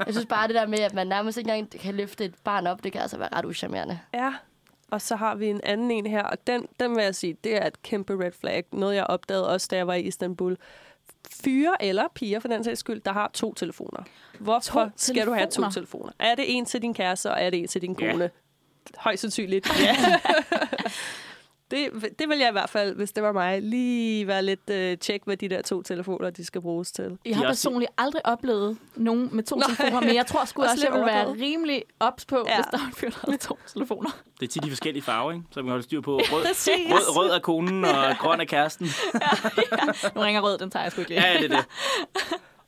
jeg 0.06 0.14
synes 0.14 0.26
bare 0.26 0.46
det 0.48 0.54
der 0.54 0.66
med, 0.66 0.78
at 0.78 0.94
man 0.94 1.06
nærmest 1.06 1.38
ikke 1.38 1.50
engang 1.50 1.80
kan 1.80 1.94
løfte 1.94 2.24
et 2.24 2.34
barn 2.44 2.66
op, 2.66 2.84
det 2.84 2.92
kan 2.92 3.00
altså 3.00 3.18
være 3.18 3.28
ret 3.32 3.44
uschammerende. 3.44 3.98
Ja, 4.14 4.32
og 4.92 5.00
så 5.02 5.16
har 5.16 5.34
vi 5.34 5.46
en 5.46 5.60
anden 5.64 5.90
en 5.90 6.06
her, 6.06 6.22
og 6.22 6.46
den, 6.46 6.66
den 6.80 6.96
vil 6.96 7.04
jeg 7.04 7.14
sige, 7.14 7.36
det 7.44 7.56
er 7.56 7.66
et 7.66 7.82
kæmpe 7.82 8.24
red 8.24 8.32
flag. 8.40 8.64
Noget, 8.72 8.94
jeg 8.94 9.04
opdagede 9.04 9.48
også, 9.48 9.68
da 9.70 9.76
jeg 9.76 9.86
var 9.86 9.94
i 9.94 10.00
Istanbul. 10.02 10.56
Fyre 11.44 11.84
eller 11.84 12.04
piger, 12.14 12.40
for 12.40 12.48
den 12.48 12.64
sags 12.64 12.80
skyld, 12.80 13.00
der 13.00 13.12
har 13.12 13.30
to 13.34 13.54
telefoner. 13.54 14.02
Hvorfor 14.38 14.84
To 14.84 14.90
skal 14.96 15.26
du 15.26 15.32
have 15.32 15.46
to 15.46 15.50
telefoner? 15.50 15.70
telefoner? 15.70 16.12
Er 16.18 16.34
det 16.34 16.44
en 16.56 16.64
til 16.64 16.82
din 16.82 16.94
kæreste, 16.94 17.30
og 17.30 17.42
er 17.42 17.50
det 17.50 17.58
en 17.58 17.68
til 17.68 17.82
din 17.82 17.96
Ja. 18.00 18.10
kone? 18.12 18.30
Højst 18.98 19.20
sandsynligt. 19.20 19.68
Ja. 19.80 19.96
Det, 21.72 21.90
det 22.18 22.28
vil 22.28 22.38
jeg 22.38 22.48
i 22.48 22.52
hvert 22.52 22.70
fald, 22.70 22.94
hvis 22.94 23.12
det 23.12 23.22
var 23.22 23.32
mig, 23.32 23.62
lige 23.62 24.26
være 24.26 24.42
lidt 24.42 24.60
uh, 24.70 24.98
tjek, 24.98 25.20
hvad 25.24 25.36
de 25.36 25.48
der 25.48 25.62
to 25.62 25.82
telefoner, 25.82 26.30
de 26.30 26.44
skal 26.44 26.60
bruges 26.60 26.92
til. 26.92 27.18
Jeg 27.24 27.36
har 27.36 27.44
er 27.44 27.48
personligt 27.48 27.90
aldrig 27.98 28.26
oplevet 28.26 28.78
nogen 28.96 29.28
med 29.32 29.42
to 29.44 29.56
Nej. 29.56 29.66
telefoner, 29.66 30.00
men 30.00 30.14
jeg 30.14 30.26
tror 30.26 30.44
sgu 30.44 30.62
Også 30.62 30.72
også, 30.72 30.86
jeg 30.86 30.94
vil 30.98 31.06
være 31.06 31.32
rimelig 31.32 31.82
ops 32.00 32.24
på, 32.24 32.44
Ja. 32.48 32.56
hvis 32.56 32.66
der 32.70 32.78
var 32.78 32.86
en 32.86 32.92
fyr, 32.92 33.10
der 33.10 33.18
havde 33.24 33.36
to 33.38 33.58
telefoner. 33.74 34.10
Det 34.40 34.48
er 34.48 34.50
tit 34.52 34.62
de 34.62 34.68
forskellige 34.68 35.02
farver, 35.02 35.32
ikke? 35.32 35.44
Så 35.50 35.58
man 35.60 35.64
kan 35.64 35.70
holde 35.70 35.84
styr 35.84 36.00
på 36.00 36.16
rød, 36.16 36.22
rød, 36.32 37.16
rød 37.16 37.30
er 37.30 37.38
konen, 37.38 37.84
og 37.84 38.16
grøn 38.22 38.40
er 38.40 38.44
kæresten. 38.44 38.86
Nu 40.14 40.20
ringer 40.20 40.40
rød, 40.40 40.58
den 40.58 40.70
tager 40.70 40.82
jeg 40.82 40.92
sgu 40.92 41.00
ikke 41.00 41.10
lige. 41.10 41.22
Ja, 41.26 41.32
ja, 41.32 41.38
det 41.42 41.52
er 41.52 41.56
det. 41.56 41.66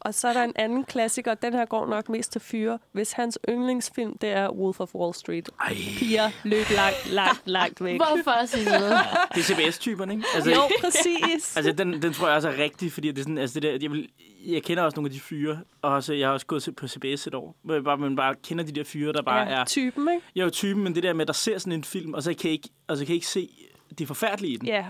Og 0.05 0.15
så 0.15 0.29
er 0.29 0.33
der 0.33 0.43
en 0.43 0.53
anden 0.57 0.85
klassiker, 0.85 1.35
den 1.35 1.53
her 1.53 1.65
går 1.65 1.87
nok 1.87 2.09
mest 2.09 2.33
til 2.33 2.41
fyre. 2.41 2.79
Hvis 2.93 3.13
hans 3.13 3.39
yndlingsfilm, 3.49 4.19
det 4.19 4.31
er 4.31 4.51
Wolf 4.51 4.81
of 4.81 4.95
Wall 4.95 5.15
Street. 5.15 5.51
Ej, 5.61 5.75
Piger 5.99 6.31
løb 6.45 6.65
langt, 6.71 7.11
langt, 7.11 7.43
langt 7.45 7.85
væk. 7.85 7.97
Hvorfor 7.97 8.47
sige 8.47 8.65
noget? 8.65 8.95
det 9.35 9.51
er 9.51 9.55
CBS-typerne, 9.55 10.13
ikke? 10.13 10.25
Altså, 10.35 10.51
Jo, 10.51 10.61
præcis. 10.81 11.57
Altså, 11.57 11.73
den, 11.73 12.03
den 12.03 12.13
tror 12.13 12.27
jeg 12.27 12.37
også 12.37 12.49
er 12.49 12.59
rigtig, 12.59 12.93
fordi 12.93 13.09
det 13.09 13.19
er 13.19 13.23
sådan, 13.23 13.39
altså 13.39 13.61
det 13.61 13.63
der, 13.63 13.79
jeg, 13.83 13.91
vil, 13.91 14.09
jeg 14.47 14.63
kender 14.63 14.83
også 14.83 14.97
nogle 14.97 15.09
af 15.09 15.13
de 15.13 15.21
fyre, 15.21 15.59
og 15.83 15.93
også, 15.93 16.13
jeg 16.13 16.29
har 16.29 16.33
også 16.33 16.47
gået 16.47 16.69
på 16.77 16.89
CBS 16.89 17.27
et 17.27 17.35
år, 17.35 17.57
hvor 17.63 17.75
jeg 17.75 17.85
bare, 17.85 17.97
man 17.97 18.17
bare 18.17 18.35
kender 18.45 18.65
de 18.65 18.73
der 18.73 18.85
fyre, 18.85 19.13
der 19.13 19.23
bare 19.23 19.49
ja, 19.49 19.61
er, 19.61 19.65
typen, 19.65 20.09
ikke? 20.15 20.27
er 20.37 20.45
jo 20.45 20.51
typen, 20.51 20.85
men 20.85 20.95
det 20.95 21.03
der 21.03 21.13
med, 21.13 21.27
der 21.27 21.33
ser 21.33 21.59
sådan 21.59 21.73
en 21.73 21.85
film, 21.85 22.15
og 22.15 22.23
så 22.23 22.35
kan 22.35 22.45
jeg 22.45 22.53
ikke, 22.53 22.69
altså, 22.89 23.05
kan 23.05 23.11
jeg 23.11 23.17
ikke 23.17 23.27
se 23.27 23.51
det 23.99 24.07
forfærdelige 24.07 24.53
i 24.53 24.57
den. 24.57 24.69
Ja. 24.69 24.85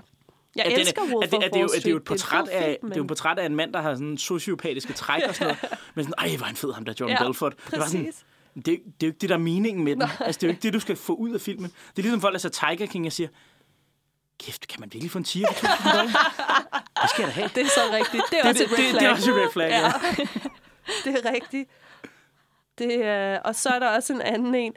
Jeg 0.56 0.64
At 0.64 0.70
den 0.70 0.76
er- 0.76 0.80
elsker 0.80 1.02
Wolf 1.02 1.24
at 1.24 1.30
det, 1.30 1.36
at 1.36 1.50
det, 1.52 1.58
er 1.58 1.60
Wall 1.60 1.64
at 1.76 1.82
det 1.82 1.86
er 1.86 1.90
jo 1.90 1.96
et 1.96 2.04
portræt 2.04 2.44
Det 2.44 2.50
af, 2.50 2.62
film, 2.80 2.90
det 2.90 2.96
er 2.96 2.96
jo 2.96 3.02
et 3.02 3.04
men- 3.04 3.06
portræt 3.06 3.38
af 3.38 3.46
en 3.46 3.56
mand, 3.56 3.72
der 3.72 3.80
har 3.82 3.94
sådan 3.94 4.18
sociopatiske 4.18 4.92
træk 4.92 5.22
og 5.28 5.34
sådan 5.34 5.56
noget. 5.62 5.78
Men 5.94 6.04
sådan, 6.04 6.14
ej, 6.18 6.34
er 6.34 6.44
han 6.44 6.56
fed, 6.56 6.72
ham 6.72 6.84
der 6.84 6.94
Jordan 7.00 7.16
Ja, 7.20 7.24
Belfort. 7.24 7.54
Det 7.70 7.78
var 7.78 7.86
sådan, 7.86 8.04
Præcis. 8.04 8.24
det, 8.54 8.68
er 8.68 8.72
jo- 8.72 8.82
det 9.00 9.02
er 9.02 9.06
jo 9.06 9.06
ikke 9.06 9.18
det, 9.20 9.28
der 9.28 9.34
er 9.34 9.38
meningen 9.38 9.84
med 9.84 9.92
den. 9.92 10.02
Altså, 10.02 10.38
det 10.38 10.42
er 10.42 10.46
jo 10.46 10.50
ikke 10.50 10.62
det, 10.62 10.72
du 10.74 10.80
skal 10.80 10.96
få 10.96 11.14
ud 11.14 11.30
af 11.34 11.40
filmen. 11.40 11.70
Det 11.70 11.98
er 11.98 12.02
ligesom 12.02 12.20
folk, 12.20 12.32
der 12.32 12.38
ser 12.38 12.48
Tiger 12.48 12.86
King 12.86 13.06
og 13.06 13.12
siger, 13.12 13.28
kæft, 14.40 14.68
kan 14.68 14.80
man 14.80 14.88
virkelig 14.92 15.10
få 15.10 15.18
en 15.18 15.24
tiger 15.24 15.52
for 15.52 15.66
1000 15.66 15.92
dollar? 15.92 16.40
Det 17.02 17.10
skal 17.10 17.22
jeg 17.22 17.28
da 17.34 17.40
have. 17.40 17.50
Det 17.54 17.62
er 17.62 17.68
så 17.68 17.80
rigtigt. 17.92 18.22
Det 18.30 18.38
er 18.38 18.42
Det, 18.42 18.50
også 18.50 18.64
det, 18.64 18.72
et 18.72 18.78
red 18.78 18.84
det, 18.84 18.90
flag. 18.90 19.00
det 19.00 19.08
er 19.08 19.12
også 19.12 19.30
et 19.30 19.36
red 19.36 19.50
flag, 19.52 19.70
ja. 19.70 19.80
Ja. 19.80 19.92
det 21.04 21.26
er 21.26 21.32
rigtigt. 21.34 21.70
Det 22.78 23.04
er, 23.04 23.38
og 23.38 23.54
så 23.54 23.68
er 23.68 23.78
der 23.78 23.88
også 23.88 24.12
en 24.12 24.20
anden 24.22 24.54
en. 24.54 24.72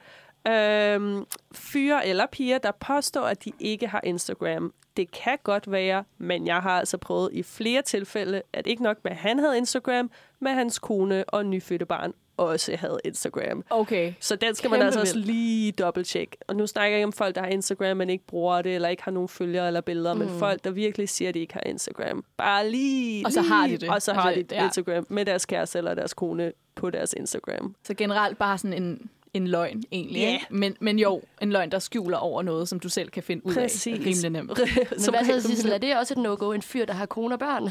Øhm, 0.47 1.25
fyre 1.51 2.07
eller 2.07 2.25
piger, 2.31 2.57
der 2.57 2.71
påstår, 2.71 3.21
at 3.21 3.45
de 3.45 3.51
ikke 3.59 3.87
har 3.87 4.01
Instagram. 4.03 4.73
Det 4.97 5.11
kan 5.11 5.37
godt 5.43 5.71
være, 5.71 6.03
men 6.17 6.47
jeg 6.47 6.61
har 6.61 6.79
altså 6.79 6.97
prøvet 6.97 7.29
i 7.33 7.43
flere 7.43 7.81
tilfælde, 7.81 8.41
at 8.53 8.67
ikke 8.67 8.83
nok 8.83 8.97
med, 9.03 9.11
at 9.11 9.17
han 9.17 9.39
havde 9.39 9.57
Instagram, 9.57 10.11
men 10.39 10.53
hans 10.53 10.79
kone 10.79 11.25
og 11.27 11.45
nyfødte 11.45 11.85
barn 11.85 12.13
også 12.37 12.75
havde 12.75 12.99
Instagram. 13.05 13.63
Okay. 13.69 14.13
Så 14.19 14.35
den 14.35 14.55
skal 14.55 14.69
man 14.69 14.79
Kæmpe 14.79 14.85
altså 14.85 14.99
også 14.99 15.17
lige 15.17 15.71
dobbelt-check. 15.71 16.35
Og 16.47 16.55
nu 16.55 16.67
snakker 16.67 16.97
jeg 16.97 17.05
om 17.05 17.13
folk, 17.13 17.35
der 17.35 17.41
har 17.41 17.47
Instagram, 17.47 17.97
men 17.97 18.09
ikke 18.09 18.27
bruger 18.27 18.61
det, 18.61 18.75
eller 18.75 18.89
ikke 18.89 19.03
har 19.03 19.11
nogen 19.11 19.29
følgere 19.29 19.67
eller 19.67 19.81
billeder, 19.81 20.13
mm. 20.13 20.19
men 20.19 20.29
folk, 20.29 20.63
der 20.63 20.71
virkelig 20.71 21.09
siger, 21.09 21.29
at 21.29 21.35
de 21.35 21.39
ikke 21.39 21.53
har 21.53 21.63
Instagram. 21.65 22.23
Bare 22.37 22.69
lige... 22.69 23.25
Og 23.25 23.31
så 23.31 23.41
lige, 23.41 23.53
har 23.53 23.67
de 23.67 23.77
det. 23.77 23.89
Og 23.89 24.01
så 24.01 24.13
har 24.13 24.29
Altså, 24.29 24.41
de 24.49 24.55
ja. 24.55 24.65
Instagram 24.65 25.05
med 25.09 25.25
deres 25.25 25.45
kæreste 25.45 25.77
eller 25.77 25.93
deres 25.93 26.13
kone 26.13 26.51
på 26.75 26.89
deres 26.89 27.13
Instagram. 27.17 27.75
Så 27.83 27.93
generelt 27.93 28.37
bare 28.37 28.57
sådan 28.57 28.83
en, 28.83 29.09
en 29.37 29.47
løgn, 29.47 29.83
egentlig. 29.91 30.21
Ikke? 30.21 30.45
Men, 30.49 30.75
men 30.79 30.99
jo, 30.99 31.21
en 31.41 31.51
løgn, 31.51 31.71
der 31.71 31.79
skjuler 31.79 32.17
over 32.17 32.41
noget, 32.41 32.69
som 32.69 32.79
du 32.79 32.89
selv 32.89 33.09
kan 33.09 33.23
finde 33.23 33.45
ud 33.45 33.53
Præcis. 33.53 33.87
af. 33.87 33.91
Rimelig 34.05 34.29
nemt. 34.29 34.47
Men 34.59 35.09
hvad 35.09 35.41
så, 35.41 35.47
Sissel, 35.47 35.71
er 35.71 35.77
det 35.77 35.97
også 35.97 36.13
et 36.13 36.17
no-go, 36.17 36.51
en 36.51 36.61
fyr, 36.61 36.85
der 36.85 36.93
har 36.93 37.05
kone 37.05 37.35
og 37.35 37.39
børn? 37.39 37.69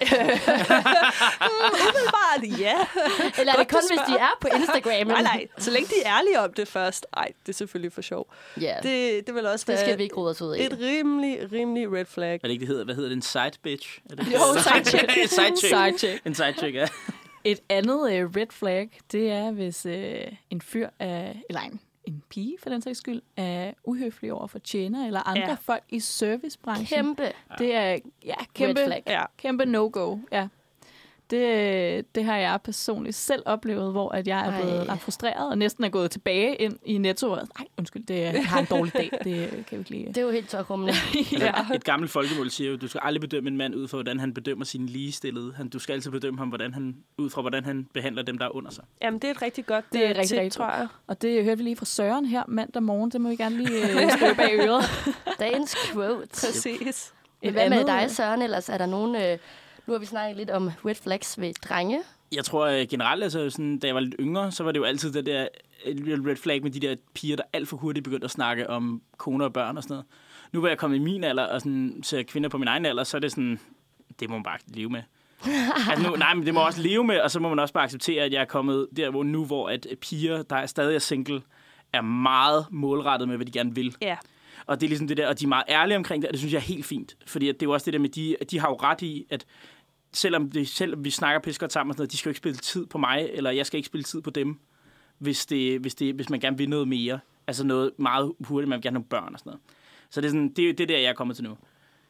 Umiddelbart, 1.60 2.60
ja. 2.60 2.74
Eller 3.40 3.52
er 3.52 3.56
det 3.56 3.68
kun, 3.68 3.80
hvis 3.90 4.00
de 4.08 4.12
er 4.20 4.30
på 4.40 4.48
Instagram? 4.56 5.06
nej, 5.06 5.22
nej. 5.22 5.46
Så 5.58 5.70
længe 5.70 5.88
de 5.88 5.94
er 6.04 6.16
ærlige 6.18 6.40
om 6.40 6.52
det 6.52 6.68
først. 6.68 7.06
Nej, 7.16 7.28
det 7.46 7.52
er 7.52 7.56
selvfølgelig 7.56 7.92
for 7.92 8.02
sjov. 8.02 8.26
Ja, 8.60 8.74
det, 8.82 8.84
Det, 8.84 9.26
det 9.26 9.34
vil 9.34 9.46
også 9.46 9.64
det 9.66 9.72
være 9.74 9.84
skal 9.84 9.98
vi 9.98 10.02
ikke 10.02 10.16
rode 10.16 10.30
os 10.30 10.42
ud 10.42 10.54
i. 10.54 10.64
et 10.64 10.78
rimelig, 10.80 11.52
rimelig 11.52 11.92
red 11.92 12.04
flag. 12.04 12.34
Er 12.34 12.38
det 12.38 12.50
ikke, 12.50 12.60
det 12.60 12.68
hedder? 12.68 12.84
Hvad 12.84 12.94
hedder 12.94 13.08
det? 13.08 13.16
En 13.16 13.22
side 13.22 13.50
bitch? 13.62 13.98
Er 14.10 14.14
det, 14.14 14.26
Jo, 14.32 14.38
sidechick. 14.62 15.16
En 15.22 15.28
sidechick. 15.28 15.74
Sidechick. 15.74 16.26
En 16.26 16.34
sidechick, 16.34 16.74
ja. 16.74 16.86
Et 17.44 17.60
andet 17.68 18.00
uh, 18.00 18.36
red 18.36 18.46
flag, 18.50 18.90
det 19.12 19.30
er, 19.30 19.50
hvis 19.50 19.86
uh, 19.86 19.92
en 20.50 20.60
fyr 20.60 20.88
er, 20.98 21.32
eller 21.48 21.60
en, 21.60 21.80
en 22.04 22.22
pige 22.30 22.56
for 22.62 22.70
den 22.70 22.82
sags 22.82 22.98
skyld, 22.98 23.22
er 23.36 23.72
uhøflig 23.84 24.32
over 24.32 24.46
for 24.46 24.58
tjener 24.58 25.06
eller 25.06 25.28
andre 25.28 25.42
Ja. 25.42 25.48
ja. 25.48 25.56
folk 25.60 25.82
i 25.88 26.00
servicebranchen. 26.00 26.86
Kæmpe 26.86 27.32
Det 27.58 27.74
er 27.74 27.98
ja, 28.24 28.34
kæmpe, 28.54 28.80
red 28.80 28.86
flag. 28.86 29.02
Ja. 29.06 29.24
kæmpe 29.38 29.66
no-go. 29.66 30.18
Ja. 30.32 30.48
Det, 31.30 32.14
det 32.14 32.24
har 32.24 32.36
jeg 32.36 32.58
personligt 32.64 33.16
selv 33.16 33.42
oplevet, 33.46 33.92
hvor 33.92 34.12
at 34.12 34.28
jeg 34.28 34.40
er 34.46 34.50
Ej. 34.52 34.62
blevet 34.62 34.88
ret 34.88 35.00
frustreret 35.00 35.50
og 35.50 35.58
næsten 35.58 35.84
er 35.84 35.88
gået 35.88 36.10
tilbage 36.10 36.56
ind 36.56 36.76
i 36.84 36.98
Netto. 36.98 37.30
og 37.30 37.48
Nej, 37.58 37.66
undskyld, 37.78 38.06
det, 38.06 38.20
jeg 38.20 38.46
har 38.46 38.60
en 38.60 38.66
dårlig 38.70 38.92
dag. 38.92 39.10
Det 39.24 39.50
kan 39.50 39.64
vi 39.70 39.76
ikke 39.78 39.90
lide. 39.90 40.06
Det 40.14 40.18
er 40.18 40.22
jo 40.22 40.30
helt 40.30 40.48
tørkrummende. 40.48 40.92
Altså, 41.32 41.74
Et 41.74 41.84
gammelt 41.84 42.12
folkemål 42.12 42.50
siger 42.50 42.70
jo, 42.70 42.76
du 42.76 42.88
skal 42.88 43.00
aldrig 43.04 43.20
bedømme 43.20 43.48
en 43.50 43.56
mand 43.56 43.74
ud 43.74 43.88
fra, 43.88 43.96
hvordan 43.96 44.20
han 44.20 44.34
bedømmer 44.34 44.64
sine 44.64 44.86
ligestillede. 44.86 45.52
Han, 45.56 45.68
du 45.68 45.78
skal 45.78 45.92
altid 45.92 46.10
bedømme 46.10 46.38
ham 46.38 46.48
hvordan 46.48 46.74
han, 46.74 46.96
ud 47.18 47.30
fra, 47.30 47.40
hvordan 47.40 47.64
han 47.64 47.88
behandler 47.94 48.22
dem, 48.22 48.38
der 48.38 48.44
er 48.44 48.56
under 48.56 48.70
sig. 48.70 48.84
Jamen, 49.02 49.20
det 49.20 49.28
er 49.28 49.34
et 49.34 49.42
rigtig 49.42 49.66
godt 49.66 49.84
Det 49.92 50.00
er 50.04 50.04
øh, 50.04 50.10
rigtig, 50.10 50.28
tip, 50.28 50.38
rigtig 50.38 50.52
tror 50.52 50.70
jeg. 50.70 50.88
Og 51.06 51.22
det 51.22 51.44
hørte 51.44 51.58
vi 51.58 51.64
lige 51.64 51.76
fra 51.76 51.84
Søren 51.84 52.26
her 52.26 52.42
mandag 52.48 52.82
morgen. 52.82 53.10
Det 53.10 53.20
må 53.20 53.28
vi 53.28 53.36
gerne 53.36 53.56
lige 53.56 54.02
øh, 54.04 54.10
skrive 54.16 54.34
bag 54.34 54.58
øret. 54.60 54.84
Dagens 55.38 55.76
quote. 55.92 56.28
Præcis. 56.28 57.12
Hvad 57.50 57.70
med 57.70 57.84
dig, 57.84 58.10
Søren? 58.10 58.42
Ellers 58.42 58.68
er 58.68 58.78
der 58.78 58.86
nogen... 58.86 59.16
Øh, 59.16 59.38
nu 59.90 59.94
har 59.94 59.98
vi 59.98 60.06
snakket 60.06 60.36
lidt 60.36 60.50
om 60.50 60.70
red 60.86 60.94
flags 60.94 61.40
ved 61.40 61.54
drenge. 61.68 62.00
Jeg 62.32 62.44
tror 62.44 62.66
øh, 62.66 62.86
generelt, 62.90 63.22
altså, 63.22 63.50
sådan, 63.50 63.78
da 63.78 63.86
jeg 63.86 63.94
var 63.94 64.00
lidt 64.00 64.14
yngre, 64.20 64.52
så 64.52 64.64
var 64.64 64.72
det 64.72 64.78
jo 64.78 64.84
altid 64.84 65.12
det 65.12 65.26
der 65.26 65.48
øh, 65.86 66.26
red 66.26 66.36
flag 66.36 66.62
med 66.62 66.70
de 66.70 66.80
der 66.80 66.96
piger, 67.14 67.36
der 67.36 67.42
alt 67.52 67.68
for 67.68 67.76
hurtigt 67.76 68.04
begyndte 68.04 68.24
at 68.24 68.30
snakke 68.30 68.70
om 68.70 69.02
koner 69.16 69.44
og 69.44 69.52
børn 69.52 69.76
og 69.76 69.82
sådan 69.82 69.94
noget. 69.94 70.06
Nu 70.52 70.60
hvor 70.60 70.68
jeg 70.68 70.78
kommet 70.78 70.96
i 70.96 71.00
min 71.00 71.24
alder 71.24 71.42
og 71.42 71.60
sådan, 71.60 72.00
ser 72.02 72.22
kvinder 72.22 72.48
på 72.48 72.58
min 72.58 72.68
egen 72.68 72.86
alder, 72.86 73.04
så 73.04 73.16
er 73.16 73.20
det 73.20 73.30
sådan, 73.30 73.60
det 74.20 74.30
må 74.30 74.36
man 74.36 74.42
bare 74.42 74.58
leve 74.66 74.90
med. 74.90 75.02
altså 75.90 76.10
nu, 76.10 76.16
nej, 76.16 76.34
men 76.34 76.46
det 76.46 76.54
må 76.54 76.66
også 76.66 76.82
leve 76.82 77.04
med, 77.04 77.20
og 77.20 77.30
så 77.30 77.40
må 77.40 77.48
man 77.48 77.58
også 77.58 77.74
bare 77.74 77.84
acceptere, 77.84 78.24
at 78.24 78.32
jeg 78.32 78.40
er 78.40 78.44
kommet 78.44 78.88
der 78.96 79.10
hvor 79.10 79.22
nu, 79.22 79.44
hvor 79.44 79.68
at 79.68 79.86
piger, 80.00 80.42
der 80.42 80.56
er 80.56 80.66
stadig 80.66 80.94
er 80.94 80.98
single, 80.98 81.42
er 81.92 82.00
meget 82.00 82.66
målrettet 82.70 83.28
med, 83.28 83.36
hvad 83.36 83.46
de 83.46 83.52
gerne 83.52 83.74
vil. 83.74 83.96
Ja. 84.02 84.16
Og 84.66 84.80
det 84.80 84.86
er 84.86 84.88
ligesom 84.88 85.08
det 85.08 85.16
der, 85.16 85.28
og 85.28 85.40
de 85.40 85.44
er 85.44 85.48
meget 85.48 85.64
ærlige 85.68 85.96
omkring 85.96 86.22
det, 86.22 86.28
og 86.28 86.32
det 86.32 86.40
synes 86.40 86.52
jeg 86.52 86.58
er 86.58 86.64
helt 86.64 86.86
fint. 86.86 87.16
Fordi 87.26 87.48
at 87.48 87.54
det 87.54 87.62
er 87.62 87.66
jo 87.66 87.72
også 87.72 87.84
det 87.84 87.92
der 87.92 87.98
med, 87.98 88.08
de, 88.08 88.36
de 88.50 88.60
har 88.60 88.68
jo 88.68 88.74
ret 88.74 89.02
i, 89.02 89.26
at 89.30 89.46
selvom, 90.12 90.50
det, 90.50 90.68
selvom 90.68 91.04
vi 91.04 91.10
snakker 91.10 91.40
pis 91.40 91.58
godt 91.58 91.72
sammen 91.72 91.90
og 91.90 91.94
sådan 91.94 92.00
noget, 92.00 92.12
de 92.12 92.16
skal 92.16 92.28
jo 92.28 92.30
ikke 92.30 92.38
spille 92.38 92.56
tid 92.58 92.86
på 92.86 92.98
mig, 92.98 93.30
eller 93.32 93.50
jeg 93.50 93.66
skal 93.66 93.76
ikke 93.76 93.86
spille 93.86 94.04
tid 94.04 94.20
på 94.22 94.30
dem, 94.30 94.58
hvis, 95.18 95.46
det, 95.46 95.80
hvis, 95.80 95.94
det, 95.94 96.14
hvis 96.14 96.30
man 96.30 96.40
gerne 96.40 96.58
vil 96.58 96.68
noget 96.68 96.88
mere. 96.88 97.18
Altså 97.46 97.66
noget 97.66 97.90
meget 97.98 98.32
hurtigt, 98.40 98.68
man 98.68 98.76
vil 98.76 98.82
gerne 98.82 98.94
have 98.94 99.04
nogle 99.10 99.24
børn 99.24 99.32
og 99.34 99.38
sådan 99.38 99.50
noget. 99.50 99.60
Så 100.10 100.20
det 100.20 100.26
er, 100.26 100.30
sådan, 100.30 100.48
det, 100.48 100.68
er- 100.68 100.72
det 100.72 100.80
er 100.80 100.86
der, 100.86 100.98
jeg 100.98 101.08
er 101.08 101.12
kommet 101.14 101.36
til 101.36 101.44
nu. 101.44 101.56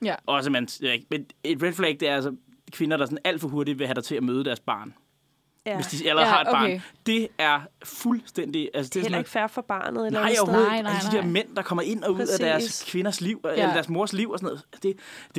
Ja. 0.04 0.14
Også, 0.26 0.50
man, 0.50 0.68
men 1.10 1.26
et 1.44 1.62
red 1.62 1.72
flag, 1.72 1.96
det 2.00 2.08
er 2.08 2.14
altså 2.14 2.36
kvinder, 2.72 2.96
der 2.96 3.04
sådan 3.06 3.18
alt 3.24 3.40
for 3.40 3.48
hurtigt 3.48 3.78
vil 3.78 3.86
have 3.86 3.94
dig 3.94 4.04
til 4.04 4.14
at 4.14 4.22
møde 4.22 4.44
deres 4.44 4.60
barn. 4.60 4.94
Ja. 5.70 5.76
Hvis 5.76 5.86
de 5.86 6.08
allerede 6.10 6.28
Ja, 6.28 6.34
har 6.34 6.40
et 6.40 6.46
barn. 6.52 6.64
okay. 6.64 6.80
Det 7.06 7.28
er 7.38 7.60
fuldstændig... 7.84 8.70
Altså, 8.74 8.90
det 8.90 8.96
er 8.96 9.00
sådan 9.00 9.02
heller 9.02 9.16
noget- 9.16 9.20
ikke 9.20 9.30
fair 9.30 9.46
for 9.46 9.62
barnet. 9.62 10.06
Eller 10.06 10.20
Nej, 10.20 10.28
noget 10.28 10.40
overhovedet 10.40 10.68
Nej, 10.68 10.76
ikke. 10.76 10.84
nej, 10.84 10.94
Altså, 10.94 11.10
de 11.10 11.16
der 11.16 11.22
nej. 11.22 11.30
mænd, 11.30 11.56
der 11.56 11.62
kommer 11.62 11.82
ind 11.82 12.04
og 12.04 12.12
ud 12.12 12.20
af 12.20 12.38
deres 12.38 12.84
kvinders 12.88 13.20
liv, 13.20 13.40
ja. 13.44 13.48
Ja. 13.50 13.54
eller 13.54 13.72
deres 13.72 13.88
mors 13.88 14.12
liv 14.12 14.30
og 14.30 14.38
sådan 14.38 14.46
noget, 14.46 14.62
det, 14.82 14.96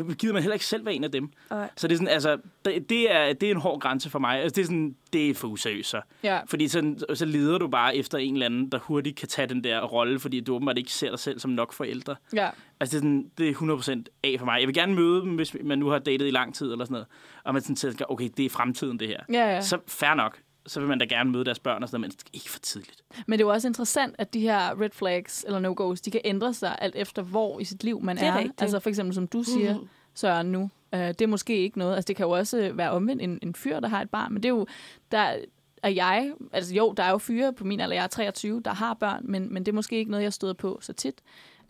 det 0.07 0.17
gider 0.17 0.33
man 0.33 0.41
heller 0.43 0.53
ikke 0.53 0.65
selv 0.65 0.85
være 0.85 0.93
en 0.95 1.03
af 1.03 1.11
dem. 1.11 1.29
Nej. 1.49 1.69
Så 1.77 1.87
det 1.87 1.93
er 1.93 1.97
sådan, 1.97 2.07
altså, 2.13 2.37
det, 2.65 2.89
det, 2.89 3.11
er, 3.15 3.33
det 3.33 3.47
er 3.47 3.51
en 3.51 3.61
hård 3.61 3.79
grænse 3.79 4.09
for 4.09 4.19
mig. 4.19 4.39
Altså, 4.41 4.55
det 4.55 4.61
er 4.61 4.65
sådan, 4.65 4.95
det 5.13 5.29
er 5.29 5.33
for 5.33 5.47
useriøst, 5.47 5.89
så. 5.89 6.01
Ja. 6.23 6.39
Fordi 6.47 6.67
sådan, 6.67 6.99
så 7.13 7.25
leder 7.25 7.57
du 7.57 7.67
bare 7.67 7.95
efter 7.95 8.17
en 8.17 8.33
eller 8.33 8.45
anden, 8.45 8.69
der 8.69 8.79
hurtigt 8.79 9.15
kan 9.17 9.27
tage 9.27 9.47
den 9.47 9.63
der 9.63 9.81
rolle, 9.83 10.19
fordi 10.19 10.39
du 10.39 10.55
åbenbart 10.55 10.77
ikke 10.77 10.91
ser 10.93 11.09
dig 11.09 11.19
selv 11.19 11.39
som 11.39 11.51
nok 11.51 11.73
forældre. 11.73 12.15
Ja. 12.35 12.49
Altså, 12.79 12.99
det 12.99 13.03
er, 13.03 13.07
sådan, 13.07 13.31
det 13.37 13.49
er 13.49 13.53
100% 13.53 14.03
af 14.23 14.35
for 14.39 14.45
mig. 14.45 14.59
Jeg 14.59 14.67
vil 14.67 14.75
gerne 14.75 14.95
møde 14.95 15.21
dem, 15.21 15.35
hvis 15.35 15.55
man 15.63 15.79
nu 15.79 15.87
har 15.87 15.99
datet 15.99 16.27
i 16.27 16.31
lang 16.31 16.55
tid 16.55 16.71
eller 16.71 16.85
sådan 16.85 16.93
noget. 16.93 17.07
Og 17.43 17.53
man 17.53 17.61
sådan 17.61 17.75
tænker, 17.75 18.05
okay, 18.11 18.29
det 18.37 18.45
er 18.45 18.49
fremtiden, 18.49 18.99
det 18.99 19.07
her. 19.07 19.19
Ja, 19.33 19.53
ja. 19.53 19.61
Så 19.61 19.77
fair 19.87 20.13
nok. 20.13 20.39
Så 20.67 20.79
vil 20.79 20.89
man 20.89 20.99
da 20.99 21.05
gerne 21.05 21.31
møde 21.31 21.45
deres 21.45 21.59
børn 21.59 21.83
og 21.83 21.89
sådan 21.89 22.01
noget, 22.01 22.15
men 22.23 22.29
ikke 22.33 22.49
for 22.49 22.59
tidligt. 22.59 23.01
Men 23.27 23.39
det 23.39 23.43
er 23.43 23.47
jo 23.47 23.53
også 23.53 23.67
interessant, 23.67 24.15
at 24.17 24.33
de 24.33 24.39
her 24.39 24.81
red 24.81 24.89
flags 24.93 25.45
eller 25.47 25.59
no-go's, 25.59 26.01
de 26.05 26.11
kan 26.11 26.21
ændre 26.25 26.53
sig 26.53 26.77
alt 26.81 26.95
efter, 26.95 27.21
hvor 27.21 27.59
i 27.59 27.63
sit 27.63 27.83
liv 27.83 28.01
man 28.03 28.15
Det 28.17 28.23
er 28.25 28.31
er. 28.31 28.37
rigtigt. 28.37 28.61
Altså 28.61 28.79
for 28.79 28.89
eksempel, 28.89 29.15
som 29.15 29.27
du 29.27 29.43
siger, 29.43 29.77
Mhm. 29.77 29.87
Søren, 30.15 30.51
nu. 30.51 30.69
Øh, 30.93 31.07
det 31.07 31.21
er 31.21 31.27
måske 31.27 31.57
ikke 31.57 31.77
noget. 31.77 31.95
Altså 31.95 32.07
det 32.07 32.15
kan 32.15 32.25
jo 32.25 32.31
også 32.31 32.71
være 32.73 32.91
omvendt 32.91 33.21
en, 33.21 33.39
en 33.41 33.55
fyr, 33.55 33.79
der 33.79 33.87
har 33.87 34.01
et 34.01 34.09
barn. 34.09 34.33
Men 34.33 34.43
det 34.43 34.49
er 34.49 34.53
jo, 34.53 34.65
der 35.11 35.35
er 35.83 35.89
jeg, 35.89 36.33
altså 36.53 36.75
jo, 36.75 36.93
der 36.97 37.03
er 37.03 37.09
jo 37.09 37.17
fyre 37.17 37.53
på 37.53 37.63
min 37.63 37.79
alder, 37.79 37.95
jeg 37.95 38.03
er 38.03 38.07
23, 38.07 38.61
der 38.65 38.73
har 38.73 38.93
børn, 38.93 39.21
men, 39.23 39.53
men 39.53 39.65
det 39.65 39.71
er 39.71 39.75
måske 39.75 39.95
ikke 39.95 40.11
noget, 40.11 40.23
jeg 40.23 40.33
støder 40.33 40.53
på 40.53 40.79
så 40.81 40.93
tit. 40.93 41.21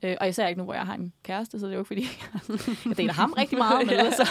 Øh, 0.03 0.17
og 0.21 0.29
især 0.29 0.47
ikke 0.47 0.59
nu, 0.59 0.63
hvor 0.63 0.73
jeg 0.73 0.85
har 0.85 0.93
en 0.93 1.13
kæreste, 1.23 1.59
så 1.59 1.65
det 1.65 1.73
er 1.73 1.75
jo 1.75 1.81
ikke 1.81 1.87
fordi, 1.87 2.07
jeg 2.89 2.97
deler 2.97 3.13
ham 3.13 3.33
rigtig 3.33 3.57
meget, 3.57 3.87
men 3.87 3.95
ellers 3.95 4.13
så 4.27 4.29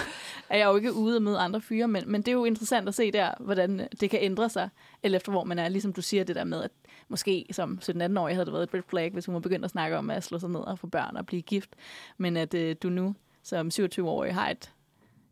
er 0.49 0.59
jeg 0.59 0.67
jo 0.67 0.77
ikke 0.77 0.93
ude 0.93 1.21
møde 1.21 1.39
andre 1.39 1.61
fyre. 1.61 1.89
Men, 1.89 2.03
men 2.07 2.23
det 2.23 2.29
er 2.29 2.33
jo 2.33 2.45
interessant 2.45 2.89
at 2.89 2.95
se 2.95 3.13
der, 3.13 3.31
hvordan 3.41 3.89
det 4.01 4.11
kan 4.11 4.19
ændre 4.23 4.49
sig, 4.49 4.69
eller 5.03 5.17
efter 5.17 5.33
hvor 5.33 5.45
man 5.45 5.59
er. 5.59 5.69
Ligesom 5.69 5.93
du 5.93 6.03
siger 6.03 6.25
det 6.25 6.37
der 6.37 6.45
med, 6.45 6.63
at 6.63 6.71
måske 7.09 7.47
som 7.53 7.79
17-18-årig 7.83 8.35
havde 8.35 8.45
det 8.45 8.53
været 8.53 8.63
et 8.63 8.75
red 8.75 8.83
flag, 8.89 9.11
hvis 9.13 9.27
hun 9.27 9.35
var 9.35 9.41
begyndt 9.41 9.65
at 9.65 9.71
snakke 9.71 9.99
om 9.99 10.11
at 10.11 10.25
slå 10.25 10.39
sig 10.39 10.51
ned 10.51 10.61
og 10.61 10.79
få 10.79 10.87
børn 10.87 11.17
og 11.17 11.27
blive 11.27 11.43
gift. 11.43 11.71
Men 12.19 12.37
at 12.37 12.55
øh, 12.55 12.77
du 12.83 12.89
nu 12.89 13.15
som 13.43 13.71
27-årig 13.75 14.35
har 14.35 14.51
et... 14.51 14.73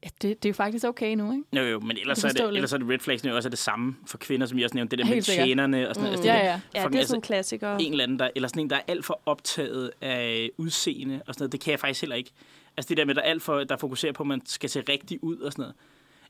Ja, 0.05 0.09
det, 0.23 0.43
det 0.43 0.49
er 0.49 0.51
jo 0.51 0.55
faktisk 0.55 0.85
okay 0.85 1.15
nu, 1.15 1.33
ikke? 1.33 1.45
Jo, 1.57 1.63
jo, 1.63 1.81
men 1.81 1.97
ellers, 1.99 2.19
Det 2.19 2.23
så 2.33 2.43
er, 2.43 2.47
det, 2.47 2.55
ellers 2.57 2.73
er 2.73 2.77
det 2.79 2.89
red 2.89 2.99
flags 2.99 3.25
jo 3.25 3.37
også 3.37 3.49
er 3.49 3.51
det 3.51 3.59
samme 3.59 3.97
for 4.07 4.19
kvinder, 4.19 4.47
som 4.47 4.59
jeg 4.59 4.65
også 4.65 4.75
nævnte. 4.77 4.91
Det 4.91 4.99
der 4.99 5.05
Helt 5.05 5.17
med 5.17 5.23
sikkert. 5.23 5.47
tjenerne 5.47 5.89
og 5.89 5.95
sådan 5.95 6.11
noget. 6.11 6.25
Mm. 6.25 6.29
Altså, 6.29 6.33
Ja, 6.33 6.39
det, 6.39 6.45
ja. 6.45 6.61
Ja, 6.75 6.85
for- 6.85 6.89
det 6.89 6.95
er 6.95 6.99
altså, 6.99 7.09
sådan 7.09 7.19
en 7.19 7.23
klassiker. 7.23 7.77
en 7.77 7.91
eller 7.93 8.05
anden, 8.05 8.19
der, 8.19 8.31
eller 8.35 8.49
sådan 8.49 8.63
en, 8.63 8.71
der 8.71 8.77
er 8.77 8.81
alt 8.89 9.05
for 9.05 9.21
optaget 9.27 9.91
af 10.01 10.51
udseende 10.59 11.23
og 11.27 11.35
sådan 11.35 11.43
noget. 11.43 11.53
Det 11.53 11.61
kan 11.61 11.71
jeg 11.71 11.81
faktisk 11.81 12.01
heller 12.01 12.17
ikke. 12.17 12.31
Altså 12.77 12.89
det 12.89 12.97
der 12.97 13.05
med, 13.05 13.15
der 13.15 13.21
er 13.21 13.27
alt 13.31 13.43
for, 13.43 13.65
der 13.65 13.77
fokuserer 13.77 14.13
på, 14.13 14.23
at 14.23 14.27
man 14.27 14.43
skal 14.47 14.71
se 14.71 14.81
rigtig 14.89 15.25
ud 15.25 15.37
og 15.37 15.53
sådan 15.53 15.63
noget. 15.63 15.75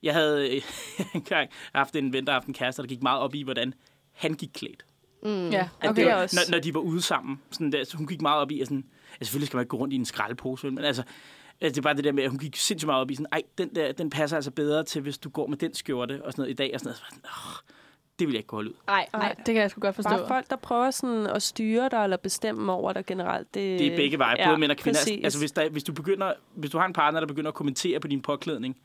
Jeg 0.03 0.15
havde 0.15 0.61
engang 1.15 1.49
haft 1.75 1.97
en 1.97 2.13
ven, 2.13 2.27
der 2.27 2.33
haft 2.33 2.47
en 2.47 2.55
kæreste, 2.55 2.83
der 2.83 2.89
gik 2.89 3.03
meget 3.03 3.21
op 3.21 3.35
i, 3.35 3.43
hvordan 3.43 3.75
han 4.13 4.35
gik 4.35 4.51
klædt. 4.55 4.85
Mm. 5.23 5.49
Ja, 5.51 5.69
At 5.81 5.91
okay. 5.91 6.03
det 6.03 6.11
var, 6.13 6.23
også. 6.23 6.37
når, 6.51 6.57
når, 6.57 6.63
de 6.63 6.75
var 6.75 6.81
ude 6.81 7.03
sammen. 7.03 7.41
Sådan 7.51 7.73
der, 7.73 7.85
så 7.85 7.97
hun 7.97 8.07
gik 8.07 8.21
meget 8.21 8.41
op 8.41 8.51
i, 8.51 8.61
at 8.61 8.67
sådan, 8.67 8.85
ja, 9.21 9.25
selvfølgelig 9.25 9.47
skal 9.47 9.57
man 9.57 9.63
ikke 9.63 9.69
gå 9.71 9.77
rundt 9.77 9.93
i 9.95 9.97
en 9.97 10.05
skraldepose, 10.05 10.71
men 10.71 10.85
altså, 10.85 11.03
altså, 11.03 11.15
det 11.63 11.79
er 11.79 11.83
bare 11.83 11.95
det 11.95 12.05
der 12.05 12.13
med, 12.13 12.23
at 12.23 12.31
hun 12.31 12.39
gik 12.39 12.57
sindssygt 12.57 12.87
meget 12.87 13.01
op 13.01 13.11
i 13.11 13.15
sådan, 13.15 13.27
ej, 13.33 13.43
den 13.59 13.75
der, 13.75 13.93
den 13.93 14.11
passer 14.11 14.37
altså 14.37 14.51
bedre 14.51 14.85
til, 14.85 15.03
hvis 15.03 15.19
du 15.19 15.29
går 15.29 15.47
med 15.47 15.57
den 15.57 15.75
skjorte 15.75 16.25
og 16.25 16.33
sådan 16.33 16.43
noget 16.43 16.51
i 16.51 16.55
dag, 16.57 16.71
og 16.75 16.81
sådan 16.81 16.89
noget. 16.89 16.97
Så 16.97 17.03
var 17.03 17.09
jeg 17.11 17.17
sådan, 17.17 17.31
"Åh, 17.31 17.75
det 18.19 18.27
vil 18.27 18.33
jeg 18.33 18.39
ikke 18.39 18.47
kunne 18.47 18.57
holde 18.57 18.71
ud. 18.71 18.75
Nej, 18.87 19.07
nej, 19.13 19.35
det 19.37 19.45
kan 19.45 19.57
jeg 19.57 19.71
sgu 19.71 19.81
godt 19.81 19.95
forstå. 19.95 20.11
Bare 20.11 20.29
folk, 20.29 20.51
der 20.51 20.57
prøver 20.57 20.91
sådan 20.91 21.27
at 21.27 21.43
styre 21.43 21.89
dig 21.89 22.05
eller 22.05 22.17
bestemme 22.17 22.73
over 22.73 22.93
dig 22.93 23.07
generelt. 23.07 23.55
Det, 23.55 23.79
Det 23.79 23.93
er 23.93 23.97
begge 23.97 24.19
veje, 24.19 24.37
både 24.47 24.59
mænd 24.59 24.71
og 24.73 24.77
kvinder. 24.77 25.01
Præcis. 25.01 25.25
Altså, 25.25 25.39
hvis, 25.39 25.53
der, 25.53 25.69
hvis, 25.69 25.85
du 25.85 25.93
begynder, 25.93 26.33
hvis 26.55 26.71
du 26.71 26.79
har 26.79 26.87
en 26.87 26.93
partner, 26.93 27.21
der 27.21 27.27
begynder 27.27 27.49
at 27.49 27.55
kommentere 27.55 28.01
på 28.01 28.09
din 28.09 28.23
påklædning, 28.23 28.77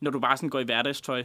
når 0.00 0.10
du 0.10 0.20
bare 0.20 0.36
sådan 0.36 0.48
går 0.48 0.60
i 0.60 0.64
hverdagstøj, 0.64 1.24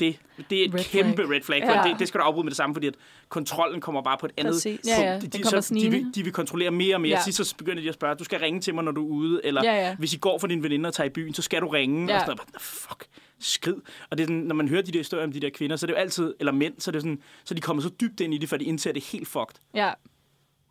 det, 0.00 0.16
det 0.50 0.60
er 0.60 0.64
et 0.68 0.74
Red 0.74 0.84
kæmpe 0.84 1.16
flag. 1.16 1.30
red 1.36 1.42
flag. 1.42 1.58
Ja. 1.58 1.82
Ja. 1.82 1.88
Det, 1.90 1.98
det 1.98 2.08
skal 2.08 2.20
du 2.20 2.24
afbryde 2.24 2.44
med 2.44 2.50
det 2.50 2.56
samme, 2.56 2.74
fordi 2.74 2.86
at 2.86 2.94
kontrollen 3.28 3.80
kommer 3.80 4.02
bare 4.02 4.16
på 4.20 4.26
et 4.26 4.32
andet 4.36 4.52
Præcis. 4.52 4.80
Ja, 4.86 5.02
ja, 5.12 5.18
punkt. 5.20 5.32
den 5.32 5.42
De, 5.42 5.62
så, 5.62 5.74
de, 5.74 5.90
vil, 5.90 6.06
de 6.14 6.22
vil 6.22 6.32
kontrollere 6.32 6.70
mere 6.70 6.94
og 6.96 7.00
mere. 7.00 7.10
Ja. 7.10 7.16
Ja. 7.16 7.22
Sidst 7.22 7.44
så 7.46 7.56
begynder 7.56 7.82
de 7.82 7.88
at 7.88 7.94
spørge, 7.94 8.14
du 8.14 8.24
skal 8.24 8.38
ringe 8.40 8.60
til 8.60 8.74
mig, 8.74 8.84
når 8.84 8.92
du 8.92 9.06
er 9.06 9.10
ude, 9.10 9.40
eller 9.44 9.64
Ja, 9.64 9.74
ja. 9.88 9.96
hvis 9.96 10.14
I 10.14 10.16
går 10.18 10.38
for 10.38 10.46
din 10.46 10.62
veninde 10.62 10.86
og 10.86 10.94
tager 10.94 11.06
i 11.06 11.10
byen, 11.10 11.34
så 11.34 11.42
skal 11.42 11.60
du 11.62 11.68
ringe. 11.68 12.06
Ja. 12.12 12.14
Og 12.14 12.20
sådan 12.20 12.36
noget. 12.36 12.62
Fuck, 12.62 13.06
skrid. 13.38 13.74
Og 14.10 14.18
det 14.18 14.24
er 14.24 14.26
sådan, 14.26 14.36
når 14.42 14.54
man 14.54 14.68
hører 14.68 14.82
de 14.82 14.92
der 14.92 14.98
historier 14.98 15.24
om 15.24 15.32
de 15.32 15.40
der 15.40 15.50
kvinder, 15.50 15.76
så 15.76 15.84
er 15.84 15.86
det 15.86 15.94
jo 15.94 15.98
altid, 15.98 16.34
eller 16.40 16.52
mænd, 16.52 16.74
så 16.78 16.90
er 16.90 16.92
det 16.92 17.02
sådan, 17.02 17.18
så 17.44 17.54
de 17.54 17.60
kommer 17.60 17.82
så 17.82 17.88
dybt 18.00 18.20
ind 18.20 18.34
i 18.34 18.38
det, 18.38 18.48
for 18.48 18.56
de 18.56 18.64
indser 18.64 18.92
det 18.92 19.04
helt 19.04 19.28
fucked. 19.28 19.54
Ja, 19.74 19.90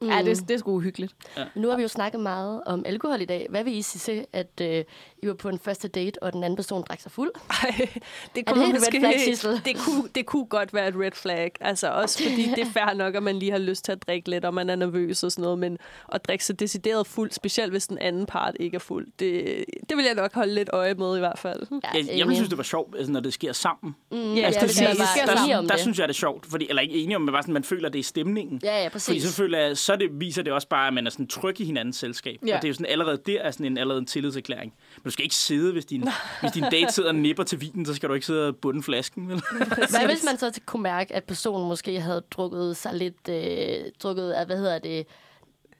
Mm. 0.01 0.07
ja 0.09 0.17
det, 0.23 0.31
er- 0.39 0.45
det 0.45 0.51
er 0.53 0.57
sgu 0.57 0.71
uhyggeligt. 0.71 1.13
Nu 1.55 1.69
har 1.69 1.75
vi 1.75 1.81
jo 1.81 1.87
snakket 1.87 2.19
meget 2.21 2.61
om 2.65 2.83
alkohol 2.85 3.21
i 3.21 3.25
dag. 3.25 3.47
Hvad 3.49 3.63
vil 3.63 3.73
I 3.77 3.81
sige 3.81 4.25
at 4.33 4.61
øh, 4.61 4.83
I 5.23 5.27
var 5.27 5.33
på 5.33 5.49
en 5.49 5.59
første 5.59 5.87
date, 5.87 6.23
og 6.23 6.33
den 6.33 6.43
anden 6.43 6.55
person 6.55 6.83
drak 6.89 7.01
sig 7.01 7.11
fuld? 7.11 7.31
Ej, 7.49 7.71
det, 7.77 8.03
det 8.35 8.45
kunne 8.45 8.63
et 8.63 8.67
red 8.73 8.79
måske, 8.79 8.99
flag, 8.99 9.19
Sissel? 9.19 9.61
det, 9.65 9.75
kunne, 9.77 10.09
det 10.15 10.25
kunne 10.25 10.45
godt 10.45 10.73
være 10.73 10.87
et 10.87 10.95
red 10.95 11.11
flag. 11.11 11.51
Altså 11.61 11.87
også 11.91 12.23
fordi 12.23 12.49
det 12.55 12.59
er 12.59 12.71
fair 12.73 12.93
nok, 12.93 13.15
at 13.15 13.23
man 13.23 13.35
lige 13.39 13.51
har 13.51 13.57
lyst 13.59 13.85
til 13.85 13.91
at 13.91 14.07
drikke 14.07 14.29
lidt, 14.29 14.45
og 14.45 14.53
man 14.53 14.69
er 14.69 14.75
nervøs 14.75 15.23
og 15.23 15.31
sådan 15.31 15.43
noget. 15.43 15.59
Men 15.59 15.77
at 16.11 16.25
drikke 16.27 16.45
sig 16.45 16.59
decideret 16.59 17.07
fuld, 17.07 17.31
specielt 17.31 17.71
hvis 17.71 17.87
den 17.87 17.97
anden 17.97 18.25
part 18.25 18.55
ikke 18.59 18.75
er 18.75 18.79
fuld, 18.79 19.07
det, 19.19 19.65
det 19.89 19.97
vil 19.97 20.05
jeg 20.05 20.15
nok 20.15 20.33
holde 20.33 20.53
lidt 20.53 20.69
øje 20.73 20.93
med 20.93 21.15
i 21.15 21.19
hvert 21.19 21.39
fald. 21.39 21.59
Ja, 21.71 21.77
Jeg, 21.97 22.17
jeg 22.17 22.27
vil 22.27 22.35
synes, 22.35 22.49
det 22.49 22.57
var 22.57 22.63
sjovt, 22.63 22.95
altså, 22.97 23.11
når 23.11 23.19
det 23.19 23.33
sker 23.33 23.53
sammen. 23.53 23.95
Mm, 24.11 24.17
Ja, 24.17 24.39
ja, 24.39 24.45
Altså, 24.45 24.59
det 24.61 24.69
det, 24.69 24.77
kan 24.77 24.85
der, 24.85 24.89
jeg 25.17 25.27
der, 25.27 25.35
der, 25.55 25.61
der, 25.61 25.67
det. 25.67 25.79
synes 25.79 25.99
jeg, 25.99 26.07
det 26.07 26.13
er 26.13 26.17
sjovt. 26.17 26.45
Fordi, 26.45 26.69
eller 26.69 26.81
ikke 26.81 26.95
enige 26.95 27.15
om, 27.15 27.21
men 27.21 27.31
bare 27.31 27.43
sådan, 27.43 27.53
man 27.53 27.63
føler, 27.63 27.89
det 27.89 27.99
er 27.99 28.03
stemningen. 28.03 28.59
Ja, 28.63 28.77
ja, 28.77 28.83
Fordi 28.83 28.91
præcis. 28.91 29.23
så, 29.23 29.33
føler 29.35 29.59
jeg, 29.59 29.77
så 29.89 29.95
det, 29.95 30.09
viser 30.19 30.41
det 30.43 30.53
også 30.53 30.67
bare, 30.67 30.87
at 30.87 30.93
man 30.93 31.05
er 31.07 31.11
sådan 31.11 31.27
tryg 31.27 31.61
i 31.61 31.65
hinandens 31.65 31.97
selskab. 31.97 32.39
Ja. 32.47 32.55
Og 32.55 32.61
det 32.61 32.67
er 32.67 32.69
jo 32.69 32.73
sådan 32.73 32.85
allerede 32.91 33.17
der 33.25 33.41
er 33.41 33.51
sådan 33.51 33.65
en, 33.65 33.77
allerede 33.77 33.99
en 33.99 34.05
tillidserklæring. 34.05 34.73
Men 34.95 35.03
du 35.03 35.09
skal 35.09 35.23
ikke 35.23 35.35
sidde, 35.35 35.71
hvis 35.71 35.85
din, 35.85 36.07
hvis 36.41 36.51
din 36.51 36.63
date 36.71 36.91
sidder 36.91 37.09
og 37.09 37.15
nipper 37.15 37.43
til 37.43 37.61
vinen, 37.61 37.85
så 37.85 37.93
skal 37.93 38.09
du 38.09 38.13
ikke 38.13 38.25
sidde 38.25 38.47
og 38.47 38.55
bunde 38.55 38.83
flasken. 38.83 39.29
Vel? 39.29 39.41
Hvad 39.75 40.05
hvis 40.05 40.23
man 40.25 40.37
så 40.37 40.59
kunne 40.65 40.83
mærke, 40.83 41.15
at 41.15 41.23
personen 41.23 41.67
måske 41.67 42.01
havde 42.01 42.23
drukket 42.31 42.77
sig 42.77 42.93
lidt, 42.93 43.29
øh, 43.29 43.91
drukket 44.03 44.31
af, 44.31 44.45
hvad 44.45 44.57
hedder 44.57 44.79
det, 44.79 44.99
et 44.99 45.07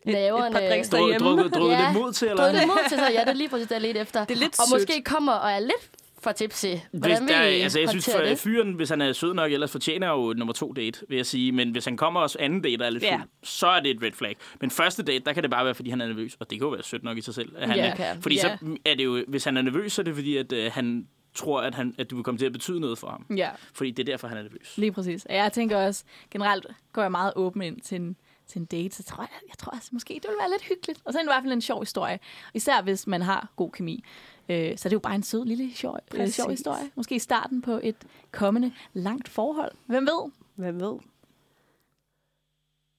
naverne, 0.05 0.51
par 0.55 0.67
drinks 0.69 0.89
derhjemme. 0.89 1.27
drukket, 1.27 1.53
drukket 1.53 1.75
Ja. 1.77 1.85
lidt 1.91 2.01
mod 2.01 2.13
til, 2.13 2.27
eller? 2.27 2.43
drukket 2.43 2.59
lidt 2.59 2.67
mod 2.67 2.89
til 2.89 2.97
sig. 2.97 3.09
Ja, 3.13 3.19
det 3.21 3.29
er 3.29 3.33
lige 3.33 3.49
præcis 3.49 3.67
det, 3.67 3.73
jeg 3.75 3.81
ledte 3.81 3.99
efter. 3.99 4.25
Det 4.25 4.35
er 4.35 4.39
lidt 4.39 4.59
og 4.59 4.67
sødt. 4.67 4.81
måske 4.81 5.03
kommer 5.05 5.33
og 5.33 5.51
er 5.51 5.59
lidt 5.59 5.89
for 6.23 6.31
tipsy. 6.31 6.65
Hvis 6.65 6.79
Hvordan 6.91 7.21
vil 7.21 7.29
der, 7.29 7.35
altså, 7.39 7.79
jeg 7.79 7.89
synes, 7.89 8.09
for 8.11 8.19
det? 8.19 8.37
fyren, 8.39 8.73
hvis 8.73 8.89
han 8.89 9.01
er 9.01 9.13
sød 9.13 9.33
nok, 9.33 9.51
ellers 9.51 9.71
fortjener 9.71 10.09
jo 10.09 10.33
nummer 10.37 10.53
to 10.53 10.73
date, 10.73 10.99
vil 11.09 11.15
jeg 11.15 11.25
sige. 11.25 11.51
Men 11.51 11.71
hvis 11.71 11.85
han 11.85 11.97
kommer 11.97 12.19
også 12.19 12.37
anden 12.41 12.61
date 12.61 12.81
og 12.81 12.85
er 12.85 12.89
lidt 12.89 13.03
Ja. 13.03 13.15
fuld, 13.17 13.27
så 13.43 13.67
er 13.67 13.79
det 13.79 13.91
et 13.91 14.03
red 14.03 14.11
flag. 14.11 14.35
Men 14.61 14.71
første 14.71 15.03
date, 15.03 15.25
der 15.25 15.33
kan 15.33 15.43
det 15.43 15.51
bare 15.51 15.65
være, 15.65 15.75
fordi 15.75 15.89
han 15.89 16.01
er 16.01 16.07
nervøs. 16.07 16.37
Og 16.39 16.49
det 16.49 16.59
kan 16.59 16.65
jo 16.65 16.71
være 16.71 16.83
sødt 16.83 17.03
nok 17.03 17.17
i 17.17 17.21
sig 17.21 17.33
selv. 17.33 17.51
At 17.57 17.67
han 17.67 17.77
Ja, 17.77 17.85
er, 17.91 17.95
kan. 17.95 18.21
fordi 18.21 18.35
Ja. 18.35 18.41
så 18.41 18.77
er 18.85 18.95
det 18.95 19.05
jo, 19.05 19.23
hvis 19.27 19.43
han 19.43 19.57
er 19.57 19.61
nervøs, 19.61 19.91
så 19.93 20.01
er 20.01 20.03
det 20.03 20.15
fordi, 20.15 20.37
at 20.37 20.51
øh, 20.53 20.71
han 20.73 21.07
tror, 21.33 21.61
at, 21.61 21.75
han, 21.75 21.95
at 21.97 22.09
du 22.09 22.15
vil 22.15 22.23
komme 22.23 22.37
til 22.37 22.45
at 22.45 22.51
betyde 22.51 22.79
noget 22.79 22.97
for 22.97 23.07
ham. 23.09 23.25
Ja, 23.37 23.49
Fordi 23.73 23.91
det 23.91 23.99
er 24.09 24.11
derfor, 24.13 24.27
han 24.27 24.37
er 24.37 24.41
nervøs. 24.43 24.77
lige 24.77 24.91
præcis. 24.91 25.25
Og 25.25 25.35
jeg 25.35 25.53
tænker 25.53 25.77
også, 25.77 26.03
generelt 26.31 26.65
går 26.93 27.01
jeg 27.01 27.11
meget 27.11 27.33
åben 27.35 27.61
ind 27.61 27.81
til 27.81 27.95
en, 27.95 28.15
til 28.47 28.59
en 28.59 28.65
date, 28.65 28.95
så 28.95 29.03
tror 29.03 29.23
jeg, 29.23 29.29
jeg 29.49 29.57
tror 29.57 29.71
altså, 29.71 29.89
måske 29.93 30.13
det 30.13 30.25
vil 30.29 30.35
være 30.39 30.49
lidt 30.51 30.63
hyggeligt. 30.63 30.99
Og 31.05 31.13
så 31.13 31.19
er 31.19 31.23
det 31.23 31.27
i 31.27 31.31
hvert 31.33 31.43
fald 31.43 31.53
en 31.53 31.61
sjov 31.61 31.81
historie. 31.81 32.19
Især 32.53 32.81
hvis 32.81 33.07
man 33.07 33.21
har 33.21 33.47
god 33.55 33.71
kemi. 33.71 34.03
Øh, 34.49 34.77
så 34.77 34.87
er 34.87 34.89
det 34.89 34.93
jo 34.93 34.99
bare 34.99 35.15
en 35.15 35.23
sød 35.23 35.45
lille 35.45 35.75
sjov, 35.75 35.95
øh, 35.95 36.27
sjov 36.27 36.45
Præcis. 36.47 36.59
historie. 36.59 36.91
Måske 36.95 37.15
i 37.15 37.19
starten 37.19 37.61
på 37.61 37.79
et 37.83 37.95
kommende 38.31 38.73
langt 38.93 39.29
forhold. 39.29 39.71
Hvem 39.85 40.05
ved? 40.05 40.31
Hvem 40.55 40.79
ved? 40.81 40.99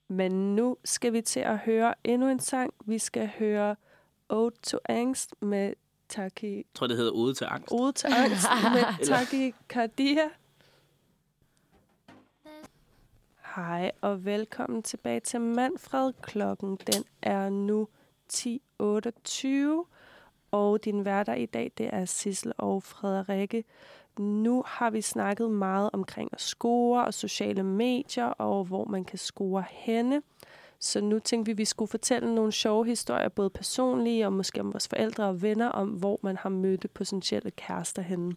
Men 0.09 0.57
nu 0.57 0.77
skal 0.85 1.13
vi 1.13 1.21
til 1.21 1.41
at 1.41 1.59
høre 1.59 1.95
endnu 2.05 2.29
en 2.29 2.41
sang. 2.41 2.75
Vi 2.87 2.99
skal 2.99 3.31
høre 3.39 3.77
Ode 4.29 4.55
to 4.63 4.79
Angst 4.89 5.35
med 5.43 5.73
Taki... 6.09 6.57
Jeg 6.57 6.65
tror, 6.75 6.87
det 6.87 6.97
hedder 6.97 7.13
Ode 7.13 7.35
til 7.35 7.45
angst. 7.51 7.73
Ode 7.73 7.93
til 7.93 8.07
Angst 8.07 8.47
med 8.75 9.07
Taki 9.07 9.53
Kardia. 9.69 10.31
Hej 13.55 13.91
og 14.01 14.25
velkommen 14.25 14.83
tilbage 14.83 15.21
til 15.21 15.41
Manfred. 15.41 16.13
Klokken 16.23 16.79
den 16.87 17.05
er 17.23 17.49
nu 17.49 17.89
10.28, 18.33 19.87
og 20.51 20.85
din 20.85 21.05
værter 21.05 21.35
i 21.35 21.47
dag, 21.47 21.73
det 21.79 21.91
er 21.93 22.05
Sissel 22.05 22.53
og 22.59 22.83
Frederikke. 22.83 23.65
nu 24.19 24.63
har 24.67 24.91
vi 24.91 25.01
snakket 25.01 25.51
meget 25.51 25.91
omkring 25.93 26.31
at 26.33 26.41
score 26.41 27.05
og 27.05 27.15
sociale 27.15 27.63
medier, 27.63 28.25
og 28.25 28.65
hvor 28.65 28.85
man 28.85 29.05
kan 29.05 29.19
score 29.19 29.65
henne. 29.71 30.23
Så 30.79 31.01
nu 31.01 31.19
tænkte 31.19 31.49
vi, 31.49 31.53
at 31.53 31.59
vi 31.59 31.65
skulle 31.65 31.89
fortælle 31.89 32.35
nogle 32.35 32.53
sjove 32.53 32.87
historier, 32.87 33.29
både 33.29 33.51
personlige 33.51 34.27
og 34.27 34.33
måske 34.33 34.61
om 34.61 34.73
vores 34.73 34.89
forældre 34.89 35.25
og 35.25 35.43
venner, 35.43 35.69
om 35.69 35.89
hvor 35.89 36.21
man 36.23 36.37
har 36.37 36.49
mødt 36.49 36.95
potentielle 36.95 37.51
kærester 37.51 38.03
henne. 38.03 38.37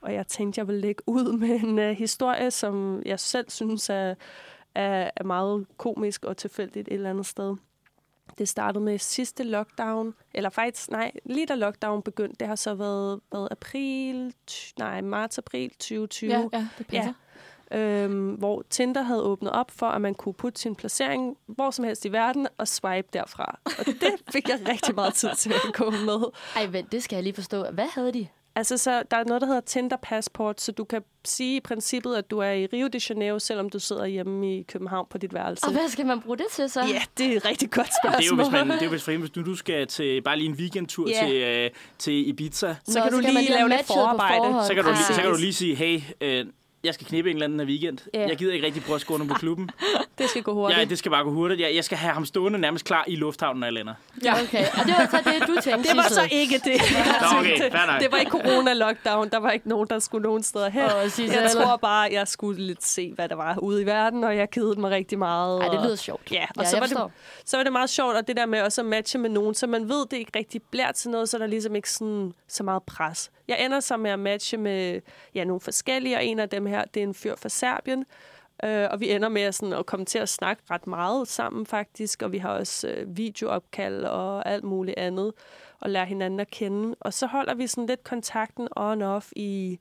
Og 0.00 0.14
jeg 0.14 0.26
tænkte, 0.26 0.58
jeg 0.58 0.68
vil 0.68 0.76
lægge 0.76 1.02
ud 1.06 1.38
med 1.38 1.60
en 1.60 1.78
uh, 1.78 1.96
historie, 1.96 2.50
som 2.50 3.02
jeg 3.06 3.20
selv 3.20 3.50
synes 3.50 3.90
er, 3.90 4.14
er, 4.74 5.10
er 5.16 5.24
meget 5.24 5.66
komisk 5.76 6.24
og 6.24 6.36
tilfældigt 6.36 6.88
et 6.88 6.94
eller 6.94 7.10
andet 7.10 7.26
sted. 7.26 7.56
Det 8.38 8.48
startede 8.48 8.84
med 8.84 8.98
sidste 8.98 9.42
lockdown, 9.42 10.14
eller 10.34 10.50
faktisk, 10.50 10.90
nej, 10.90 11.12
lige 11.24 11.46
da 11.46 11.54
lockdown 11.54 12.02
begyndte, 12.02 12.36
det 12.40 12.48
har 12.48 12.56
så 12.56 12.74
været, 12.74 13.20
været 13.32 13.48
april, 13.50 14.34
nej, 14.78 15.00
marts-april 15.00 15.70
2020. 15.70 16.30
Ja, 16.30 16.38
ja, 16.52 16.68
det 16.78 16.86
passer. 16.86 17.04
Ja. 17.04 17.12
Øhm, 17.72 18.34
hvor 18.34 18.62
Tinder 18.70 19.02
havde 19.02 19.22
åbnet 19.22 19.52
op 19.52 19.70
for, 19.70 19.86
at 19.86 20.00
man 20.00 20.14
kunne 20.14 20.34
putte 20.34 20.60
sin 20.60 20.74
placering 20.76 21.36
hvor 21.46 21.70
som 21.70 21.84
helst 21.84 22.04
i 22.04 22.12
verden 22.12 22.46
og 22.58 22.68
swipe 22.68 23.08
derfra. 23.12 23.58
Og 23.64 23.86
det 23.86 24.10
fik 24.32 24.48
jeg 24.48 24.60
rigtig 24.68 24.94
meget 24.94 25.14
tid 25.14 25.30
til 25.36 25.52
at 25.52 25.74
gå 25.74 25.90
med. 25.90 26.24
Ej, 26.56 26.66
vent, 26.66 26.92
det 26.92 27.02
skal 27.02 27.16
jeg 27.16 27.22
lige 27.22 27.34
forstå. 27.34 27.70
Hvad 27.70 27.86
havde 27.94 28.12
de? 28.12 28.28
Altså, 28.56 28.76
så 28.78 29.02
der 29.10 29.16
er 29.16 29.24
noget, 29.24 29.40
der 29.40 29.46
hedder 29.46 29.60
Tinder 29.60 29.96
Passport, 30.02 30.60
så 30.60 30.72
du 30.72 30.84
kan 30.84 31.02
sige 31.24 31.56
i 31.56 31.60
princippet, 31.60 32.14
at 32.14 32.30
du 32.30 32.38
er 32.38 32.50
i 32.50 32.66
Rio 32.66 32.86
de 32.88 33.00
Janeiro, 33.10 33.38
selvom 33.38 33.70
du 33.70 33.78
sidder 33.78 34.06
hjemme 34.06 34.58
i 34.58 34.62
København 34.62 35.06
på 35.10 35.18
dit 35.18 35.34
værelse. 35.34 35.64
Og 35.66 35.72
hvad 35.72 35.88
skal 35.88 36.06
man 36.06 36.20
bruge 36.20 36.36
det 36.38 36.46
til 36.52 36.70
så? 36.70 36.80
Ja, 36.80 37.02
det 37.18 37.26
er 37.32 37.36
et 37.36 37.44
rigtig 37.44 37.70
godt 37.70 37.88
spørgsmål. 38.04 38.18
Det 38.18 38.24
er 38.24 38.30
jo, 38.30 38.36
hvis, 38.36 38.50
man, 38.52 38.70
det 38.70 38.80
er 38.80 38.84
jo, 38.84 38.90
hvis, 38.90 39.02
for 39.04 39.10
eksempel, 39.10 39.30
hvis 39.30 39.36
nu 39.36 39.42
du 39.52 39.56
skal 39.56 39.86
til 39.86 40.22
bare 40.22 40.36
lige 40.38 40.48
en 40.48 40.54
weekendtur 40.54 41.08
Ja. 41.08 41.26
til, 41.26 41.34
øh, 41.36 41.70
til 41.98 42.28
Ibiza, 42.28 42.74
så 42.84 42.98
Nå, 42.98 43.02
kan 43.04 43.12
du 43.12 43.18
så 43.22 43.28
man 43.28 43.34
lige 43.34 43.50
lave 43.52 43.68
lidt 43.68 43.86
forarbejde. 43.86 44.66
så 44.66 44.74
kan, 44.74 44.84
du 44.84 44.90
lige, 44.90 45.04
så 45.04 45.20
kan 45.22 45.30
du 45.30 45.36
lige 45.36 45.52
sige, 45.54 45.74
hey, 45.74 46.00
øh, 46.20 46.46
jeg 46.84 46.94
skal 46.94 47.06
knippe 47.06 47.30
en 47.30 47.36
eller 47.36 47.44
anden 47.44 47.60
af 47.60 47.64
weekend. 47.64 47.98
Ja. 48.14 48.28
Jeg 48.28 48.36
gider 48.36 48.52
ikke 48.52 48.66
rigtig 48.66 48.82
prøve 48.84 48.94
at 48.94 49.00
score 49.00 49.18
nogen 49.18 49.28
på 49.28 49.38
klubben. 49.38 49.70
Det 50.18 50.30
skal 50.30 50.42
gå 50.42 50.54
hurtigt. 50.54 50.80
Ja, 50.80 50.84
det 50.84 50.98
skal 50.98 51.10
bare 51.10 51.24
gå 51.24 51.30
hurtigt. 51.30 51.60
Jeg, 51.60 51.74
jeg 51.74 51.84
skal 51.84 51.98
have 51.98 52.12
ham 52.14 52.24
stående 52.24 52.58
nærmest 52.58 52.84
klar 52.84 53.04
i 53.06 53.16
lufthavnen, 53.16 53.60
når 53.60 53.66
jeg 53.66 53.72
lander. 53.72 53.94
Ja. 54.24 54.32
Okay, 54.32 54.64
og 54.72 54.86
det 54.86 54.94
var 54.98 55.08
så 55.10 55.30
det, 55.30 55.48
du 55.48 55.54
tænkte 55.62 55.88
Det 55.88 55.96
var 55.96 56.08
så 56.08 56.28
ikke 56.30 56.54
det. 56.64 56.80
Nå, 57.32 57.38
okay, 57.38 57.58
fair 57.70 57.92
nok. 57.92 58.00
det 58.00 58.12
var 58.12 58.18
ikke 58.18 58.30
corona-lockdown. 58.30 59.28
Der 59.28 59.38
var 59.38 59.50
ikke 59.50 59.68
nogen, 59.68 59.88
der 59.90 59.98
skulle 59.98 60.22
nogen 60.22 60.42
steder 60.42 60.68
hen. 60.68 60.82
Jeg 61.32 61.50
tror 61.52 61.76
bare, 61.76 62.08
jeg 62.12 62.28
skulle 62.28 62.62
lidt 62.62 62.84
se, 62.84 63.12
hvad 63.14 63.28
der 63.28 63.34
var 63.34 63.58
ude 63.58 63.82
i 63.82 63.86
verden, 63.86 64.24
og 64.24 64.36
jeg 64.36 64.50
kedede 64.50 64.80
mig 64.80 64.90
rigtig 64.90 65.18
meget. 65.18 65.60
Ej, 65.62 65.68
det 65.68 65.80
lyder 65.84 65.96
sjovt. 65.96 66.32
Ja, 66.32 66.44
og 66.56 66.62
Ja, 66.62 66.70
så, 66.70 66.78
var 66.78 66.86
det, 66.86 67.12
så 67.44 67.56
var 67.56 67.64
det 67.64 67.72
meget 67.72 67.90
sjovt, 67.90 68.16
og 68.16 68.28
det 68.28 68.36
der 68.36 68.46
med 68.46 68.62
også 68.62 68.80
at 68.80 68.86
matche 68.86 69.18
med 69.18 69.30
nogen, 69.30 69.54
så 69.54 69.66
man 69.66 69.88
ved, 69.88 70.06
det 70.10 70.16
ikke 70.16 70.38
rigtig 70.38 70.62
bliver 70.70 70.92
til 70.92 71.10
noget, 71.10 71.28
så 71.28 71.36
er 71.36 71.38
der 71.38 71.46
ligesom 71.46 71.74
ikke 71.76 71.90
sådan, 71.90 72.32
så 72.48 72.62
meget 72.62 72.82
pres. 72.82 73.30
Jeg 73.48 73.64
ender 73.64 73.80
så 73.80 73.96
med 73.96 74.10
at 74.10 74.18
matche 74.18 74.58
med 74.58 75.00
ja, 75.34 75.44
nogle 75.44 75.60
forskellige, 75.60 76.16
og 76.16 76.24
en 76.24 76.38
af 76.38 76.48
dem 76.48 76.66
her, 76.66 76.84
det 76.84 77.00
er 77.00 77.06
en 77.06 77.14
fyr 77.14 77.36
fra 77.36 77.48
Serbien, 77.48 78.04
øh, 78.64 78.88
og 78.90 79.00
vi 79.00 79.10
ender 79.10 79.28
med 79.28 79.42
at, 79.42 79.54
sådan, 79.54 79.72
at 79.72 79.86
komme 79.86 80.06
til 80.06 80.18
at 80.18 80.28
snakke 80.28 80.62
ret 80.70 80.86
meget 80.86 81.28
sammen 81.28 81.66
faktisk, 81.66 82.22
og 82.22 82.32
vi 82.32 82.38
har 82.38 82.50
også 82.50 82.88
øh, 82.88 83.16
videoopkald 83.16 84.04
og 84.04 84.48
alt 84.48 84.64
muligt 84.64 84.98
andet, 84.98 85.32
og 85.80 85.90
lære 85.90 86.06
hinanden 86.06 86.40
at 86.40 86.50
kende. 86.50 86.96
Og 87.00 87.12
så 87.12 87.26
holder 87.26 87.54
vi 87.54 87.66
sådan 87.66 87.86
lidt 87.86 88.04
kontakten 88.04 88.68
on-off 88.78 89.30
i, 89.36 89.78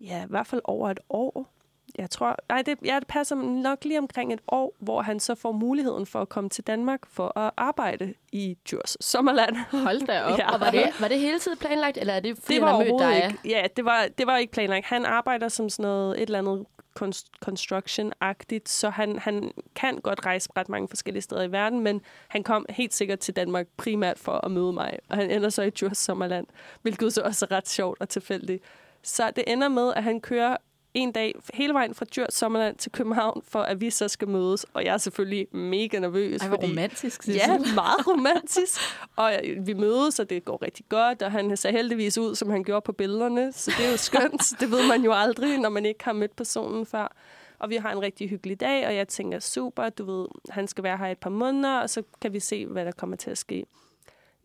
ja, 0.00 0.24
i 0.24 0.28
hvert 0.28 0.46
fald 0.46 0.60
over 0.64 0.90
et 0.90 1.00
år. 1.10 1.57
Jeg 1.98 2.10
tror, 2.10 2.36
nej, 2.48 2.62
det, 2.62 2.80
det 2.80 3.06
passer 3.08 3.36
nok 3.36 3.84
lige 3.84 3.98
omkring 3.98 4.32
et 4.32 4.40
år, 4.48 4.74
hvor 4.78 5.02
han 5.02 5.20
så 5.20 5.34
får 5.34 5.52
muligheden 5.52 6.06
for 6.06 6.20
at 6.20 6.28
komme 6.28 6.50
til 6.50 6.64
Danmark 6.66 7.00
for 7.12 7.38
at 7.38 7.50
arbejde 7.56 8.14
i 8.32 8.56
Djurs 8.70 8.96
Sommerland. 9.00 9.56
Hold 9.70 10.06
da 10.06 10.22
op. 10.32 10.38
Ja. 10.38 10.52
Og 10.52 10.60
var 10.60 10.70
det, 10.70 10.82
var 11.00 11.08
det 11.08 11.18
hele 11.20 11.38
tiden 11.38 11.58
planlagt, 11.58 11.96
eller 11.98 12.14
er 12.14 12.20
det 12.20 12.36
fordi, 12.38 12.54
Det 12.54 12.62
han 12.62 12.72
var 12.72 12.78
har 12.78 12.90
mødt 12.90 13.00
dig? 13.00 13.16
ikke. 13.24 13.38
Ja, 13.48 13.66
det 13.76 13.84
var, 13.84 14.06
det 14.18 14.26
var 14.26 14.36
ikke 14.36 14.52
planlagt. 14.52 14.86
Han 14.86 15.04
arbejder 15.04 15.48
som 15.48 15.68
sådan 15.68 15.82
noget, 15.82 16.16
et 16.16 16.22
eller 16.26 16.38
andet 16.38 16.66
const- 17.00 17.30
construction-agtigt, 17.44 18.68
så 18.68 18.90
han, 18.90 19.18
han 19.18 19.50
kan 19.74 19.98
godt 19.98 20.26
rejse 20.26 20.48
ret 20.56 20.68
mange 20.68 20.88
forskellige 20.88 21.22
steder 21.22 21.42
i 21.42 21.52
verden, 21.52 21.80
men 21.80 22.00
han 22.28 22.42
kom 22.42 22.66
helt 22.70 22.94
sikkert 22.94 23.18
til 23.18 23.36
Danmark 23.36 23.66
primært 23.76 24.18
for 24.18 24.32
at 24.44 24.50
møde 24.50 24.72
mig, 24.72 24.98
og 25.08 25.16
han 25.16 25.30
ender 25.30 25.48
så 25.48 25.62
i 25.62 25.70
Djurs 25.70 25.98
Sommerland, 25.98 26.46
hvilket 26.82 27.12
så 27.12 27.22
også 27.22 27.46
er 27.50 27.56
ret 27.56 27.68
sjovt 27.68 28.00
og 28.00 28.08
tilfældigt. 28.08 28.62
Så 29.02 29.30
det 29.36 29.44
ender 29.46 29.68
med, 29.68 29.92
at 29.96 30.02
han 30.02 30.20
kører 30.20 30.56
en 30.94 31.12
dag 31.12 31.34
hele 31.54 31.74
vejen 31.74 31.94
fra 31.94 32.06
Djurs 32.14 32.34
Sommerland 32.34 32.76
til 32.76 32.92
København, 32.92 33.42
for 33.48 33.60
at 33.60 33.80
vi 33.80 33.90
så 33.90 34.08
skal 34.08 34.28
mødes, 34.28 34.66
og 34.74 34.84
jeg 34.84 34.94
er 34.94 34.98
selvfølgelig 34.98 35.46
mega 35.56 35.98
nervøs. 35.98 36.42
Ej, 36.42 36.48
hvor 36.48 36.56
fordi 36.56 36.70
romantisk, 36.70 37.22
Sissel. 37.22 37.50
Ja, 37.50 37.74
meget 37.74 38.06
romantisk. 38.06 38.80
Og 39.16 39.32
øh, 39.44 39.66
vi 39.66 39.74
mødes, 39.74 40.18
og 40.18 40.30
det 40.30 40.44
går 40.44 40.62
rigtig 40.62 40.84
godt, 40.88 41.22
og 41.22 41.32
han 41.32 41.56
ser 41.56 41.70
heldigvis 41.70 42.18
ud, 42.18 42.34
som 42.34 42.50
han 42.50 42.64
gjorde 42.64 42.84
på 42.84 42.92
billederne, 42.92 43.52
så 43.52 43.72
det 43.78 43.86
er 43.86 43.90
jo 43.90 43.96
skønt. 44.08 44.60
det 44.60 44.70
ved 44.70 44.88
man 44.88 45.02
jo 45.02 45.12
aldrig, 45.12 45.58
når 45.58 45.68
man 45.68 45.86
ikke 45.86 46.04
har 46.04 46.12
mødt 46.12 46.36
personen 46.36 46.86
før. 46.86 47.16
Og 47.58 47.70
vi 47.70 47.76
har 47.76 47.92
en 47.92 48.02
rigtig 48.02 48.28
hyggelig 48.28 48.60
dag, 48.60 48.86
og 48.86 48.94
jeg 48.94 49.08
tænker, 49.08 49.38
super, 49.38 49.88
du 49.88 50.04
ved, 50.04 50.26
han 50.50 50.68
skal 50.68 50.84
være 50.84 50.96
her 50.96 51.06
et 51.06 51.18
par 51.18 51.30
måneder, 51.30 51.80
og 51.80 51.90
så 51.90 52.02
kan 52.20 52.32
vi 52.32 52.40
se, 52.40 52.66
hvad 52.66 52.84
der 52.84 52.92
kommer 52.92 53.16
til 53.16 53.30
at 53.30 53.38
ske. 53.38 53.64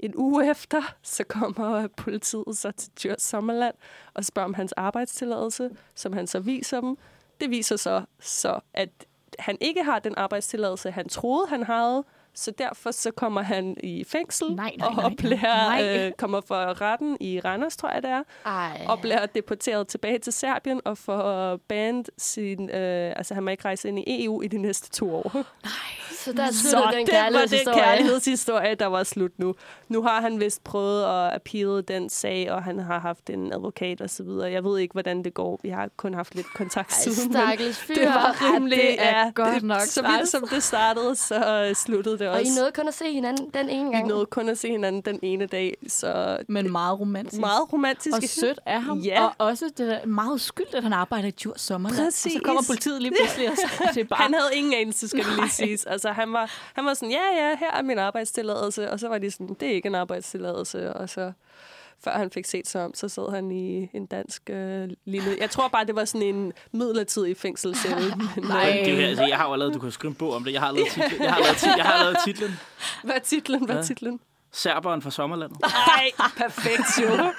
En 0.03 0.15
uge 0.15 0.49
efter, 0.49 0.95
så 1.01 1.23
kommer 1.23 1.87
politiet 1.87 2.57
så 2.57 2.71
til 2.71 2.91
Djurs 3.03 3.21
Sommerland 3.21 3.75
og 4.13 4.25
spørger 4.25 4.47
om 4.47 4.53
hans 4.53 4.71
arbejdstilladelse, 4.71 5.69
som 5.95 6.13
han 6.13 6.27
så 6.27 6.39
viser 6.39 6.81
dem. 6.81 6.97
Det 7.41 7.49
viser 7.49 7.75
så, 7.75 8.05
så 8.19 8.59
at 8.73 8.89
han 9.39 9.57
ikke 9.61 9.83
har 9.83 9.99
den 9.99 10.15
arbejdstilladelse, 10.15 10.91
han 10.91 11.09
troede, 11.09 11.47
han 11.47 11.63
havde. 11.63 12.03
Så 12.35 12.51
derfor 12.57 12.91
så 12.91 13.11
kommer 13.11 13.41
han 13.41 13.77
i 13.83 14.03
fængsel 14.03 14.47
Nej, 14.55 14.75
nej, 14.77 14.87
og 14.87 14.93
nej, 14.95 15.03
nej. 15.07 15.15
bliver, 15.17 15.69
Nej. 15.69 16.05
øh, 16.07 16.11
kommer 16.11 16.41
for 16.47 16.81
retten 16.81 17.17
i 17.19 17.39
Randers, 17.39 17.77
tror 17.77 17.89
jeg 17.89 18.03
det 18.03 18.11
er, 18.11 18.23
Ej. 18.45 18.85
og 18.89 18.99
bliver 19.01 19.25
deporteret 19.25 19.87
tilbage 19.87 20.19
til 20.19 20.33
Serbien 20.33 20.81
og 20.85 20.97
får 20.97 21.57
band 21.67 22.05
sin... 22.17 22.69
Øh, 22.69 23.13
altså, 23.15 23.33
han 23.33 23.43
må 23.43 23.49
ikke 23.49 23.65
rejse 23.65 23.87
ind 23.87 23.99
i 23.99 24.25
EU 24.25 24.41
i 24.41 24.47
de 24.47 24.57
næste 24.57 24.89
to 24.89 25.15
år. 25.15 25.31
Så 26.17 26.33
der 26.33 26.43
er 26.43 26.51
Så 26.51 26.67
den 26.93 27.07
det 27.07 27.13
var 27.15 27.45
den 27.47 27.73
kærlighedshistorie. 27.75 28.75
der 28.75 28.85
var 28.85 29.03
slut 29.03 29.31
nu. 29.37 29.55
Nu 29.87 30.03
har 30.03 30.21
han 30.21 30.39
vist 30.39 30.63
prøvet 30.63 31.03
at 31.03 31.33
appeale 31.35 31.81
den 31.81 32.09
sag, 32.09 32.51
og 32.51 32.63
han 32.63 32.79
har 32.79 32.99
haft 32.99 33.29
en 33.29 33.53
advokat 33.53 34.01
og 34.01 34.09
så 34.09 34.23
videre. 34.23 34.51
Jeg 34.51 34.63
ved 34.63 34.79
ikke, 34.79 34.91
hvordan 34.91 35.23
det 35.23 35.33
går. 35.33 35.59
Vi 35.63 35.69
har 35.69 35.89
kun 35.97 36.13
haft 36.13 36.35
lidt 36.35 36.53
kontakt 36.53 36.91
Ej, 36.91 36.97
siden. 37.13 37.31
men 37.33 37.41
det 37.97 38.05
var 38.07 38.53
rimelig... 38.53 38.77
det 38.77 38.95
er 38.99 39.31
godt 39.31 39.53
det, 39.55 39.63
nok 39.63 39.81
Så 39.81 40.01
vidt 40.01 40.11
træls. 40.11 40.29
som 40.29 40.47
det 40.47 40.63
startede, 40.63 41.15
så 41.15 41.65
øh, 41.69 41.75
sluttede 41.75 42.19
det 42.23 42.31
Og 42.31 42.39
I 42.39 42.41
også. 42.41 42.59
nåede 42.59 42.71
kun 42.71 42.87
at 42.87 42.93
se 42.93 43.13
hinanden 43.13 43.49
den 43.53 43.69
ene 43.69 43.89
Vi 43.89 43.95
gang. 43.95 44.07
nåede 44.07 44.25
kun 44.25 44.49
at 44.49 44.57
se 44.57 44.69
hinanden 44.69 45.01
den 45.01 45.19
ene 45.21 45.45
dag, 45.45 45.77
så 45.87 46.37
Men 46.47 46.71
meget 46.71 46.99
romantisk. 46.99 47.39
meget 47.41 47.73
romantisk. 47.73 48.17
Og 48.17 48.23
sødt 48.23 48.59
af 48.65 48.81
ham. 48.83 48.99
Ja. 48.99 49.25
Og 49.25 49.33
også 49.37 49.65
det 49.65 49.87
der 49.87 50.05
meget 50.05 50.41
skyldt, 50.41 50.75
at 50.75 50.83
han 50.83 50.93
arbejder 50.93 51.27
i 51.27 51.31
Djurs 51.31 51.61
Sommerland. 51.61 51.99
Og 52.01 52.05
Præcis. 52.05 52.33
så 52.33 52.39
kommer 52.43 52.61
politiet 52.69 53.01
lige 53.01 53.13
pludselig 53.19 53.49
og 53.49 53.55
det 53.95 54.01
er 54.01 54.03
bare... 54.05 54.23
Han 54.23 54.33
havde 54.33 54.49
ingen 54.55 54.73
anelse, 54.73 55.07
skal 55.07 55.23
det 55.23 55.35
lige 55.35 55.49
siges. 55.49 55.85
Altså, 55.85 56.11
han 56.11 56.33
var, 56.33 56.51
han 56.73 56.85
var 56.85 56.93
sådan, 56.93 57.11
ja, 57.11 57.23
ja, 57.49 57.55
her 57.57 57.71
er 57.71 57.81
min 57.81 57.97
arbejdstilladelse. 57.99 58.91
Og 58.91 58.99
så 58.99 59.07
var 59.07 59.17
de 59.17 59.31
sådan, 59.31 59.55
det 59.59 59.67
er 59.69 59.73
ikke 59.73 59.87
en 59.87 59.95
arbejdstilladelse. 59.95 60.93
Og 60.93 61.09
så, 61.09 61.31
før 62.03 62.11
han 62.17 62.31
fik 62.31 62.45
set 62.45 62.67
sig 62.67 62.85
om, 62.85 62.93
så 62.93 63.09
sad 63.09 63.31
han 63.35 63.51
i 63.51 63.89
en 63.93 64.05
dansk 64.05 64.49
øh, 64.49 64.89
lille... 65.05 65.37
Jeg 65.39 65.49
tror 65.49 65.67
bare, 65.67 65.85
det 65.85 65.95
var 65.95 66.05
sådan 66.05 66.27
en 66.35 66.53
midlertidig 66.71 67.37
fængselscelle. 67.37 68.15
Nej. 68.47 68.77
øh, 68.79 68.85
Det, 68.85 69.03
er 69.03 69.07
altså, 69.07 69.25
jeg 69.25 69.37
har 69.37 69.47
jo 69.47 69.53
allerede, 69.53 69.73
du 69.73 69.79
kan 69.79 69.91
skrive 69.91 70.09
en 70.09 70.15
bog 70.15 70.33
om 70.33 70.43
det. 70.43 70.53
Jeg 70.53 70.61
har 70.61 70.71
lavet 70.71 70.87
titlen. 70.91 71.21
Jeg 71.21 71.33
har 71.85 72.03
lavet 72.03 72.17
titlen. 72.25 72.51
Hvad 73.03 73.15
er 73.15 73.19
titlen? 73.19 73.65
Hvad 73.65 73.75
er 73.75 73.79
Ja. 73.79 73.85
titlen? 73.85 74.19
Serberen 74.55 75.01
fra 75.01 75.11
Sommerlandet. 75.11 75.57
Nej, 75.61 76.11
perfekt 76.37 76.87
jo. 77.01 77.09
Men 77.17 77.31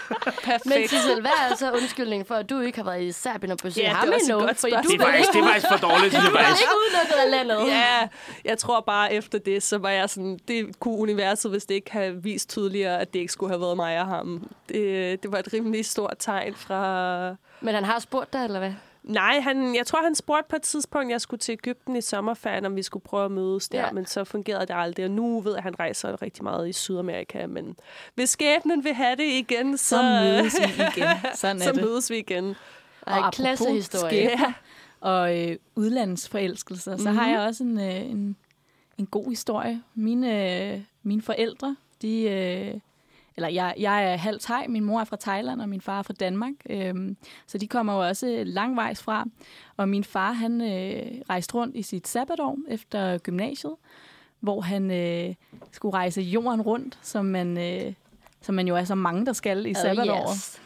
Perfekt. 0.44 0.90
Sissel, 0.90 1.20
hvad 1.20 1.30
er 1.30 1.44
altså 1.50 1.70
undskyldningen 1.72 2.26
for, 2.26 2.34
at 2.34 2.50
du 2.50 2.60
ikke 2.60 2.78
har 2.78 2.84
været 2.84 3.02
i 3.02 3.12
Serbien 3.12 3.50
og 3.52 3.58
besøgt 3.62 3.84
Ja, 3.84 3.88
det 3.88 3.96
ham 3.96 4.08
endnu? 4.22 4.38
godt 4.38 4.56
Fordi 4.60 4.72
du. 4.72 4.88
Det 4.90 5.00
er 5.00 5.04
faktisk, 5.06 5.32
det 5.32 5.40
er 5.40 5.46
faktisk 5.46 5.66
for 5.70 5.76
dårligt, 5.88 6.12
synes 6.12 6.24
jeg 6.24 6.32
du 6.32 6.36
er 6.36 6.42
faktisk. 6.42 6.62
ikke 6.62 6.72
udelukket 6.86 7.14
af 7.24 7.30
landet. 7.30 7.68
Ja, 7.68 8.09
jeg 8.44 8.59
tror 8.59 8.80
bare 8.80 9.12
efter 9.12 9.39
det, 9.39 9.62
så 9.62 9.78
var 9.78 9.90
jeg 9.90 10.10
sådan, 10.10 10.39
det 10.48 10.80
kunne 10.80 10.98
universet, 10.98 11.51
hvis 11.51 11.64
det 11.64 11.74
ikke 11.74 11.93
havde 11.93 12.22
vist 12.22 12.51
tydeligere, 12.51 13.01
at 13.01 13.12
det 13.14 13.18
ikke 13.20 13.32
skulle 13.32 13.51
have 13.52 13.60
været 13.60 13.76
mig 13.76 14.01
og 14.01 14.06
ham. 14.06 14.51
Det, 14.68 15.22
det 15.22 15.32
var 15.32 15.39
et 15.39 15.48
rimelig 15.52 15.86
stort 15.86 16.14
tegn 16.18 16.55
fra... 16.55 17.34
Men 17.60 17.74
han 17.74 17.84
har 17.84 17.98
spurgt 17.98 18.32
dig, 18.32 18.44
eller 18.44 18.59
hvad? 18.59 18.72
Nej, 19.05 19.40
han, 19.40 19.74
jeg 19.74 19.86
tror, 19.86 20.02
han 20.02 20.14
spurgte 20.14 20.48
på 20.51 20.56
et 20.56 20.62
tidspunkt, 20.62 21.10
jeg 21.10 21.20
skulle 21.20 21.40
til 21.40 21.52
Ægypten 21.52 21.97
i 21.97 22.01
sommerferien, 22.01 22.64
om 22.64 22.76
vi 22.76 22.82
skulle 22.82 23.02
prøve 23.02 23.24
at 23.24 23.31
mødes 23.31 23.68
der, 23.68 23.81
Ja. 23.81 23.90
men 23.93 24.06
så 24.06 24.24
fungerede 24.24 24.66
det 24.66 24.74
aldrig. 24.76 25.05
Og 25.05 25.10
nu 25.10 25.40
ved 25.40 25.52
jeg, 25.52 25.59
at 25.59 25.62
han 25.62 25.81
rejser 25.81 26.22
rigtig 26.22 26.43
meget 26.44 26.68
i 26.68 26.72
Sydamerika, 26.72 27.47
men 27.47 27.76
hvis 28.14 28.31
skæbnen 28.31 28.85
vil 28.85 28.94
have 28.94 29.16
det 29.16 29.24
igen, 29.24 29.76
så, 29.78 29.89
Så 29.89 30.02
mødes 30.02 30.55
vi 30.60 30.82
igen. 30.97 31.09
Sådan 31.35 31.56
er 31.56 31.64
så 31.64 31.72
det. 31.72 31.81
mødes 31.85 32.10
vi 32.10 32.16
igen. 32.18 32.44
Ej, 32.44 33.18
apropos 33.18 33.36
klassehistorie. 33.36 34.31
Ja. 34.40 34.52
og 35.01 35.39
øh, 35.51 35.56
udlandsforelskelser, 35.74 36.97
så 36.97 37.10
har 37.10 37.28
jeg 37.28 37.40
også 37.40 37.64
en, 37.64 37.81
øh, 37.81 37.97
en, 38.10 38.36
en 38.98 39.06
god 39.06 39.28
historie. 39.28 39.82
Mine, 39.94 40.72
øh, 40.72 40.81
mine 41.02 41.22
forældre, 41.22 41.76
de... 42.02 42.22
Øh, 42.22 42.81
eller 43.36 43.48
jeg, 43.48 43.74
jeg 43.78 44.12
er 44.12 44.16
halv 44.16 44.40
thai, 44.40 44.66
min 44.69 44.85
mor 44.85 45.01
er 45.01 45.05
fra 45.05 45.16
Thailand, 45.20 45.61
og 45.61 45.69
min 45.69 45.81
far 45.81 45.98
er 45.98 46.02
fra 46.02 46.12
Danmark. 46.12 46.52
Øhm, 46.70 47.16
så 47.47 47.59
de 47.59 47.69
kommer 47.69 47.93
jo 47.93 48.09
også 48.09 48.43
langvejs 48.47 49.02
fra. 49.02 49.24
Og 49.77 49.89
min 49.89 50.05
far, 50.05 50.32
han 50.32 50.61
øh, 50.61 51.20
rejste 51.31 51.55
rundt 51.55 51.77
i 51.77 51.82
sit 51.82 52.09
sabbatår 52.09 52.59
efter 52.69 53.19
gymnasiet, 53.19 53.74
hvor 54.40 54.61
han 54.61 54.90
øh, 54.90 55.35
skulle 55.73 55.94
rejse 55.94 56.23
jorden 56.23 56.62
rundt, 56.62 56.98
som 57.02 57.24
man, 57.24 57.59
øh, 57.59 57.93
som 58.40 58.55
man 58.55 58.69
jo 58.69 58.77
er 58.77 58.85
så 58.85 58.94
mange, 58.94 59.27
der 59.27 59.32
skal 59.32 59.66
i 59.66 59.74
sabbatåret. 59.74 60.31
yes. 60.31 60.61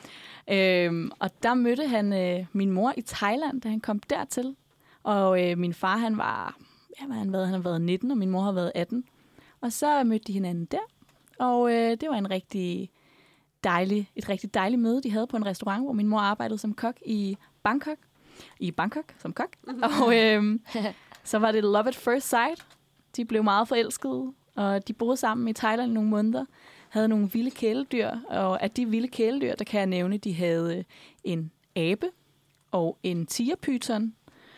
Øhm, 0.50 1.10
og 1.18 1.30
der 1.42 1.54
mødte 1.54 1.88
han 1.88 2.12
øh, 2.12 2.46
min 2.52 2.70
mor 2.70 2.94
i 2.96 3.02
Thailand, 3.02 3.60
da 3.60 3.68
han 3.68 3.80
kom 3.80 3.98
dertil. 3.98 4.56
Og 5.02 5.44
øh, 5.44 5.58
min 5.58 5.74
far, 5.74 5.96
han 5.96 6.18
var, 6.18 6.56
ja, 7.00 7.06
hvad 7.06 7.16
han 7.16 7.32
været? 7.32 7.46
Han 7.46 7.54
har 7.54 7.62
været 7.62 7.80
19, 7.80 8.10
og 8.10 8.18
min 8.18 8.30
mor 8.30 8.42
har 8.42 8.52
været 8.52 8.72
18. 8.74 9.04
Og 9.60 9.72
så 9.72 10.04
mødte 10.04 10.24
de 10.24 10.32
hinanden 10.32 10.64
der. 10.64 10.78
Og 11.38 11.72
øh, 11.72 11.90
det 11.90 12.08
var 12.08 12.14
en 12.14 12.30
rigtig 12.30 12.90
dejlig, 13.64 14.10
et 14.16 14.28
rigtig 14.28 14.54
dejligt 14.54 14.82
møde, 14.82 15.02
de 15.02 15.10
havde 15.10 15.26
på 15.26 15.36
en 15.36 15.46
restaurant, 15.46 15.84
hvor 15.84 15.92
min 15.92 16.08
mor 16.08 16.18
arbejdede 16.18 16.58
som 16.58 16.74
kok 16.74 16.96
i 17.06 17.36
Bangkok. 17.62 17.98
I 18.60 18.70
Bangkok 18.70 19.14
som 19.18 19.32
kok. 19.32 19.56
Og 19.82 20.16
øh, 20.16 20.58
så 21.24 21.38
var 21.38 21.52
det 21.52 21.62
love 21.62 21.88
at 21.88 21.96
first 21.96 22.28
sight. 22.28 22.66
De 23.16 23.24
blev 23.24 23.44
meget 23.44 23.68
forelskede, 23.68 24.32
og 24.54 24.88
de 24.88 24.92
boede 24.92 25.16
sammen 25.16 25.48
i 25.48 25.52
Thailand 25.52 25.90
i 25.90 25.94
nogle 25.94 26.10
måneder. 26.10 26.44
Havde 26.88 27.08
nogle 27.08 27.30
vilde 27.32 27.50
kæledyr, 27.50 28.10
og 28.28 28.62
af 28.62 28.70
de 28.70 28.86
vilde 28.86 29.08
kæledyr, 29.08 29.54
der 29.54 29.64
kan 29.64 29.78
jeg 29.78 29.86
nævne, 29.86 30.18
de 30.18 30.34
havde 30.34 30.84
en 31.24 31.50
abe 31.76 32.06
og 32.70 32.98
en 33.02 33.26
tigerpyton 33.26 34.14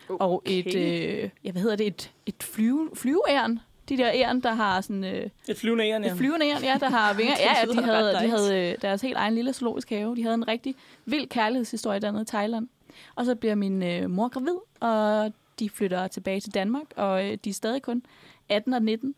og 0.08 0.42
et, 0.46 0.74
øh, 0.74 1.30
ja, 1.44 1.52
hvad 1.52 1.62
hedder 1.62 1.76
det, 1.76 1.86
et, 1.86 2.12
et 2.26 2.42
flyve, 2.42 2.90
flyveæren. 2.94 3.60
De 3.90 3.96
der 3.96 4.10
æren, 4.14 4.40
der 4.40 4.52
har 4.54 4.80
sådan... 4.80 5.04
Øh, 5.04 5.26
Et 5.48 5.56
flyvende 5.56 5.84
æren, 5.84 6.04
ja. 6.04 6.10
et 6.12 6.16
flyvende 6.18 6.46
æren, 6.46 6.62
ja, 6.62 6.76
der 6.80 6.90
har 6.90 7.14
vinger. 7.18 7.34
Ja, 7.38 7.52
ja, 7.60 7.72
de 7.72 7.82
havde, 7.82 8.14
de 8.14 8.30
havde 8.30 8.70
øh, 8.70 8.78
deres 8.82 9.02
helt 9.02 9.16
egen 9.16 9.34
lille 9.34 9.52
zoologisk 9.52 9.90
have. 9.90 10.16
De 10.16 10.22
havde 10.22 10.34
en 10.34 10.48
rigtig 10.48 10.74
vild 11.04 11.26
kærlighedshistorie 11.28 12.00
dernede 12.00 12.22
i 12.22 12.26
Thailand. 12.26 12.68
Og 13.14 13.24
så 13.26 13.34
bliver 13.34 13.54
min 13.54 13.82
øh, 13.82 14.10
mor 14.10 14.28
gravid, 14.28 14.56
og 14.80 15.32
de 15.58 15.70
flytter 15.70 16.06
tilbage 16.08 16.40
til 16.40 16.54
Danmark, 16.54 16.86
og 16.96 17.26
øh, 17.26 17.38
de 17.44 17.50
er 17.50 17.54
stadig 17.54 17.82
kun 17.82 18.02
18 18.48 18.72
og 18.72 18.82
19. 18.82 19.14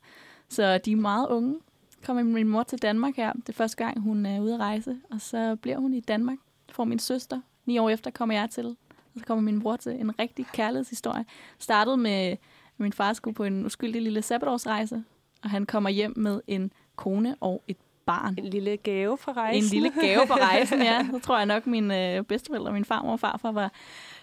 Så 0.48 0.78
de 0.78 0.92
er 0.92 0.96
meget 0.96 1.26
unge. 1.28 1.58
Kommer 2.04 2.22
min 2.22 2.48
mor 2.48 2.62
til 2.62 2.82
Danmark 2.82 3.16
her. 3.16 3.32
Det 3.32 3.48
er 3.48 3.52
første 3.52 3.76
gang, 3.76 4.00
hun 4.00 4.26
er 4.26 4.40
ude 4.40 4.54
at 4.54 4.60
rejse. 4.60 4.96
Og 5.10 5.20
så 5.20 5.56
bliver 5.56 5.78
hun 5.78 5.92
i 5.94 6.00
Danmark. 6.00 6.38
Får 6.72 6.84
min 6.84 6.98
søster. 6.98 7.40
Ni 7.66 7.78
år 7.78 7.90
efter 7.90 8.10
kommer 8.10 8.34
jeg 8.34 8.50
til. 8.50 8.66
Og 8.66 9.18
så 9.18 9.24
kommer 9.24 9.42
min 9.42 9.60
bror 9.60 9.76
til. 9.76 9.92
En 9.92 10.18
rigtig 10.18 10.46
kærlighedshistorie. 10.52 11.24
Startede 11.58 11.96
med, 11.96 12.36
min 12.78 12.92
far 12.92 13.12
skulle 13.12 13.34
på 13.34 13.44
en 13.44 13.66
uskyldig 13.66 14.02
lille 14.02 14.22
sabbatårsrejse. 14.22 15.04
Og 15.42 15.50
han 15.50 15.66
kommer 15.66 15.90
hjem 15.90 16.12
med 16.16 16.40
en 16.46 16.72
kone 16.96 17.36
og 17.40 17.62
et 17.68 17.76
barn. 18.06 18.34
En 18.38 18.44
lille 18.44 18.76
gave 18.76 19.18
fra 19.18 19.32
rejsen. 19.32 19.64
En 19.64 19.82
lille 19.82 20.00
gave 20.00 20.26
på 20.26 20.34
rejsen, 20.34 20.82
ja. 20.82 21.06
Så 21.12 21.18
tror 21.18 21.36
jeg 21.36 21.46
nok, 21.46 21.66
mine 21.66 22.16
øh, 22.16 22.24
bedsteforældre, 22.24 22.72
min 22.72 22.84
farmor 22.84 23.12
og 23.12 23.20
farfar 23.20 23.52
var 23.52 23.72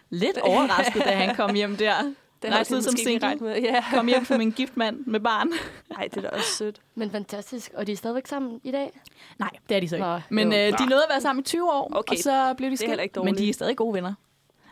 lidt 0.09 0.37
overrasket, 0.51 1.03
da 1.05 1.11
han 1.11 1.35
kom 1.35 1.55
hjem 1.55 1.75
der. 1.75 2.13
Den 2.41 2.53
Rejste 2.53 2.75
ud 2.75 2.81
som 2.81 2.95
single. 2.97 3.35
Med. 3.35 3.61
Ja. 3.61 3.83
Kom 3.93 4.07
hjem 4.07 4.25
som 4.25 4.41
en 4.41 4.51
gift 4.59 4.77
mand 4.77 5.05
med 5.05 5.19
barn. 5.19 5.49
Ej, 5.97 6.03
det 6.03 6.17
er 6.17 6.21
da 6.21 6.27
også 6.27 6.55
sødt. 6.57 6.81
Men 6.95 7.11
fantastisk. 7.11 7.71
Og 7.75 7.87
de 7.87 7.91
er 7.91 7.95
stadigvæk 7.95 8.27
sammen 8.27 8.61
i 8.63 8.71
dag? 8.71 8.99
Nej, 9.39 9.49
det 9.69 9.77
er 9.77 9.81
de 9.81 9.89
så 9.89 9.95
ikke. 9.95 10.07
Nå, 10.07 10.19
Men 10.29 10.51
jo. 10.53 10.57
øh, 10.57 10.79
de 10.79 10.85
nåede 10.85 11.03
at 11.03 11.09
være 11.09 11.21
sammen 11.21 11.41
i 11.41 11.43
20 11.43 11.71
år, 11.73 11.91
Okay, 11.95 12.15
og 12.15 12.19
så 12.19 12.53
blev 12.57 12.71
de 12.71 12.77
skilt. 12.77 13.17
Men 13.23 13.37
de 13.37 13.49
er 13.49 13.53
stadig 13.53 13.75
gode 13.77 13.93
venner. 13.93 14.13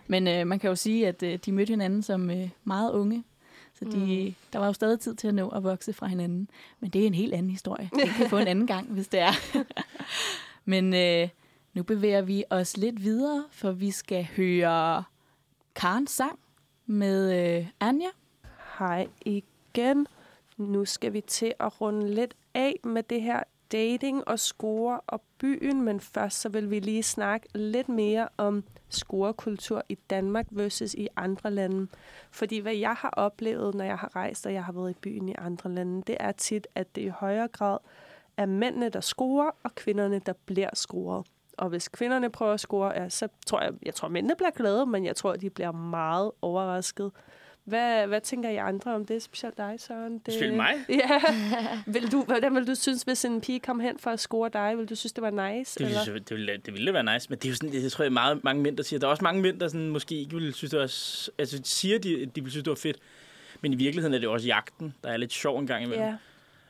Men 0.08 0.28
øh, 0.28 0.48
man 0.48 0.60
kan 0.60 0.70
jo 0.70 0.76
sige, 0.76 1.08
at 1.08 1.24
øh, 1.24 1.40
de 1.46 1.52
mødte 1.52 1.70
hinanden 1.70 2.04
som 2.04 2.30
øh, 2.30 2.50
meget 2.64 2.92
unge. 2.92 3.24
Så 3.80 3.86
de, 3.86 4.26
mm. 4.28 4.36
der 4.54 4.60
var 4.60 4.66
jo 4.66 4.74
stadig 4.74 5.00
tid 5.00 5.16
til 5.16 5.28
at 5.28 5.36
nå 5.36 5.50
at 5.50 5.64
vokse 5.64 5.94
fra 5.94 6.08
hinanden. 6.08 6.50
Men 6.80 6.90
det 6.90 7.04
er 7.04 7.08
en 7.08 7.14
helt 7.14 7.34
anden 7.34 7.52
historie. 7.52 7.90
Den 7.94 8.08
kan 8.08 8.30
få 8.30 8.38
en 8.38 8.48
anden 8.54 8.68
gang, 8.68 8.88
hvis 8.88 9.08
det 9.08 9.20
er. 9.20 9.32
Men 10.66 10.94
øh, 10.94 11.30
nu 11.74 11.84
bevæger 11.84 12.22
vi 12.22 12.44
os 12.50 12.78
lidt 12.78 13.04
videre, 13.04 13.46
for 13.52 13.72
vi 13.72 13.92
skal 13.92 14.28
høre 14.36 15.04
Karens 15.76 16.12
sang 16.12 16.40
med 16.86 17.58
øh, 17.60 17.68
Anja. 17.80 18.10
Hej 18.80 19.08
igen. 19.26 20.08
Nu 20.58 20.86
skal 20.86 21.14
vi 21.14 21.22
til 21.22 21.54
at 21.60 21.82
runde 21.82 22.14
lidt 22.14 22.34
af 22.54 22.80
med 22.84 23.04
det 23.04 23.22
her 23.22 23.44
dating 23.72 24.28
og 24.28 24.40
score 24.40 25.00
og 25.08 25.22
byen, 25.38 25.82
men 25.82 26.00
først 26.00 26.42
så 26.42 26.50
vil 26.50 26.70
vi 26.70 26.80
lige 26.80 27.04
snakke 27.04 27.48
lidt 27.56 27.90
mere 27.90 28.30
om 28.38 28.64
scorekultur 28.90 29.84
i 29.90 29.96
Danmark 30.10 30.46
versus 30.52 30.94
i 30.94 31.08
andre 31.16 31.52
lande. 31.52 31.88
Fordi 32.32 32.60
hvad 32.60 32.76
jeg 32.76 32.94
har 32.94 33.10
oplevet, 33.10 33.76
når 33.76 33.86
jeg 33.86 33.98
har 33.98 34.16
rejst, 34.16 34.46
og 34.46 34.54
jeg 34.54 34.64
har 34.64 34.74
været 34.74 34.92
i 34.92 34.98
byen 35.02 35.30
i 35.30 35.36
andre 35.38 35.72
lande, 35.72 36.04
det 36.08 36.18
er 36.20 36.32
tit, 36.32 36.68
at 36.76 36.96
det 36.96 37.02
i 37.02 37.08
højere 37.08 37.48
grad 37.48 37.78
er 38.38 38.46
mændene, 38.46 38.90
der 38.90 39.02
scorer, 39.02 39.52
og 39.64 39.76
kvinderne, 39.76 40.20
der 40.20 40.34
bliver 40.46 40.70
scoret. 40.74 41.28
Og 41.58 41.70
hvis 41.70 41.88
kvinderne 41.88 42.30
prøver 42.30 42.54
at 42.54 42.60
score, 42.60 43.02
ja, 43.02 43.10
så 43.10 43.28
tror 43.46 43.62
jeg, 43.62 43.74
jeg 43.84 43.96
tror, 43.96 44.08
mændene 44.08 44.36
bliver 44.38 44.52
glade, 44.52 44.86
men 44.86 45.06
jeg 45.06 45.16
tror, 45.16 45.36
de 45.36 45.50
bliver 45.50 45.72
meget 45.72 46.32
overrasket. 46.42 47.12
Hvad, 47.68 48.08
hvad 48.08 48.22
tænker 48.22 48.50
I 48.50 48.56
andre 48.56 48.96
om 48.96 49.06
det? 49.06 49.24
Specielt 49.24 49.58
dig, 49.58 49.76
Søren. 49.78 50.14
Det... 50.14 50.34
Specielt 50.34 50.54
mig? 50.54 50.74
Ja. 50.90 51.22
vil 51.88 52.12
du, 52.12 52.24
hvordan 52.24 52.56
vil 52.56 52.68
du 52.68 52.76
synes, 52.76 53.04
hvis 53.04 53.26
en 53.26 53.42
pige 53.42 53.60
kom 53.60 53.80
hen 53.80 54.00
for 54.00 54.12
at 54.12 54.20
score 54.20 54.50
dig? 54.54 54.78
Vil 54.78 54.90
du 54.90 54.96
synes, 54.96 55.14
det 55.14 55.22
var 55.22 55.50
nice? 55.50 55.80
Det 55.80 55.86
ville, 55.86 56.02
eller? 56.02 56.20
det, 56.20 56.38
ville, 56.38 56.58
det 56.66 56.74
ville 56.74 56.94
være 56.94 57.14
nice, 57.14 57.30
men 57.30 57.40
det 57.40 57.46
er 57.46 57.50
jo 57.50 57.56
sådan, 57.56 57.72
det, 57.72 57.92
tror 57.92 58.04
jeg 58.04 58.12
meget, 58.14 58.44
mange 58.44 58.64
mænd, 58.64 58.78
der 58.78 58.84
siger. 58.84 59.00
Der 59.00 59.08
er 59.08 59.12
også 59.12 59.24
mange 59.24 59.42
mænd, 59.42 59.60
der 59.60 59.68
sådan, 59.68 59.90
måske 59.90 60.16
ikke 60.16 60.34
ville 60.34 60.54
synes, 60.54 60.72
det 60.72 60.80
var... 60.80 60.84
Altså, 61.38 61.62
siger, 61.64 62.00
de, 62.00 62.26
de 62.26 62.42
ville 62.42 62.52
synes, 62.52 62.64
det 62.64 62.70
var 62.70 62.76
fedt. 62.76 62.98
Men 63.62 63.74
i 63.74 63.76
virkeligheden 63.76 64.14
er 64.14 64.20
det 64.20 64.30
også 64.30 64.48
jagten, 64.48 64.94
der 65.04 65.10
er 65.10 65.18
lidt 65.18 65.34
sjov 65.34 65.60
en 65.60 65.68
gang 65.68 65.84
imellem. 65.84 66.06
Ja. 66.06 66.16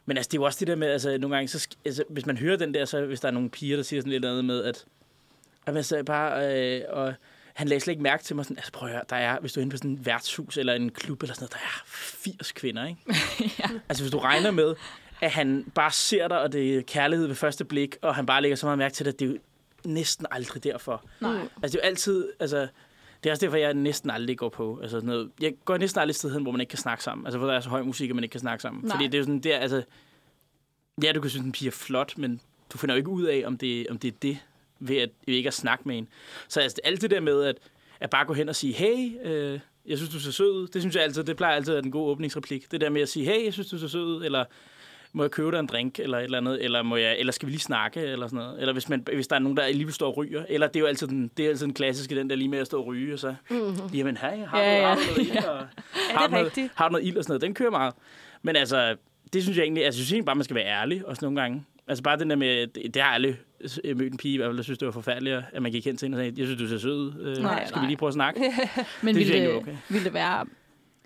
Men 0.05 0.17
altså, 0.17 0.29
det 0.29 0.37
er 0.37 0.41
jo 0.41 0.45
også 0.45 0.59
det 0.59 0.67
der 0.67 0.75
med, 0.75 0.87
altså, 0.87 1.17
nogle 1.17 1.35
gange, 1.35 1.47
så, 1.47 1.67
altså, 1.85 2.03
hvis 2.09 2.25
man 2.25 2.37
hører 2.37 2.57
den 2.57 2.73
der, 2.73 2.85
så 2.85 3.05
hvis 3.05 3.19
der 3.19 3.27
er 3.27 3.31
nogle 3.31 3.49
piger, 3.49 3.75
der 3.75 3.83
siger 3.83 4.01
sådan 4.01 4.11
lidt 4.11 4.25
andet 4.25 4.45
med, 4.45 4.63
at, 4.63 4.85
at 5.65 5.73
man 5.73 5.83
så 5.83 6.03
bare, 6.03 6.59
øh, 6.59 6.81
og 6.89 7.13
han 7.57 7.67
lagde 7.67 7.79
slet 7.79 7.91
ikke 7.91 8.03
mærke 8.03 8.23
til 8.23 8.35
mig 8.35 8.45
sådan, 8.45 8.57
altså 8.57 8.71
prøv 8.71 8.89
at 8.89 8.93
høre, 8.93 9.03
der 9.09 9.15
er, 9.15 9.39
hvis 9.39 9.53
du 9.53 9.59
er 9.59 9.61
inde 9.61 9.71
på 9.71 9.77
sådan 9.77 9.93
et 9.93 10.05
værtshus 10.05 10.57
eller 10.57 10.73
en 10.73 10.89
klub 10.89 11.23
eller 11.23 11.33
sådan 11.33 11.43
noget, 11.43 11.53
der 11.53 11.59
er 11.59 11.81
80 11.85 12.51
kvinder, 12.51 12.85
ikke? 12.87 13.01
ja. 13.59 13.69
Altså, 13.89 14.03
hvis 14.03 14.11
du 14.11 14.19
regner 14.19 14.51
med, 14.51 14.75
at 15.21 15.31
han 15.31 15.71
bare 15.75 15.91
ser 15.91 16.27
dig, 16.27 16.39
og 16.39 16.51
det 16.53 16.77
er 16.77 16.81
kærlighed 16.81 17.27
ved 17.27 17.35
første 17.35 17.65
blik, 17.65 17.97
og 18.01 18.15
han 18.15 18.25
bare 18.25 18.41
lægger 18.41 18.55
så 18.55 18.65
meget 18.65 18.77
mærke 18.77 18.93
til 18.95 19.05
dig, 19.05 19.19
det 19.19 19.27
er 19.27 19.29
jo 19.29 19.37
næsten 19.85 20.25
aldrig 20.31 20.63
derfor. 20.63 21.05
Nej. 21.21 21.31
Altså, 21.39 21.49
det 21.61 21.75
er 21.75 21.79
jo 21.83 21.89
altid, 21.89 22.29
altså, 22.39 22.67
det 23.23 23.29
er 23.29 23.31
også 23.33 23.45
derfor, 23.45 23.57
jeg 23.57 23.73
næsten 23.73 24.09
aldrig 24.09 24.37
går 24.37 24.49
på. 24.49 24.79
Altså, 24.81 24.97
sådan 24.97 25.07
noget, 25.07 25.31
jeg 25.41 25.53
går 25.65 25.77
næsten 25.77 26.01
aldrig 26.01 26.15
sted 26.15 26.33
hen, 26.33 26.41
hvor 26.41 26.51
man 26.51 26.61
ikke 26.61 26.71
kan 26.71 26.79
snakke 26.79 27.03
sammen. 27.03 27.27
Altså, 27.27 27.37
hvor 27.37 27.47
der 27.47 27.53
er 27.53 27.59
så 27.59 27.69
høj 27.69 27.81
musik, 27.81 28.09
at 28.09 28.15
man 28.15 28.23
ikke 28.23 28.31
kan 28.31 28.41
snakke 28.41 28.61
sammen. 28.61 28.83
Nej. 28.85 28.95
Fordi 28.95 29.05
det 29.05 29.13
er 29.13 29.17
jo 29.17 29.23
sådan, 29.23 29.39
der, 29.39 29.57
altså, 29.57 29.83
ja, 31.03 31.11
du 31.11 31.21
kan 31.21 31.29
synes, 31.29 31.45
en 31.45 31.51
pige 31.51 31.67
er 31.67 31.71
flot, 31.71 32.17
men 32.17 32.41
du 32.73 32.77
finder 32.77 32.95
jo 32.95 32.97
ikke 32.97 33.09
ud 33.09 33.23
af, 33.23 33.43
om 33.45 33.57
det, 33.57 33.87
om 33.87 33.99
det 33.99 34.07
er 34.07 34.17
det, 34.21 34.39
ved 34.79 34.97
at 34.97 35.09
ved 35.27 35.35
ikke 35.35 35.47
at 35.47 35.53
snakke 35.53 35.83
med 35.87 35.97
en. 35.97 36.07
Så 36.47 36.61
altså, 36.61 36.77
alt 36.83 37.01
det 37.01 37.11
der 37.11 37.19
med, 37.19 37.43
at, 37.43 37.55
at 37.99 38.09
bare 38.09 38.25
gå 38.25 38.33
hen 38.33 38.49
og 38.49 38.55
sige, 38.55 38.73
hey, 38.73 39.11
øh, 39.23 39.59
jeg 39.85 39.97
synes, 39.97 40.13
du 40.13 40.19
ser 40.19 40.31
sød 40.31 40.51
ud, 40.51 40.67
det 40.67 40.81
synes 40.81 40.95
jeg 40.95 41.03
altid, 41.03 41.23
det 41.23 41.37
plejer 41.37 41.55
altid 41.55 41.73
at 41.73 41.75
være 41.75 41.83
den 41.83 41.91
gode 41.91 42.11
åbningsreplik. 42.11 42.71
Det 42.71 42.81
der 42.81 42.89
med 42.89 43.01
at 43.01 43.09
sige, 43.09 43.25
hey, 43.25 43.45
jeg 43.45 43.53
synes, 43.53 43.69
du 43.69 43.77
ser 43.77 43.87
sød 43.87 44.05
ud, 44.05 44.25
eller 44.25 44.45
må 45.13 45.23
jeg 45.23 45.31
købe 45.31 45.51
dig 45.51 45.59
en 45.59 45.65
drink, 45.65 45.99
eller 45.99 46.17
et 46.17 46.23
eller 46.23 46.37
andet, 46.37 46.63
eller, 46.63 46.83
må 46.83 46.95
jeg, 46.95 47.19
eller 47.19 47.33
skal 47.33 47.45
vi 47.45 47.51
lige 47.51 47.61
snakke, 47.61 48.01
eller 48.01 48.27
sådan 48.27 48.45
noget. 48.45 48.59
Eller 48.59 48.73
hvis, 48.73 48.89
man, 48.89 49.03
hvis 49.13 49.27
der 49.27 49.35
er 49.35 49.39
nogen, 49.39 49.57
der 49.57 49.63
alligevel 49.63 49.93
står 49.93 50.07
og 50.07 50.17
ryger, 50.17 50.43
eller 50.49 50.67
det 50.67 50.75
er 50.75 50.79
jo 50.79 50.85
altid 50.85 51.07
den, 51.07 51.31
det 51.37 51.45
er 51.45 51.49
altid 51.49 51.65
den 51.65 51.73
klassiske, 51.73 52.15
den 52.15 52.29
der 52.29 52.35
lige 52.35 52.47
med 52.47 52.59
at 52.59 52.67
stå 52.67 52.79
og 52.79 52.85
ryge, 52.85 53.13
og 53.13 53.19
så, 53.19 53.35
mm-hmm. 53.49 53.75
jamen, 53.93 54.17
hey, 54.17 54.45
har, 54.45 54.59
Ja, 54.59 54.95
du, 55.15 55.21
ja. 55.21 55.33
har 55.33 55.37
du 55.37 55.37
noget 55.37 55.37
ild, 55.37 55.37
og, 55.37 55.67
har, 56.19 56.27
du 56.27 56.33
noget, 56.33 56.69
har 56.75 56.87
du 56.87 56.91
noget 56.91 57.05
ild 57.05 57.17
og 57.17 57.23
sådan 57.23 57.31
noget, 57.31 57.41
den 57.41 57.53
kører 57.53 57.71
meget. 57.71 57.93
Men 58.41 58.55
altså, 58.55 58.95
det 59.33 59.43
synes 59.43 59.57
jeg 59.57 59.63
egentlig, 59.63 59.85
altså, 59.85 59.99
jeg 59.99 60.05
synes 60.05 60.13
egentlig 60.13 60.25
bare, 60.25 60.35
man 60.35 60.43
skal 60.43 60.55
være 60.55 60.65
ærlig, 60.65 61.05
også 61.05 61.25
nogle 61.25 61.41
gange. 61.41 61.65
Altså 61.87 62.03
bare 62.03 62.17
den 62.19 62.29
der 62.29 62.35
med, 62.35 62.67
det, 62.67 62.93
det 62.93 63.01
har 63.01 63.09
aldrig 63.09 63.37
øh, 63.83 63.97
mødt 63.97 64.11
en 64.11 64.17
pige, 64.17 64.33
i 64.33 64.37
hvert 64.37 64.47
fald, 64.49 64.57
der 64.57 64.63
synes, 64.63 64.79
det 64.79 64.85
var 64.85 64.91
forfærdeligt, 64.91 65.43
at 65.53 65.61
man 65.61 65.71
gik 65.71 65.85
hen 65.85 65.97
til 65.97 66.05
hende 66.05 66.15
og 66.15 66.19
sagde, 66.19 66.33
jeg 66.37 66.47
synes, 66.47 66.61
du 66.61 66.67
ser 66.67 66.77
sød 66.77 66.97
ud. 66.97 67.13
Øh, 67.21 67.43
Nej, 67.43 67.65
skal 67.65 67.75
nej. 67.75 67.85
vi 67.85 67.89
lige 67.89 67.97
prøve 67.97 68.07
at 68.07 68.13
snakke? 68.13 68.39
Men 69.03 69.15
Det 69.15 69.27
ville, 69.27 69.45
det, 69.45 69.55
okay. 69.55 69.75
ville, 69.89 70.05
det 70.05 70.13
være, 70.13 70.45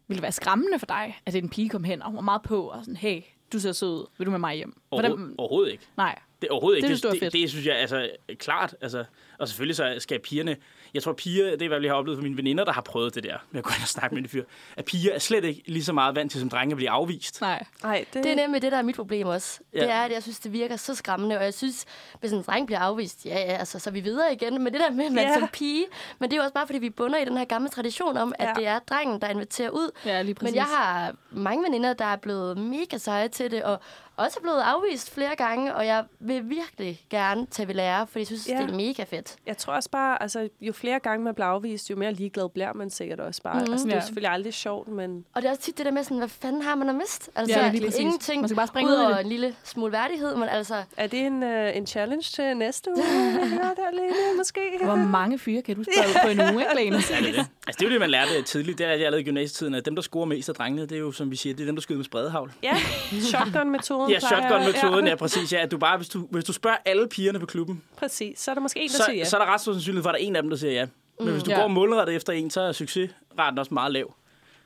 ville 0.07 0.17
det 0.17 0.21
være 0.21 0.31
skræmmende 0.31 0.79
for 0.79 0.85
dig, 0.85 1.19
at 1.25 1.35
en 1.35 1.49
pige 1.49 1.69
kom 1.69 1.83
hen 1.83 2.01
og 2.01 2.13
var 2.13 2.21
meget 2.21 2.41
på, 2.41 2.63
og 2.63 2.79
sådan, 2.81 2.95
hey, 2.97 3.21
du 3.53 3.59
ser 3.59 3.71
sød 3.71 3.89
ud, 3.89 4.05
vil 4.17 4.25
du 4.25 4.31
med 4.31 4.39
mig 4.39 4.55
hjem? 4.55 4.73
Overhovedet, 4.91 5.35
overhovedet 5.37 5.71
ikke. 5.71 5.83
Nej, 5.97 6.19
Det 6.41 6.47
er 6.47 6.51
overhovedet 6.51 6.77
ikke. 6.77 6.87
Det 6.87 7.05
er 7.05 7.11
det, 7.11 7.21
det, 7.21 7.33
det, 7.33 7.49
synes 7.49 7.65
jeg 7.65 7.75
altså 7.75 8.09
klart. 8.39 8.75
Altså, 8.81 9.03
og 9.41 9.47
selvfølgelig 9.47 9.75
så 9.75 9.95
skal 9.99 10.19
pigerne... 10.19 10.57
Jeg 10.93 11.03
tror, 11.03 11.13
piger, 11.13 11.51
det 11.51 11.61
er, 11.61 11.67
hvad 11.67 11.81
jeg 11.81 11.91
har 11.91 11.95
oplevet 11.95 12.17
fra 12.17 12.23
mine 12.23 12.37
veninder, 12.37 12.63
der 12.65 12.71
har 12.71 12.81
prøvet 12.81 13.15
det 13.15 13.23
der 13.23 13.37
med 13.51 13.59
at 13.59 13.63
gå 13.63 13.69
ind 13.69 13.81
og 13.81 13.87
snakke 13.87 14.15
med 14.15 14.23
en 14.23 14.29
fyr. 14.29 14.43
At 14.77 14.85
piger 14.85 15.13
er 15.13 15.19
slet 15.19 15.43
ikke 15.43 15.63
lige 15.65 15.83
så 15.83 15.93
meget 15.93 16.15
vant 16.15 16.31
til 16.31 16.39
som 16.39 16.49
drenge 16.49 16.73
at 16.73 16.77
blive 16.77 16.89
afvist. 16.89 17.41
nej. 17.41 17.63
Ej, 17.83 18.05
det, 18.13 18.23
Det 18.23 18.31
er 18.31 18.35
nemlig 18.35 18.61
det, 18.61 18.71
der 18.71 18.77
er 18.77 18.81
mit 18.81 18.95
problem 18.95 19.27
også. 19.27 19.59
Ja. 19.73 19.79
Det 19.79 19.89
er, 19.91 20.01
at 20.01 20.11
jeg 20.11 20.23
synes, 20.23 20.39
det 20.39 20.53
virker 20.53 20.75
så 20.75 20.95
skræmmende, 20.95 21.37
og 21.37 21.43
jeg 21.43 21.53
synes, 21.53 21.85
hvis 22.19 22.31
en 22.31 22.41
dreng 22.41 22.65
bliver 22.65 22.79
afvist, 22.79 23.25
ja, 23.25 23.29
ja, 23.39 23.57
altså, 23.57 23.79
så 23.79 23.89
er 23.89 23.91
vi 23.91 23.99
videre 23.99 24.33
igen. 24.33 24.63
Men 24.63 24.73
det 24.73 24.81
der 24.81 24.91
med, 24.91 25.05
at 25.05 25.11
man 25.11 25.23
Ja. 25.23 25.39
som 25.39 25.47
pige, 25.53 25.85
men 26.19 26.29
det 26.29 26.35
er 26.35 26.37
jo 26.39 26.43
også 26.43 26.53
bare, 26.53 26.65
fordi 26.65 26.79
vi 26.79 26.89
bunder 26.89 27.19
i 27.19 27.25
den 27.25 27.37
her 27.37 27.45
gamle 27.45 27.69
tradition 27.69 28.17
om, 28.17 28.33
at 28.39 28.47
Ja. 28.47 28.53
det 28.61 28.67
er 28.67 28.79
drengen, 28.79 29.21
der 29.21 29.27
inviterer 29.29 29.69
ud. 29.69 29.91
Ja, 30.05 30.21
lige 30.21 30.35
præcis. 30.35 30.51
Men 30.51 30.55
jeg 30.55 30.63
har 30.65 31.15
mange 31.31 31.63
veninder, 31.63 31.93
der 31.93 32.05
er 32.05 32.15
blevet 32.17 32.57
mega 32.57 32.97
seje 32.97 33.27
til 33.27 33.51
det, 33.51 33.63
og 33.63 33.79
også 34.17 34.37
er 34.39 34.41
blevet 34.41 34.59
afvist 34.61 35.13
flere 35.13 35.35
gange, 35.35 35.75
og 35.75 35.85
jeg 35.85 36.03
vil 36.19 36.49
virkelig 36.49 37.01
gerne 37.09 37.45
tage 37.45 37.67
ved 37.67 37.75
lære, 37.75 38.07
for 38.07 38.19
jeg 38.19 38.27
synes, 38.27 38.47
Ja. 38.49 38.57
det 38.61 38.69
er 38.71 38.75
mega 38.75 39.03
fedt. 39.03 39.35
Jeg 39.47 39.57
tror 39.57 39.73
også 39.73 39.89
bare, 39.89 40.21
altså, 40.21 40.49
jo 40.61 40.73
flere 40.73 40.99
gange 40.99 41.23
man 41.25 41.33
bliver 41.35 41.47
afvist, 41.47 41.89
jo 41.89 41.95
mere 41.95 42.13
ligeglad 42.13 42.49
bliver 42.49 42.73
man 42.73 42.89
sikkert 42.89 43.19
også 43.19 43.41
bare. 43.43 43.53
Mm, 43.53 43.59
altså, 43.71 43.85
det 43.85 43.91
er 43.91 43.95
Ja. 43.95 44.01
jo 44.01 44.05
selvfølgelig 44.05 44.31
aldrig 44.31 44.53
sjovt, 44.53 44.87
men 44.87 45.25
Og 45.33 45.41
det 45.41 45.47
er 45.47 45.51
også 45.51 45.61
tit 45.61 45.77
det 45.77 45.85
der 45.85 45.91
med 45.91 46.03
sådan, 46.03 46.17
hvad 46.17 46.27
fanden 46.27 46.61
har 46.61 46.75
man 46.75 46.89
at 46.89 46.95
miste? 46.95 47.31
Altså, 47.35 47.59
Ja, 47.59 47.71
lige 47.71 47.85
præcis. 47.85 47.99
ingenting 47.99 48.41
Man 48.41 48.49
skal 48.49 48.55
bare 48.55 48.67
springe 48.67 48.91
ud 48.91 48.95
over 48.95 49.09
det. 49.13 49.21
en 49.21 49.27
lille 49.29 49.55
smule 49.63 49.91
værdighed, 49.91 50.35
men 50.35 50.49
altså, 50.49 50.83
er 50.97 51.07
det 51.07 51.19
en, 51.19 51.43
uh, 51.43 51.77
en 51.77 51.87
challenge 51.87 52.23
til 52.23 52.57
næste 52.57 52.89
uge? 52.97 53.03
ja, 53.61 53.69
der 53.81 53.87
alene, 53.91 54.13
måske. 54.37 54.59
Hvor 54.83 54.95
mange 54.95 55.39
fyre 55.39 55.61
kan 55.61 55.75
du 55.75 55.83
spørge 55.95 56.25
på 56.35 56.41
en 56.41 56.53
uge, 56.55 56.61
ikke, 56.63 56.75
Lene? 56.75 56.95
Ja, 57.09 57.17
det, 57.19 57.27
er 57.29 57.31
det. 57.31 57.45
Altså, 57.67 57.79
det 57.79 57.81
er 57.81 57.85
jo 57.85 57.91
det, 57.91 57.99
man 57.99 58.09
lærte 58.09 58.41
tidligt. 58.41 58.77
Det 58.77 58.85
er, 58.85 58.89
jeg 58.89 58.99
lavede 58.99 59.21
i 59.21 59.23
gymnasietiden, 59.23 59.73
at 59.75 59.85
dem, 59.85 59.95
der 59.95 60.01
scorer 60.01 60.25
mest 60.25 60.49
af 60.49 60.55
drengene, 60.55 60.81
det 60.81 60.91
er 60.91 60.99
jo, 60.99 61.11
som 61.11 61.31
vi 61.31 61.35
siger, 61.35 61.55
det 61.55 61.61
er 61.61 61.65
dem, 61.65 61.75
der 61.75 61.81
skyder 61.81 61.97
med 61.97 62.05
spredehavl. 62.05 62.51
Ja, 62.63 62.75
shotgun-metoden 63.21 64.10
Ja, 64.13 64.19
plejer- 64.19 64.47
shotgun 64.49 64.65
metoden 64.91 65.07
er 65.07 65.15
præcis, 65.15 65.53
ja, 65.53 65.57
at 65.63 65.71
du 65.71 65.77
bare, 65.77 65.97
hvis 65.97 66.09
du, 66.09 66.27
hvis 66.31 66.43
du 66.43 66.53
spørger 66.53 66.77
alle 66.85 67.07
pigerne 67.07 67.39
på 67.39 67.45
klubben, 67.45 67.83
Præcis. 67.95 68.39
Så 68.39 68.51
er 68.51 68.55
der 68.55 68.61
måske 68.61 68.79
en, 68.79 68.87
der 68.89 68.95
så, 68.95 69.03
siger 69.05 69.17
ja. 69.17 69.25
så 69.25 69.37
er 69.37 69.45
der 69.45 69.53
ret 69.53 69.61
stor 69.61 69.73
sandsynlighed 69.73 70.03
for, 70.03 70.09
at 70.09 70.13
der 70.13 70.19
er 70.19 70.27
en 70.27 70.35
af 70.35 70.41
dem, 70.43 70.49
der 70.49 70.57
siger 70.57 70.73
ja. 70.73 70.87
Men 71.19 71.29
hvis 71.31 71.43
du 71.43 71.51
Ja. 71.51 71.59
går 71.61 71.67
målrettet 71.67 72.15
efter 72.15 72.33
en, 72.33 72.49
så 72.49 72.61
er 72.61 72.71
succesraten 72.71 73.59
også 73.59 73.73
meget 73.73 73.91
lav. 73.91 74.13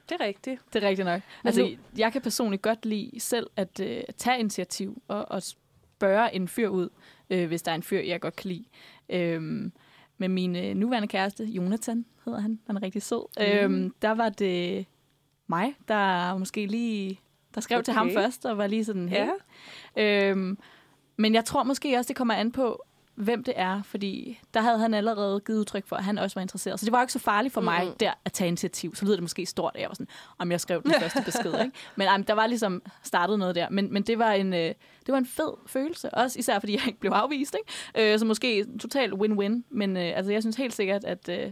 Det 0.09 0.17
er 0.21 0.25
rigtigt. 0.25 0.61
Det 0.73 0.83
er 0.83 0.87
rigtigt 0.87 1.05
nok. 1.05 1.21
Men 1.43 1.47
Altså, 1.47 1.61
nu- 1.61 1.69
jeg 1.97 2.11
kan 2.13 2.21
personligt 2.21 2.61
godt 2.61 2.85
lide 2.85 3.19
selv 3.19 3.47
at 3.55 3.79
øh, 3.79 4.01
tage 4.17 4.39
initiativ 4.39 5.01
og, 5.07 5.31
og 5.31 5.43
spørge 5.43 6.35
en 6.35 6.47
fyr 6.47 6.67
ud, 6.69 6.89
øh, 7.29 7.47
hvis 7.47 7.61
der 7.61 7.71
er 7.71 7.75
en 7.75 7.83
fyr, 7.83 7.99
jeg 7.99 8.21
godt 8.21 8.35
kan 8.35 8.47
lide. 8.49 8.65
Øhm, 9.09 9.71
med 10.17 10.29
min 10.29 10.55
øh, 10.55 10.75
nuværende 10.75 11.07
kæreste, 11.07 11.43
Jonathan 11.43 12.05
hedder 12.25 12.39
han, 12.39 12.59
han 12.67 12.77
er 12.77 12.83
rigtig 12.83 13.01
sød, 13.03 13.25
mm. 13.37 13.43
øhm, 13.43 13.93
der 14.01 14.11
var 14.11 14.29
det 14.29 14.85
mig, 15.47 15.75
der 15.87 16.37
måske 16.37 16.65
lige 16.65 17.19
der 17.55 17.61
skrev 17.61 17.77
okay. 17.77 17.83
til 17.83 17.93
ham 17.93 18.11
først, 18.13 18.45
og 18.45 18.57
var 18.57 18.67
lige 18.67 18.85
sådan, 18.85 19.09
hey. 19.09 19.27
Ja. 19.97 20.29
Øhm, 20.29 20.57
men 21.17 21.33
jeg 21.33 21.45
tror 21.45 21.63
måske 21.63 21.97
også, 21.97 22.07
det 22.07 22.15
kommer 22.15 22.33
an 22.33 22.51
på, 22.51 22.83
hvem 23.15 23.43
det 23.43 23.53
er, 23.57 23.81
fordi 23.83 24.39
der 24.53 24.61
havde 24.61 24.79
han 24.79 24.93
allerede 24.93 25.41
givet 25.45 25.59
udtryk 25.59 25.87
for, 25.87 25.95
at 25.95 26.03
han 26.03 26.17
også 26.17 26.35
var 26.35 26.41
interesseret. 26.41 26.79
Så 26.79 26.85
det 26.85 26.91
var 26.91 27.01
ikke 27.01 27.13
så 27.13 27.19
farligt 27.19 27.53
for 27.53 27.61
mig 27.61 27.85
Mm. 27.85 27.91
der 27.99 28.13
at 28.25 28.33
tage 28.33 28.47
initiativ. 28.47 28.95
Så 28.95 29.05
lyder 29.05 29.15
det 29.15 29.23
måske 29.23 29.45
stort, 29.45 29.71
at 29.75 29.81
jeg 29.81 29.89
var 29.89 29.93
sådan, 29.93 30.07
om 30.37 30.51
jeg 30.51 30.61
skrev 30.61 30.83
den 30.83 30.93
første 31.01 31.21
besked. 31.25 31.53
Ikke? 31.63 31.71
Men 31.95 32.07
um, 32.15 32.23
der 32.23 32.33
var 32.33 32.47
ligesom 32.47 32.81
startet 33.03 33.39
noget 33.39 33.55
der. 33.55 33.69
Men, 33.69 33.93
men 33.93 34.03
det, 34.03 34.19
var 34.19 34.31
en, 34.31 34.53
øh, 34.53 34.59
det 34.59 35.07
var 35.07 35.17
en 35.17 35.25
fed 35.25 35.53
følelse, 35.67 36.09
også 36.09 36.39
især 36.39 36.59
fordi 36.59 36.73
jeg 36.73 36.87
ikke 36.87 36.99
blev 36.99 37.11
afvist. 37.11 37.55
Ikke? 37.95 38.13
Øh, 38.13 38.19
så 38.19 38.25
måske 38.25 38.65
total 38.79 39.13
win-win. 39.13 39.63
Men 39.69 39.97
øh, 39.97 40.17
altså, 40.17 40.31
jeg 40.31 40.43
synes 40.43 40.55
helt 40.55 40.73
sikkert, 40.73 41.03
at, 41.03 41.29
øh, 41.29 41.51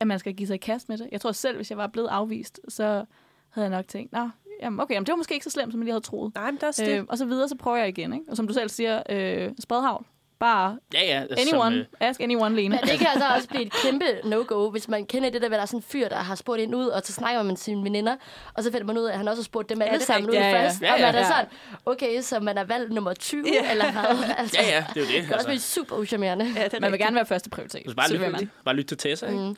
at 0.00 0.06
man 0.06 0.18
skal 0.18 0.34
give 0.34 0.46
sig 0.46 0.54
i 0.54 0.58
kast 0.58 0.88
med 0.88 0.98
det. 0.98 1.08
Jeg 1.12 1.20
tror 1.20 1.32
selv, 1.32 1.56
hvis 1.56 1.70
jeg 1.70 1.78
var 1.78 1.86
blevet 1.86 2.08
afvist, 2.08 2.60
så 2.68 3.04
havde 3.48 3.68
jeg 3.68 3.76
nok 3.76 3.88
tænkt, 3.88 4.12
Nå, 4.12 4.28
jamen, 4.62 4.80
okay, 4.80 4.94
jamen, 4.94 5.06
det 5.06 5.12
var 5.12 5.16
måske 5.16 5.34
ikke 5.34 5.44
så 5.44 5.50
slemt, 5.50 5.72
som 5.72 5.80
jeg 5.80 5.84
lige 5.84 5.92
havde 5.92 6.04
troet. 6.04 6.34
Nej, 6.34 6.44
men 6.50 6.54
det 6.54 6.62
er 6.62 6.66
også 6.66 6.84
det. 6.84 6.98
Øh, 6.98 7.04
og 7.08 7.18
så 7.18 7.24
videre, 7.24 7.48
så 7.48 7.54
prøver 7.56 7.76
jeg 7.76 7.88
igen. 7.88 8.12
Ikke? 8.12 8.24
Og 8.30 8.36
som 8.36 8.46
du 8.48 8.54
selv 8.54 8.68
siger, 8.68 9.02
øh, 9.10 9.50
spredhavl. 9.60 10.06
Bare 10.40 10.78
Ja, 10.94 11.04
ja. 11.04 11.20
Altså, 11.20 11.36
anyone. 11.40 11.76
Som, 11.76 11.80
øh, 12.02 12.08
Ask 12.08 12.20
anyone, 12.20 12.56
Lene. 12.56 12.68
Men 12.68 12.90
det 12.90 12.98
kan 12.98 13.06
altså 13.06 13.26
også 13.36 13.48
blive 13.48 13.62
et 13.66 13.72
kæmpe 13.72 14.04
no-go, 14.24 14.70
hvis 14.70 14.88
man 14.88 15.06
kender 15.06 15.30
det 15.30 15.42
der, 15.42 15.48
hvor 15.48 15.56
der 15.56 15.62
er 15.62 15.66
sådan 15.66 15.78
en 15.78 15.82
fyr, 15.82 16.08
der 16.08 16.16
har 16.16 16.34
spurgt 16.34 16.60
en 16.60 16.74
ud, 16.74 16.86
og 16.86 17.00
så 17.04 17.12
snakker 17.12 17.40
man 17.40 17.46
med 17.46 17.56
sine 17.56 17.84
veninder, 17.84 18.16
og 18.54 18.62
så 18.64 18.72
finder 18.72 18.86
man 18.86 18.98
ud 18.98 19.04
af, 19.04 19.12
at 19.12 19.18
han 19.18 19.28
også 19.28 19.40
har 19.40 19.44
spurgt 19.44 19.68
dem 19.68 19.82
alle 19.82 19.94
er 19.94 19.98
sammen 19.98 20.30
ud. 20.30 20.34
Ja, 20.34 20.48
ja. 20.50 20.64
først. 20.64 20.82
Ja, 20.82 20.92
Og 20.94 21.00
man 21.00 21.14
ja. 21.14 21.20
er 21.20 21.24
sådan, 21.24 21.46
okay, 21.86 22.20
så 22.20 22.40
man 22.40 22.58
er 22.58 22.64
valgt 22.64 22.92
nummer 22.92 23.14
20, 23.14 23.44
Ja. 23.52 23.70
eller 23.70 23.92
hvad? 23.92 24.24
Altså, 24.38 24.56
ja, 24.60 24.68
ja, 24.68 24.84
det 24.94 24.96
er 24.96 25.00
jo 25.00 25.06
det. 25.20 25.22
Det 25.24 25.30
er 25.32 25.34
også 25.36 25.46
blive 25.46 25.60
super 25.60 25.96
uschammerende. 25.96 26.46
Ja, 26.56 26.68
Man 26.80 26.92
vil 26.92 27.00
gerne 27.00 27.16
være 27.16 27.26
første 27.26 27.50
prioritet. 27.50 27.80
Skal 27.80 27.94
bare, 27.96 28.12
lytte, 28.12 28.48
bare 28.64 28.74
lytte 28.76 28.96
til 28.96 29.10
Tessa, 29.10 29.26
ikke? 29.26 29.38
Mm. 29.38 29.56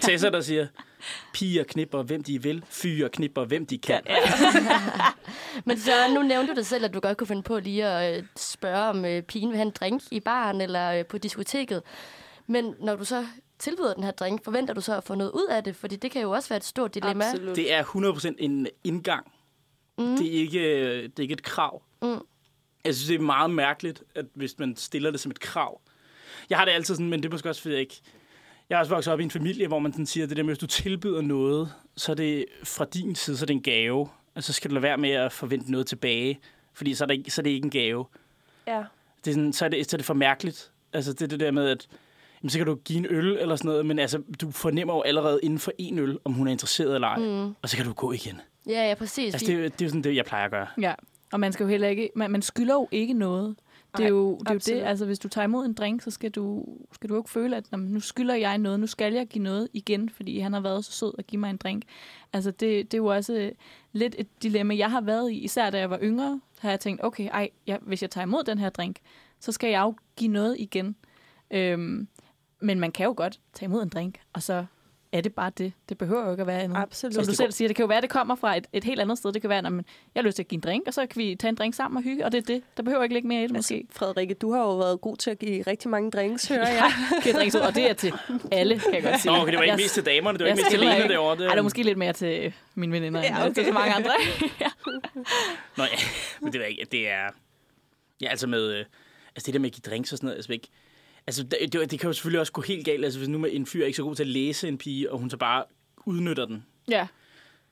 Tessa, 0.00 0.30
der 0.30 0.40
siger, 0.40 0.66
piger 1.32 1.64
knipper, 1.64 2.02
hvem 2.02 2.22
de 2.22 2.42
vil, 2.42 2.64
fyre 2.68 3.08
knipper, 3.08 3.44
hvem 3.44 3.66
de 3.66 3.78
kan. 3.78 4.00
Ja. 4.06 4.16
Men 5.66 5.78
så 5.78 5.92
nu 6.14 6.22
nævnte 6.22 6.52
du 6.52 6.56
dig 6.56 6.66
selv, 6.66 6.84
at 6.84 6.94
du 6.94 7.00
godt 7.00 7.18
kunne 7.18 7.26
finde 7.26 7.42
på 7.42 7.58
lige 7.58 7.86
at 7.86 8.18
øh, 8.18 8.24
spørge, 8.36 8.88
om 8.88 9.04
øh, 9.04 9.22
pigen 9.22 9.48
vil 9.48 9.56
have 9.56 9.66
en 9.66 9.72
drink 9.80 10.02
i 10.10 10.20
baren 10.20 10.60
eller 10.60 10.92
øh, 10.92 11.06
på 11.06 11.18
diskoteket. 11.18 11.82
Men 12.46 12.74
når 12.80 12.96
du 12.96 13.04
så 13.04 13.26
tilbyder 13.58 13.94
den 13.94 14.04
her 14.04 14.10
drink, 14.10 14.44
forventer 14.44 14.74
du 14.74 14.80
så 14.80 14.96
at 14.96 15.04
få 15.04 15.14
noget 15.14 15.30
ud 15.30 15.46
af 15.50 15.64
det? 15.64 15.76
Fordi 15.76 15.96
det 15.96 16.10
kan 16.10 16.22
jo 16.22 16.30
også 16.30 16.48
være 16.48 16.56
et 16.56 16.64
stort 16.64 16.94
dilemma. 16.94 17.24
Absolut. 17.24 17.56
Det 17.56 17.72
er 17.72 17.82
100% 17.82 18.34
en 18.38 18.66
indgang. 18.84 19.32
Mm. 19.98 20.16
Det, 20.16 20.26
er 20.26 20.40
ikke, 20.40 21.02
det 21.02 21.18
er 21.18 21.22
ikke 21.22 21.32
et 21.32 21.42
krav. 21.42 21.82
Mm. 22.02 22.20
Jeg 22.84 22.94
synes, 22.94 23.08
det 23.08 23.14
er 23.14 23.20
meget 23.20 23.50
mærkeligt, 23.50 24.02
at 24.14 24.26
hvis 24.34 24.58
man 24.58 24.76
stiller 24.76 25.10
det 25.10 25.20
som 25.20 25.30
et 25.30 25.40
krav. 25.40 25.80
Jeg 26.50 26.58
har 26.58 26.64
det 26.64 26.72
altid 26.72 26.94
sådan, 26.94 27.10
men 27.10 27.22
det 27.22 27.28
er 27.28 27.32
måske 27.32 27.48
også, 27.48 27.62
fordi 27.62 27.74
jeg 27.74 27.80
ikke... 27.80 28.00
Jeg 28.70 28.76
har 28.78 28.80
også 28.80 28.94
vokset 28.94 29.12
op 29.12 29.20
i 29.20 29.22
en 29.22 29.30
familie, 29.30 29.68
hvor 29.68 29.78
man 29.78 29.92
sådan 29.92 30.06
siger, 30.06 30.26
det 30.26 30.36
der 30.36 30.42
med, 30.42 30.50
hvis 30.50 30.58
du 30.58 30.66
tilbyder 30.66 31.20
noget, 31.20 31.72
så 31.96 32.12
er 32.12 32.16
det 32.16 32.44
fra 32.64 32.84
din 32.84 33.14
side, 33.14 33.36
så 33.36 33.44
er 33.44 33.46
det 33.46 33.54
en 33.54 33.62
gave. 33.62 34.08
Altså, 34.36 34.52
så 34.52 34.56
skal 34.56 34.70
du 34.70 34.74
lade 34.74 34.82
være 34.82 34.96
med 34.98 35.10
at 35.10 35.32
forvente 35.32 35.70
noget 35.70 35.86
tilbage, 35.86 36.40
fordi 36.74 36.94
så 36.94 37.04
er 37.04 37.06
det 37.06 37.14
ikke, 37.14 37.30
så 37.30 37.40
er 37.40 37.42
det 37.42 37.50
ikke 37.50 37.64
en 37.64 37.70
gave. 37.70 38.06
Ja. 38.66 38.82
Det 39.24 39.30
er 39.30 39.34
sådan, 39.34 39.52
så, 39.52 39.64
er 39.64 39.68
det, 39.68 39.90
så 39.90 39.96
er 39.96 39.98
det 39.98 40.04
for 40.06 40.14
mærkeligt. 40.14 40.70
Altså, 40.92 41.12
det 41.12 41.22
er 41.22 41.26
det 41.26 41.40
der 41.40 41.50
med, 41.50 41.68
at 41.68 41.86
jamen, 42.42 42.50
så 42.50 42.58
kan 42.58 42.66
du 42.66 42.74
give 42.74 42.98
en 42.98 43.06
øl 43.10 43.38
eller 43.38 43.56
sådan 43.56 43.68
noget, 43.68 43.86
men 43.86 43.98
altså, 43.98 44.22
du 44.40 44.50
fornemmer 44.50 44.94
jo 44.94 45.02
allerede 45.02 45.40
inden 45.42 45.58
for 45.58 45.72
en 45.78 45.98
øl, 45.98 46.18
om 46.24 46.32
hun 46.32 46.46
er 46.46 46.52
interesseret 46.52 46.94
eller 46.94 47.08
ej, 47.08 47.18
mm. 47.18 47.54
og 47.62 47.68
så 47.68 47.76
kan 47.76 47.86
du 47.86 47.92
gå 47.92 48.12
igen. 48.12 48.40
Ja, 48.68 48.88
ja, 48.88 48.94
præcis. 48.94 49.34
Altså, 49.34 49.46
det, 49.46 49.54
er 49.54 49.58
jo- 49.58 49.64
det 49.64 49.80
er 49.80 49.84
jo 49.84 49.88
sådan 49.88 50.02
det, 50.04 50.16
jeg 50.16 50.24
plejer 50.24 50.44
at 50.44 50.50
gøre. 50.50 50.66
Ja, 50.80 50.94
og 51.32 51.40
man 51.40 51.52
skal 51.52 51.64
jo 51.64 51.68
heller 51.70 51.88
ikke... 51.88 52.10
Man, 52.16 52.30
man 52.30 52.42
skylder 52.42 52.74
jo 52.74 52.88
ikke 52.90 53.12
noget. 53.14 53.56
Det 53.96 54.04
er 54.04 54.08
jo 54.08 54.38
det, 54.38 54.48
er 54.48 54.52
jo 54.54 54.58
det. 54.66 54.82
Altså, 54.82 55.06
hvis 55.06 55.18
du 55.18 55.28
tager 55.28 55.44
imod 55.44 55.66
en 55.66 55.72
drink, 55.74 56.02
så 56.02 56.10
skal 56.10 56.30
du, 56.30 56.64
skal 56.92 57.10
du 57.10 57.16
ikke 57.16 57.30
føle, 57.30 57.56
at 57.56 57.72
"Nå, 57.72 57.78
men 57.78 57.88
nu 57.88 58.00
skylder 58.00 58.34
jeg 58.34 58.58
noget. 58.58 58.80
Nu 58.80 58.86
skal 58.86 59.12
jeg 59.12 59.26
give 59.26 59.44
noget 59.44 59.68
igen, 59.72 60.08
fordi 60.08 60.38
han 60.38 60.52
har 60.52 60.60
været 60.60 60.84
så 60.84 60.92
sød 60.92 61.12
at 61.18 61.26
give 61.26 61.40
mig 61.40 61.50
en 61.50 61.56
drink. 61.56 61.82
Altså, 62.32 62.50
det, 62.50 62.60
det 62.60 62.94
er 62.94 62.98
jo 62.98 63.06
også 63.06 63.50
lidt 63.92 64.14
et 64.18 64.42
dilemma, 64.42 64.76
jeg 64.76 64.90
har 64.90 65.00
været 65.00 65.30
i. 65.32 65.34
Især 65.38 65.70
da 65.70 65.78
jeg 65.78 65.90
var 65.90 65.98
yngre, 66.02 66.40
har 66.58 66.70
jeg 66.70 66.80
tænkt, 66.80 67.04
okay, 67.04 67.28
ej, 67.32 67.50
jeg, 67.66 67.78
hvis 67.82 68.02
jeg 68.02 68.10
tager 68.10 68.22
imod 68.26 68.44
den 68.44 68.58
her 68.58 68.68
drink, 68.70 68.96
så 69.40 69.52
skal 69.52 69.70
jeg 69.70 69.80
jo 69.82 69.94
give 70.16 70.30
noget 70.30 70.56
igen. 70.58 70.96
Øhm, 71.50 72.08
men 72.60 72.80
man 72.80 72.92
kan 72.92 73.06
jo 73.06 73.14
godt 73.16 73.40
tage 73.52 73.66
imod 73.66 73.82
en 73.82 73.88
drink, 73.88 74.20
og 74.32 74.42
så 74.42 74.64
er 75.18 75.22
det 75.22 75.34
bare 75.34 75.50
det. 75.58 75.72
Det 75.88 75.98
behøver 75.98 76.24
jo 76.24 76.30
ikke 76.30 76.40
at 76.40 76.46
være 76.46 76.60
andet. 76.62 76.76
Absolut. 76.76 77.14
Som 77.14 77.24
du 77.24 77.28
det 77.30 77.36
selv 77.36 77.52
siger, 77.52 77.68
det 77.68 77.76
kan 77.76 77.82
jo 77.82 77.86
være, 77.86 77.96
at 77.98 78.02
det 78.02 78.10
kommer 78.10 78.34
fra 78.34 78.56
et, 78.56 78.66
et 78.72 78.84
helt 78.84 79.00
andet 79.00 79.18
sted. 79.18 79.32
Det 79.32 79.40
kan 79.42 79.50
være, 79.50 79.58
at 79.58 79.64
jeg 79.64 79.72
har 80.16 80.22
lyst 80.22 80.34
til 80.36 80.42
at 80.42 80.48
give 80.48 80.56
en 80.56 80.60
drink, 80.62 80.82
og 80.86 80.94
så 80.94 81.06
kan 81.06 81.18
vi 81.18 81.34
tage 81.34 81.48
en 81.48 81.54
drink 81.54 81.74
sammen 81.74 81.96
og 81.96 82.02
hygge, 82.02 82.24
og 82.24 82.32
det 82.32 82.38
er 82.38 82.42
det. 82.54 82.62
Der 82.76 82.82
behøver 82.82 83.02
ikke 83.02 83.14
ligge 83.14 83.28
mere 83.28 83.40
i 83.44 83.46
det, 83.46 83.56
Altså, 83.56 83.74
måske. 83.74 83.86
Frederikke, 83.90 84.34
du 84.34 84.52
har 84.52 84.60
jo 84.60 84.76
været 84.76 85.00
god 85.00 85.16
til 85.16 85.30
at 85.30 85.38
give 85.38 85.62
rigtig 85.66 85.90
mange 85.90 86.10
drinks, 86.10 86.48
hører 86.52 86.68
jeg. 86.68 86.92
Giver 87.22 87.34
drinks 87.34 87.54
ud, 87.54 87.60
og 87.60 87.74
det 87.74 87.90
er 87.90 87.94
til 87.94 88.12
alle, 88.52 88.78
kan 88.78 88.94
jeg 88.94 89.02
godt 89.02 89.20
sige. 89.22 89.32
Nå, 89.32 89.38
okay, 89.38 89.50
det 89.50 89.56
var 89.58 89.62
ikke 89.62 89.70
Jeg- 89.72 89.76
mest 89.76 89.94
til 89.94 90.06
damerne, 90.06 90.38
det 90.38 90.44
var 90.44 90.50
ikke 90.50 90.60
mest 90.62 90.70
til 90.70 90.80
Lene 90.80 91.08
derovre. 91.08 91.36
Det, 91.36 91.42
Ej, 91.44 91.50
det 91.50 91.58
er 91.58 91.62
måske 91.62 91.82
lidt 91.82 91.98
mere 91.98 92.12
til 92.12 92.52
mine 92.74 92.92
veninder, 92.92 93.20
Ja, 93.20 93.26
ja, 93.26 93.40
okay. 93.40 93.50
okay. 93.50 93.64
til 93.64 93.72
mange 93.74 93.94
andre. 93.94 94.10
ja. 94.60 94.66
Nå, 95.76 95.82
ja, 95.84 95.88
men 96.40 96.52
det 96.52 96.60
er 96.60 96.66
ikke, 96.66 96.86
det 96.92 97.08
er... 97.10 97.28
Ja, 98.20 98.28
altså 98.28 98.46
med... 98.46 98.72
øh, 98.72 98.84
Altså 99.36 99.46
det 99.46 99.54
der 99.54 99.60
med 99.60 99.68
at 99.70 99.74
give 99.74 99.90
drinks 99.90 100.12
og 100.12 100.18
sådan 100.18 100.26
noget, 100.26 100.36
altså 100.36 100.52
ikke... 100.52 100.68
Altså, 101.26 101.42
det, 101.42 101.72
det, 101.72 101.90
det 101.90 102.00
kan 102.00 102.08
jo 102.08 102.12
selvfølgelig 102.12 102.40
også 102.40 102.52
gå 102.52 102.62
helt 102.62 102.84
galt, 102.84 103.04
altså 103.04 103.18
hvis 103.18 103.28
nu 103.28 103.44
en 103.44 103.66
fyr 103.66 103.82
er 103.82 103.86
ikke 103.86 103.96
så 103.96 104.02
god 104.02 104.14
til 104.14 104.22
at 104.22 104.26
læse 104.28 104.68
en 104.68 104.78
pige, 104.78 105.12
og 105.12 105.18
hun 105.18 105.30
så 105.30 105.36
bare 105.36 105.64
udnytter 106.06 106.44
den. 106.46 106.66
ja. 106.88 107.06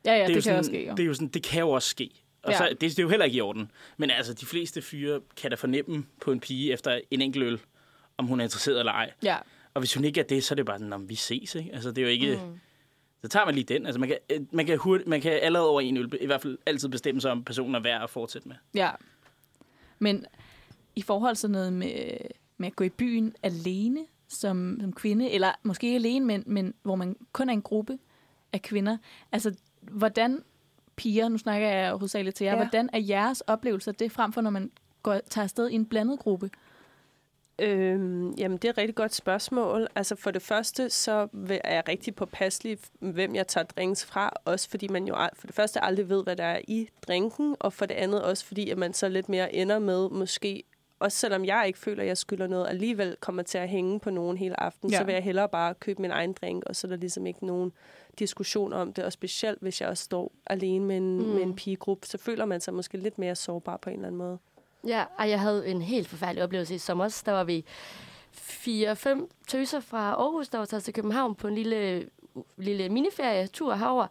Ja, 0.07 0.13
ja, 0.15 0.21
det, 0.21 0.27
det 0.29 0.35
kan 0.35 0.43
sådan, 0.43 0.59
også 0.59 0.71
ske. 0.71 0.87
Jo. 0.87 0.95
Det, 0.95 1.03
er 1.03 1.07
jo 1.07 1.15
sådan, 1.15 1.29
det 1.29 1.43
kan 1.43 1.61
jo 1.61 1.71
også 1.71 1.89
ske. 1.89 2.11
Og 2.43 2.53
Ja. 2.53 2.59
så, 2.59 2.69
det, 2.71 2.81
det 2.81 2.99
er 2.99 3.03
jo 3.03 3.09
heller 3.09 3.25
ikke 3.25 3.37
i 3.37 3.41
orden. 3.41 3.71
Men 3.97 4.11
altså, 4.11 4.35
de 4.35 4.47
fleste 4.47 4.83
fyre 4.83 5.21
kan 5.37 5.51
da 5.51 5.57
fornemme 5.57 6.05
på 6.21 6.33
en 6.33 6.41
pige 6.41 6.73
efter 6.73 7.01
en 7.11 7.21
enkelt 7.21 7.45
øl, 7.45 7.61
om 8.19 8.27
hun 8.27 8.41
er 8.41 8.45
interesseret 8.45 8.79
eller 8.79 8.93
ej. 8.93 9.13
Ja. 9.23 9.37
Og 9.75 9.81
hvis 9.81 9.95
hun 9.95 10.05
ikke 10.05 10.21
er 10.21 10.25
det, 10.25 10.45
så 10.45 10.55
er 10.55 10.57
det 10.57 10.67
bare 10.67 10.79
sådan, 10.79 10.93
om 10.93 11.09
vi 11.09 11.15
ses, 11.15 11.55
ikke? 11.55 11.71
Altså, 11.73 11.89
det 11.91 11.99
er 11.99 12.03
jo 12.03 12.09
ikke... 12.09 12.41
Mm. 12.47 12.61
Så 13.23 13.29
tager 13.29 13.47
man 13.47 13.55
lige 13.55 13.65
den. 13.65 13.87
Altså, 13.87 14.01
man 14.01 14.09
kan, 14.09 14.19
øh, 14.31 14.41
man 14.53 14.67
kan, 14.67 14.79
hurtigt, 14.79 15.09
man 15.09 15.21
kan 15.21 15.33
allerede 15.33 15.69
over 15.69 15.81
en 15.81 15.97
øl, 15.97 16.13
i 16.21 16.27
hvert 16.27 16.43
fald 16.43 16.59
altid 16.67 16.89
bestemme 16.89 17.21
sig, 17.21 17.31
om 17.31 17.45
personen 17.45 17.75
er 17.75 17.81
værd 17.81 18.03
at 18.03 18.11
fortsætte 18.11 18.49
med. 18.49 18.57
Ja. 18.75 18.91
Men 19.99 20.27
i 20.97 21.03
forhold 21.03 21.37
til 21.37 21.51
noget 21.51 21.73
med, 21.73 22.11
med 22.65 22.71
at 22.73 22.77
gå 22.77 22.85
i 22.85 22.89
byen 22.89 23.35
alene 23.43 24.01
som, 24.29 24.79
som 24.81 24.93
kvinde, 24.93 25.31
eller 25.31 25.53
måske 25.63 25.87
ikke 25.87 25.97
alene, 25.97 26.27
men, 26.27 26.43
men 26.47 26.75
hvor 26.83 26.95
man 26.95 27.17
kun 27.33 27.49
er 27.49 27.53
en 27.53 27.63
gruppe 27.63 27.99
af 28.53 28.63
kvinder, 28.63 28.97
altså 29.33 29.55
hvordan 29.81 30.43
piger, 30.97 31.29
nu 31.29 31.39
snakker 31.39 31.69
jeg 31.69 31.93
hovedsageligt 31.93 32.37
til 32.37 32.45
jer, 32.45 32.53
Ja. 32.53 32.57
hvordan 32.57 32.91
er 32.93 32.99
jeres 32.99 33.41
oplevelse 33.41 33.91
af 33.91 33.95
det, 33.95 34.13
frem 34.13 34.33
for 34.33 34.41
når 34.41 34.51
man 34.51 34.71
går, 35.03 35.21
tager 35.31 35.43
afsted 35.43 35.69
i 35.69 35.75
en 35.75 35.87
blandet 35.87 36.19
gruppe? 36.19 36.51
Øhm, 37.59 38.33
jamen, 38.33 38.59
det 38.59 38.65
er 38.65 38.71
et 38.71 38.79
rigtig 38.79 38.95
godt 38.95 39.15
spørgsmål. 39.15 39.89
Altså, 39.95 40.17
for 40.17 40.31
det 40.31 40.43
første, 40.43 40.91
så 40.91 41.29
er 41.49 41.75
jeg 41.75 41.83
rigtig 41.89 42.15
påpasselig, 42.15 42.79
hvem 43.01 43.35
jeg 43.35 43.47
tager 43.47 43.65
drinks 43.65 44.05
fra. 44.05 44.33
Også 44.45 44.71
fordi 44.71 44.89
man 44.89 45.07
jo 45.07 45.17
for 45.35 45.47
det 45.47 45.57
første 45.57 45.85
aldrig 45.85 46.09
ved, 46.09 46.23
hvad 46.25 46.37
der 46.37 46.45
er 46.45 46.61
i 46.69 46.89
drinken. 47.07 47.57
Og 47.61 47.73
for 47.73 47.87
det 47.87 47.95
andet 47.95 48.23
også 48.23 48.45
fordi, 48.45 48.71
at 48.71 48.79
man 48.79 48.93
så 48.95 49.09
lidt 49.09 49.29
mere 49.29 49.55
ender 49.55 49.79
med 49.79 50.11
måske 50.11 50.63
også 51.01 51.19
selvom 51.19 51.45
jeg 51.45 51.65
ikke 51.67 51.79
føler, 51.79 52.03
at 52.03 52.09
jeg 52.09 52.19
skylder 52.19 52.47
noget, 52.47 52.69
alligevel 52.69 53.17
kommer 53.21 53.43
til 53.43 53.59
at 53.59 53.69
hænge 53.69 54.01
på 54.01 54.11
nogen 54.11 54.37
hele 54.37 54.61
aften, 54.61 54.91
ja. 54.91 54.99
Så 54.99 55.05
vil 55.05 55.13
jeg 55.13 55.23
hellere 55.23 55.49
bare 55.49 55.75
købe 55.75 56.03
min 56.03 56.11
egen 56.11 56.33
drink, 56.33 56.65
og 56.67 56.77
så 56.77 56.87
er 56.87 56.89
der 56.89 56.97
ligesom 56.97 57.27
ikke 57.27 57.47
nogen 57.47 57.73
diskussion 58.19 58.73
om 58.73 58.93
det. 58.93 59.05
Og 59.05 59.13
specielt, 59.13 59.59
hvis 59.61 59.81
jeg 59.81 59.89
også 59.89 60.05
står 60.05 60.33
alene 60.47 60.85
med 60.85 60.97
en, 60.97 61.19
mm. 61.19 61.25
med 61.29 61.43
en 61.43 61.57
pigegruppe, 61.57 62.07
så 62.07 62.19
føler 62.19 62.45
man 62.45 62.61
sig 62.61 62.75
måske 62.75 62.99
lidt 62.99 63.19
mere 63.19 63.35
sårbar 63.35 63.77
på 63.77 63.91
en 63.91 63.97
eller 63.97 64.07
anden 64.07 64.19
måde. 64.19 64.39
Ja, 64.87 65.05
og 65.19 65.31
jeg 65.31 65.41
havde 65.41 65.67
en 65.69 65.83
helt 65.83 66.09
forfærdelig 66.09 66.45
oplevelse 66.45 66.75
i 66.75 66.79
sommer. 66.79 67.23
Der 67.27 67.33
var 67.33 67.45
vi 67.45 67.65
fire-fem 68.33 69.29
tøser 69.49 69.81
fra 69.81 70.11
Aarhus, 70.11 70.49
der 70.49 70.59
var 70.59 70.65
taget 70.65 70.83
til 70.85 70.95
København 70.95 71.35
på 71.35 71.49
en 71.49 71.55
lille, 71.55 72.09
lille 72.57 72.89
miniferie-tur 72.89 73.75
herover. 73.75 74.07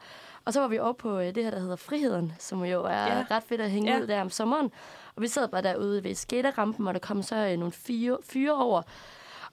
Og 0.46 0.54
så 0.54 0.60
var 0.60 0.68
vi 0.68 0.80
oppe 0.80 1.02
på 1.02 1.20
øh, 1.20 1.36
det 1.36 1.44
her, 1.44 1.52
der 1.52 1.60
hedder 1.60 1.76
Friheden, 1.76 2.34
som 2.40 2.64
jo 2.66 2.84
er 2.84 2.92
Ja. 3.18 3.26
ret 3.32 3.44
fedt 3.44 3.62
at 3.62 3.72
hænge 3.72 3.94
ja. 3.94 4.00
ud 4.02 4.08
der 4.08 4.22
om 4.22 4.30
sommeren. 4.30 4.72
Og 5.16 5.22
vi 5.22 5.28
sad 5.28 5.48
bare 5.48 5.62
derude 5.62 6.04
ved 6.04 6.16
skaterampen, 6.16 6.88
og 6.88 6.94
der 6.94 7.00
kom 7.00 7.24
så 7.24 7.36
øh, 7.36 7.58
nogle 7.58 7.72
fyre, 7.72 8.18
fyre 8.24 8.54
over. 8.54 8.82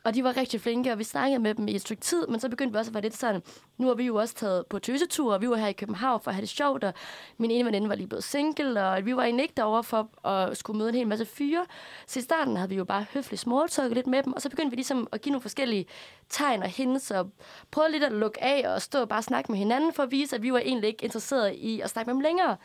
Og 0.04 0.14
de 0.14 0.24
var 0.24 0.36
rigtig 0.36 0.60
flinke, 0.60 0.92
og 0.92 0.98
vi 0.98 1.04
snakkede 1.04 1.38
med 1.38 1.54
dem 1.54 1.68
i 1.68 1.74
et 1.74 1.80
stykke 1.80 2.00
tid, 2.00 2.26
men 2.26 2.40
så 2.40 2.48
begyndte 2.48 2.72
vi 2.72 2.78
også 2.78 2.90
at 2.90 2.94
være 2.94 3.02
lidt 3.02 3.16
sådan, 3.16 3.42
nu 3.78 3.86
har 3.86 3.94
vi 3.94 4.04
jo 4.04 4.16
også 4.16 4.34
taget 4.34 4.66
på 4.66 4.78
tøsetur, 4.78 5.34
og 5.34 5.40
vi 5.40 5.48
var 5.50 5.56
her 5.56 5.66
i 5.66 5.72
København 5.72 6.20
for 6.20 6.30
at 6.30 6.34
have 6.34 6.40
det 6.40 6.48
sjovt, 6.48 6.84
og 6.84 6.94
min 7.38 7.50
ene 7.50 7.64
veninde 7.64 7.88
var 7.88 7.94
lige 7.94 8.06
blevet 8.06 8.24
single, 8.24 8.84
og 8.84 9.06
vi 9.06 9.16
var 9.16 9.22
egentlig 9.22 9.42
ikke 9.42 9.54
derovre 9.56 9.84
for 9.84 10.26
at 10.28 10.56
skulle 10.56 10.78
møde 10.78 10.88
en 10.88 10.94
hel 10.94 11.06
masse 11.06 11.26
fyre. 11.26 11.66
Så 12.06 12.18
i 12.18 12.22
starten 12.22 12.56
havde 12.56 12.68
vi 12.68 12.76
jo 12.76 12.84
bare 12.84 13.06
høfligt 13.14 13.40
smalltalket 13.40 13.94
lidt 13.94 14.06
med 14.06 14.22
dem, 14.22 14.32
og 14.32 14.42
så 14.42 14.50
begyndte 14.50 14.70
vi 14.70 14.76
ligesom 14.76 15.08
at 15.12 15.20
give 15.20 15.32
nogle 15.32 15.42
forskellige 15.42 15.86
tegn 16.28 16.62
og 16.62 16.68
hints, 16.68 17.10
og 17.10 17.30
prøvede 17.70 17.92
lidt 17.92 18.04
at 18.04 18.12
lukke 18.12 18.44
af 18.44 18.74
og 18.74 18.82
stå 18.82 19.00
og 19.00 19.08
bare 19.08 19.22
snakke 19.22 19.52
med 19.52 19.58
hinanden, 19.58 19.92
for 19.92 20.02
at 20.02 20.10
vise, 20.10 20.36
at 20.36 20.42
vi 20.42 20.52
var 20.52 20.58
egentlig 20.58 20.88
ikke 20.88 21.04
interesserede 21.04 21.56
i 21.56 21.80
at 21.80 21.90
snakke 21.90 22.08
med 22.08 22.14
dem 22.14 22.20
længere. 22.20 22.56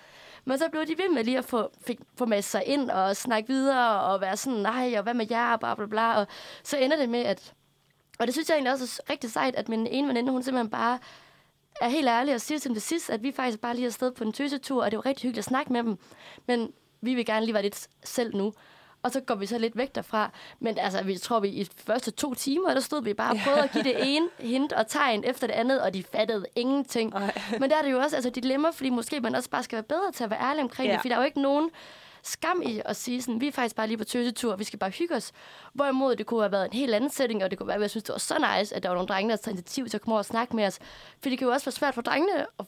Men 0.45 0.57
så 0.57 0.69
blev 0.71 0.85
de 0.85 0.97
ved 0.97 1.09
med 1.13 1.23
lige 1.23 1.37
at 1.37 1.45
få, 1.45 1.71
fik, 1.87 1.99
få 2.17 2.25
med 2.25 2.41
sig 2.41 2.63
ind 2.65 2.89
og 2.89 3.15
snakke 3.15 3.47
videre 3.47 4.01
og 4.01 4.21
være 4.21 4.37
sådan, 4.37 4.59
nej, 4.59 4.93
og 4.97 5.03
hvad 5.03 5.13
med 5.13 5.25
jer, 5.29 5.53
og 5.53 5.59
bla 5.59 5.75
bla 5.75 5.85
bla. 5.85 6.19
Og 6.19 6.27
så 6.63 6.77
ender 6.77 6.97
det 6.97 7.09
med, 7.09 7.19
at... 7.19 7.53
Og 8.19 8.27
det 8.27 8.35
synes 8.35 8.49
jeg 8.49 8.55
egentlig 8.55 8.73
også 8.73 9.01
er 9.07 9.11
rigtig 9.11 9.31
sejt, 9.31 9.55
at 9.55 9.69
min 9.69 9.87
ene 9.87 10.07
veninde, 10.07 10.31
hun 10.31 10.43
simpelthen 10.43 10.69
bare 10.69 10.99
er 11.81 11.89
helt 11.89 12.07
ærlig 12.07 12.33
og 12.33 12.41
siger 12.41 12.59
til 12.59 12.69
dem 12.69 12.75
til 12.75 12.81
sidst, 12.81 13.09
at 13.09 13.23
vi 13.23 13.31
faktisk 13.31 13.59
bare 13.59 13.75
lige 13.75 13.85
er 13.85 13.89
afsted 13.89 14.11
på 14.11 14.23
en 14.23 14.33
tøsetur, 14.33 14.83
og 14.83 14.91
det 14.91 14.97
var 14.97 15.05
rigtig 15.05 15.21
hyggeligt 15.21 15.45
at 15.45 15.49
snakke 15.49 15.73
med 15.73 15.83
dem. 15.83 15.97
Men 16.47 16.73
vi 17.01 17.15
vil 17.15 17.25
gerne 17.25 17.45
lige 17.45 17.53
være 17.53 17.63
lidt 17.63 17.87
selv 18.03 18.35
nu. 18.35 18.53
Og 19.05 19.11
så 19.11 19.21
går 19.21 19.35
vi 19.35 19.45
så 19.45 19.57
lidt 19.57 19.77
væk 19.77 19.95
derfra. 19.95 20.31
Men 20.59 20.77
altså, 20.77 21.03
vi 21.03 21.17
tror, 21.17 21.39
vi 21.39 21.49
i 21.49 21.63
de 21.63 21.69
første 21.77 22.11
to 22.11 22.33
timer, 22.33 22.73
der 22.73 22.79
stod 22.79 23.03
vi 23.03 23.13
bare 23.13 23.31
og 23.31 23.37
prøvede 23.43 23.63
at 23.63 23.71
give 23.71 23.83
det 23.83 23.95
ene 24.15 24.29
hint 24.39 24.73
og 24.73 24.87
tegn 24.87 25.23
efter 25.23 25.47
det 25.47 25.53
andet, 25.53 25.81
og 25.81 25.93
de 25.93 26.03
fattede 26.03 26.45
ingenting. 26.55 27.13
Ej. 27.13 27.41
Men 27.59 27.69
der 27.69 27.77
er 27.77 27.81
det 27.81 27.91
jo 27.91 27.99
også 27.99 28.15
altså, 28.15 28.29
dilemma, 28.29 28.69
fordi 28.69 28.89
måske 28.89 29.19
man 29.19 29.35
også 29.35 29.49
bare 29.49 29.63
skal 29.63 29.75
være 29.75 29.83
bedre 29.83 30.11
til 30.11 30.23
at 30.23 30.29
være 30.29 30.41
ærlig 30.41 30.63
omkring 30.63 30.87
ja. 30.87 30.93
Det, 30.93 31.01
fordi 31.01 31.09
der 31.09 31.15
er 31.15 31.19
jo 31.19 31.25
ikke 31.25 31.41
nogen 31.41 31.69
skam 32.23 32.61
i 32.65 32.81
at 32.85 32.95
sige 32.95 33.21
sådan, 33.21 33.41
vi 33.41 33.47
er 33.47 33.51
faktisk 33.51 33.75
bare 33.75 33.87
lige 33.87 33.97
på 33.97 34.03
tøsetur, 34.03 34.51
og 34.51 34.59
vi 34.59 34.63
skal 34.63 34.79
bare 34.79 34.89
hygge 34.89 35.15
os. 35.15 35.31
Hvorimod 35.73 36.15
det 36.15 36.25
kunne 36.25 36.41
have 36.41 36.51
været 36.51 36.65
en 36.65 36.73
helt 36.73 36.93
anden 36.93 37.09
setting, 37.09 37.43
og 37.43 37.51
det 37.51 37.57
kunne 37.57 37.67
være, 37.67 37.75
at 37.75 37.81
jeg 37.81 37.89
synes, 37.89 38.03
det 38.03 38.13
var 38.13 38.19
så 38.19 38.57
nice, 38.57 38.75
at 38.75 38.83
der 38.83 38.89
var 38.89 38.95
nogle 38.95 39.07
drenge, 39.07 39.31
der 39.31 39.35
tager 39.35 39.53
initiativ 39.53 39.89
til 39.89 39.97
at 39.97 40.01
komme 40.01 40.13
over 40.13 40.19
og 40.19 40.25
snakke 40.25 40.55
med 40.55 40.65
os. 40.65 40.79
For 41.21 41.29
det 41.29 41.37
kan 41.37 41.47
jo 41.47 41.53
også 41.53 41.65
være 41.65 41.73
svært 41.73 41.93
for 41.93 42.01
drengene 42.01 42.45
at 42.59 42.65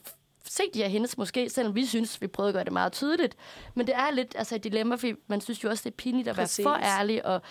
f- 0.48 0.52
se 0.56 0.64
de 0.74 0.80
her 0.80 0.88
hendes 0.88 1.18
måske, 1.18 1.50
selvom 1.50 1.76
vi 1.76 1.86
synes, 1.86 2.22
vi 2.22 2.28
prøvede 2.28 2.50
at 2.50 2.54
gøre 2.54 2.64
det 2.64 2.74
meget 2.74 2.92
tydeligt. 2.92 3.36
Men 3.76 3.88
det 3.88 3.96
er 3.96 4.12
lidt 4.14 4.36
altså, 4.38 4.56
et 4.56 4.64
dilemma, 4.64 4.96
fordi 4.96 5.14
man 5.28 5.42
synes 5.42 5.64
jo 5.64 5.70
også, 5.70 5.82
det 5.86 5.92
er 5.92 5.96
pinligt 5.98 6.28
at 6.28 6.36
Præcis. 6.36 6.66
være 6.66 6.74
for 6.80 6.86
ærlig, 7.00 7.26
og 7.26 7.42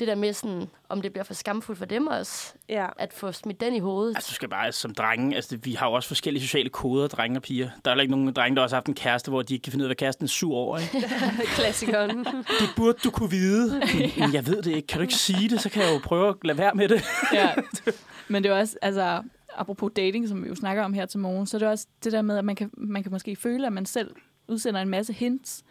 det 0.00 0.08
der 0.08 0.14
med 0.14 0.32
sådan, 0.32 0.68
om 0.88 1.02
det 1.02 1.12
bliver 1.12 1.24
for 1.24 1.34
skamfuldt 1.34 1.78
for 1.78 1.84
dem 1.86 2.06
også, 2.06 2.52
Ja. 2.68 2.86
at 2.98 3.12
få 3.12 3.32
smidt 3.32 3.60
den 3.60 3.74
i 3.74 3.78
hovedet. 3.78 4.16
Altså, 4.16 4.28
du 4.30 4.34
skal 4.34 4.48
bare 4.48 4.72
som 4.72 4.94
drenge, 4.94 5.36
altså 5.36 5.56
vi 5.62 5.72
har 5.72 5.86
jo 5.86 5.92
også 5.92 6.08
forskellige 6.08 6.42
sociale 6.42 6.68
koder, 6.68 7.08
drenge 7.08 7.38
og 7.38 7.42
piger. 7.42 7.70
Der 7.84 7.90
er 7.90 7.94
heller 7.94 8.02
ikke 8.02 8.10
nogen 8.10 8.32
drenge, 8.32 8.56
der 8.56 8.62
også 8.62 8.76
har 8.76 8.80
haft 8.80 8.86
en 8.88 8.94
kæreste, 8.94 9.30
hvor 9.30 9.42
de 9.42 9.54
ikke 9.54 9.62
kan 9.64 9.72
finde 9.72 9.82
ud 9.82 9.86
af, 9.86 9.88
hvad 9.88 9.96
kæresten 9.96 10.24
er 10.24 10.28
sur 10.28 10.54
over. 10.56 10.78
Ikke? 10.78 11.08
Klassikeren. 11.56 12.24
Det 12.60 12.68
burde 12.76 12.98
du 13.04 13.10
kunne 13.10 13.30
vide. 13.30 13.80
Men 14.18 14.34
jeg 14.34 14.46
ved 14.46 14.62
det 14.62 14.76
ikke. 14.76 14.86
Kan 14.86 14.98
du 14.98 15.02
ikke 15.02 15.14
sige 15.14 15.48
det, 15.48 15.60
så 15.60 15.70
kan 15.70 15.82
jeg 15.82 15.92
jo 15.94 16.00
prøve 16.04 16.28
at 16.28 16.34
lade 16.44 16.58
være 16.58 16.74
med 16.74 16.88
det. 16.88 17.04
ja. 17.32 17.54
Men 18.28 18.42
det 18.44 18.50
er 18.52 18.60
også, 18.60 18.76
altså, 18.82 19.22
apropos 19.60 19.92
dating, 19.96 20.28
som 20.28 20.44
vi 20.44 20.48
jo 20.48 20.54
snakker 20.54 20.82
om 20.82 20.92
her 20.92 21.06
til 21.06 21.20
morgen, 21.20 21.46
så 21.46 21.56
er 21.56 21.58
det 21.58 21.68
også 21.68 21.86
det 22.04 22.12
der 22.12 22.22
med, 22.22 22.38
at 22.38 22.44
man 22.44 22.56
kan, 22.56 22.70
man 22.76 23.02
kan 23.02 23.12
måske 23.12 23.36
føle, 23.36 23.66
at 23.66 23.72
man 23.72 23.86
selv 23.86 24.14
udsender 24.48 24.80
en 24.80 24.88
masse 24.88 25.12
hints, 25.12 25.64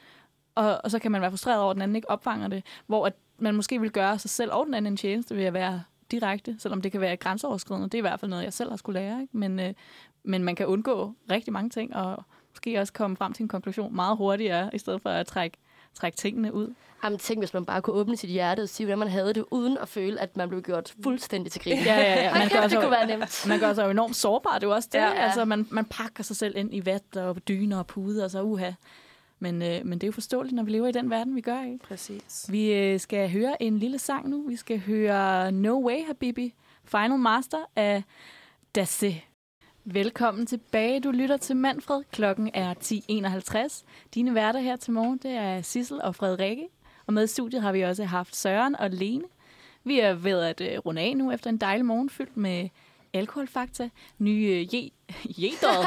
og, 0.56 0.82
og 0.84 0.92
så 0.92 1.00
kan 1.00 1.12
man 1.12 1.22
være 1.22 1.32
frustreret 1.32 1.62
over, 1.62 1.72
at 1.72 1.76
den 1.76 1.82
anden 1.82 1.96
ikke 1.96 2.10
opfanger 2.10 2.48
det, 2.48 2.64
hvor 2.88 3.06
at 3.06 3.14
man 3.40 3.56
måske 3.56 3.82
vil 3.82 3.92
gøre 3.92 4.20
sig 4.20 4.30
selv 4.30 4.52
og 4.54 4.66
den 4.66 4.74
anden 4.74 4.94
en 4.94 4.98
tjeneste 4.98 5.36
ved 5.36 5.44
at 5.44 5.54
være 5.54 5.84
direkte, 6.12 6.56
selvom 6.60 6.82
det 6.82 6.92
kan 6.92 7.02
være 7.02 7.18
grænseoverskridende. 7.18 7.86
Det 7.90 7.94
er 7.94 7.98
i 7.98 8.02
hvert 8.02 8.20
fald 8.20 8.30
noget, 8.30 8.44
jeg 8.44 8.54
selv 8.54 8.70
har 8.70 8.78
skulle 8.78 9.00
lære. 9.00 9.22
Ikke? 9.22 9.38
Men, 9.38 9.60
øh, 9.60 9.74
men 10.24 10.44
man 10.44 10.56
kan 10.56 10.68
undgå 10.68 11.14
rigtig 11.32 11.54
mange 11.54 11.70
ting, 11.70 11.96
og 11.96 12.24
måske 12.52 12.80
også 12.80 12.94
komme 12.94 13.18
frem 13.18 13.34
til 13.34 13.44
en 13.44 13.48
konklusion 13.48 13.96
meget 13.96 14.18
hurtigere, 14.18 14.70
i 14.74 14.78
stedet 14.78 15.02
for 15.02 15.10
at 15.10 15.28
trække, 15.28 15.58
trække 15.98 16.16
tingene 16.16 16.54
ud. 16.54 16.74
Jamen, 17.04 17.20
tænk, 17.20 17.40
hvis 17.42 17.54
man 17.54 17.66
bare 17.66 17.82
kunne 17.82 17.96
åbne 17.96 18.18
sit 18.18 18.30
hjerte 18.30 18.62
og 18.62 18.70
sige, 18.70 18.86
hvordan 18.86 19.00
man 19.00 19.08
havde 19.08 19.34
det, 19.34 19.46
uden 19.52 19.78
at 19.78 19.90
føle, 19.90 20.20
at 20.22 20.38
man 20.38 20.50
blev 20.50 20.62
gjort 20.62 20.94
fuldstændig 21.04 21.52
til 21.52 21.62
grin. 21.62 21.78
Ja, 21.78 21.96
ja, 21.96 22.24
ja. 22.24 22.34
Man 22.34 22.50
gør 22.50 22.68
det 22.68 22.80
kunne 22.80 22.92
være 22.92 23.08
nemt. 23.08 23.46
man 23.50 23.60
gør 23.60 23.74
sig 23.74 23.86
jo 23.86 23.90
enormt 23.90 24.16
sårbar, 24.16 24.54
det 24.54 24.64
er 24.64 24.68
jo 24.68 24.74
også 24.76 24.90
det. 24.92 25.00
Ja, 25.00 25.06
Ja. 25.08 25.14
Altså, 25.14 25.46
man, 25.46 25.68
man 25.72 25.86
pakker 25.86 26.24
sig 26.24 26.36
selv 26.36 26.58
ind 26.58 26.76
i 26.76 26.86
vat 26.86 27.18
og 27.18 27.48
dyner 27.48 27.78
og 27.78 27.88
puder, 27.88 28.24
og 28.24 28.32
så 28.32 28.42
uha. 28.42 28.72
Men, 29.40 29.62
øh, 29.62 29.86
men 29.86 29.94
det 30.00 30.04
er 30.04 30.08
jo 30.08 30.12
forståeligt, 30.12 30.56
når 30.56 30.64
vi 30.64 30.72
lever 30.72 30.88
i 30.88 30.92
den 30.92 31.10
verden, 31.10 31.36
vi 31.36 31.42
gør 31.42 31.62
i. 31.64 31.78
Præcis. 31.84 32.46
Vi 32.50 32.74
øh, 32.74 33.00
skal 33.00 33.32
høre 33.32 33.64
en 33.64 33.80
lille 33.80 34.00
sang 34.00 34.30
nu. 34.30 34.48
Vi 34.48 34.56
skal 34.56 34.80
høre 34.80 35.52
No 35.52 35.88
Way 35.88 36.06
Habibi, 36.08 36.54
Final 36.86 37.18
Master 37.20 37.58
af 37.76 38.04
Dasse. 38.76 39.22
Velkommen 39.92 40.46
tilbage. 40.46 41.00
Du 41.00 41.12
lytter 41.12 41.38
til 41.38 41.56
Manfred. 41.56 42.04
Klokken 42.12 42.50
er 42.54 42.74
10.51. 42.74 43.86
Dine 44.14 44.36
værter 44.36 44.60
her 44.60 44.76
til 44.76 44.94
morgen, 44.94 45.20
det 45.24 45.32
er 45.32 45.62
Sissel 45.62 46.02
og 46.02 46.16
Frederikke. 46.16 46.68
Og 47.06 47.14
med 47.14 47.24
i 47.24 47.28
studiet 47.28 47.62
har 47.62 47.72
vi 47.72 47.82
også 47.82 48.04
haft 48.04 48.36
Søren 48.36 48.76
og 48.76 48.90
Lene. 48.90 49.24
Vi 49.84 50.00
er 50.00 50.14
ved 50.14 50.42
at 50.42 50.62
øh, 50.62 50.78
runde 50.78 51.02
af 51.02 51.18
nu 51.18 51.32
efter 51.32 51.50
en 51.50 51.58
dejlig 51.58 51.86
morgen 51.86 52.10
fyldt 52.10 52.38
med 52.38 52.70
alkoholfakta, 53.14 53.90
nye 54.18 54.48
øh, 54.48 54.76
je, 54.76 54.92
jeder, 55.44 55.86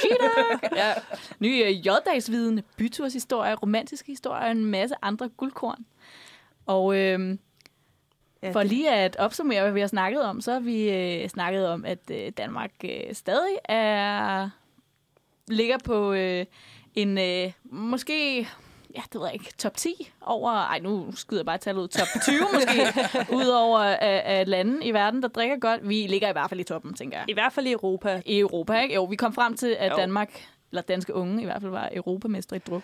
cheater, 0.00 0.58
ja, 0.86 0.92
nye 1.40 1.64
øh, 1.64 1.86
j-dagsviden, 1.86 2.62
byturshistorier, 2.76 3.56
romantiske 3.56 4.12
historier 4.12 4.44
og 4.44 4.50
en 4.50 4.64
masse 4.64 4.94
andre 5.02 5.28
guldkorn. 5.28 5.86
Og 6.66 6.96
øhm, 6.96 7.38
Ja, 8.42 8.50
for 8.50 8.62
lige 8.62 8.90
at 8.90 9.16
opsummere, 9.16 9.62
hvad 9.62 9.72
vi 9.72 9.80
har 9.80 9.86
snakket 9.86 10.22
om, 10.22 10.40
så 10.40 10.52
har 10.52 10.60
vi 10.60 10.90
øh, 10.90 11.28
snakket 11.28 11.68
om, 11.68 11.84
at 11.84 11.98
øh, 12.10 12.32
Danmark 12.36 12.70
øh, 12.84 13.14
stadig 13.14 13.56
er 13.64 14.50
ligger 15.48 15.78
på 15.84 16.12
øh, 16.12 16.46
en 16.94 17.18
øh, 17.18 17.52
måske, 17.64 18.38
ja, 18.94 19.00
det 19.12 19.14
ved 19.14 19.24
jeg 19.24 19.34
ikke, 19.34 19.52
top 19.58 19.76
10 19.76 20.10
over, 20.20 20.50
ej, 20.50 20.78
nu 20.78 21.12
skyder 21.16 21.40
jeg 21.40 21.46
bare 21.46 21.58
tallet 21.58 21.82
ud, 21.82 21.88
top 21.88 22.06
20 22.22 22.36
måske, 22.54 22.72
ud 23.32 23.46
over 23.46 23.78
af 24.00 24.44
lande 24.46 24.86
i 24.86 24.94
verden, 24.94 25.22
der 25.22 25.28
drikker 25.28 25.58
godt. 25.58 25.88
Vi 25.88 26.06
ligger 26.06 26.28
i 26.28 26.32
hvert 26.32 26.48
fald 26.48 26.60
i 26.60 26.64
toppen, 26.64 26.94
tænker 26.94 27.18
jeg. 27.18 27.24
I 27.28 27.32
hvert 27.32 27.52
fald 27.52 27.66
i 27.66 27.72
Europa. 27.72 28.22
I 28.26 28.38
Europa, 28.38 28.80
ikke? 28.80 28.94
Jo, 28.94 29.04
vi 29.04 29.16
kom 29.16 29.32
frem 29.32 29.56
til, 29.56 29.76
at 29.78 29.90
Jo. 29.90 29.96
Danmark, 29.96 30.46
eller 30.72 30.82
danske 30.82 31.14
unge 31.14 31.42
i 31.42 31.44
hvert 31.44 31.60
fald, 31.62 31.70
var 31.72 31.88
europamester 31.92 32.56
i 32.56 32.58
druk. 32.58 32.82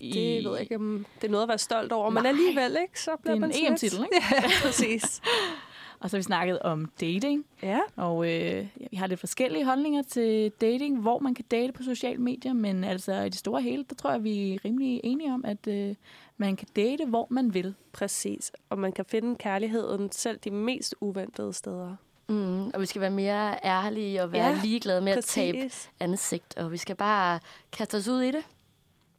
Det 0.00 0.44
ved 0.44 0.52
jeg 0.52 0.60
ikke, 0.60 0.76
om 0.76 1.06
det 1.20 1.26
er 1.26 1.30
noget 1.30 1.42
at 1.42 1.48
være 1.48 1.58
stolt 1.58 1.92
over. 1.92 2.10
Men 2.10 2.22
Nej. 2.22 2.30
alligevel, 2.30 2.76
ikke? 2.82 3.00
Så 3.00 3.10
Det 3.22 3.30
er 3.30 3.34
bliver 3.36 3.46
en 3.46 3.66
EM-titel, 3.72 3.98
ikke? 3.98 4.26
Ja, 4.34 4.42
præcis. 4.62 5.20
Og 6.00 6.10
så 6.10 6.16
har 6.16 6.18
vi 6.18 6.22
snakket 6.22 6.58
om 6.58 6.90
dating, 7.00 7.44
Ja, 7.62 7.78
og 7.96 8.24
øh, 8.26 8.66
ja, 8.80 8.86
vi 8.90 8.96
har 8.96 9.06
lidt 9.06 9.20
forskellige 9.20 9.64
holdninger 9.64 10.02
til 10.02 10.52
dating, 10.60 11.00
hvor 11.00 11.18
man 11.18 11.34
kan 11.34 11.44
date 11.50 11.72
på 11.72 11.82
sociale 11.82 12.18
medier, 12.20 12.52
men 12.52 12.84
altså 12.84 13.12
i 13.14 13.28
det 13.28 13.34
store 13.38 13.62
hele, 13.62 13.84
der 13.88 13.94
tror 13.94 14.10
jeg, 14.10 14.24
vi 14.24 14.54
er 14.54 14.58
rimelig 14.64 15.00
enige 15.04 15.32
om, 15.32 15.44
at 15.44 15.66
øh, 15.68 15.94
man 16.36 16.56
kan 16.56 16.68
date, 16.76 17.06
hvor 17.06 17.26
man 17.30 17.54
vil. 17.54 17.74
præcis. 17.92 18.52
Og 18.70 18.78
man 18.78 18.92
kan 18.92 19.04
finde 19.04 19.36
kærligheden 19.36 20.12
selv 20.12 20.38
de 20.38 20.50
mest 20.50 20.94
uventede 21.00 21.52
steder. 21.52 21.96
Mm, 22.28 22.66
og 22.74 22.80
vi 22.80 22.86
skal 22.86 23.00
være 23.00 23.10
mere 23.10 23.58
ærlige 23.64 24.22
og 24.22 24.32
være 24.32 24.48
Ja, 24.48 24.60
ligeglade 24.62 25.00
med 25.00 25.12
at 25.12 25.24
tabe 25.24 25.58
Præcis. 25.58 25.90
ansigt. 26.00 26.56
Og 26.56 26.72
vi 26.72 26.76
skal 26.76 26.96
bare 26.96 27.40
kaste 27.72 27.96
os 27.96 28.08
ud 28.08 28.22
i 28.22 28.30
det. 28.30 28.44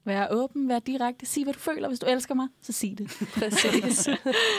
Vær 0.07 0.27
åben, 0.31 0.69
vær 0.69 0.79
direkte, 0.79 1.25
sig 1.25 1.43
hvad 1.43 1.53
du 1.53 1.59
føler. 1.59 1.87
Hvis 1.87 1.99
du 1.99 2.05
elsker 2.05 2.35
mig, 2.35 2.47
så 2.61 2.73
sig 2.73 2.95
det. 2.97 3.07
Præcis. 3.39 3.97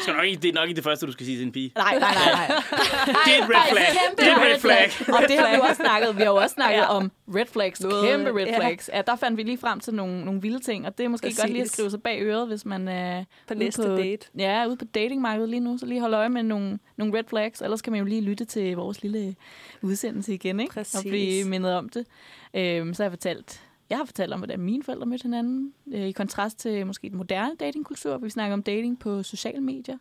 Skal 0.03 0.15
nok 0.17 0.25
ikke, 0.25 0.43
det 0.43 0.49
er 0.49 0.53
nok 0.53 0.69
ikke 0.69 0.77
det 0.77 0.85
første, 0.85 1.07
du 1.07 1.13
skal 1.13 1.27
sige 1.27 1.39
til 1.39 1.47
en 1.47 1.53
pige. 1.53 1.73
Nej, 1.77 1.99
nej, 1.99 2.15
nej, 2.15 2.33
nej. 2.33 2.47
Det 3.27 3.33
er 3.39 3.45
et 3.45 3.49
red 3.51 3.71
flag. 3.73 3.87
kæmpe 3.87 4.23
Det 4.23 4.29
er 4.29 4.37
et 4.37 4.43
red 4.43 4.59
flag. 4.61 4.91
Og 5.17 5.23
det 5.29 5.39
har 5.39 5.51
vi 5.51 5.57
jo 5.57 5.63
også 5.63 5.75
snakket 5.83 6.17
Vi 6.17 6.23
har 6.23 6.31
jo 6.31 6.37
også 6.37 6.55
snakket 6.55 6.79
Ja. 6.79 6.87
om 6.97 7.11
red 7.35 7.47
flags, 7.47 7.81
Noget- 7.81 8.09
kæmpe 8.11 8.31
red 8.41 8.47
flags. 8.57 8.91
Ja, 8.95 9.03
der 9.07 9.17
fandt 9.17 9.37
vi 9.37 9.43
lige 9.43 9.59
frem 9.59 9.81
til 9.81 9.95
nogle, 9.95 10.25
nogle 10.25 10.41
vilde 10.43 10.59
ting, 10.61 10.87
og 10.87 10.99
det 10.99 11.05
er 11.05 11.09
måske 11.09 11.25
Præcis. 11.27 11.41
godt 11.41 11.51
lige 11.53 11.63
at 11.63 11.71
skrive 11.71 11.91
sig 11.91 12.03
bag 12.03 12.23
øret, 12.23 12.47
hvis 12.49 12.65
man 12.65 12.89
er 12.89 13.25
På 13.47 13.55
ude 13.55 13.65
næste 13.65 13.97
date. 13.97 14.27
Ja, 14.39 14.67
ude 14.67 14.77
på 14.77 14.85
datingmarkedet 14.85 15.49
lige 15.51 15.61
nu, 15.61 15.79
så 15.79 15.87
lige 15.87 16.01
hold 16.01 16.15
øje 16.15 16.29
med 16.29 16.43
nogle, 16.43 16.79
nogle 16.97 17.19
red 17.19 17.25
flags, 17.29 17.61
ellers 17.63 17.83
kan 17.83 17.93
man 17.93 17.99
jo 17.99 18.05
lige 18.07 18.21
lytte 18.21 18.45
til 18.45 18.77
vores 18.77 19.03
lille 19.03 19.35
udsendelse 19.83 20.35
igen, 20.35 20.61
ikke? 20.61 20.73
Præcis. 20.75 20.95
Og 20.95 21.03
blive 21.09 21.45
mindet 21.45 21.75
om 21.75 21.89
det. 21.89 22.07
Øhm, 22.55 22.95
så 22.95 23.03
har 23.03 23.05
jeg 23.05 23.13
fortalt, 23.13 23.63
jeg 23.91 23.99
har 23.99 24.05
fortalt 24.05 24.33
om, 24.33 24.41
hvordan 24.41 24.61
mine 24.61 24.83
forældre 24.83 25.07
mødte 25.07 25.23
hinanden, 25.23 25.75
øh, 25.93 26.07
i 26.07 26.13
kontrast 26.13 26.59
til 26.59 26.87
måske 26.87 27.09
den 27.09 27.17
moderne 27.17 27.57
datingkultur, 27.57 28.11
hvor 28.11 28.27
vi 28.27 28.31
snakker 28.31 28.55
om 28.55 28.63
dating 28.63 28.99
på 28.99 29.23
sociale 29.23 29.61
medier. 29.61 29.99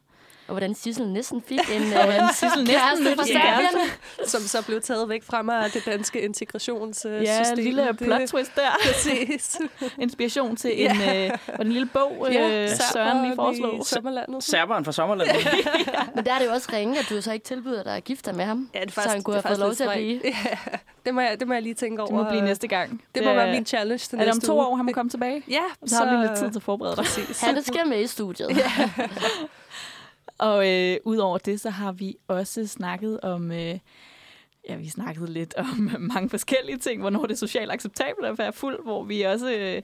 Og 0.47 0.53
hvordan 0.53 0.75
Sissel 0.75 1.07
næsten 1.07 1.41
fik 1.49 1.59
en 1.59 1.65
Sissel 1.71 1.89
næsten 1.93 2.65
kæreste 2.65 3.03
mødte 3.03 3.15
fra 3.17 3.23
sin 3.25 3.33
Serbien. 3.33 3.89
Som 4.25 4.41
så 4.41 4.65
blev 4.65 4.81
taget 4.81 5.09
væk 5.09 5.23
fra 5.23 5.41
mig 5.41 5.63
af 5.63 5.71
det 5.71 5.85
danske 5.85 6.21
integrationssystem. 6.21 7.21
Ja, 7.23 7.51
en 7.51 7.57
lille 7.57 7.93
plot 7.93 8.21
twist 8.27 8.51
der. 8.55 8.69
Præcis. 8.85 9.57
Inspiration 10.01 10.55
til 10.55 10.85
en, 10.85 10.91
øh, 10.91 10.97
var 11.47 11.57
det 11.57 11.59
en 11.65 11.71
lille 11.71 11.89
bog, 11.93 12.27
øh, 12.29 12.69
Søren 12.93 13.23
lige 13.23 13.35
foreslog. 13.35 13.85
sommerlandet. 13.85 14.43
Serberen 14.43 14.85
fra 14.85 14.91
Sommerland. 14.91 15.29
Men 16.15 16.25
der 16.25 16.33
er 16.33 16.39
det 16.39 16.45
jo 16.45 16.51
også 16.51 16.69
ringe, 16.73 16.99
at 16.99 17.05
du 17.09 17.21
så 17.21 17.31
ikke 17.33 17.45
tilbyder 17.45 17.83
dig 17.83 17.95
at 17.95 18.03
gifte 18.03 18.29
dig 18.29 18.37
med 18.37 18.45
ham. 18.45 18.69
Ja, 18.73 18.79
det 18.79 18.85
er 18.87 18.89
så 18.91 18.95
faktisk, 18.95 19.13
han 19.13 19.23
kunne 19.23 19.35
det 19.35 19.43
have 19.43 19.55
fået 19.55 19.67
faktisk 19.77 19.79
lov 19.79 19.93
til 19.95 19.99
at 19.99 20.21
blive. 20.21 20.21
Ja, 20.23 20.57
det 21.05 21.13
må, 21.13 21.21
jeg, 21.21 21.39
det 21.39 21.47
må 21.47 21.53
jeg 21.53 21.63
lige 21.63 21.73
tænke 21.75 22.01
over. 22.01 22.07
Det 22.11 22.23
må 22.25 22.29
blive 22.29 22.41
næste 22.45 22.67
gang. 22.67 23.01
Det 23.15 23.23
må 23.23 23.33
være 23.33 23.51
min 23.51 23.65
challenge 23.65 23.97
til 23.97 24.15
Er 24.15 24.19
det 24.23 24.31
om 24.31 24.35
næste 24.35 24.47
to 24.47 24.53
uge. 24.53 24.65
år, 24.65 24.75
han 24.75 24.85
må 24.85 24.91
komme 24.91 25.09
tilbage? 25.09 25.43
Ja, 25.49 25.61
Så 25.85 25.95
har 25.95 26.05
lige 26.11 26.27
lidt 26.27 26.37
tid 26.39 26.49
til 26.51 26.59
at 26.59 26.63
forberede 26.63 26.95
dig. 26.95 27.03
Præcis. 27.03 27.41
Han 27.41 27.63
skal 27.63 27.87
med 27.87 28.01
i 28.01 28.07
studiet. 28.07 28.49
Og 30.37 30.73
øh, 30.73 30.97
udover 31.05 31.37
det, 31.37 31.61
så 31.61 31.69
har 31.69 31.91
vi 31.91 32.15
også 32.27 32.67
snakket 32.67 33.21
om... 33.21 33.51
Øh, 33.51 33.79
ja, 34.69 34.75
vi 34.75 34.89
snakkede 34.89 35.33
lidt 35.33 35.53
om 35.55 35.91
mange 36.13 36.29
forskellige 36.29 36.77
ting, 36.77 37.01
hvornår 37.01 37.21
det 37.21 37.31
er 37.31 37.37
socialt 37.37 37.71
acceptabelt 37.71 38.27
at 38.27 38.37
være 38.37 38.53
fuld, 38.53 38.83
hvor 38.83 39.03
vi 39.03 39.21
også 39.21 39.53
øh, 39.53 39.81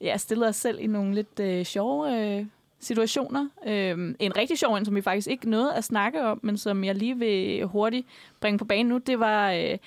ja, 0.00 0.16
stillede 0.16 0.48
os 0.48 0.56
selv 0.56 0.80
i 0.80 0.86
nogle 0.86 1.14
lidt 1.14 1.40
øh, 1.40 1.64
sjove 1.64 2.18
øh, 2.18 2.46
situationer. 2.80 3.48
Øh, 3.66 4.14
en 4.18 4.36
rigtig 4.36 4.58
sjov 4.58 4.74
en, 4.74 4.84
som 4.84 4.94
vi 4.94 5.02
faktisk 5.02 5.28
ikke 5.28 5.50
nåede 5.50 5.74
at 5.74 5.84
snakke 5.84 6.24
om, 6.24 6.40
men 6.42 6.58
som 6.58 6.84
jeg 6.84 6.94
lige 6.94 7.18
vil 7.18 7.64
hurtigt 7.66 8.06
bringe 8.40 8.58
på 8.58 8.64
banen 8.64 8.86
nu, 8.86 8.98
det 8.98 9.18
var... 9.18 9.52
Øh, 9.52 9.78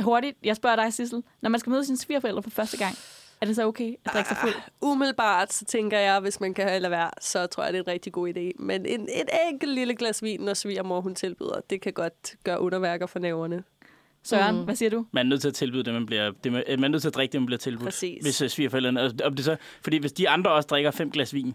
hurtigt, 0.00 0.36
jeg 0.44 0.56
spørger 0.56 0.76
dig, 0.76 0.92
Sissel. 0.92 1.22
Når 1.40 1.50
man 1.50 1.60
skal 1.60 1.70
møde 1.70 1.84
sine 1.84 1.98
svigerforældre 1.98 2.42
for 2.42 2.50
første 2.50 2.76
gang, 2.78 2.94
er 3.40 3.46
det 3.46 3.56
så 3.56 3.64
okay 3.66 3.94
at 4.04 4.12
drikke 4.12 4.28
sig 4.28 4.36
fuld? 4.36 4.54
Umiddelbart, 4.80 5.52
så 5.52 5.64
tænker 5.64 5.98
jeg, 5.98 6.20
hvis 6.20 6.40
man 6.40 6.54
kan 6.54 6.82
lade 6.82 6.90
være, 6.90 7.10
så 7.20 7.46
tror 7.46 7.64
jeg, 7.64 7.72
det 7.72 7.78
er 7.78 7.82
en 7.82 7.88
rigtig 7.88 8.12
god 8.12 8.28
idé. 8.28 8.62
Men 8.64 8.86
en, 8.86 9.00
et 9.02 9.28
enkelt 9.48 9.72
lille 9.74 9.94
glas 9.94 10.22
vin, 10.22 10.40
når 10.40 10.54
svigermor 10.54 11.00
hun 11.00 11.14
tilbyder, 11.14 11.60
det 11.70 11.80
kan 11.80 11.92
godt 11.92 12.34
gøre 12.44 12.60
underværker 12.60 13.06
for 13.06 13.18
næverne. 13.18 13.64
Søren, 14.22 14.56
Mm. 14.56 14.64
hvad 14.64 14.76
siger 14.76 14.90
du? 14.90 15.06
Man 15.12 15.26
er 15.26 15.28
nødt 15.28 15.40
til 15.40 15.48
at 15.48 15.54
tilbyde 15.54 15.82
det, 15.82 15.94
man 15.94 16.06
bliver... 16.06 16.32
Det, 16.44 16.52
man 16.52 16.64
man 16.68 16.84
er 16.84 16.88
nødt 16.88 17.02
til 17.02 17.08
at 17.08 17.14
drikke 17.14 17.32
det, 17.32 17.40
man 17.40 17.46
bliver 17.46 17.58
tilbudt. 17.58 17.84
Præcis. 17.84 18.22
Hvis 18.24 18.42
uh, 18.42 18.48
svigerforældrene... 18.48 19.02
og- 19.02 19.12
Om 19.24 19.34
det 19.34 19.44
så, 19.44 19.56
fordi 19.82 19.96
hvis 19.98 20.12
de 20.12 20.28
andre 20.28 20.50
også 20.50 20.66
drikker 20.66 20.90
fem 20.90 21.10
glas 21.10 21.34
vin, 21.34 21.54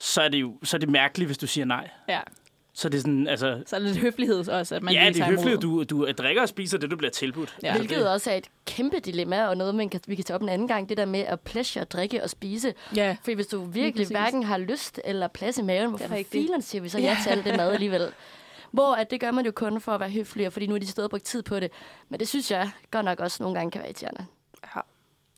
så 0.00 0.22
er 0.22 0.28
det 0.28 0.40
jo 0.40 0.58
så 0.62 0.76
er 0.76 0.78
det 0.78 0.88
mærkeligt, 0.88 1.28
hvis 1.28 1.38
du 1.38 1.46
siger 1.46 1.64
nej. 1.64 1.88
Ja, 2.08 2.20
Så 2.72 2.88
er 2.88 2.90
det 2.90 3.00
sådan, 3.00 3.28
altså... 3.28 3.62
så 3.66 3.76
er 3.76 3.80
det 3.80 3.88
lidt 3.88 4.00
høflighed 4.00 4.48
også, 4.48 4.74
at 4.74 4.82
man 4.82 4.94
ja, 4.94 5.08
det 5.08 5.20
er 5.20 5.54
at 5.56 5.62
du, 5.62 5.84
du 5.84 6.06
drikker 6.18 6.42
og 6.42 6.48
spiser 6.48 6.78
det, 6.78 6.90
du 6.90 6.96
bliver 6.96 7.10
tilbudt. 7.10 7.56
Ja. 7.62 7.76
Hvilket 7.76 7.98
det, 7.98 8.08
også 8.08 8.30
er 8.30 8.34
et 8.34 8.46
kæmpe 8.66 8.98
dilemma, 8.98 9.46
og 9.46 9.56
noget, 9.56 9.74
man 9.74 9.88
kan, 9.88 10.00
vi 10.06 10.14
kan 10.14 10.24
tage 10.24 10.34
op 10.34 10.42
en 10.42 10.48
anden 10.48 10.68
gang. 10.68 10.88
Det 10.88 10.96
der 10.96 11.04
med 11.04 11.20
at 11.20 11.40
pleasure, 11.40 11.84
drikke 11.84 12.22
og 12.22 12.30
spise. 12.30 12.74
Ja, 12.96 13.16
For 13.24 13.34
hvis 13.34 13.46
du 13.46 13.64
virkelig 13.64 14.06
hverken 14.06 14.42
har 14.42 14.58
lyst 14.58 15.00
eller 15.04 15.28
plads 15.28 15.58
i 15.58 15.62
maven, 15.62 15.88
hvorfor 15.88 16.18
filen 16.32 16.62
siger 16.62 16.82
vi 16.82 16.88
så 16.88 16.98
ja 16.98 17.16
til 17.22 17.30
alt 17.30 17.44
det 17.44 17.56
mad 17.56 17.72
alligevel? 17.72 18.08
Hvor 18.70 18.94
at 18.94 19.10
det 19.10 19.20
gør 19.20 19.30
man 19.30 19.44
jo 19.44 19.52
kun 19.52 19.80
for 19.80 19.92
at 19.92 20.00
være 20.00 20.10
høflig, 20.10 20.46
og 20.46 20.52
fordi 20.52 20.66
nu 20.66 20.74
er 20.74 20.78
de 20.78 21.02
og 21.02 21.10
brugt 21.10 21.24
tid 21.24 21.42
på 21.42 21.60
det. 21.60 21.70
Men 22.08 22.20
det 22.20 22.28
synes 22.28 22.50
jeg 22.50 22.70
godt 22.90 23.04
nok 23.04 23.20
også 23.20 23.42
nogle 23.42 23.58
gange 23.58 23.70
kan 23.70 23.78
være 23.78 23.88
irriterende. 23.88 24.26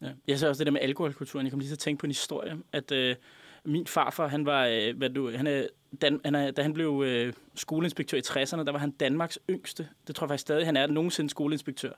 Ja. 0.02 0.08
Jeg 0.28 0.38
ser 0.38 0.48
også 0.48 0.58
det 0.58 0.66
der 0.66 0.72
med 0.72 0.80
alkoholkulturen. 0.80 1.46
Jeg 1.46 1.50
kom 1.50 1.58
lige 1.58 1.68
til 1.68 1.74
at 1.74 1.78
tænke 1.78 2.00
på 2.00 2.06
en 2.06 2.10
historie, 2.10 2.56
at 2.72 2.92
øh, 2.92 3.16
min 3.64 3.86
farfar, 3.86 4.26
han 4.26 4.46
var, 4.46 4.66
øh, 4.66 4.96
hvad 4.96 5.10
du, 5.10 5.36
han 5.36 5.46
er, 5.46 5.66
Dan, 6.00 6.20
han 6.24 6.34
er, 6.34 6.50
da 6.50 6.62
han 6.62 6.72
blev 6.72 7.02
øh, 7.06 7.32
skoleinspektør 7.54 8.18
i 8.18 8.20
60'erne, 8.20 8.64
der 8.64 8.72
var 8.72 8.78
han 8.78 8.90
Danmarks 8.90 9.38
yngste. 9.50 9.88
Det 10.06 10.16
tror 10.16 10.24
jeg 10.24 10.28
faktisk 10.28 10.42
stadig, 10.42 10.66
han 10.66 10.76
er 10.76 10.86
nogensinde 10.86 11.30
skoleinspektør. 11.30 11.92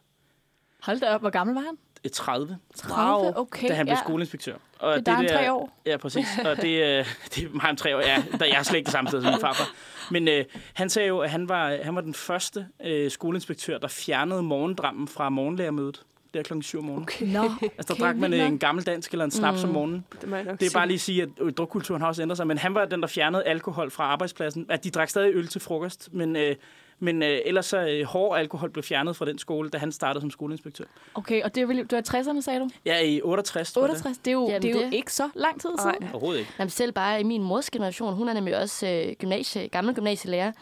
hold 0.82 1.00
da 1.00 1.14
op, 1.14 1.20
hvor 1.20 1.30
gammel 1.30 1.54
var 1.54 1.60
han? 1.60 1.78
Øh, 2.04 2.10
30, 2.10 2.58
30? 2.74 3.38
Okay, 3.38 3.68
da 3.68 3.74
han 3.74 3.86
blev 3.86 3.94
ja. 3.94 4.00
skoleinspektør. 4.04 4.56
Og 4.78 4.96
Det 4.98 5.08
er 5.08 5.20
der 5.20 5.28
tre 5.28 5.52
år. 5.52 5.80
Ja, 5.86 5.96
præcis. 5.96 6.26
Og 6.44 6.56
det, 6.56 6.82
øh, 6.82 7.06
det 7.34 7.44
er 7.44 7.58
ham 7.60 7.76
tre 7.76 7.96
år. 7.96 8.00
Ja, 8.00 8.24
der, 8.38 8.46
jeg 8.46 8.58
er 8.58 8.62
slet 8.62 8.78
ikke 8.78 8.86
det 8.86 8.92
samme 8.92 9.08
sted 9.08 9.22
som 9.22 9.32
min 9.32 9.40
farfar. 9.40 9.74
Men 10.10 10.28
øh, 10.28 10.44
han 10.74 10.90
sagde 10.90 11.08
jo, 11.08 11.18
at 11.18 11.30
han 11.30 11.48
var, 11.48 11.78
han 11.82 11.94
var 11.94 12.00
den 12.00 12.14
første 12.14 12.66
øh, 12.84 13.10
skoleinspektør, 13.10 13.78
der 13.78 13.88
fjernede 13.88 14.42
morgendrammen 14.42 15.08
fra 15.08 15.28
morgenlærermødet. 15.28 16.02
Det 16.34 16.40
er 16.40 16.42
klokken 16.44 16.62
7 16.62 16.78
om 16.78 16.84
morgenen. 16.84 17.02
Okay. 17.02 17.26
Nå, 17.26 17.42
Altså, 17.62 17.72
der 17.88 17.94
okay, 17.94 18.02
drak 18.04 18.16
man 18.16 18.32
øh, 18.32 18.38
nok. 18.38 18.48
en 18.52 18.58
gammel 18.58 18.86
dansk 18.86 19.12
eller 19.12 19.24
en 19.24 19.30
snaps 19.30 19.62
mm. 19.62 19.68
om 19.68 19.74
morgenen. 19.74 20.04
Det, 20.20 20.28
må 20.28 20.36
jeg 20.36 20.44
nok 20.44 20.52
Det 20.60 20.66
er 20.66 20.70
sige. 20.70 20.78
bare 20.78 20.86
lige 20.86 20.94
at 20.94 21.00
sige, 21.00 21.22
at 21.22 21.28
øh, 21.40 21.52
drukkulturen 21.52 22.00
har 22.00 22.08
også 22.08 22.22
ændret 22.22 22.36
sig. 22.36 22.46
Men 22.46 22.58
han 22.58 22.74
var 22.74 22.84
den, 22.84 23.00
der 23.00 23.06
fjernede 23.06 23.44
alkohol 23.44 23.90
fra 23.90 24.04
arbejdspladsen. 24.04 24.66
At 24.68 24.84
de 24.84 24.90
drak 24.90 25.08
stadig 25.10 25.34
øl 25.34 25.46
til 25.48 25.60
frokost. 25.60 26.08
Men, 26.12 26.36
øh, 26.36 26.56
men 26.98 27.22
øh, 27.22 27.38
ellers 27.44 27.66
så 27.66 27.86
øh, 27.88 28.04
hård 28.04 28.38
alkohol 28.38 28.70
blev 28.70 28.82
fjernet 28.82 29.16
fra 29.16 29.24
den 29.24 29.38
skole, 29.38 29.70
da 29.70 29.78
han 29.78 29.92
startede 29.92 30.20
som 30.20 30.30
skoleinspektør. 30.30 30.84
Okay, 31.14 31.42
og 31.42 31.54
det 31.54 31.62
er, 31.62 31.66
vel- 31.66 31.86
du 31.86 31.96
er 31.96 32.00
i 32.00 32.20
60'erne, 32.20 32.40
sagde 32.40 32.60
du? 32.60 32.68
Ja, 32.86 33.00
i 33.00 33.20
68, 33.22 33.72
tror 33.72 33.82
jeg 33.82 33.90
68, 33.90 34.18
det 34.18 34.26
er 34.28 34.32
jo, 34.32 34.46
Jamen, 34.48 34.62
det 34.62 34.70
er 34.70 34.74
jo 34.74 34.86
det- 34.86 34.94
ikke 34.94 35.12
så 35.12 35.28
lang 35.34 35.60
tid 35.60 35.70
Nej. 35.70 35.92
siden. 35.92 36.02
det. 36.06 36.10
Overhovedet 36.14 36.40
ikke. 36.40 36.52
Jamen 36.58 36.70
selv 36.70 36.92
bare 36.92 37.20
i 37.20 37.24
min 37.24 37.42
mors 37.42 37.70
generation, 37.70 38.14
hun 38.14 38.28
er 38.28 38.32
nemlig 38.32 38.56
også 38.58 38.86
øh, 38.88 39.12
gymnasie, 39.18 39.68
gammel 39.68 39.94
gymnasielærer, 39.94 40.52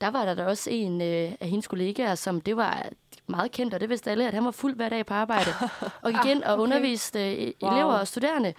der 0.00 0.10
var 0.10 0.24
der 0.24 0.34
da 0.34 0.44
også 0.44 0.70
en 0.70 1.00
øh, 1.00 1.32
af 1.40 1.48
hendes 1.48 1.68
kollegaer, 1.68 2.14
som 2.14 2.40
det 2.40 2.56
var 2.56 2.86
meget 3.28 3.50
kendt, 3.52 3.74
og 3.74 3.80
det 3.80 3.88
vidste 3.88 4.10
alle, 4.10 4.28
at 4.28 4.34
han 4.34 4.44
var 4.44 4.50
fuld 4.50 4.74
hver 4.76 4.88
dag 4.88 5.06
på 5.06 5.14
arbejde. 5.14 5.50
og 6.02 6.12
gik 6.12 6.30
ind 6.30 6.42
og 6.42 6.52
okay. 6.54 6.62
underviste 6.62 7.36
øh, 7.36 7.52
Wow. 7.62 7.72
elever 7.72 7.92
og 7.92 8.08
studerende, 8.08 8.54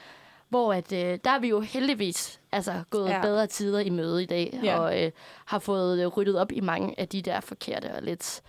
hvor 0.50 0.74
at, 0.74 0.92
øh, 0.92 1.18
der 1.24 1.30
er 1.32 1.40
vi 1.40 1.48
jo 1.48 1.60
heldigvis 1.60 2.40
altså, 2.52 2.84
gået 2.90 3.10
Ja. 3.10 3.16
ja. 3.16 3.22
bedre 3.22 3.48
tider 3.48 3.80
i 3.80 3.90
møde 3.90 4.24
i 4.24 4.26
dag, 4.26 4.60
Ja. 4.64 4.80
og 4.80 5.04
øh, 5.04 5.12
har 5.46 5.60
fået 5.60 6.00
øh, 6.02 6.08
ryddet 6.08 6.40
op 6.40 6.52
i 6.52 6.60
mange 6.60 7.00
af 7.00 7.08
de 7.08 7.22
der 7.22 7.40
forkerte 7.40 7.94
og 7.96 8.02
lidt 8.04 8.42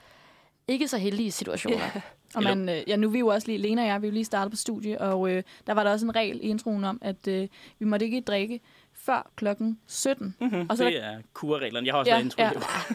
ikke 0.68 0.88
så 0.88 0.98
heldige 0.98 1.32
situationer. 1.32 1.90
Og 2.34 2.42
man, 2.42 2.68
øh, 2.68 2.82
ja, 2.86 2.96
nu 2.96 3.06
er 3.08 3.12
vi 3.12 3.18
jo 3.18 3.26
også 3.26 3.46
lige, 3.46 3.58
Lena 3.58 3.82
og 3.82 3.88
jeg, 3.88 4.02
vi 4.02 4.06
er 4.06 4.10
jo 4.10 4.14
lige 4.14 4.24
startet 4.24 4.50
på 4.52 4.56
studie, 4.56 5.00
og 5.00 5.30
øh, 5.30 5.42
der 5.66 5.72
var 5.74 5.84
der 5.84 5.90
også 5.90 6.06
en 6.06 6.16
regel 6.16 6.36
i 6.36 6.48
introen 6.48 6.84
om, 6.84 6.98
at 7.02 7.28
øh, 7.28 7.48
vi 7.78 7.84
måtte 7.84 8.04
ikke 8.06 8.20
drikke 8.20 8.60
før 8.94 9.30
klokken 9.36 9.78
17. 9.86 10.36
Mm-hmm. 10.40 10.66
Og 10.70 10.76
så 10.76 10.84
det 10.84 11.04
er 11.04 11.18
kurreglerne. 11.34 11.86
Jeg 11.86 11.94
har 11.94 11.98
også 11.98 12.10
Ja, 12.10 12.14
været 12.16 12.24
intro. 12.24 12.42
ja. 12.42 12.50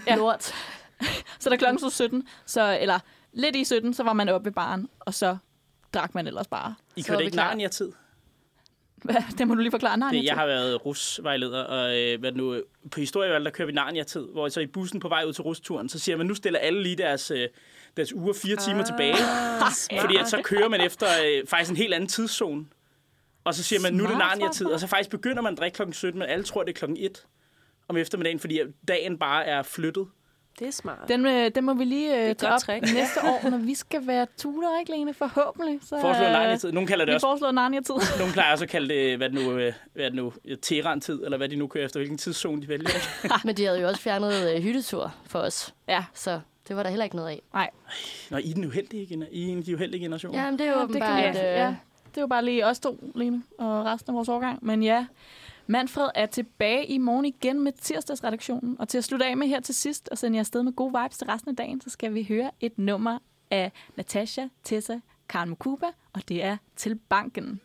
Ja. 0.08 0.16
Lort. 0.16 0.54
Så 1.40 1.50
da 1.50 1.56
klokken 1.56 1.80
så 1.80 1.90
17, 1.90 2.28
så, 2.46 2.78
eller 2.82 3.00
lidt 3.36 3.56
i 3.56 3.64
17, 3.64 3.94
så 3.94 4.04
var 4.04 4.14
man 4.14 4.30
oppe 4.30 4.46
ved 4.46 4.52
baren, 4.52 4.90
og 5.00 5.14
så 5.14 5.38
drak 5.94 6.16
man 6.16 6.28
ellers 6.28 6.48
bare. 6.48 6.76
I 6.96 7.02
Så 7.02 7.08
kørte 7.08 7.24
ikke 7.24 7.34
klar. 7.36 7.48
Narnia-tid? 7.48 7.92
Hvad? 9.04 9.16
Det 9.38 9.48
må 9.48 9.54
du 9.56 9.60
lige 9.62 9.72
forklare. 9.72 9.98
Nej, 9.98 10.12
Det, 10.12 10.24
jeg 10.24 10.36
har 10.36 10.46
været 10.46 10.86
rusvejleder, 10.86 11.64
og 11.64 11.98
øh, 12.00 12.20
hvad 12.20 12.32
nu, 12.32 12.62
på 12.92 13.00
historievalg, 13.00 13.46
der 13.46 13.52
kører 13.52 13.66
vi 13.66 13.72
Narnia-tid, 13.74 14.28
hvor 14.32 14.50
så 14.50 14.60
i 14.60 14.68
bussen 14.68 15.00
på 15.00 15.08
vej 15.08 15.24
ud 15.28 15.34
til 15.34 15.42
rusturen, 15.44 15.90
så 15.90 16.00
siger 16.00 16.18
man, 16.18 16.26
nu 16.26 16.36
stiller 16.36 16.60
alle 16.60 16.84
lige 16.84 16.96
deres, 16.96 17.32
øh, 17.32 17.48
deres 17.98 18.14
uger 18.14 18.34
fire 18.34 18.56
timer 18.56 18.80
Ah, 18.80 18.86
tilbage. 18.86 19.16
Fordi 20.02 20.16
at 20.16 20.30
så 20.30 20.42
kører 20.44 20.70
man 20.70 20.82
efter 20.82 21.08
øh, 21.26 21.48
faktisk 21.48 21.72
en 21.72 21.78
helt 21.78 21.94
anden 21.94 22.10
tidszone. 22.10 22.66
Og 23.44 23.54
så 23.56 23.64
siger 23.64 23.80
man, 23.82 23.94
nu 23.94 24.04
er 24.04 24.08
det 24.08 24.16
Smart, 24.18 24.30
Narnia-tid. 24.38 24.58
smart, 24.58 24.74
Og 24.74 24.80
så 24.80 24.88
faktisk 24.88 25.10
begynder 25.10 25.42
man 25.42 25.54
at 25.54 25.60
drikke 25.60 25.76
klokken 25.76 25.94
17, 25.94 26.20
men 26.20 26.30
alle 26.30 26.44
tror, 26.44 26.64
det 26.64 26.70
er 26.70 26.74
klokken 26.74 26.98
1 27.00 27.26
om 27.88 27.98
eftermiddagen, 27.98 28.40
fordi 28.40 28.60
dagen 28.88 29.18
bare 29.18 29.46
er 29.46 29.64
flyttet. 29.64 30.08
Det 30.60 30.68
er 30.68 30.72
smart. 30.72 31.08
Den, 31.08 31.26
øh, 31.26 31.52
den 31.56 31.64
må 31.66 31.74
vi 31.74 31.84
lige 31.84 32.30
øh, 32.30 32.36
tage 32.36 32.54
op 32.54 32.60
trick. 32.60 32.82
næste 32.94 33.20
år, 33.24 33.50
når 33.54 33.58
vi 33.58 33.76
skal 33.76 34.08
være 34.08 34.28
tutor, 34.38 34.80
ikke 34.80 34.92
Lene? 34.92 35.14
Forhåbentlig. 35.14 35.80
Så, 35.82 35.98
Foreslår 36.02 36.26
øh, 36.26 36.32
Narnia-tid. 36.32 36.72
Nogle 36.72 36.88
kalder 36.88 37.06
det 37.06 37.12
Vi 37.12 37.16
også 37.16 37.28
foreslår 37.28 37.52
Narnia-tid. 37.52 37.96
Nogle 38.20 38.34
plejer 38.34 38.52
også 38.52 38.64
at 38.66 38.70
kalde 38.70 38.94
det, 38.94 39.18
hvad 39.18 39.30
det 39.30 39.46
nu, 39.46 39.52
øh, 39.58 39.74
hvad 39.94 40.06
det 40.06 40.14
nu 40.16 40.34
Teheran-tid, 40.62 41.24
eller 41.24 41.38
hvad 41.38 41.50
de 41.50 41.56
nu 41.56 41.68
kører 41.68 41.86
efter, 41.86 42.00
hvilken 42.00 42.18
tidszone 42.18 42.62
de 42.62 42.68
vælger. 42.68 42.90
Men 43.46 43.58
de 43.58 43.66
havde 43.66 43.80
jo 43.82 43.88
også 43.88 44.02
fjernet 44.02 44.56
øh, 44.56 44.62
hyttetur 44.64 45.16
for 45.28 45.40
os, 45.40 45.74
ja, 45.88 46.04
så 46.14 46.40
det 46.68 46.76
var 46.76 46.84
der 46.84 46.90
heller 46.90 47.04
ikke 47.04 47.16
noget 47.16 47.30
af. 47.54 47.70
Nå, 48.30 48.38
I 48.38 48.50
er 48.50 48.54
den 48.54 48.66
uheldige, 48.66 49.06
gener- 49.06 49.28
I 49.32 49.48
er 49.48 49.52
en 49.52 49.58
af 49.58 49.64
de 49.64 49.76
uheldige 49.76 50.04
generationer. 50.04 50.44
Jamen, 50.44 50.60
det 50.60 50.68
er 50.68 50.72
jo 50.72 50.78
Ja, 50.78 50.82
ja, 50.82 50.88
det 50.88 50.94
kan 51.02 51.04
åbenbart... 51.04 51.34
vi- 51.34 51.40
øh, 51.40 51.46
ja. 51.46 51.68
det 52.10 52.18
er 52.18 52.22
jo 52.22 52.28
bare 52.28 52.46
lige 52.46 52.66
os 52.66 52.80
to, 52.80 53.12
Lene, 53.16 53.44
og 53.60 53.86
resten 53.86 54.10
af 54.12 54.16
vores 54.16 54.30
årgang. 54.30 54.66
Men 54.66 54.84
ja, 54.84 55.06
Manfred 55.68 56.10
er 56.16 56.26
tilbage 56.26 56.86
i 56.86 56.98
morgen 56.98 57.26
igen 57.26 57.60
med 57.60 57.72
tirsdagsredaktionen. 57.72 58.76
Og 58.80 58.88
til 58.88 58.98
at 58.98 59.04
slutte 59.04 59.26
af 59.26 59.38
med 59.38 59.48
her 59.48 59.60
til 59.60 59.76
sidst 59.76 60.10
og 60.10 60.18
sende 60.18 60.36
jer 60.36 60.40
afsted 60.40 60.64
med 60.64 60.74
gode 60.74 60.94
vibes 61.02 61.18
til 61.18 61.28
resten 61.28 61.50
af 61.50 61.56
dagen, 61.56 61.82
så 61.82 61.90
skal 61.90 62.14
vi 62.14 62.24
høre 62.24 62.52
et 62.60 62.78
nummer 62.78 63.20
af 63.52 63.72
Natasha, 63.98 64.46
Tessa, 64.64 65.00
Karen 65.30 65.50
Mukuba, 65.50 65.88
og 66.14 66.30
det 66.30 66.44
er 66.44 66.58
Til 66.76 66.96
Banken. 66.96 67.62